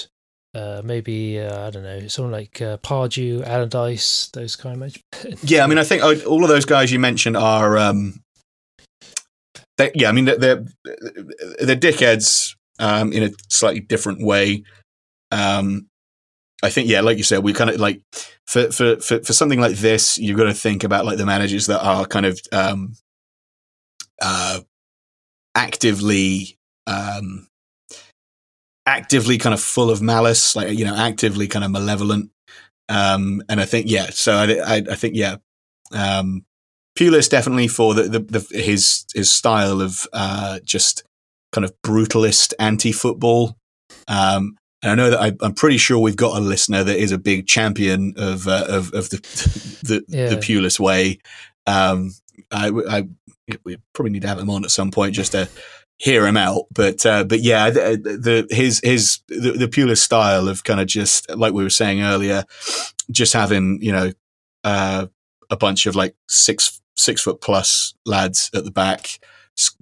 uh, 0.54 0.82
maybe 0.84 1.40
uh, 1.40 1.66
I 1.66 1.70
don't 1.70 1.82
know, 1.82 2.06
someone 2.08 2.32
like 2.32 2.60
uh, 2.60 2.76
Pardew, 2.78 3.42
Allardyce, 3.42 4.28
those 4.34 4.56
kind 4.56 4.82
of. 4.82 4.96
yeah, 5.42 5.64
I 5.64 5.66
mean, 5.66 5.78
I 5.78 5.84
think 5.84 6.02
all 6.02 6.42
of 6.42 6.50
those 6.50 6.66
guys 6.66 6.92
you 6.92 6.98
mentioned 6.98 7.36
are, 7.36 7.78
um, 7.78 8.20
they, 9.78 9.90
yeah, 9.94 10.10
I 10.10 10.12
mean, 10.12 10.26
they're 10.26 10.36
they're, 10.36 10.64
they're 11.60 11.76
dickheads 11.76 12.54
um, 12.78 13.12
in 13.12 13.22
a 13.22 13.30
slightly 13.48 13.80
different 13.80 14.22
way. 14.22 14.64
Um, 15.30 15.88
I 16.62 16.70
think, 16.70 16.88
yeah, 16.88 17.02
like 17.02 17.18
you 17.18 17.24
said, 17.24 17.42
we 17.42 17.52
kind 17.52 17.70
of 17.70 17.78
like 17.78 18.00
for, 18.46 18.70
for, 18.72 18.96
for, 18.96 19.22
for 19.22 19.32
something 19.32 19.60
like 19.60 19.76
this, 19.76 20.18
you've 20.18 20.38
got 20.38 20.44
to 20.44 20.54
think 20.54 20.84
about 20.84 21.04
like 21.04 21.18
the 21.18 21.26
managers 21.26 21.66
that 21.66 21.84
are 21.84 22.06
kind 22.06 22.26
of, 22.26 22.40
um, 22.52 22.94
uh, 24.22 24.60
actively, 25.54 26.56
um, 26.86 27.46
actively 28.86 29.36
kind 29.36 29.52
of 29.52 29.60
full 29.60 29.90
of 29.90 30.00
malice, 30.00 30.56
like, 30.56 30.78
you 30.78 30.84
know, 30.84 30.96
actively 30.96 31.46
kind 31.46 31.64
of 31.64 31.70
malevolent. 31.70 32.30
Um, 32.88 33.42
and 33.48 33.60
I 33.60 33.64
think, 33.64 33.86
yeah, 33.88 34.10
so 34.10 34.34
I, 34.34 34.76
I, 34.76 34.82
I 34.90 34.94
think, 34.94 35.16
yeah, 35.16 35.36
um, 35.92 36.44
Pulis 36.96 37.28
definitely 37.28 37.68
for 37.68 37.94
the, 37.94 38.04
the, 38.04 38.20
the, 38.20 38.62
his, 38.62 39.04
his 39.12 39.30
style 39.30 39.82
of, 39.82 40.06
uh, 40.12 40.60
just 40.64 41.02
kind 41.52 41.64
of 41.64 41.74
brutalist 41.84 42.54
anti-football. 42.58 43.56
Um, 44.08 44.56
and 44.86 45.00
I 45.00 45.04
know 45.04 45.10
that 45.10 45.20
I, 45.20 45.44
am 45.44 45.54
pretty 45.54 45.78
sure 45.78 45.98
we've 45.98 46.14
got 46.14 46.38
a 46.38 46.40
listener 46.40 46.84
that 46.84 46.96
is 46.96 47.10
a 47.10 47.18
big 47.18 47.48
champion 47.48 48.14
of 48.16 48.46
uh, 48.46 48.66
of, 48.68 48.94
of 48.94 49.10
the 49.10 49.16
the, 49.82 50.04
yeah. 50.06 50.28
the 50.28 50.36
Pulis 50.36 50.78
way. 50.78 51.18
Um, 51.66 52.12
I, 52.52 52.70
I, 52.88 53.08
we 53.64 53.78
probably 53.92 54.12
need 54.12 54.22
to 54.22 54.28
have 54.28 54.38
him 54.38 54.48
on 54.48 54.64
at 54.64 54.70
some 54.70 54.92
point 54.92 55.14
just 55.14 55.32
to 55.32 55.48
hear 55.98 56.24
him 56.24 56.36
out. 56.36 56.66
But 56.72 57.04
uh, 57.04 57.24
but 57.24 57.40
yeah, 57.40 57.70
the, 57.70 58.46
the 58.48 58.54
his 58.54 58.80
his 58.84 59.18
the, 59.26 59.52
the 59.52 59.68
Pulis 59.68 59.98
style 59.98 60.46
of 60.48 60.62
kind 60.62 60.78
of 60.78 60.86
just 60.86 61.28
like 61.34 61.52
we 61.52 61.64
were 61.64 61.70
saying 61.70 62.02
earlier, 62.02 62.44
just 63.10 63.32
having 63.32 63.80
you 63.82 63.90
know 63.90 64.12
uh, 64.62 65.06
a 65.50 65.56
bunch 65.56 65.86
of 65.86 65.96
like 65.96 66.14
six 66.28 66.80
six 66.94 67.22
foot 67.22 67.40
plus 67.40 67.92
lads 68.04 68.50
at 68.54 68.64
the 68.64 68.70
back 68.70 69.18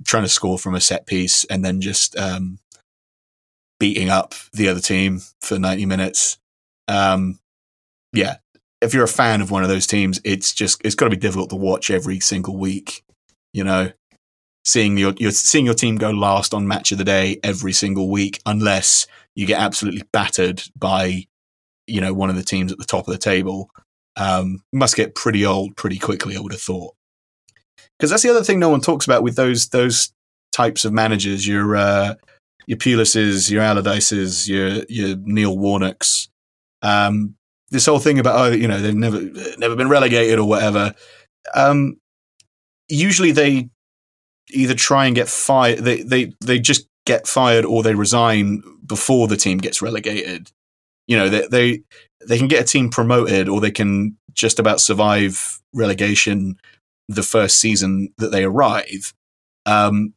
trying 0.04 0.22
to 0.22 0.28
score 0.28 0.58
from 0.58 0.74
a 0.74 0.80
set 0.80 1.04
piece 1.04 1.44
and 1.46 1.64
then 1.64 1.80
just 1.80 2.16
um, 2.16 2.58
beating 3.84 4.08
up 4.08 4.34
the 4.54 4.66
other 4.66 4.80
team 4.80 5.20
for 5.42 5.58
90 5.58 5.84
minutes. 5.84 6.38
Um, 6.88 7.38
yeah, 8.14 8.36
if 8.80 8.94
you're 8.94 9.04
a 9.04 9.08
fan 9.08 9.42
of 9.42 9.50
one 9.50 9.62
of 9.62 9.68
those 9.68 9.86
teams, 9.86 10.22
it's 10.24 10.54
just 10.54 10.80
it's 10.82 10.94
got 10.94 11.04
to 11.04 11.10
be 11.10 11.18
difficult 11.18 11.50
to 11.50 11.56
watch 11.56 11.90
every 11.90 12.18
single 12.18 12.56
week. 12.56 13.04
You 13.52 13.62
know, 13.62 13.92
seeing 14.64 14.96
your 14.96 15.12
you're 15.18 15.32
seeing 15.32 15.66
your 15.66 15.74
team 15.74 15.96
go 15.96 16.12
last 16.12 16.54
on 16.54 16.66
match 16.66 16.92
of 16.92 16.98
the 16.98 17.04
day 17.04 17.40
every 17.44 17.74
single 17.74 18.08
week, 18.08 18.40
unless 18.46 19.06
you 19.34 19.46
get 19.46 19.60
absolutely 19.60 20.04
battered 20.14 20.62
by 20.74 21.26
you 21.86 22.00
know 22.00 22.14
one 22.14 22.30
of 22.30 22.36
the 22.36 22.42
teams 22.42 22.72
at 22.72 22.78
the 22.78 22.84
top 22.84 23.06
of 23.06 23.12
the 23.12 23.18
table. 23.18 23.68
Um, 24.16 24.62
must 24.72 24.96
get 24.96 25.14
pretty 25.14 25.44
old 25.44 25.76
pretty 25.76 25.98
quickly, 25.98 26.38
I 26.38 26.40
would 26.40 26.52
have 26.52 26.60
thought. 26.62 26.94
Because 27.98 28.08
that's 28.08 28.22
the 28.22 28.30
other 28.30 28.44
thing 28.44 28.58
no 28.60 28.70
one 28.70 28.80
talks 28.80 29.04
about 29.04 29.22
with 29.22 29.36
those 29.36 29.68
those 29.68 30.10
types 30.52 30.86
of 30.86 30.94
managers. 30.94 31.46
Your 31.46 31.76
uh, 31.76 32.14
your 32.66 32.78
Pulises, 32.78 33.50
your 33.50 33.62
Allardyces, 33.62 34.48
your 34.48 34.84
your 34.88 35.16
Neil 35.18 35.56
Warnocks. 35.56 36.28
Um, 36.82 37.36
this 37.70 37.86
whole 37.86 37.98
thing 37.98 38.18
about 38.18 38.38
oh, 38.38 38.52
you 38.52 38.68
know, 38.68 38.80
they've 38.80 38.94
never 38.94 39.20
never 39.58 39.76
been 39.76 39.88
relegated 39.88 40.38
or 40.38 40.48
whatever. 40.48 40.94
Um, 41.54 41.96
usually 42.88 43.32
they 43.32 43.68
either 44.52 44.74
try 44.74 45.06
and 45.06 45.16
get 45.16 45.28
fired. 45.28 45.80
They 45.80 46.02
they 46.02 46.32
they 46.40 46.58
just 46.58 46.86
get 47.06 47.26
fired 47.26 47.64
or 47.64 47.82
they 47.82 47.94
resign 47.94 48.62
before 48.86 49.28
the 49.28 49.36
team 49.36 49.58
gets 49.58 49.82
relegated. 49.82 50.50
You 51.06 51.16
know, 51.16 51.28
they 51.28 51.46
they 51.48 51.82
they 52.26 52.38
can 52.38 52.48
get 52.48 52.62
a 52.62 52.66
team 52.66 52.90
promoted 52.90 53.48
or 53.48 53.60
they 53.60 53.70
can 53.70 54.16
just 54.32 54.58
about 54.58 54.80
survive 54.80 55.60
relegation 55.72 56.56
the 57.08 57.22
first 57.22 57.58
season 57.58 58.12
that 58.18 58.32
they 58.32 58.44
arrive. 58.44 59.12
Um, 59.66 60.14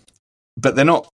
but 0.55 0.75
they're 0.75 0.85
not 0.85 1.07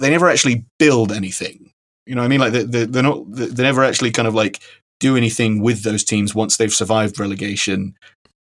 they 0.00 0.10
never 0.10 0.28
actually 0.28 0.64
build 0.78 1.12
anything. 1.12 1.72
You 2.06 2.14
know 2.14 2.22
what 2.22 2.26
I 2.26 2.28
mean? 2.28 2.40
Like 2.40 2.52
they, 2.52 2.84
they're 2.84 3.02
not, 3.02 3.24
they 3.30 3.62
never 3.62 3.84
actually 3.84 4.10
kind 4.10 4.28
of 4.28 4.34
like 4.34 4.60
do 5.00 5.16
anything 5.16 5.62
with 5.62 5.82
those 5.82 6.04
teams 6.04 6.34
once 6.34 6.56
they've 6.56 6.72
survived 6.72 7.18
relegation 7.18 7.94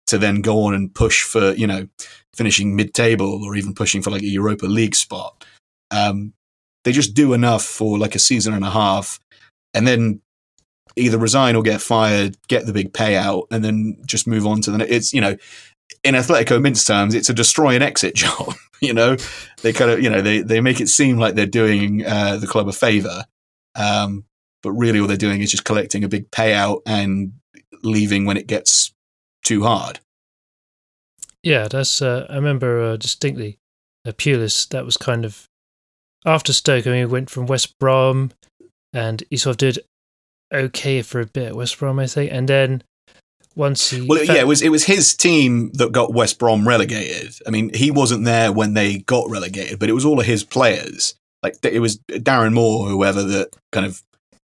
to 0.06 0.18
then 0.18 0.40
go 0.40 0.64
on 0.64 0.74
and 0.74 0.94
push 0.94 1.22
for 1.22 1.52
you 1.52 1.66
know 1.66 1.86
finishing 2.34 2.76
mid-table 2.76 3.44
or 3.44 3.56
even 3.56 3.74
pushing 3.74 4.02
for 4.02 4.10
like 4.10 4.22
a 4.22 4.26
Europa 4.26 4.66
League 4.66 4.94
spot. 4.94 5.44
Um, 5.90 6.32
they 6.84 6.92
just 6.92 7.14
do 7.14 7.32
enough 7.32 7.64
for 7.64 7.98
like 7.98 8.14
a 8.14 8.18
season 8.20 8.54
and 8.54 8.64
a 8.64 8.70
half, 8.70 9.20
and 9.74 9.86
then 9.86 10.20
either 10.96 11.18
resign 11.18 11.56
or 11.56 11.62
get 11.62 11.80
fired, 11.80 12.36
get 12.48 12.66
the 12.66 12.72
big 12.72 12.92
payout, 12.92 13.44
and 13.50 13.64
then 13.64 13.96
just 14.06 14.26
move 14.26 14.46
on 14.46 14.60
to 14.62 14.70
the. 14.70 14.78
next. 14.78 14.90
It's 14.90 15.12
you 15.12 15.20
know, 15.20 15.36
in 16.04 16.14
Athletico 16.14 16.60
Mince 16.60 16.84
terms, 16.84 17.14
it's 17.14 17.28
a 17.28 17.34
destroy 17.34 17.74
and 17.74 17.84
exit 17.84 18.14
job. 18.16 18.54
you 18.80 18.92
know, 18.92 19.16
they 19.62 19.72
kind 19.72 19.90
of 19.90 20.02
you 20.02 20.10
know 20.10 20.22
they 20.22 20.40
they 20.40 20.60
make 20.60 20.80
it 20.80 20.88
seem 20.88 21.18
like 21.18 21.34
they're 21.34 21.46
doing 21.46 22.04
uh, 22.04 22.36
the 22.36 22.46
club 22.46 22.68
a 22.68 22.72
favor, 22.72 23.24
um, 23.74 24.24
but 24.62 24.72
really 24.72 25.00
all 25.00 25.06
they're 25.06 25.16
doing 25.16 25.40
is 25.40 25.50
just 25.50 25.64
collecting 25.64 26.04
a 26.04 26.08
big 26.08 26.30
payout 26.30 26.82
and 26.86 27.32
leaving 27.82 28.24
when 28.24 28.36
it 28.36 28.46
gets 28.46 28.92
too 29.44 29.62
hard. 29.62 30.00
Yeah, 31.42 31.68
that's. 31.68 32.02
Uh, 32.02 32.26
I 32.28 32.36
remember 32.36 32.82
uh, 32.82 32.96
distinctly. 32.96 33.58
Uh, 34.06 34.12
Pulis, 34.12 34.68
that 34.68 34.84
was 34.84 34.96
kind 34.96 35.24
of 35.24 35.48
after 36.24 36.52
Stoke. 36.52 36.86
I 36.86 36.90
mean, 36.90 36.98
he 37.00 37.04
went 37.06 37.30
from 37.30 37.46
West 37.46 37.78
Brom, 37.78 38.32
and 38.92 39.22
he 39.30 39.36
sort 39.36 39.54
of 39.54 39.58
did 39.58 39.78
okay 40.52 41.02
for 41.02 41.20
a 41.20 41.26
bit. 41.26 41.56
West 41.56 41.78
Brom, 41.78 41.98
I 41.98 42.06
think, 42.06 42.32
and 42.32 42.48
then 42.48 42.82
once 43.58 43.90
he 43.90 44.06
well, 44.06 44.24
yeah, 44.24 44.34
it 44.34 44.46
was 44.46 44.62
it 44.62 44.70
was 44.70 44.84
his 44.84 45.14
team 45.14 45.70
that 45.72 45.92
got 45.92 46.14
West 46.14 46.38
Brom 46.38 46.66
relegated. 46.66 47.34
I 47.46 47.50
mean, 47.50 47.74
he 47.74 47.90
wasn't 47.90 48.24
there 48.24 48.52
when 48.52 48.74
they 48.74 48.98
got 48.98 49.28
relegated, 49.28 49.80
but 49.80 49.88
it 49.88 49.94
was 49.94 50.04
all 50.04 50.20
of 50.20 50.26
his 50.26 50.44
players. 50.44 51.16
Like 51.42 51.56
it 51.64 51.80
was 51.80 51.98
Darren 52.08 52.54
Moore, 52.54 52.88
whoever 52.88 53.22
that 53.24 53.54
kind 53.72 53.84
of 53.84 54.02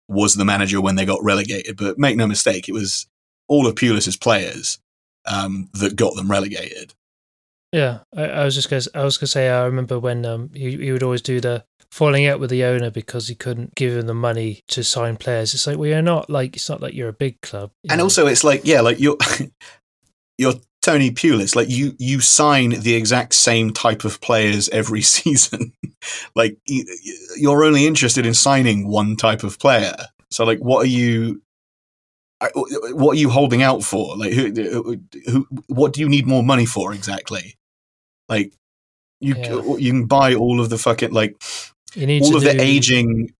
was 0.08 0.36
the 0.36 0.46
manager 0.46 0.80
when 0.80 0.96
they 0.96 1.06
got 1.06 1.24
relegated. 1.24 1.76
But 1.76 1.98
make 1.98 2.18
no 2.18 2.28
mistake, 2.28 2.70
it 2.70 2.74
was 2.74 3.08
all 3.48 3.66
of 3.66 3.76
Pulis's 3.76 4.16
players 4.16 4.80
um, 5.26 5.70
that 5.74 5.96
got 5.96 6.16
them 6.16 6.30
relegated. 6.30 6.94
Yeah, 7.74 8.00
I, 8.16 8.24
I 8.26 8.46
was 8.46 8.56
just 8.56 8.70
gonna, 8.70 8.84
I 8.94 9.04
was 9.04 9.18
gonna 9.18 9.28
say 9.28 9.50
I 9.50 9.66
remember 9.66 10.00
when 10.00 10.24
um, 10.26 10.52
he 10.54 10.78
he 10.78 10.92
would 10.92 11.04
always 11.04 11.24
do 11.24 11.42
the 11.42 11.66
falling 11.92 12.28
out 12.28 12.40
with 12.40 12.50
the 12.50 12.64
owner 12.64 12.92
because 12.92 13.28
he 13.28 13.36
couldn't 13.36 13.76
give 13.76 13.96
him 13.96 14.08
the 14.08 14.14
money 14.14 14.64
to 14.68 14.84
sign 14.84 15.18
players. 15.18 15.54
It's 15.54 15.68
like 15.68 15.78
well, 15.78 15.90
you're 15.90 16.02
not 16.02 16.30
like 16.30 16.56
it's 16.56 16.70
not 16.70 16.82
like 16.82 16.94
you're 16.94 17.10
a 17.10 17.14
big 17.14 17.42
club. 17.42 17.72
And 17.90 18.00
know? 18.00 18.06
also, 18.06 18.28
it's 18.28 18.44
like 18.44 18.62
yeah, 18.64 18.82
like 18.82 19.00
you're 19.00 19.18
you're 20.38 20.54
Tony 20.82 21.12
Pulis. 21.12 21.56
Like 21.56 21.70
you 21.70 21.96
you 22.00 22.22
sign 22.22 22.70
the 22.70 22.96
exact 22.96 23.34
same 23.34 23.72
type 23.72 24.06
of 24.06 24.22
players 24.22 24.70
every 24.70 25.02
season. 25.18 25.74
like 26.36 26.58
you're 27.36 27.64
only 27.64 27.86
interested 27.86 28.26
in 28.26 28.34
signing 28.34 28.88
one 28.88 29.16
type 29.16 29.44
of 29.44 29.60
player. 29.60 29.96
So 30.32 30.46
like, 30.46 30.60
what 30.60 30.84
are 30.84 30.90
you? 30.90 31.42
Uh, 32.42 32.48
what 32.94 33.18
are 33.18 33.20
you 33.20 33.30
holding 33.30 33.62
out 33.62 33.84
for? 33.84 34.16
Like, 34.16 34.32
who, 34.32 34.48
uh, 34.48 35.30
who, 35.30 35.46
what 35.68 35.92
do 35.92 36.00
you 36.00 36.08
need 36.08 36.26
more 36.26 36.42
money 36.42 36.66
for 36.66 36.94
exactly? 36.94 37.58
Like, 38.30 38.54
you 39.20 39.36
yeah. 39.36 39.76
you 39.78 39.92
can 39.92 40.06
buy 40.06 40.36
all 40.36 40.62
of 40.62 40.70
the 40.70 40.78
fucking 40.78 41.12
like 41.12 41.36
all 41.98 42.36
of 42.36 42.44
do... 42.44 42.52
the 42.52 42.62
aging 42.62 43.34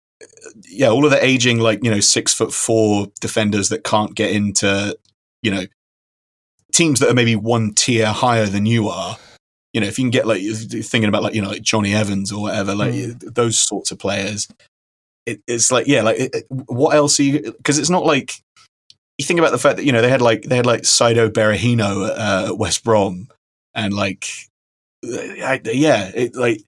yeah 0.68 0.88
all 0.88 1.04
of 1.04 1.10
the 1.10 1.24
aging 1.24 1.58
like 1.58 1.82
you 1.82 1.90
know 1.90 2.00
six 2.00 2.34
foot 2.34 2.52
four 2.52 3.06
defenders 3.20 3.68
that 3.68 3.84
can't 3.84 4.14
get 4.14 4.30
into 4.30 4.96
you 5.42 5.50
know 5.50 5.64
teams 6.72 7.00
that 7.00 7.10
are 7.10 7.14
maybe 7.14 7.36
one 7.36 7.72
tier 7.74 8.06
higher 8.06 8.46
than 8.46 8.66
you 8.66 8.88
are 8.88 9.16
you 9.72 9.80
know 9.80 9.86
if 9.86 9.98
you 9.98 10.04
can 10.04 10.10
get 10.10 10.26
like 10.26 10.42
thinking 10.42 11.08
about 11.08 11.22
like 11.22 11.34
you 11.34 11.42
know 11.42 11.50
like 11.50 11.62
Jonny 11.62 11.94
Evans 11.94 12.32
or 12.32 12.42
whatever 12.42 12.74
like 12.74 12.92
mm. 12.92 13.34
those 13.34 13.58
sorts 13.58 13.90
of 13.90 13.98
players 13.98 14.48
it, 15.26 15.40
it's 15.46 15.70
like 15.70 15.86
yeah 15.86 16.02
like 16.02 16.18
it, 16.18 16.46
what 16.48 16.94
else 16.94 17.18
are 17.20 17.24
you 17.24 17.52
because 17.56 17.78
it's 17.78 17.90
not 17.90 18.04
like 18.04 18.34
you 19.18 19.24
think 19.24 19.38
about 19.38 19.52
the 19.52 19.58
fact 19.58 19.76
that 19.76 19.84
you 19.84 19.92
know 19.92 20.02
they 20.02 20.08
had 20.08 20.22
like 20.22 20.42
they 20.42 20.56
had 20.56 20.66
like 20.66 20.82
Saido 20.82 21.28
Berahino 21.28 22.08
uh, 22.08 22.48
at 22.48 22.58
West 22.58 22.84
Brom 22.84 23.28
and 23.74 23.92
like 23.92 24.26
I, 25.04 25.60
yeah, 25.64 26.10
it, 26.14 26.34
like 26.34 26.62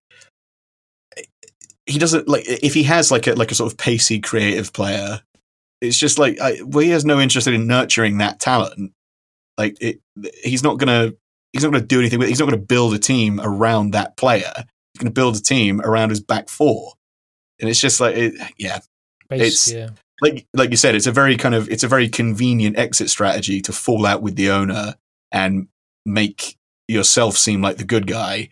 he 1.86 1.98
doesn't 1.98 2.28
like 2.28 2.44
if 2.46 2.74
he 2.74 2.84
has 2.84 3.10
like 3.10 3.26
a 3.26 3.34
like 3.34 3.50
a 3.50 3.54
sort 3.54 3.72
of 3.72 3.78
pacey 3.78 4.20
creative 4.20 4.72
player. 4.72 5.20
It's 5.80 5.98
just 5.98 6.18
like 6.18 6.40
I, 6.40 6.60
well, 6.64 6.84
he 6.84 6.90
has 6.90 7.04
no 7.04 7.20
interest 7.20 7.48
in 7.48 7.66
nurturing 7.66 8.18
that 8.18 8.38
talent. 8.38 8.92
Like 9.58 9.76
it, 9.80 10.00
he's 10.42 10.62
not 10.62 10.78
gonna 10.78 11.12
he's 11.52 11.64
not 11.64 11.72
gonna 11.72 11.84
do 11.84 11.98
anything 11.98 12.18
with. 12.18 12.28
He's 12.28 12.38
not 12.38 12.46
gonna 12.46 12.58
build 12.58 12.94
a 12.94 12.98
team 12.98 13.40
around 13.40 13.92
that 13.92 14.16
player. 14.16 14.52
He's 14.56 15.00
gonna 15.00 15.10
build 15.10 15.36
a 15.36 15.40
team 15.40 15.80
around 15.80 16.10
his 16.10 16.20
back 16.20 16.48
four, 16.48 16.92
and 17.60 17.68
it's 17.68 17.80
just 17.80 18.00
like 18.00 18.16
it, 18.16 18.34
yeah, 18.58 18.78
it's 19.30 19.72
yeah. 19.72 19.90
like 20.20 20.46
like 20.54 20.70
you 20.70 20.76
said, 20.76 20.94
it's 20.94 21.08
a 21.08 21.12
very 21.12 21.36
kind 21.36 21.54
of 21.54 21.68
it's 21.68 21.82
a 21.82 21.88
very 21.88 22.08
convenient 22.08 22.78
exit 22.78 23.10
strategy 23.10 23.60
to 23.62 23.72
fall 23.72 24.06
out 24.06 24.22
with 24.22 24.36
the 24.36 24.50
owner 24.50 24.94
and 25.32 25.66
make 26.06 26.56
yourself 26.86 27.36
seem 27.36 27.60
like 27.60 27.78
the 27.78 27.84
good 27.84 28.06
guy 28.06 28.50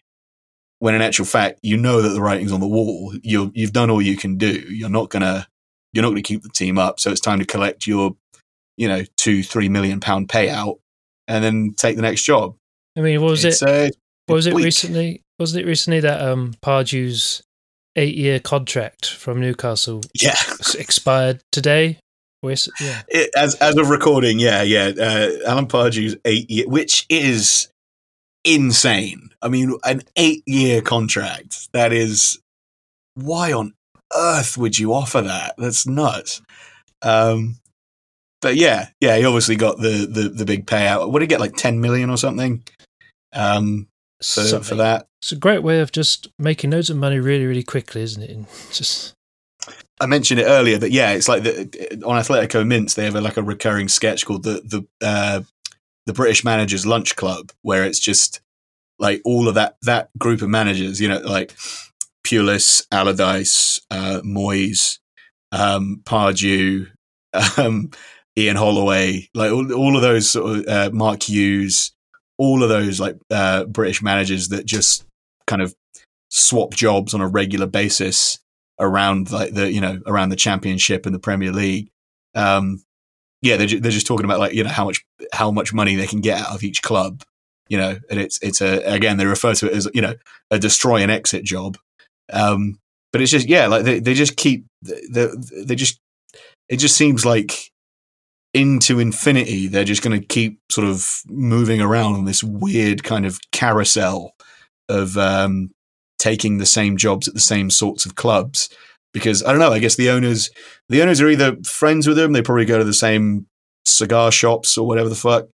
when 0.81 0.95
in 0.95 1.03
actual 1.03 1.25
fact 1.25 1.61
you 1.63 1.77
know 1.77 2.03
that 2.03 2.11
the 2.11 2.21
writing's 2.21 2.53
on 2.53 2.61
the 2.61 2.67
wall 2.67 3.15
you 3.23 3.53
you've 3.55 3.73
done 3.73 3.91
all 3.91 4.03
you 4.03 4.17
can 4.17 4.37
do 4.37 4.53
you're 4.69 4.91
not 4.91 5.09
gonna 5.09 5.47
you're 5.93 6.03
not 6.03 6.11
gonna 6.11 6.23
keep 6.23 6.43
the 6.43 6.49
team 6.49 6.79
up 6.79 6.99
so 6.99 7.11
it's 7.11 7.21
time 7.21 7.39
to 7.39 7.45
collect 7.45 7.87
your 7.87 8.17
you 8.77 8.89
know 8.89 9.05
two 9.17 9.43
three 9.43 9.69
million 9.69 10.01
pound 10.01 10.29
payout 10.29 10.79
and 11.29 11.45
then 11.45 11.73
take 11.77 11.97
the 11.97 12.03
next 12.03 12.23
job 12.23 12.57
i 12.97 13.01
mean 13.01 13.21
what 13.21 13.31
was 13.31 13.45
it's, 13.45 13.63
it 13.63 13.69
uh, 13.69 13.91
what 14.27 14.37
was 14.37 14.47
it 14.47 14.55
weak. 14.55 14.65
recently 14.65 15.23
wasn't 15.39 15.63
it 15.63 15.67
recently 15.69 16.01
that 16.01 16.21
um 16.21 16.55
pardew's 16.61 17.43
eight 17.97 18.17
year 18.17 18.41
contract 18.41 19.07
from 19.11 19.41
newcastle 19.41 20.03
yeah 20.15 20.35
expired 20.79 21.43
today 21.53 21.99
yeah. 22.81 23.03
It, 23.09 23.31
as 23.37 23.55
as 23.57 23.77
of 23.77 23.91
recording, 23.91 24.39
yeah, 24.39 24.63
yeah. 24.63 24.93
Uh, 24.99 25.31
Alan 25.47 25.67
Pardew's 25.67 26.17
eight 26.25 26.51
year, 26.51 26.67
which 26.69 27.05
is 27.11 27.69
insane. 28.45 29.30
I 29.43 29.49
mean, 29.49 29.79
an 29.85 30.03
eight 30.17 30.43
year 30.47 30.83
contract. 30.83 31.73
That 31.73 31.93
is 31.93 32.39
why 33.15 33.53
on 33.53 33.75
earth 34.17 34.59
would 34.59 34.79
you 34.79 34.93
offer 34.93 35.21
that? 35.23 35.55
That's 35.59 35.87
nuts. 35.87 36.43
Um, 37.03 37.57
but 38.41 38.57
yeah, 38.57 38.89
yeah, 39.01 39.17
he 39.17 39.25
obviously 39.25 39.57
got 39.57 39.79
the 39.79 40.07
the, 40.11 40.29
the 40.29 40.45
big 40.45 40.67
payout. 40.67 41.11
What 41.11 41.21
did 41.21 41.25
he 41.25 41.29
get? 41.29 41.41
Like 41.41 41.57
ten 41.57 41.81
million 41.81 42.11
or 42.11 42.17
something? 42.17 42.63
Um, 43.33 43.87
for, 44.19 44.43
something. 44.43 44.63
for 44.63 44.75
that. 44.77 45.07
It's 45.23 45.33
a 45.33 45.37
great 45.37 45.63
way 45.63 45.81
of 45.81 45.93
just 45.93 46.29
making 46.39 46.71
loads 46.71 46.91
of 46.91 46.97
money 46.97 47.21
really, 47.21 47.47
really 47.47 47.63
quickly, 47.63 48.03
isn't 48.03 48.23
it? 48.23 48.31
And 48.31 48.47
just. 48.73 49.15
I 50.03 50.07
mentioned 50.07 50.41
it 50.41 50.45
earlier 50.45 50.79
that 50.79 50.93
yeah, 50.93 51.11
it's 51.11 51.29
like 51.29 51.43
the, 51.43 52.03
on 52.07 52.19
Athletico 52.19 52.67
Mince 52.67 52.95
they 52.95 53.05
have 53.05 53.15
a, 53.15 53.21
like 53.21 53.37
a 53.37 53.43
recurring 53.43 53.89
sketch 53.89 54.25
called 54.25 54.45
the 54.45 54.63
the 54.65 55.07
uh, 55.07 55.43
the 56.07 56.15
British 56.15 56.43
Managers 56.43 56.87
Lunch 56.87 57.17
Club, 57.17 57.53
where 57.61 57.85
it's 57.85 58.01
just 58.01 58.41
like 59.01 59.23
all 59.25 59.49
of 59.49 59.55
that 59.57 59.77
that 59.83 60.11
group 60.19 60.43
of 60.43 60.49
managers, 60.49 61.01
you 61.01 61.09
know, 61.09 61.19
like 61.19 61.57
Pulis, 62.25 62.87
Allardyce, 62.93 63.81
uh, 63.91 64.21
Moyes, 64.25 64.99
um, 65.51 66.03
Pardew, 66.05 66.87
um, 67.59 67.91
Ian 68.39 68.57
Holloway, 68.57 69.29
like 69.35 69.51
all, 69.51 69.73
all 69.73 69.97
of 69.97 70.03
those 70.03 70.31
sort 70.31 70.59
of 70.59 70.69
uh, 70.69 70.91
Mark 70.93 71.23
Hughes, 71.25 71.93
all 72.39 72.63
of 72.63 72.69
those 72.69 73.01
like 73.01 73.17
uh, 73.31 73.65
British 73.65 74.03
managers 74.03 74.49
that 74.51 74.67
just 74.67 75.05
kind 75.47 75.63
of 75.63 75.75
swap 76.31 76.75
jobs 76.75 77.13
on 77.13 77.21
a 77.21 77.27
regular 77.29 77.67
basis 77.67 78.39
around 78.79 79.31
like 79.31 79.53
the 79.53 79.71
you 79.71 79.81
know 79.81 80.01
around 80.07 80.29
the 80.29 80.37
Championship 80.37 81.07
and 81.07 81.15
the 81.15 81.19
Premier 81.19 81.53
League. 81.53 81.89
Um, 82.35 82.83
yeah, 83.43 83.57
they're, 83.57 83.81
they're 83.81 83.91
just 83.91 84.07
talking 84.07 84.25
about 84.25 84.39
like 84.39 84.53
you 84.53 84.63
know 84.65 84.71
how 84.71 84.85
much 84.85 85.05
how 85.33 85.51
much 85.51 85.73
money 85.73 85.97
they 85.97 86.07
can 86.07 86.21
get 86.21 86.41
out 86.41 86.55
of 86.55 86.63
each 86.63 86.83
club, 86.83 87.23
you 87.71 87.79
know, 87.79 87.97
and 88.11 88.21
it's 88.21 88.39
it's 88.43 88.61
a 88.61 88.83
again 88.83 89.17
they 89.17 89.25
refer 89.25 89.55
to 89.55 89.67
it 89.67 89.73
as 89.73 89.89
you 89.95 90.03
know 90.03 90.15
a 90.51 90.59
destroy 90.59 90.97
and 90.97 91.11
exit 91.11 91.45
job. 91.45 91.79
Um, 92.31 92.79
but 93.13 93.23
it's 93.23 93.31
just 93.31 93.49
yeah, 93.49 93.69
like 93.69 93.85
they 93.85 94.01
they 94.01 94.13
just 94.13 94.37
keep 94.37 94.67
they 94.83 95.29
they 95.65 95.77
just 95.77 96.01
it 96.69 96.77
just 96.77 96.97
seems 96.97 97.25
like 97.25 97.71
into 98.53 98.99
infinity 98.99 99.69
they're 99.69 99.85
just 99.85 100.03
going 100.03 100.21
to 100.21 100.27
keep 100.27 100.59
sort 100.73 100.85
of 100.85 101.21
moving 101.29 101.81
around 101.81 102.17
on 102.17 102.25
this 102.25 102.43
weird 102.43 103.05
kind 103.05 103.25
of 103.25 103.39
carousel 103.53 104.35
of 104.89 105.17
um, 105.17 105.71
taking 106.19 106.59
the 106.59 106.67
same 106.67 106.97
jobs 106.97 107.29
at 107.29 107.35
the 107.35 107.39
same 107.41 107.71
sorts 107.71 108.05
of 108.05 108.17
clubs 108.17 108.69
because 109.13 109.45
I 109.45 109.53
don't 109.53 109.61
know. 109.61 109.73
I 109.73 109.79
guess 109.79 109.95
the 109.95 110.11
owners 110.11 110.51
the 110.89 111.03
owners 111.03 111.21
are 111.21 111.29
either 111.29 111.57
friends 111.65 112.09
with 112.09 112.17
them. 112.17 112.33
They 112.33 112.43
probably 112.43 112.65
go 112.65 112.79
to 112.79 112.85
the 112.85 112.93
same 112.93 113.47
cigar 113.85 114.33
shops 114.33 114.77
or 114.77 114.87
whatever 114.87 115.09
the 115.09 115.15
fuck, 115.15 115.47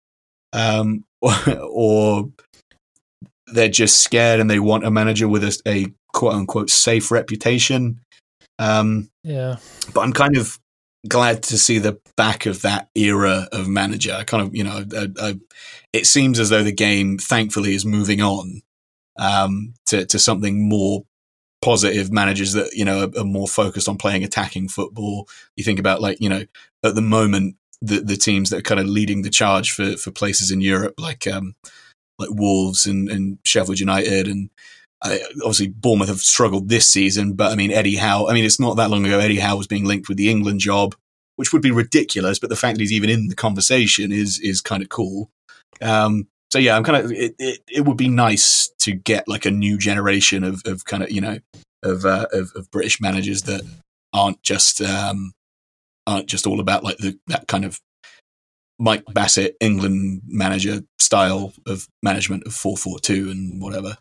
um, 0.53 1.05
or, 1.24 1.59
or, 1.70 2.30
they're 3.48 3.68
just 3.68 4.02
scared 4.02 4.40
and 4.40 4.51
they 4.51 4.59
want 4.59 4.86
a 4.86 4.90
manager 4.90 5.28
with 5.28 5.44
a, 5.44 5.60
a 5.66 5.86
quote 6.12 6.34
unquote 6.34 6.70
safe 6.70 7.10
reputation. 7.10 8.01
Um, 8.59 9.10
yeah, 9.22 9.56
but 9.92 10.01
I'm 10.01 10.12
kind 10.12 10.36
of 10.36 10.59
glad 11.06 11.42
to 11.44 11.59
see 11.59 11.78
the 11.78 12.01
back 12.16 12.46
of 12.46 12.62
that 12.62 12.88
era 12.94 13.48
of 13.52 13.68
manager. 13.68 14.12
I 14.12 14.24
kind 14.24 14.46
of, 14.46 14.56
you 14.56 14.64
know, 14.64 14.84
I, 14.96 15.09
I, 15.20 15.34
it 15.92 16.06
seems 16.06 16.40
as 16.40 16.48
though 16.48 16.62
the 16.62 16.72
game, 16.72 17.18
thankfully, 17.18 17.74
is 17.74 17.84
moving 17.84 18.20
on 18.20 18.62
um, 19.18 19.74
to 19.86 20.06
to 20.06 20.18
something 20.18 20.68
more 20.68 21.05
positive 21.62 22.12
managers 22.12 22.52
that 22.52 22.72
you 22.74 22.84
know 22.84 23.05
are, 23.05 23.20
are, 23.20 23.24
more 23.24 23.48
focused 23.48 23.88
on 23.88 23.96
playing 23.96 24.24
attacking 24.24 24.68
football. 24.68 25.28
You 25.56 25.64
think 25.64 25.78
about 25.78 26.01
like 26.01 26.20
you 26.20 26.28
know 26.28 26.44
at 26.84 26.94
the 26.94 27.02
moment 27.02 27.56
the 27.85 28.01
the 28.01 28.16
teams 28.16 28.51
that 28.51 28.59
are 28.59 28.62
kind 28.62 28.81
of 28.81 28.86
leading 28.86 29.23
the 29.23 29.31
charge 29.31 29.73
for 29.73 29.97
for 29.97 30.11
places 30.11 30.51
in 30.51 30.61
Europe, 30.61 30.94
like 30.98 31.27
um, 31.27 31.55
like 32.19 32.31
Wolves 32.31 32.86
and, 32.86 33.09
and 33.09 33.39
Sheffield 33.44 33.81
United, 33.81 34.28
and 34.28 34.51
obviously 35.05 35.69
Bournemouth 35.69 36.09
have 36.09 36.20
struggled 36.20 36.69
this 36.69 36.89
season. 36.89 37.35
But 37.35 37.52
I 37.52 37.56
mean, 37.56 37.70
Eddie 37.70 37.97
Howe. 37.97 38.28
I 38.28 38.35
mean, 38.35 38.44
it's 38.44 38.61
not 38.61 38.77
that 38.77 38.90
long 38.90 39.05
ago. 39.05 39.19
Eddie 39.19 39.39
Howe 39.39 39.56
was 39.56 39.66
being 39.66 39.85
linked 39.85 40.09
with 40.09 40.19
the 40.19 40.31
England 40.31 40.61
job, 40.61 40.94
which 41.36 41.52
would 41.52 41.62
be 41.62 41.70
ridiculous. 41.70 42.39
But 42.39 42.51
the 42.51 42.56
fact 42.56 42.77
that 42.77 42.82
he's 42.82 42.93
even 42.93 43.11
in 43.11 43.28
the 43.28 43.35
conversation 43.35 44.12
is 44.12 44.39
is 44.40 44.61
kind 44.61 44.82
of 44.82 44.89
cool. 44.89 45.31
Um, 45.82 46.28
so 46.51 46.59
yeah, 46.59 46.77
I'm 46.77 46.85
kind 46.85 47.05
of. 47.05 47.12
It, 47.12 47.35
it, 47.39 47.61
it 47.69 47.81
would 47.82 47.97
be 47.97 48.09
nice 48.09 48.70
to 48.81 48.93
get 48.93 49.28
like 49.28 49.44
a 49.44 49.51
new 49.51 49.78
generation 49.78 50.44
of 50.44 50.62
of 50.65 50.85
kind 50.85 51.02
of 51.02 51.11
you 51.11 51.20
know 51.20 51.39
of 51.82 52.05
uh, 52.05 52.27
of, 52.32 52.52
of 52.55 52.70
British 52.70 53.01
managers 53.01 53.43
that 53.43 53.62
aren't 54.12 54.43
just 54.43 54.81
um, 54.81 55.32
aren't 56.06 56.28
just 56.28 56.47
all 56.47 56.60
about 56.60 56.85
like 56.85 56.98
the 56.98 57.18
that 57.28 57.47
kind 57.48 57.64
of 57.64 57.81
Mike 58.78 59.05
Bassett 59.12 59.56
England 59.60 60.22
manager 60.26 60.81
style 60.98 61.52
of 61.66 61.86
management 62.02 62.44
of 62.47 62.55
four 62.55 62.76
four 62.76 62.98
two 62.98 63.31
and 63.31 63.62
whatever. 63.62 63.97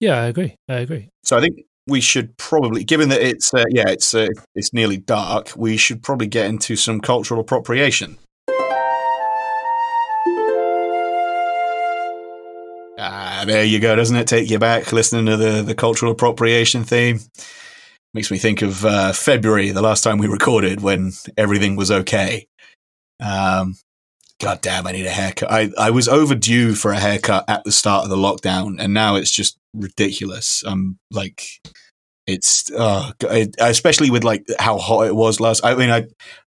Yeah, 0.00 0.20
I 0.20 0.26
agree. 0.26 0.56
I 0.68 0.78
agree. 0.78 1.10
So 1.24 1.36
I 1.36 1.40
think 1.40 1.60
we 1.86 2.00
should 2.00 2.36
probably, 2.36 2.84
given 2.84 3.08
that 3.08 3.20
it's 3.20 3.52
uh, 3.52 3.64
yeah, 3.70 3.88
it's 3.88 4.14
uh, 4.14 4.28
it's 4.54 4.72
nearly 4.72 4.96
dark, 4.96 5.52
we 5.56 5.76
should 5.76 6.02
probably 6.02 6.26
get 6.26 6.46
into 6.46 6.76
some 6.76 7.00
cultural 7.00 7.40
appropriation. 7.40 8.18
Ah, 12.98 13.42
there 13.46 13.64
you 13.64 13.80
go. 13.80 13.96
Doesn't 13.96 14.16
it 14.16 14.28
take 14.28 14.48
you 14.48 14.58
back 14.58 14.92
listening 14.92 15.26
to 15.26 15.36
the 15.36 15.62
the 15.62 15.74
cultural 15.74 16.12
appropriation 16.12 16.84
theme? 16.84 17.20
Makes 18.14 18.30
me 18.30 18.38
think 18.38 18.60
of 18.62 18.84
uh, 18.84 19.12
February, 19.12 19.70
the 19.70 19.80
last 19.80 20.02
time 20.02 20.18
we 20.18 20.26
recorded, 20.26 20.82
when 20.82 21.12
everything 21.36 21.76
was 21.76 21.90
okay. 21.90 22.46
Um, 23.20 23.76
God 24.38 24.60
damn, 24.60 24.86
I 24.86 24.92
need 24.92 25.06
a 25.06 25.10
haircut. 25.10 25.50
I, 25.50 25.70
I 25.78 25.90
was 25.90 26.08
overdue 26.08 26.74
for 26.74 26.92
a 26.92 26.98
haircut 26.98 27.44
at 27.48 27.64
the 27.64 27.72
start 27.72 28.04
of 28.04 28.10
the 28.10 28.16
lockdown, 28.16 28.76
and 28.78 28.92
now 28.92 29.14
it's 29.14 29.30
just 29.30 29.56
ridiculous. 29.72 30.62
I'm 30.66 30.98
like, 31.10 31.44
it's 32.26 32.70
uh, 32.72 33.12
especially 33.58 34.10
with 34.10 34.24
like 34.24 34.44
how 34.58 34.78
hot 34.78 35.06
it 35.06 35.14
was 35.14 35.40
last. 35.40 35.64
I 35.64 35.74
mean, 35.74 35.90
I 35.90 36.04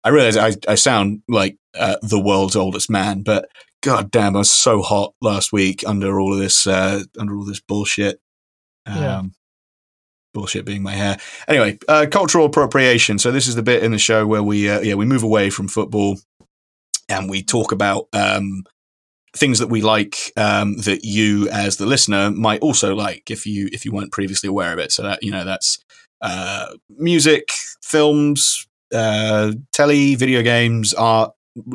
I 0.05 0.11
realize 0.11 0.37
I 0.37 0.53
I 0.69 0.75
sound 0.75 1.23
like 1.29 1.57
uh, 1.75 1.97
the 2.03 2.21
world's 2.21 2.57
oldest 2.57 2.91
man, 2.91 3.23
but 3.23 3.49
god 3.83 4.11
damn, 4.11 4.37
I 4.37 4.41
was 4.41 4.51
so 4.51 4.83
hot 4.83 5.15
last 5.23 5.53
week 5.53 5.83
under 5.87 6.21
all 6.21 6.35
of 6.35 6.39
this 6.39 6.67
uh, 6.67 7.03
under 7.19 7.37
all 7.37 7.45
this 7.45 7.61
bullshit. 7.61 8.21
Um, 8.87 9.03
yeah 9.03 9.23
bullshit 10.39 10.65
being 10.65 10.83
my 10.83 10.93
hair. 10.93 11.19
Anyway, 11.49 11.79
uh, 11.89 12.07
cultural 12.11 12.47
appropriation. 12.47 13.19
So 13.19 13.33
this 13.33 13.49
is 13.49 13.57
the 13.57 13.63
bit 13.63 13.83
in 13.83 13.91
the 13.91 13.99
show 13.99 14.27
where 14.27 14.43
we 14.43 14.71
uh, 14.71 14.81
yeah 14.81 14.95
we 14.95 15.05
move 15.05 15.25
away 15.25 15.51
from 15.51 15.67
football 15.67 16.19
and 17.09 17.29
we 17.29 17.43
talk 17.43 17.73
about 17.73 18.07
um, 18.13 18.65
things 19.37 19.59
that 19.59 19.69
we 19.69 19.83
like 19.83 20.33
um, 20.37 20.77
that 20.79 21.05
you 21.05 21.49
as 21.49 21.77
the 21.77 21.87
listener 21.87 22.31
might 22.31 22.61
also 22.61 22.95
like 22.95 23.31
if 23.31 23.47
you 23.47 23.69
if 23.73 23.85
you 23.85 23.93
weren't 23.93 24.13
previously 24.13 24.49
aware 24.49 24.73
of 24.73 24.79
it. 24.79 24.93
So 24.93 25.03
that 25.03 25.23
you 25.23 25.33
know 25.33 25.45
that's 25.45 25.79
uh, 26.21 26.67
music, 26.89 27.51
films, 27.83 28.67
uh, 28.95 29.53
telly, 29.73 30.15
video 30.15 30.43
games, 30.43 30.95
art, 30.95 31.33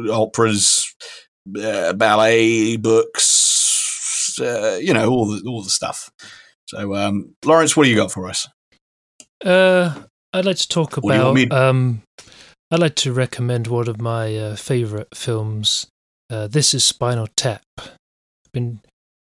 operas, 0.09 0.95
uh, 1.61 1.93
ballet, 1.93 2.77
books, 2.77 4.39
uh, 4.39 4.77
you 4.81 4.93
know 4.93 5.09
all 5.09 5.25
the 5.25 5.43
all 5.47 5.63
the 5.63 5.69
stuff. 5.69 6.09
So, 6.67 6.95
um, 6.95 7.35
Lawrence, 7.45 7.75
what 7.75 7.83
do 7.83 7.89
you 7.89 7.95
got 7.95 8.11
for 8.11 8.29
us? 8.29 8.47
Uh, 9.43 9.93
I'd 10.31 10.45
like 10.45 10.57
to 10.57 10.67
talk 10.67 10.97
about. 10.97 11.51
Um, 11.51 12.01
I'd 12.71 12.79
like 12.79 12.95
to 12.95 13.13
recommend 13.13 13.67
one 13.67 13.87
of 13.87 14.01
my 14.01 14.35
uh, 14.35 14.55
favorite 14.55 15.09
films. 15.15 15.87
Uh, 16.29 16.47
this 16.47 16.73
is 16.73 16.83
Spinal 16.83 17.27
Tap. 17.35 17.61
I've 17.77 18.51
been 18.51 18.79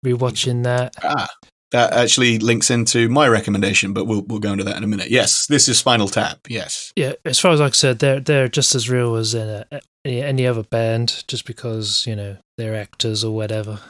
rewatching 0.04 0.64
that. 0.64 0.94
Ah, 1.02 1.28
that 1.70 1.92
actually 1.92 2.38
links 2.38 2.70
into 2.70 3.08
my 3.08 3.28
recommendation, 3.28 3.92
but 3.92 4.06
we'll 4.06 4.22
we'll 4.22 4.40
go 4.40 4.52
into 4.52 4.64
that 4.64 4.76
in 4.76 4.84
a 4.84 4.88
minute. 4.88 5.10
Yes, 5.10 5.46
this 5.46 5.68
is 5.68 5.78
Spinal 5.78 6.08
Tap. 6.08 6.38
Yes. 6.48 6.92
Yeah, 6.96 7.12
as 7.24 7.38
far 7.38 7.52
as 7.52 7.60
I 7.60 7.70
said, 7.70 7.98
they're 7.98 8.20
they're 8.20 8.48
just 8.48 8.74
as 8.74 8.90
real 8.90 9.14
as 9.16 9.34
any, 9.34 9.64
any 10.04 10.46
other 10.46 10.62
band, 10.64 11.24
just 11.28 11.46
because 11.46 12.06
you 12.06 12.16
know 12.16 12.38
they're 12.56 12.74
actors 12.74 13.22
or 13.22 13.34
whatever. 13.34 13.80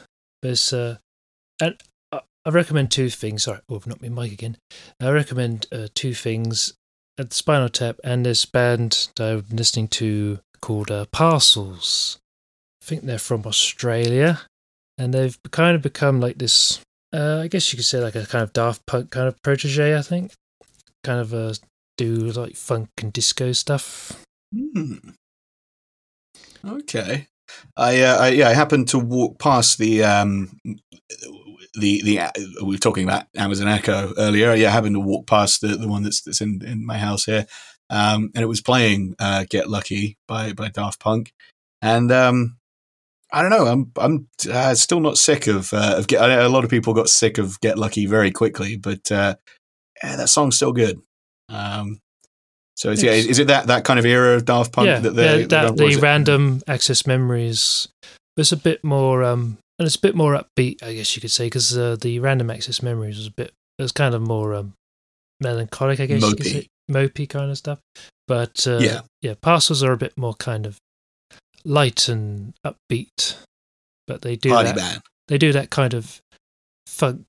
But 0.41 0.51
it's 0.51 0.73
uh, 0.73 0.97
and 1.61 1.81
I 2.47 2.49
recommend 2.49 2.91
two 2.91 3.09
things. 3.09 3.43
Sorry, 3.43 3.59
oh, 3.67 3.81
not 3.85 4.01
me, 4.01 4.07
mic 4.07 4.31
again. 4.31 4.55
I 5.01 5.09
recommend 5.09 5.67
uh, 5.69 5.89
two 5.93 6.13
things: 6.13 6.73
at 7.17 7.33
Spinal 7.33 7.67
Tap 7.67 7.97
and 8.05 8.25
this 8.25 8.45
band 8.45 9.09
that 9.17 9.29
I've 9.29 9.49
been 9.49 9.57
listening 9.57 9.89
to 9.89 10.39
called 10.61 10.89
uh, 10.89 11.07
Parcels. 11.11 12.19
I 12.81 12.85
think 12.85 13.01
they're 13.03 13.19
from 13.19 13.45
Australia, 13.45 14.43
and 14.97 15.13
they've 15.13 15.37
kind 15.51 15.75
of 15.75 15.81
become 15.81 16.21
like 16.21 16.37
this. 16.37 16.79
Uh, 17.13 17.41
I 17.43 17.49
guess 17.49 17.73
you 17.73 17.77
could 17.77 17.85
say 17.85 17.99
like 17.99 18.15
a 18.15 18.25
kind 18.25 18.43
of 18.43 18.53
Daft 18.53 18.85
Punk 18.85 19.11
kind 19.11 19.27
of 19.27 19.41
protege. 19.43 19.97
I 19.97 20.01
think, 20.01 20.31
kind 21.03 21.19
of 21.19 21.33
uh, 21.33 21.53
do 21.97 22.15
like 22.31 22.55
funk 22.55 22.87
and 22.99 23.11
disco 23.11 23.51
stuff. 23.51 24.23
Hmm. 24.55 24.93
Okay. 26.65 27.27
I, 27.75 28.01
uh, 28.01 28.17
I 28.19 28.27
yeah, 28.29 28.47
I 28.47 28.53
happened 28.53 28.87
to 28.89 28.99
walk 28.99 29.37
past 29.37 29.79
the 29.79 30.05
um, 30.05 30.59
the 31.79 32.01
the 32.03 32.19
uh, 32.19 32.31
we 32.63 32.75
were 32.75 32.77
talking 32.77 33.03
about 33.03 33.25
Amazon 33.35 33.67
Echo 33.67 34.13
earlier. 34.17 34.53
Yeah, 34.53 34.71
having 34.71 34.93
to 34.93 34.99
walk 34.99 35.27
past 35.27 35.61
the, 35.61 35.69
the 35.69 35.87
one 35.87 36.03
that's 36.03 36.21
that's 36.21 36.41
in, 36.41 36.61
in 36.65 36.85
my 36.85 36.97
house 36.97 37.25
here, 37.25 37.45
um, 37.89 38.31
and 38.35 38.43
it 38.43 38.47
was 38.47 38.61
playing 38.61 39.15
uh, 39.19 39.45
"Get 39.49 39.69
Lucky" 39.69 40.17
by 40.27 40.53
by 40.53 40.69
Daft 40.69 40.99
Punk, 40.99 41.33
and 41.81 42.11
um, 42.11 42.57
I 43.31 43.41
don't 43.41 43.51
know. 43.51 43.67
I'm 43.67 43.91
I'm 43.97 44.27
uh, 44.51 44.75
still 44.75 44.99
not 44.99 45.17
sick 45.17 45.47
of 45.47 45.73
uh, 45.73 45.95
of 45.97 46.07
get. 46.07 46.21
A 46.21 46.49
lot 46.49 46.63
of 46.63 46.69
people 46.69 46.93
got 46.93 47.09
sick 47.09 47.37
of 47.37 47.59
"Get 47.61 47.77
Lucky" 47.77 48.05
very 48.05 48.31
quickly, 48.31 48.77
but 48.77 49.11
uh, 49.11 49.35
yeah, 50.03 50.15
that 50.15 50.29
song's 50.29 50.55
still 50.55 50.73
good. 50.73 51.01
Um, 51.49 51.99
so 52.75 52.91
it's, 52.91 53.01
yeah, 53.01 53.11
is 53.11 53.39
it 53.39 53.47
that 53.47 53.67
that 53.67 53.83
kind 53.83 53.99
of 53.99 54.05
era 54.05 54.35
of 54.35 54.45
Daft 54.45 54.71
Punk? 54.71 54.87
Yeah, 54.87 54.99
that 54.99 55.15
yeah, 55.15 55.45
that, 55.47 55.77
the 55.77 55.99
random 56.01 56.61
access 56.67 57.07
memories. 57.07 57.87
It's 58.37 58.51
a 58.51 58.57
bit 58.57 58.83
more 58.83 59.23
um, 59.23 59.57
and 59.79 59.85
it's 59.85 59.95
a 59.95 60.01
bit 60.01 60.15
more 60.15 60.33
upbeat, 60.33 60.81
I 60.83 60.93
guess 60.93 61.15
you 61.15 61.21
could 61.21 61.31
say, 61.31 61.45
because 61.45 61.77
uh, 61.77 61.97
the 61.99 62.19
random 62.19 62.49
access 62.49 62.81
memories 62.81 63.17
was 63.17 63.27
a 63.27 63.31
bit, 63.31 63.53
it 63.77 63.81
was 63.81 63.91
kind 63.91 64.15
of 64.15 64.21
more 64.21 64.53
um, 64.53 64.73
melancholic, 65.39 65.99
I 65.99 66.07
guess 66.07 66.23
mopey. 66.23 66.29
you 66.29 66.35
could 66.35 66.45
say, 66.45 66.67
mopey 66.89 67.29
kind 67.29 67.51
of 67.51 67.57
stuff. 67.57 67.79
But 68.27 68.65
uh, 68.67 68.79
yeah, 68.79 69.01
yeah, 69.21 69.35
parcels 69.39 69.83
are 69.83 69.91
a 69.91 69.97
bit 69.97 70.17
more 70.17 70.33
kind 70.33 70.65
of 70.65 70.77
light 71.63 72.09
and 72.09 72.53
upbeat, 72.65 73.37
but 74.07 74.21
they 74.23 74.35
do 74.35 74.49
Party 74.49 74.71
that. 74.71 75.01
They 75.27 75.37
do 75.37 75.51
that 75.53 75.69
kind 75.69 75.93
of 75.93 76.21
funk, 76.87 77.25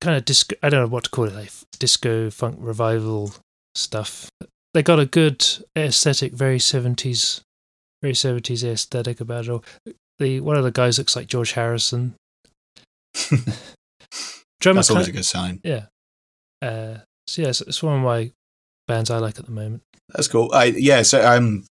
kind 0.00 0.16
of 0.16 0.24
disco. 0.24 0.56
I 0.62 0.70
don't 0.70 0.80
know 0.80 0.88
what 0.88 1.04
to 1.04 1.10
call 1.10 1.24
it, 1.24 1.34
like 1.34 1.50
disco 1.78 2.30
funk 2.30 2.56
revival 2.58 3.34
stuff. 3.74 4.28
They 4.74 4.82
got 4.82 4.98
a 4.98 5.06
good 5.06 5.46
aesthetic, 5.76 6.32
very 6.32 6.58
seventies, 6.58 7.42
very 8.00 8.14
seventies 8.14 8.64
aesthetic 8.64 9.20
about 9.20 9.44
it 9.44 9.50
all 9.50 9.64
the 10.22 10.40
one 10.40 10.56
of 10.56 10.64
the 10.64 10.70
guys 10.70 10.98
looks 10.98 11.16
like 11.16 11.26
George 11.26 11.52
Harrison. 11.52 12.14
That's 14.60 14.90
always 14.90 15.08
a 15.08 15.12
good 15.12 15.24
sign. 15.24 15.60
Yeah. 15.64 15.86
Uh, 16.60 16.98
so 17.26 17.42
yeah, 17.42 17.48
it's, 17.48 17.60
it's, 17.62 17.82
one 17.82 17.96
of 17.96 18.02
my 18.02 18.30
bands 18.86 19.10
I 19.10 19.18
like 19.18 19.38
at 19.38 19.46
the 19.46 19.52
moment. 19.52 19.82
That's 20.10 20.28
cool. 20.28 20.50
I 20.52 20.66
yeah. 20.66 21.02
So 21.02 21.24
um, 21.26 21.64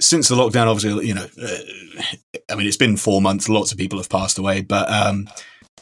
since 0.00 0.28
the 0.28 0.34
lockdown, 0.34 0.66
obviously, 0.66 1.06
you 1.06 1.14
know, 1.14 1.26
uh, 1.40 2.02
I 2.50 2.56
mean, 2.56 2.66
it's 2.66 2.76
been 2.76 2.96
four 2.96 3.22
months. 3.22 3.48
Lots 3.48 3.70
of 3.70 3.78
people 3.78 3.98
have 3.98 4.10
passed 4.10 4.38
away, 4.38 4.62
but 4.62 4.90
um, 4.90 5.28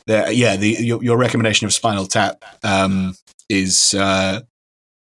yeah, 0.06 0.56
the 0.56 0.76
your, 0.80 1.02
your, 1.02 1.16
recommendation 1.16 1.66
of 1.66 1.72
Spinal 1.72 2.06
Tap 2.06 2.44
um 2.62 3.14
is 3.48 3.94
uh 3.94 4.40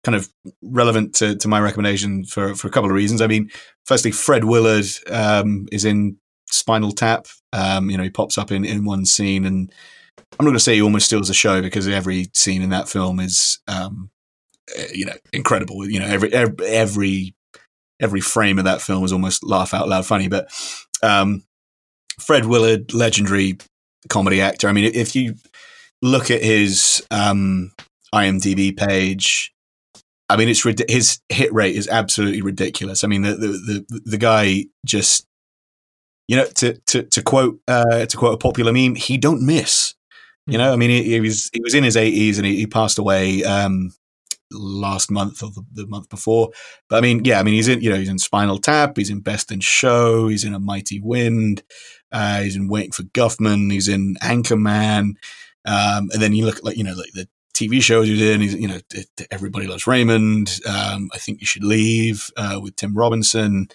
kind 0.04 0.16
of 0.16 0.30
relevant 0.62 1.16
to, 1.16 1.36
to 1.36 1.48
my 1.48 1.60
recommendation 1.60 2.26
for, 2.26 2.56
for 2.56 2.68
a 2.68 2.72
couple 2.72 2.90
of 2.90 2.96
reasons. 2.96 3.22
I 3.22 3.28
mean, 3.28 3.50
firstly, 3.86 4.12
Fred 4.12 4.44
Willard 4.44 4.86
um, 5.10 5.68
is 5.72 5.86
in 5.86 6.18
Spinal 6.54 6.92
Tap. 6.92 7.28
Um, 7.52 7.90
you 7.90 7.98
know, 7.98 8.04
he 8.04 8.10
pops 8.10 8.38
up 8.38 8.52
in, 8.52 8.64
in 8.64 8.86
one 8.86 9.06
scene, 9.06 9.46
and 9.46 9.72
I'm 10.18 10.46
not 10.46 10.52
going 10.52 10.56
to 10.56 10.60
say 10.60 10.76
he 10.76 10.82
almost 10.82 11.08
steals 11.08 11.28
the 11.28 11.34
show 11.34 11.62
because 11.62 11.88
every 11.88 12.30
scene 12.34 12.62
in 12.62 12.70
that 12.70 12.88
film 12.88 13.20
is, 13.20 13.60
um, 13.68 14.10
eh, 14.76 14.88
you 14.94 15.06
know, 15.06 15.14
incredible. 15.32 15.88
You 15.90 16.00
know, 16.00 16.06
every 16.06 16.34
every 16.34 17.36
every 18.00 18.22
frame 18.22 18.60
of 18.60 18.66
that 18.66 18.82
film 18.82 19.04
is 19.04 19.14
almost 19.14 19.44
laugh 19.44 19.74
out 19.74 19.88
loud 19.88 20.06
funny. 20.06 20.28
But 20.28 20.48
um, 21.02 21.44
Fred 22.20 22.46
Willard, 22.46 22.94
legendary 22.94 23.58
comedy 24.10 24.42
actor. 24.42 24.68
I 24.68 24.74
mean, 24.74 24.92
if 24.94 25.16
you 25.16 25.36
look 26.02 26.30
at 26.30 26.44
his 26.44 27.06
um, 27.10 27.72
IMDb 28.14 28.76
page, 28.76 29.54
I 30.30 30.38
mean, 30.38 30.50
it's 30.50 30.64
his 30.90 31.20
hit 31.30 31.54
rate 31.54 31.76
is 31.76 31.88
absolutely 31.88 32.42
ridiculous. 32.42 33.04
I 33.04 33.08
mean, 33.08 33.24
the 33.24 33.36
the 33.36 33.48
the, 33.88 34.02
the 34.06 34.18
guy 34.18 34.66
just 34.86 35.28
you 36.28 36.38
know, 36.38 36.46
to 36.46 36.78
to 36.88 37.04
to 37.04 37.22
quote 37.22 37.60
uh, 37.68 38.06
to 38.06 38.18
quote 38.18 38.34
a 38.34 38.38
popular 38.38 38.72
meme, 38.72 38.96
he 38.96 39.18
don't 39.18 39.46
miss. 39.46 39.94
You 40.46 40.58
know, 40.58 40.74
I 40.74 40.76
mean, 40.76 40.90
he, 40.90 41.04
he 41.04 41.20
was 41.22 41.50
he 41.54 41.62
was 41.62 41.74
in 41.74 41.84
his 41.84 41.96
eighties 41.96 42.38
and 42.38 42.46
he, 42.46 42.58
he, 42.58 42.68
passed 42.68 43.00
away 43.00 43.46
um, 43.46 43.94
last 44.52 45.10
month 45.10 45.42
or 45.42 45.52
the, 45.52 45.64
the, 45.74 45.88
month 45.88 46.10
before. 46.10 46.50
But 46.90 46.98
I 46.98 47.02
mean, 47.02 47.24
yeah, 47.24 47.40
I 47.40 47.44
mean, 47.44 47.54
he's 47.54 47.70
in, 47.70 47.82
you 47.82 47.90
know, 47.90 47.96
he's 47.96 48.10
in 48.10 48.20
Spinal 48.20 48.58
Tap, 48.58 48.98
he's 48.98 49.10
in 49.10 49.22
Best 49.22 49.52
in 49.52 49.62
Show, 49.62 50.28
he's 50.28 50.44
in 50.44 50.54
A 50.54 50.60
Mighty 50.60 51.00
Wind, 51.00 51.64
uh, 52.12 52.42
he's 52.42 52.58
in 52.58 52.68
Waiting 52.68 52.92
for 52.92 53.04
Guffman, 53.04 53.72
he's 53.72 53.88
in 53.88 54.16
Anchorman. 54.22 55.16
Um, 55.66 56.10
and 56.12 56.22
then 56.22 56.34
you 56.34 56.46
look 56.46 56.62
like, 56.64 56.78
you 56.78 56.84
know, 56.84 56.94
like 56.94 57.12
the 57.14 57.28
TV 57.54 57.82
shows 57.82 58.08
he's 58.08 58.22
in, 58.22 58.42
he's, 58.42 58.54
you 58.54 58.68
know, 58.68 58.80
Everybody 59.32 59.68
Loves 59.68 59.88
Raymond. 59.88 60.60
Um, 60.68 61.10
I 61.14 61.20
think 61.20 61.40
you 61.40 61.48
should 61.48 61.64
leave, 61.64 62.30
uh, 62.36 62.60
with 62.62 62.76
Tim 62.76 62.96
Robinson. 62.96 63.68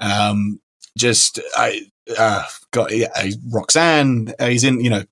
Um, 0.00 0.60
just, 0.96 1.38
I, 1.54 1.82
uh, 2.18 2.44
got, 2.70 2.94
yeah, 2.94 3.08
Roxanne, 3.50 4.32
uh, 4.38 4.46
he's 4.46 4.64
in, 4.64 4.80
you 4.80 4.90
know, 4.90 5.04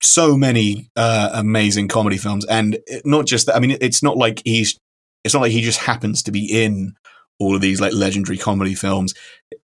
so 0.00 0.36
many 0.36 0.90
uh, 0.96 1.30
amazing 1.34 1.88
comedy 1.88 2.18
films, 2.18 2.44
and 2.46 2.78
not 3.04 3.26
just 3.26 3.46
that. 3.46 3.56
I 3.56 3.60
mean, 3.60 3.76
it's 3.80 4.02
not 4.02 4.16
like 4.16 4.42
he's. 4.44 4.78
It's 5.24 5.34
not 5.34 5.40
like 5.40 5.52
he 5.52 5.62
just 5.62 5.80
happens 5.80 6.22
to 6.22 6.32
be 6.32 6.46
in 6.64 6.94
all 7.38 7.54
of 7.54 7.60
these 7.60 7.80
like 7.80 7.92
legendary 7.92 8.38
comedy 8.38 8.74
films. 8.74 9.14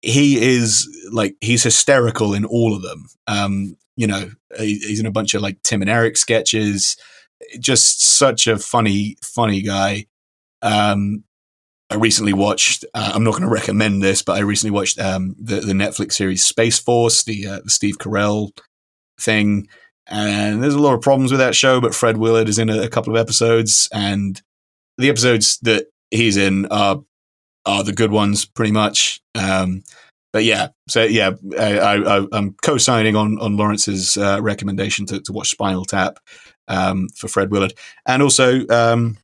He 0.01 0.43
is 0.43 0.89
like 1.13 1.37
he's 1.41 1.63
hysterical 1.63 2.35
in 2.35 2.45
all 2.45 2.75
of 2.75 2.83
them. 2.83 3.07
Um, 3.27 3.77
you 3.97 4.07
know, 4.07 4.31
he's 4.59 5.01
in 5.01 5.07
a 5.07 5.13
bunch 5.13 5.35
of 5.35 5.43
like 5.43 5.63
Tim 5.63 5.83
and 5.83 5.91
Eric 5.91 6.17
sketches. 6.17 6.97
Just 7.59 8.03
such 8.03 8.47
a 8.47 8.59
funny, 8.59 9.17
funny 9.23 9.63
guy. 9.63 10.07
Um, 10.63 11.25
I 11.93 11.97
recently 11.97 12.33
watched. 12.33 12.87
Uh, 12.95 13.13
I'm 13.15 13.23
not 13.23 13.33
going 13.33 13.43
to 13.43 13.49
recommend 13.49 14.03
this, 14.03 14.23
but 14.23 14.39
I 14.39 14.41
recently 14.41 14.71
watched 14.71 14.99
um, 14.99 15.37
the 15.39 15.61
the 15.61 15.75
Netflix 15.75 16.15
series 16.15 16.43
Space 16.43 16.79
Force, 16.79 17.23
the, 17.25 17.47
uh, 17.47 17.61
the 17.63 17.71
Steve 17.71 17.99
Carell 17.99 18.57
thing. 19.21 19.69
And 20.07 20.63
there's 20.63 20.75
a 20.75 20.81
lot 20.81 20.95
of 20.95 21.03
problems 21.03 21.31
with 21.31 21.41
that 21.41 21.55
show, 21.55 21.83
but 21.83 21.95
Fred 21.95 22.17
Willard 22.17 22.49
is 22.49 22.59
in 22.59 22.71
a, 22.71 22.83
a 22.83 22.89
couple 22.89 23.15
of 23.15 23.21
episodes, 23.21 23.91
and 23.93 24.41
the 24.97 25.11
episodes 25.11 25.59
that 25.61 25.89
he's 26.11 26.39
in 26.39 26.65
are 26.67 27.03
are 27.67 27.85
the 27.85 27.93
good 27.93 28.11
ones, 28.11 28.47
pretty 28.47 28.73
much. 28.73 29.21
Um, 29.35 29.85
but 30.33 30.45
yeah, 30.45 30.69
so 30.89 31.03
yeah, 31.03 31.33
I, 31.59 32.27
am 32.33 32.57
co-signing 32.63 33.17
on 33.17 33.39
on 33.39 33.59
Lawrence's 33.59 34.17
uh, 34.17 34.39
recommendation 34.41 35.05
to, 35.07 35.21
to 35.21 35.33
watch 35.33 35.51
Spinal 35.51 35.85
Tap 35.85 36.19
um, 36.69 37.09
for 37.11 37.29
Fred 37.29 37.51
Willard, 37.51 37.75
and 38.07 38.23
also 38.23 38.67
um, 38.69 39.19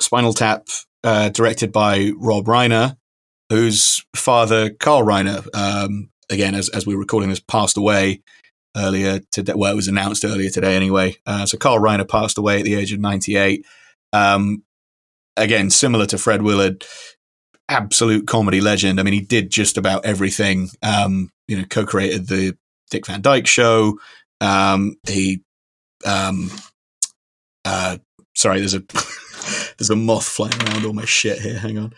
Spinal 0.00 0.34
Tap, 0.34 0.68
uh, 1.06 1.28
directed 1.28 1.70
by 1.70 2.10
Rob 2.16 2.46
Reiner, 2.46 2.96
whose 3.48 4.04
father 4.16 4.70
Carl 4.70 5.04
Reiner, 5.04 5.46
um, 5.54 6.10
again 6.28 6.56
as 6.56 6.68
as 6.68 6.84
we 6.84 6.94
are 6.94 6.98
recording 6.98 7.30
this, 7.30 7.38
passed 7.38 7.76
away 7.76 8.22
earlier 8.76 9.20
today. 9.30 9.52
Well, 9.54 9.72
it 9.72 9.76
was 9.76 9.86
announced 9.86 10.24
earlier 10.24 10.50
today 10.50 10.74
anyway. 10.74 11.16
Uh, 11.24 11.46
so 11.46 11.56
Carl 11.56 11.78
Reiner 11.78 12.08
passed 12.08 12.38
away 12.38 12.58
at 12.58 12.64
the 12.64 12.74
age 12.74 12.92
of 12.92 12.98
98. 12.98 13.64
Um, 14.12 14.64
again, 15.36 15.70
similar 15.70 16.06
to 16.06 16.18
Fred 16.18 16.42
Willard, 16.42 16.84
absolute 17.68 18.26
comedy 18.26 18.60
legend. 18.60 18.98
I 18.98 19.04
mean, 19.04 19.14
he 19.14 19.20
did 19.20 19.50
just 19.50 19.78
about 19.78 20.04
everything. 20.04 20.70
Um, 20.82 21.30
you 21.46 21.56
know, 21.56 21.64
co-created 21.70 22.26
the 22.26 22.56
Dick 22.90 23.06
Van 23.06 23.22
Dyke 23.22 23.46
Show. 23.46 24.00
Um, 24.40 24.96
he, 25.06 25.42
um, 26.04 26.50
uh, 27.64 27.98
sorry, 28.34 28.58
there's 28.58 28.74
a 28.74 28.82
there's 29.78 29.90
a 29.90 29.96
moth 29.96 30.26
flying 30.26 30.60
around 30.62 30.84
all 30.84 30.92
my 30.92 31.04
shit 31.04 31.40
here. 31.40 31.58
Hang 31.58 31.78
on. 31.78 31.94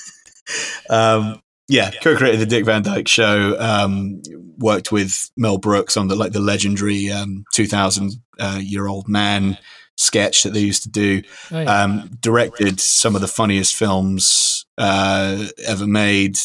um, 0.90 1.42
yeah, 1.68 1.90
co-created 2.02 2.40
the 2.40 2.46
Dick 2.46 2.64
Van 2.64 2.82
Dyke 2.82 3.08
Show. 3.08 3.56
Um, 3.58 4.22
worked 4.56 4.90
with 4.90 5.30
Mel 5.36 5.58
Brooks 5.58 5.96
on 5.96 6.08
the 6.08 6.16
like 6.16 6.32
the 6.32 6.40
legendary 6.40 7.10
um, 7.10 7.44
2000 7.52 8.12
uh, 8.38 8.58
year 8.62 8.88
old 8.88 9.08
man 9.08 9.58
sketch 9.96 10.44
that 10.44 10.54
they 10.54 10.60
used 10.60 10.84
to 10.84 10.88
do. 10.88 11.22
Oh, 11.50 11.60
yeah. 11.60 11.82
um, 11.82 12.10
directed 12.20 12.80
some 12.80 13.14
of 13.14 13.20
the 13.20 13.28
funniest 13.28 13.74
films 13.74 14.64
uh, 14.78 15.46
ever 15.66 15.86
made. 15.86 16.38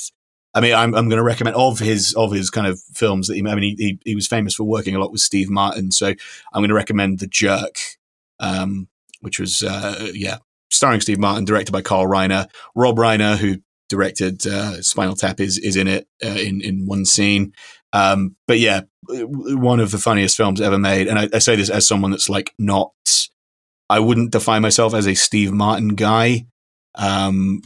I 0.56 0.62
mean, 0.62 0.74
I'm, 0.74 0.94
I'm 0.94 1.08
going 1.10 1.18
to 1.18 1.24
recommend 1.24 1.56
of 1.56 1.80
his 1.80 2.14
of 2.16 2.32
his 2.32 2.50
kind 2.50 2.68
of 2.68 2.80
films 2.94 3.28
that 3.28 3.36
he. 3.36 3.42
I 3.42 3.56
mean, 3.56 3.64
he, 3.64 3.76
he, 3.78 4.00
he 4.06 4.16
was 4.16 4.28
famous 4.28 4.56
for 4.56 4.66
working 4.66 4.96
a 4.96 5.00
lot 5.00 5.12
with 5.12 5.22
Steve 5.22 5.50
Martin, 5.50 5.92
so 5.92 6.08
I'm 6.08 6.62
going 6.62 6.70
to 6.70 6.76
recommend 6.76 7.20
The 7.20 7.28
Jerk, 7.28 7.78
um, 8.40 8.88
which 9.24 9.40
was 9.40 9.64
uh, 9.64 10.10
yeah, 10.14 10.38
starring 10.70 11.02
Steve 11.02 11.20
Martin, 11.20 11.45
directed 11.45 11.72
by 11.72 11.82
Carl 11.82 12.08
Reiner, 12.08 12.48
Rob 12.76 12.98
Reiner, 12.98 13.38
who 13.38 13.58
directed 13.90 14.45
uh, 14.48 14.82
Spinal 14.82 15.16
Tap 15.16 15.40
is 15.40 15.58
is 15.58 15.76
in 15.76 15.88
it 15.88 16.08
uh, 16.24 16.30
in 16.30 16.62
in 16.62 16.86
one 16.86 17.06
scene. 17.06 17.54
Um, 17.94 18.36
but 18.48 18.60
yeah, 18.60 18.82
one 19.08 19.80
of 19.80 19.91
the 19.91 19.98
funniest 19.98 20.36
films 20.36 20.60
ever 20.60 20.80
made, 20.80 21.08
and 21.08 21.20
I, 21.20 21.30
I, 21.32 21.40
say 21.40 21.56
this 21.56 21.70
as 21.70 21.88
someone 21.88 22.12
that's 22.12 22.30
like 22.30 22.54
not. 22.58 22.91
I 23.90 24.00
wouldn't 24.00 24.32
define 24.32 24.64
myself 24.64 24.95
as 24.95 25.06
a 25.06 25.14
Steve 25.14 25.52
Martin 25.52 25.90
guy. 25.90 26.48
Um, 26.95 27.62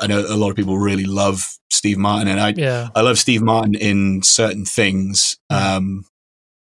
I 0.00 0.06
know 0.06 0.20
a 0.20 0.36
lot 0.36 0.50
of 0.50 0.56
people 0.56 0.78
really 0.78 1.04
love 1.04 1.56
Steve 1.70 1.96
Martin, 1.96 2.28
and 2.28 2.40
I 2.40 2.52
yeah. 2.54 2.88
I 2.94 3.00
love 3.00 3.18
Steve 3.18 3.40
Martin 3.40 3.74
in 3.74 4.22
certain 4.22 4.66
things. 4.66 5.38
Um, 5.48 6.04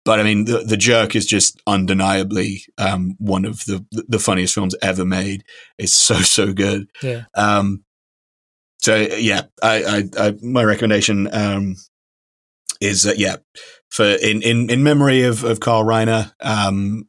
but 0.09 0.19
I 0.19 0.23
mean, 0.23 0.45
the, 0.45 0.63
the 0.63 0.75
Jerk 0.75 1.15
is 1.15 1.27
just 1.27 1.61
undeniably 1.67 2.63
um, 2.79 3.15
one 3.19 3.45
of 3.45 3.63
the 3.65 3.85
the 3.91 4.17
funniest 4.17 4.55
films 4.55 4.73
ever 4.81 5.05
made. 5.05 5.43
It's 5.77 5.93
so 5.93 6.15
so 6.15 6.51
good. 6.51 6.89
Yeah. 7.03 7.25
Um, 7.35 7.83
so 8.79 8.95
yeah, 8.95 9.43
I, 9.61 9.83
I, 9.83 10.03
I 10.17 10.35
my 10.41 10.63
recommendation 10.63 11.29
um, 11.31 11.75
is 12.81 13.03
that 13.03 13.19
yeah, 13.19 13.35
for 13.89 14.03
in 14.03 14.41
in 14.41 14.71
in 14.71 14.81
memory 14.81 15.25
of 15.25 15.43
of 15.43 15.59
Carl 15.59 15.83
Reiner, 15.83 16.33
um, 16.41 17.07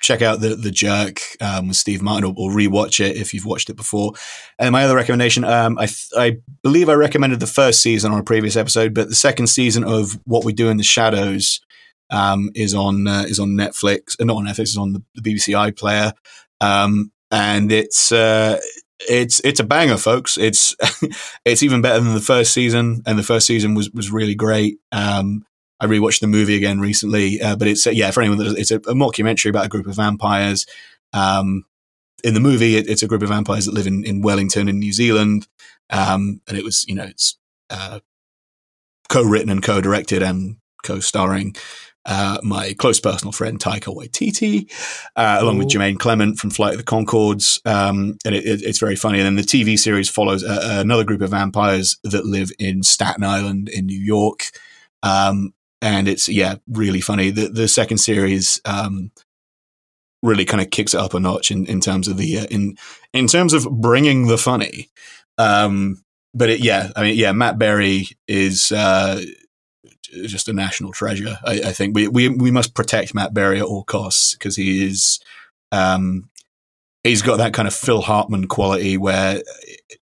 check 0.00 0.20
out 0.20 0.40
the 0.40 0.56
the 0.56 0.72
Jerk 0.72 1.20
um, 1.40 1.68
with 1.68 1.76
Steve 1.76 2.02
Martin, 2.02 2.24
or, 2.24 2.34
or, 2.36 2.50
rewatch 2.50 2.98
it 2.98 3.16
if 3.16 3.34
you've 3.34 3.46
watched 3.46 3.70
it 3.70 3.76
before. 3.76 4.14
And 4.58 4.72
my 4.72 4.82
other 4.82 4.96
recommendation, 4.96 5.44
um, 5.44 5.78
I 5.78 5.86
I 6.16 6.38
believe 6.64 6.88
I 6.88 6.94
recommended 6.94 7.38
the 7.38 7.46
first 7.46 7.82
season 7.82 8.10
on 8.10 8.18
a 8.18 8.24
previous 8.24 8.56
episode, 8.56 8.94
but 8.94 9.10
the 9.10 9.14
second 9.14 9.46
season 9.46 9.84
of 9.84 10.18
What 10.24 10.44
We 10.44 10.52
Do 10.52 10.70
in 10.70 10.76
the 10.76 10.82
Shadows 10.82 11.60
um, 12.10 12.50
is 12.54 12.74
on 12.74 13.06
uh, 13.06 13.24
is 13.26 13.40
on 13.40 13.50
Netflix, 13.50 14.20
uh, 14.20 14.24
not 14.24 14.36
on 14.36 14.46
Netflix, 14.46 14.62
is 14.62 14.76
on 14.76 14.92
the, 14.92 15.02
the 15.14 15.22
BBC 15.22 15.54
iPlayer, 15.54 16.12
um, 16.60 17.12
and 17.30 17.72
it's. 17.72 18.12
Uh, 18.12 18.58
it's 18.98 19.40
it's 19.44 19.60
a 19.60 19.64
banger, 19.64 19.98
folks. 19.98 20.38
It's 20.38 20.74
it's 21.44 21.62
even 21.62 21.82
better 21.82 22.00
than 22.00 22.14
the 22.14 22.20
first 22.20 22.54
season, 22.54 23.02
and 23.06 23.18
the 23.18 23.22
first 23.22 23.46
season 23.46 23.74
was 23.74 23.90
was 23.90 24.10
really 24.10 24.34
great. 24.34 24.78
Um, 24.90 25.44
I 25.78 25.86
rewatched 25.86 26.20
the 26.20 26.26
movie 26.26 26.56
again 26.56 26.80
recently, 26.80 27.40
uh, 27.40 27.56
but 27.56 27.68
it's 27.68 27.86
uh, 27.86 27.90
yeah 27.90 28.10
for 28.10 28.22
anyone 28.22 28.38
that 28.38 28.58
it's 28.58 28.70
a, 28.70 28.76
a, 28.76 28.94
mockumentary 28.94 29.50
about 29.50 29.66
a 29.66 29.68
group 29.68 29.86
of 29.86 29.96
vampires. 29.96 30.66
Um, 31.12 31.66
in 32.24 32.34
the 32.34 32.40
movie, 32.40 32.76
it, 32.76 32.88
it's 32.88 33.02
a 33.02 33.06
group 33.06 33.22
of 33.22 33.28
vampires 33.28 33.66
that 33.66 33.74
live 33.74 33.86
in, 33.86 34.04
in 34.04 34.22
Wellington 34.22 34.68
in 34.68 34.78
New 34.78 34.92
Zealand, 34.92 35.46
um, 35.90 36.40
and 36.48 36.56
it 36.56 36.64
was 36.64 36.84
you 36.88 36.94
know 36.94 37.04
it's 37.04 37.36
uh, 37.68 38.00
co-written 39.08 39.50
and 39.50 39.62
co-directed 39.62 40.22
and 40.22 40.56
co-starring 40.82 41.54
uh, 42.06 42.38
my 42.42 42.72
close 42.74 43.00
personal 43.00 43.32
friend 43.32 43.58
Taika 43.58 43.94
Waititi, 43.94 44.70
uh, 45.16 45.38
along 45.40 45.56
Ooh. 45.56 45.58
with 45.58 45.68
Jermaine 45.68 45.98
Clement 45.98 46.38
from 46.38 46.50
Flight 46.50 46.74
of 46.74 46.78
the 46.78 46.84
Conchords. 46.84 47.60
Um, 47.66 48.16
and 48.24 48.34
it, 48.34 48.46
it, 48.46 48.62
it's 48.62 48.78
very 48.78 48.96
funny. 48.96 49.18
And 49.18 49.26
then 49.26 49.36
the 49.36 49.42
TV 49.42 49.78
series 49.78 50.08
follows 50.08 50.44
uh, 50.44 50.78
another 50.80 51.04
group 51.04 51.20
of 51.20 51.30
vampires 51.30 51.98
that 52.04 52.24
live 52.24 52.50
in 52.58 52.82
Staten 52.82 53.24
Island 53.24 53.68
in 53.68 53.86
New 53.86 53.98
York. 53.98 54.46
Um, 55.02 55.52
and 55.82 56.08
it's, 56.08 56.28
yeah, 56.28 56.56
really 56.68 57.00
funny. 57.00 57.30
The, 57.30 57.48
the 57.48 57.68
second 57.68 57.98
series, 57.98 58.60
um, 58.64 59.10
really 60.22 60.44
kind 60.44 60.62
of 60.62 60.70
kicks 60.70 60.94
it 60.94 61.00
up 61.00 61.14
a 61.14 61.20
notch 61.20 61.50
in, 61.50 61.66
in 61.66 61.80
terms 61.80 62.08
of 62.08 62.16
the, 62.16 62.38
uh, 62.38 62.46
in, 62.46 62.76
in 63.12 63.26
terms 63.26 63.52
of 63.52 63.68
bringing 63.70 64.28
the 64.28 64.38
funny. 64.38 64.88
Um, 65.38 66.02
but 66.32 66.50
it, 66.50 66.60
yeah, 66.60 66.90
I 66.96 67.02
mean, 67.02 67.16
yeah, 67.16 67.32
Matt 67.32 67.58
Berry 67.58 68.08
is, 68.26 68.72
uh, 68.72 69.20
just 70.06 70.48
a 70.48 70.52
national 70.52 70.92
treasure. 70.92 71.38
I, 71.44 71.60
I, 71.66 71.72
think 71.72 71.94
we, 71.94 72.08
we 72.08 72.28
we 72.28 72.50
must 72.50 72.74
protect 72.74 73.14
Matt 73.14 73.34
Berry 73.34 73.58
at 73.58 73.66
all 73.66 73.84
costs 73.84 74.34
because 74.34 74.56
he 74.56 74.84
is 74.86 75.20
um, 75.72 76.28
he's 77.02 77.22
got 77.22 77.36
that 77.38 77.54
kind 77.54 77.68
of 77.68 77.74
Phil 77.74 78.02
Hartman 78.02 78.48
quality 78.48 78.96
where 78.96 79.42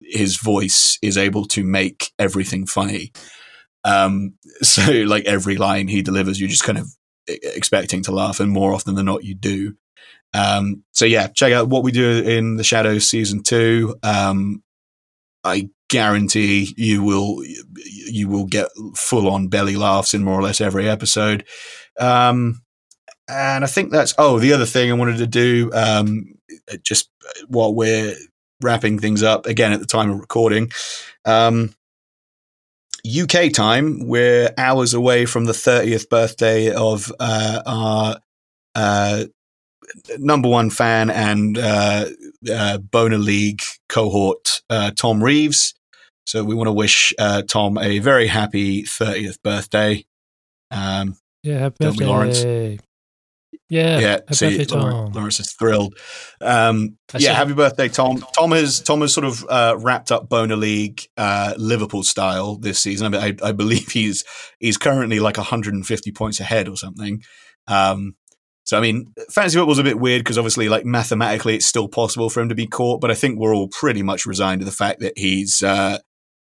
his 0.00 0.36
voice 0.36 0.98
is 1.02 1.16
able 1.16 1.46
to 1.46 1.64
make 1.64 2.12
everything 2.18 2.66
funny. 2.66 3.12
Um, 3.84 4.34
so 4.62 4.82
like 4.90 5.24
every 5.24 5.56
line 5.56 5.88
he 5.88 6.02
delivers, 6.02 6.40
you're 6.40 6.48
just 6.48 6.64
kind 6.64 6.78
of 6.78 6.88
expecting 7.26 8.02
to 8.04 8.12
laugh, 8.12 8.40
and 8.40 8.50
more 8.50 8.74
often 8.74 8.94
than 8.94 9.06
not, 9.06 9.24
you 9.24 9.34
do. 9.34 9.76
Um, 10.34 10.82
so 10.92 11.04
yeah, 11.04 11.28
check 11.28 11.52
out 11.52 11.68
what 11.68 11.82
we 11.82 11.92
do 11.92 12.22
in 12.22 12.56
the 12.56 12.64
Shadows 12.64 13.08
season 13.08 13.42
two. 13.42 13.96
Um, 14.02 14.62
I 15.44 15.68
guarantee 15.92 16.74
you 16.78 17.02
will 17.02 17.44
you 17.84 18.26
will 18.26 18.46
get 18.46 18.68
full 18.96 19.28
on 19.28 19.48
belly 19.48 19.76
laughs 19.76 20.14
in 20.14 20.24
more 20.24 20.38
or 20.38 20.42
less 20.42 20.60
every 20.60 20.88
episode. 20.88 21.44
Um, 22.00 22.62
and 23.28 23.62
I 23.62 23.66
think 23.66 23.92
that's 23.92 24.14
oh 24.16 24.38
the 24.38 24.54
other 24.54 24.64
thing 24.64 24.90
I 24.90 24.94
wanted 24.94 25.18
to 25.18 25.26
do 25.26 25.70
um, 25.74 26.34
just 26.82 27.10
while 27.46 27.74
we're 27.74 28.16
wrapping 28.62 28.98
things 28.98 29.22
up 29.22 29.44
again 29.44 29.72
at 29.72 29.80
the 29.80 29.86
time 29.86 30.10
of 30.10 30.18
recording. 30.18 30.72
Um, 31.26 31.74
UK 33.06 33.52
time, 33.52 34.06
we're 34.06 34.54
hours 34.56 34.94
away 34.94 35.26
from 35.26 35.44
the 35.44 35.52
30th 35.52 36.08
birthday 36.08 36.72
of 36.72 37.12
uh, 37.20 37.60
our 37.66 38.16
uh, 38.74 39.24
number 40.18 40.48
one 40.48 40.70
fan 40.70 41.10
and 41.10 41.58
uh, 41.58 42.06
uh, 42.50 42.78
Boner 42.78 43.18
League 43.18 43.62
cohort, 43.88 44.62
uh, 44.70 44.92
Tom 44.92 45.22
Reeves. 45.22 45.74
So 46.24 46.44
we 46.44 46.54
want 46.54 46.68
to 46.68 46.72
wish 46.72 47.12
uh, 47.18 47.42
Tom 47.42 47.78
a 47.78 47.98
very 47.98 48.26
happy 48.26 48.84
30th 48.84 49.42
birthday. 49.42 50.04
Um, 50.70 51.16
Yeah, 51.42 51.58
happy 51.58 51.76
birthday. 51.80 52.04
Lawrence? 52.04 52.44
Yeah, 53.68 53.98
yeah, 54.00 54.10
happy 54.10 54.34
see, 54.34 54.58
birthday, 54.58 54.76
Lawrence, 54.76 54.94
Tom. 54.94 55.12
Lawrence 55.12 55.40
is 55.40 55.52
thrilled. 55.52 55.98
Um, 56.42 56.98
yeah, 57.16 57.32
happy 57.32 57.54
birthday, 57.54 57.88
Tom. 57.88 58.22
Tom 58.36 58.52
has 58.52 58.80
Tom 58.80 59.00
has 59.00 59.14
sort 59.14 59.24
of 59.24 59.46
uh, 59.48 59.76
wrapped 59.78 60.12
up 60.12 60.28
Boner 60.28 60.56
League 60.56 61.02
uh, 61.16 61.54
Liverpool 61.56 62.02
style 62.02 62.56
this 62.56 62.78
season. 62.78 63.06
I, 63.06 63.08
mean, 63.30 63.38
I, 63.42 63.48
I 63.48 63.52
believe 63.52 63.88
he's 63.92 64.24
he's 64.60 64.76
currently 64.76 65.20
like 65.20 65.38
150 65.38 66.12
points 66.12 66.38
ahead 66.38 66.68
or 66.68 66.76
something. 66.76 67.22
Um, 67.66 68.14
so 68.64 68.76
I 68.76 68.80
mean, 68.80 69.12
fantasy 69.30 69.58
football's 69.58 69.78
a 69.78 69.84
bit 69.84 69.98
weird 69.98 70.20
because 70.20 70.36
obviously, 70.36 70.68
like 70.68 70.84
mathematically, 70.84 71.54
it's 71.54 71.66
still 71.66 71.88
possible 71.88 72.28
for 72.28 72.40
him 72.40 72.50
to 72.50 72.54
be 72.54 72.66
caught. 72.66 73.00
But 73.00 73.10
I 73.10 73.14
think 73.14 73.38
we're 73.38 73.54
all 73.54 73.68
pretty 73.68 74.02
much 74.02 74.26
resigned 74.26 74.60
to 74.60 74.64
the 74.66 74.70
fact 74.70 75.00
that 75.00 75.14
he's 75.16 75.62
uh, 75.62 75.98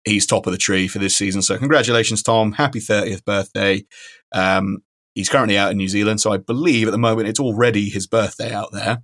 he's 0.07 0.25
top 0.25 0.47
of 0.47 0.51
the 0.51 0.57
tree 0.57 0.87
for 0.87 0.99
this 0.99 1.15
season. 1.15 1.41
So 1.41 1.57
congratulations, 1.57 2.23
Tom! 2.23 2.53
Happy 2.53 2.79
30th 2.79 3.23
birthday. 3.25 3.85
Um, 4.31 4.79
he's 5.15 5.29
currently 5.29 5.57
out 5.57 5.71
in 5.71 5.77
New 5.77 5.87
Zealand, 5.87 6.21
so 6.21 6.31
I 6.31 6.37
believe 6.37 6.87
at 6.87 6.91
the 6.91 6.97
moment 6.97 7.27
it's 7.27 7.39
already 7.39 7.89
his 7.89 8.07
birthday 8.07 8.53
out 8.53 8.71
there. 8.71 9.03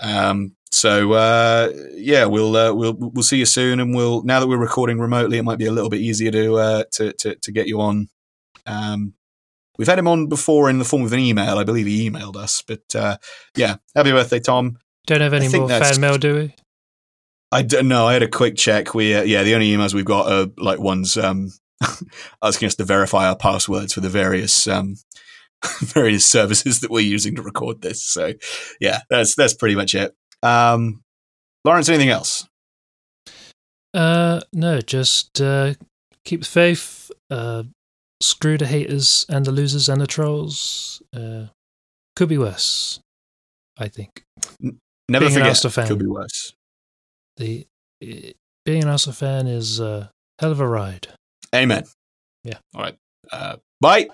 Um, 0.00 0.56
so 0.70 1.12
uh, 1.12 1.70
yeah, 1.94 2.24
we'll 2.24 2.56
uh, 2.56 2.72
we'll 2.74 2.94
we'll 2.94 3.22
see 3.22 3.38
you 3.38 3.46
soon, 3.46 3.78
and 3.78 3.94
we'll 3.94 4.22
now 4.24 4.40
that 4.40 4.48
we're 4.48 4.58
recording 4.58 4.98
remotely, 4.98 5.38
it 5.38 5.44
might 5.44 5.58
be 5.58 5.66
a 5.66 5.72
little 5.72 5.90
bit 5.90 6.00
easier 6.00 6.32
to 6.32 6.56
uh, 6.56 6.84
to, 6.92 7.12
to 7.12 7.36
to 7.36 7.52
get 7.52 7.68
you 7.68 7.80
on. 7.80 8.08
Um, 8.66 9.14
we've 9.78 9.86
had 9.86 9.98
him 9.98 10.08
on 10.08 10.26
before 10.28 10.68
in 10.68 10.78
the 10.78 10.84
form 10.84 11.04
of 11.04 11.12
an 11.12 11.20
email. 11.20 11.58
I 11.58 11.64
believe 11.64 11.86
he 11.86 12.10
emailed 12.10 12.36
us, 12.36 12.62
but 12.66 12.82
uh, 12.94 13.18
yeah, 13.56 13.76
happy 13.94 14.10
birthday, 14.10 14.40
Tom. 14.40 14.78
Don't 15.06 15.20
have 15.20 15.34
any 15.34 15.48
more 15.48 15.68
fan 15.68 16.00
mail, 16.00 16.18
do 16.18 16.34
we? 16.34 16.54
I 17.54 17.62
don't 17.62 17.86
know. 17.86 18.08
I 18.08 18.14
had 18.14 18.24
a 18.24 18.28
quick 18.28 18.56
check. 18.56 18.94
We 18.94 19.14
uh, 19.14 19.22
yeah, 19.22 19.44
the 19.44 19.54
only 19.54 19.70
emails 19.70 19.94
we've 19.94 20.04
got 20.04 20.30
are 20.30 20.48
like 20.58 20.80
ones 20.80 21.16
um, 21.16 21.52
asking 22.42 22.66
us 22.66 22.74
to 22.74 22.84
verify 22.84 23.28
our 23.28 23.36
passwords 23.36 23.92
for 23.92 24.00
the 24.00 24.08
various 24.08 24.66
um, 24.66 24.96
various 25.80 26.26
services 26.26 26.80
that 26.80 26.90
we're 26.90 26.98
using 26.98 27.36
to 27.36 27.42
record 27.42 27.80
this. 27.80 28.02
So 28.02 28.32
yeah, 28.80 29.02
that's 29.08 29.36
that's 29.36 29.54
pretty 29.54 29.76
much 29.76 29.94
it. 29.94 30.16
Um, 30.42 31.04
Lawrence, 31.64 31.88
anything 31.88 32.08
else? 32.08 32.48
Uh, 33.94 34.40
no, 34.52 34.80
just 34.80 35.40
uh, 35.40 35.74
keep 36.24 36.40
the 36.40 36.46
faith. 36.46 37.12
Uh, 37.30 37.62
screw 38.20 38.58
the 38.58 38.66
haters 38.66 39.26
and 39.28 39.44
the 39.44 39.52
losers 39.52 39.88
and 39.88 40.00
the 40.00 40.08
trolls. 40.08 41.00
Uh, 41.14 41.46
could 42.16 42.28
be 42.28 42.38
worse, 42.38 42.98
I 43.78 43.86
think. 43.86 44.24
Never 45.08 45.26
Being 45.26 45.38
forget. 45.38 45.86
Could 45.86 46.00
be 46.00 46.06
worse. 46.06 46.52
The 47.36 47.66
uh, 48.02 48.30
being 48.64 48.82
an 48.82 48.88
Arsenal 48.88 49.14
fan 49.14 49.46
is 49.46 49.80
a 49.80 50.10
hell 50.38 50.52
of 50.52 50.60
a 50.60 50.66
ride. 50.66 51.08
Amen. 51.54 51.84
Yeah. 52.42 52.58
All 52.74 52.82
right. 52.82 52.96
Uh, 53.30 53.56
bye. 53.80 54.08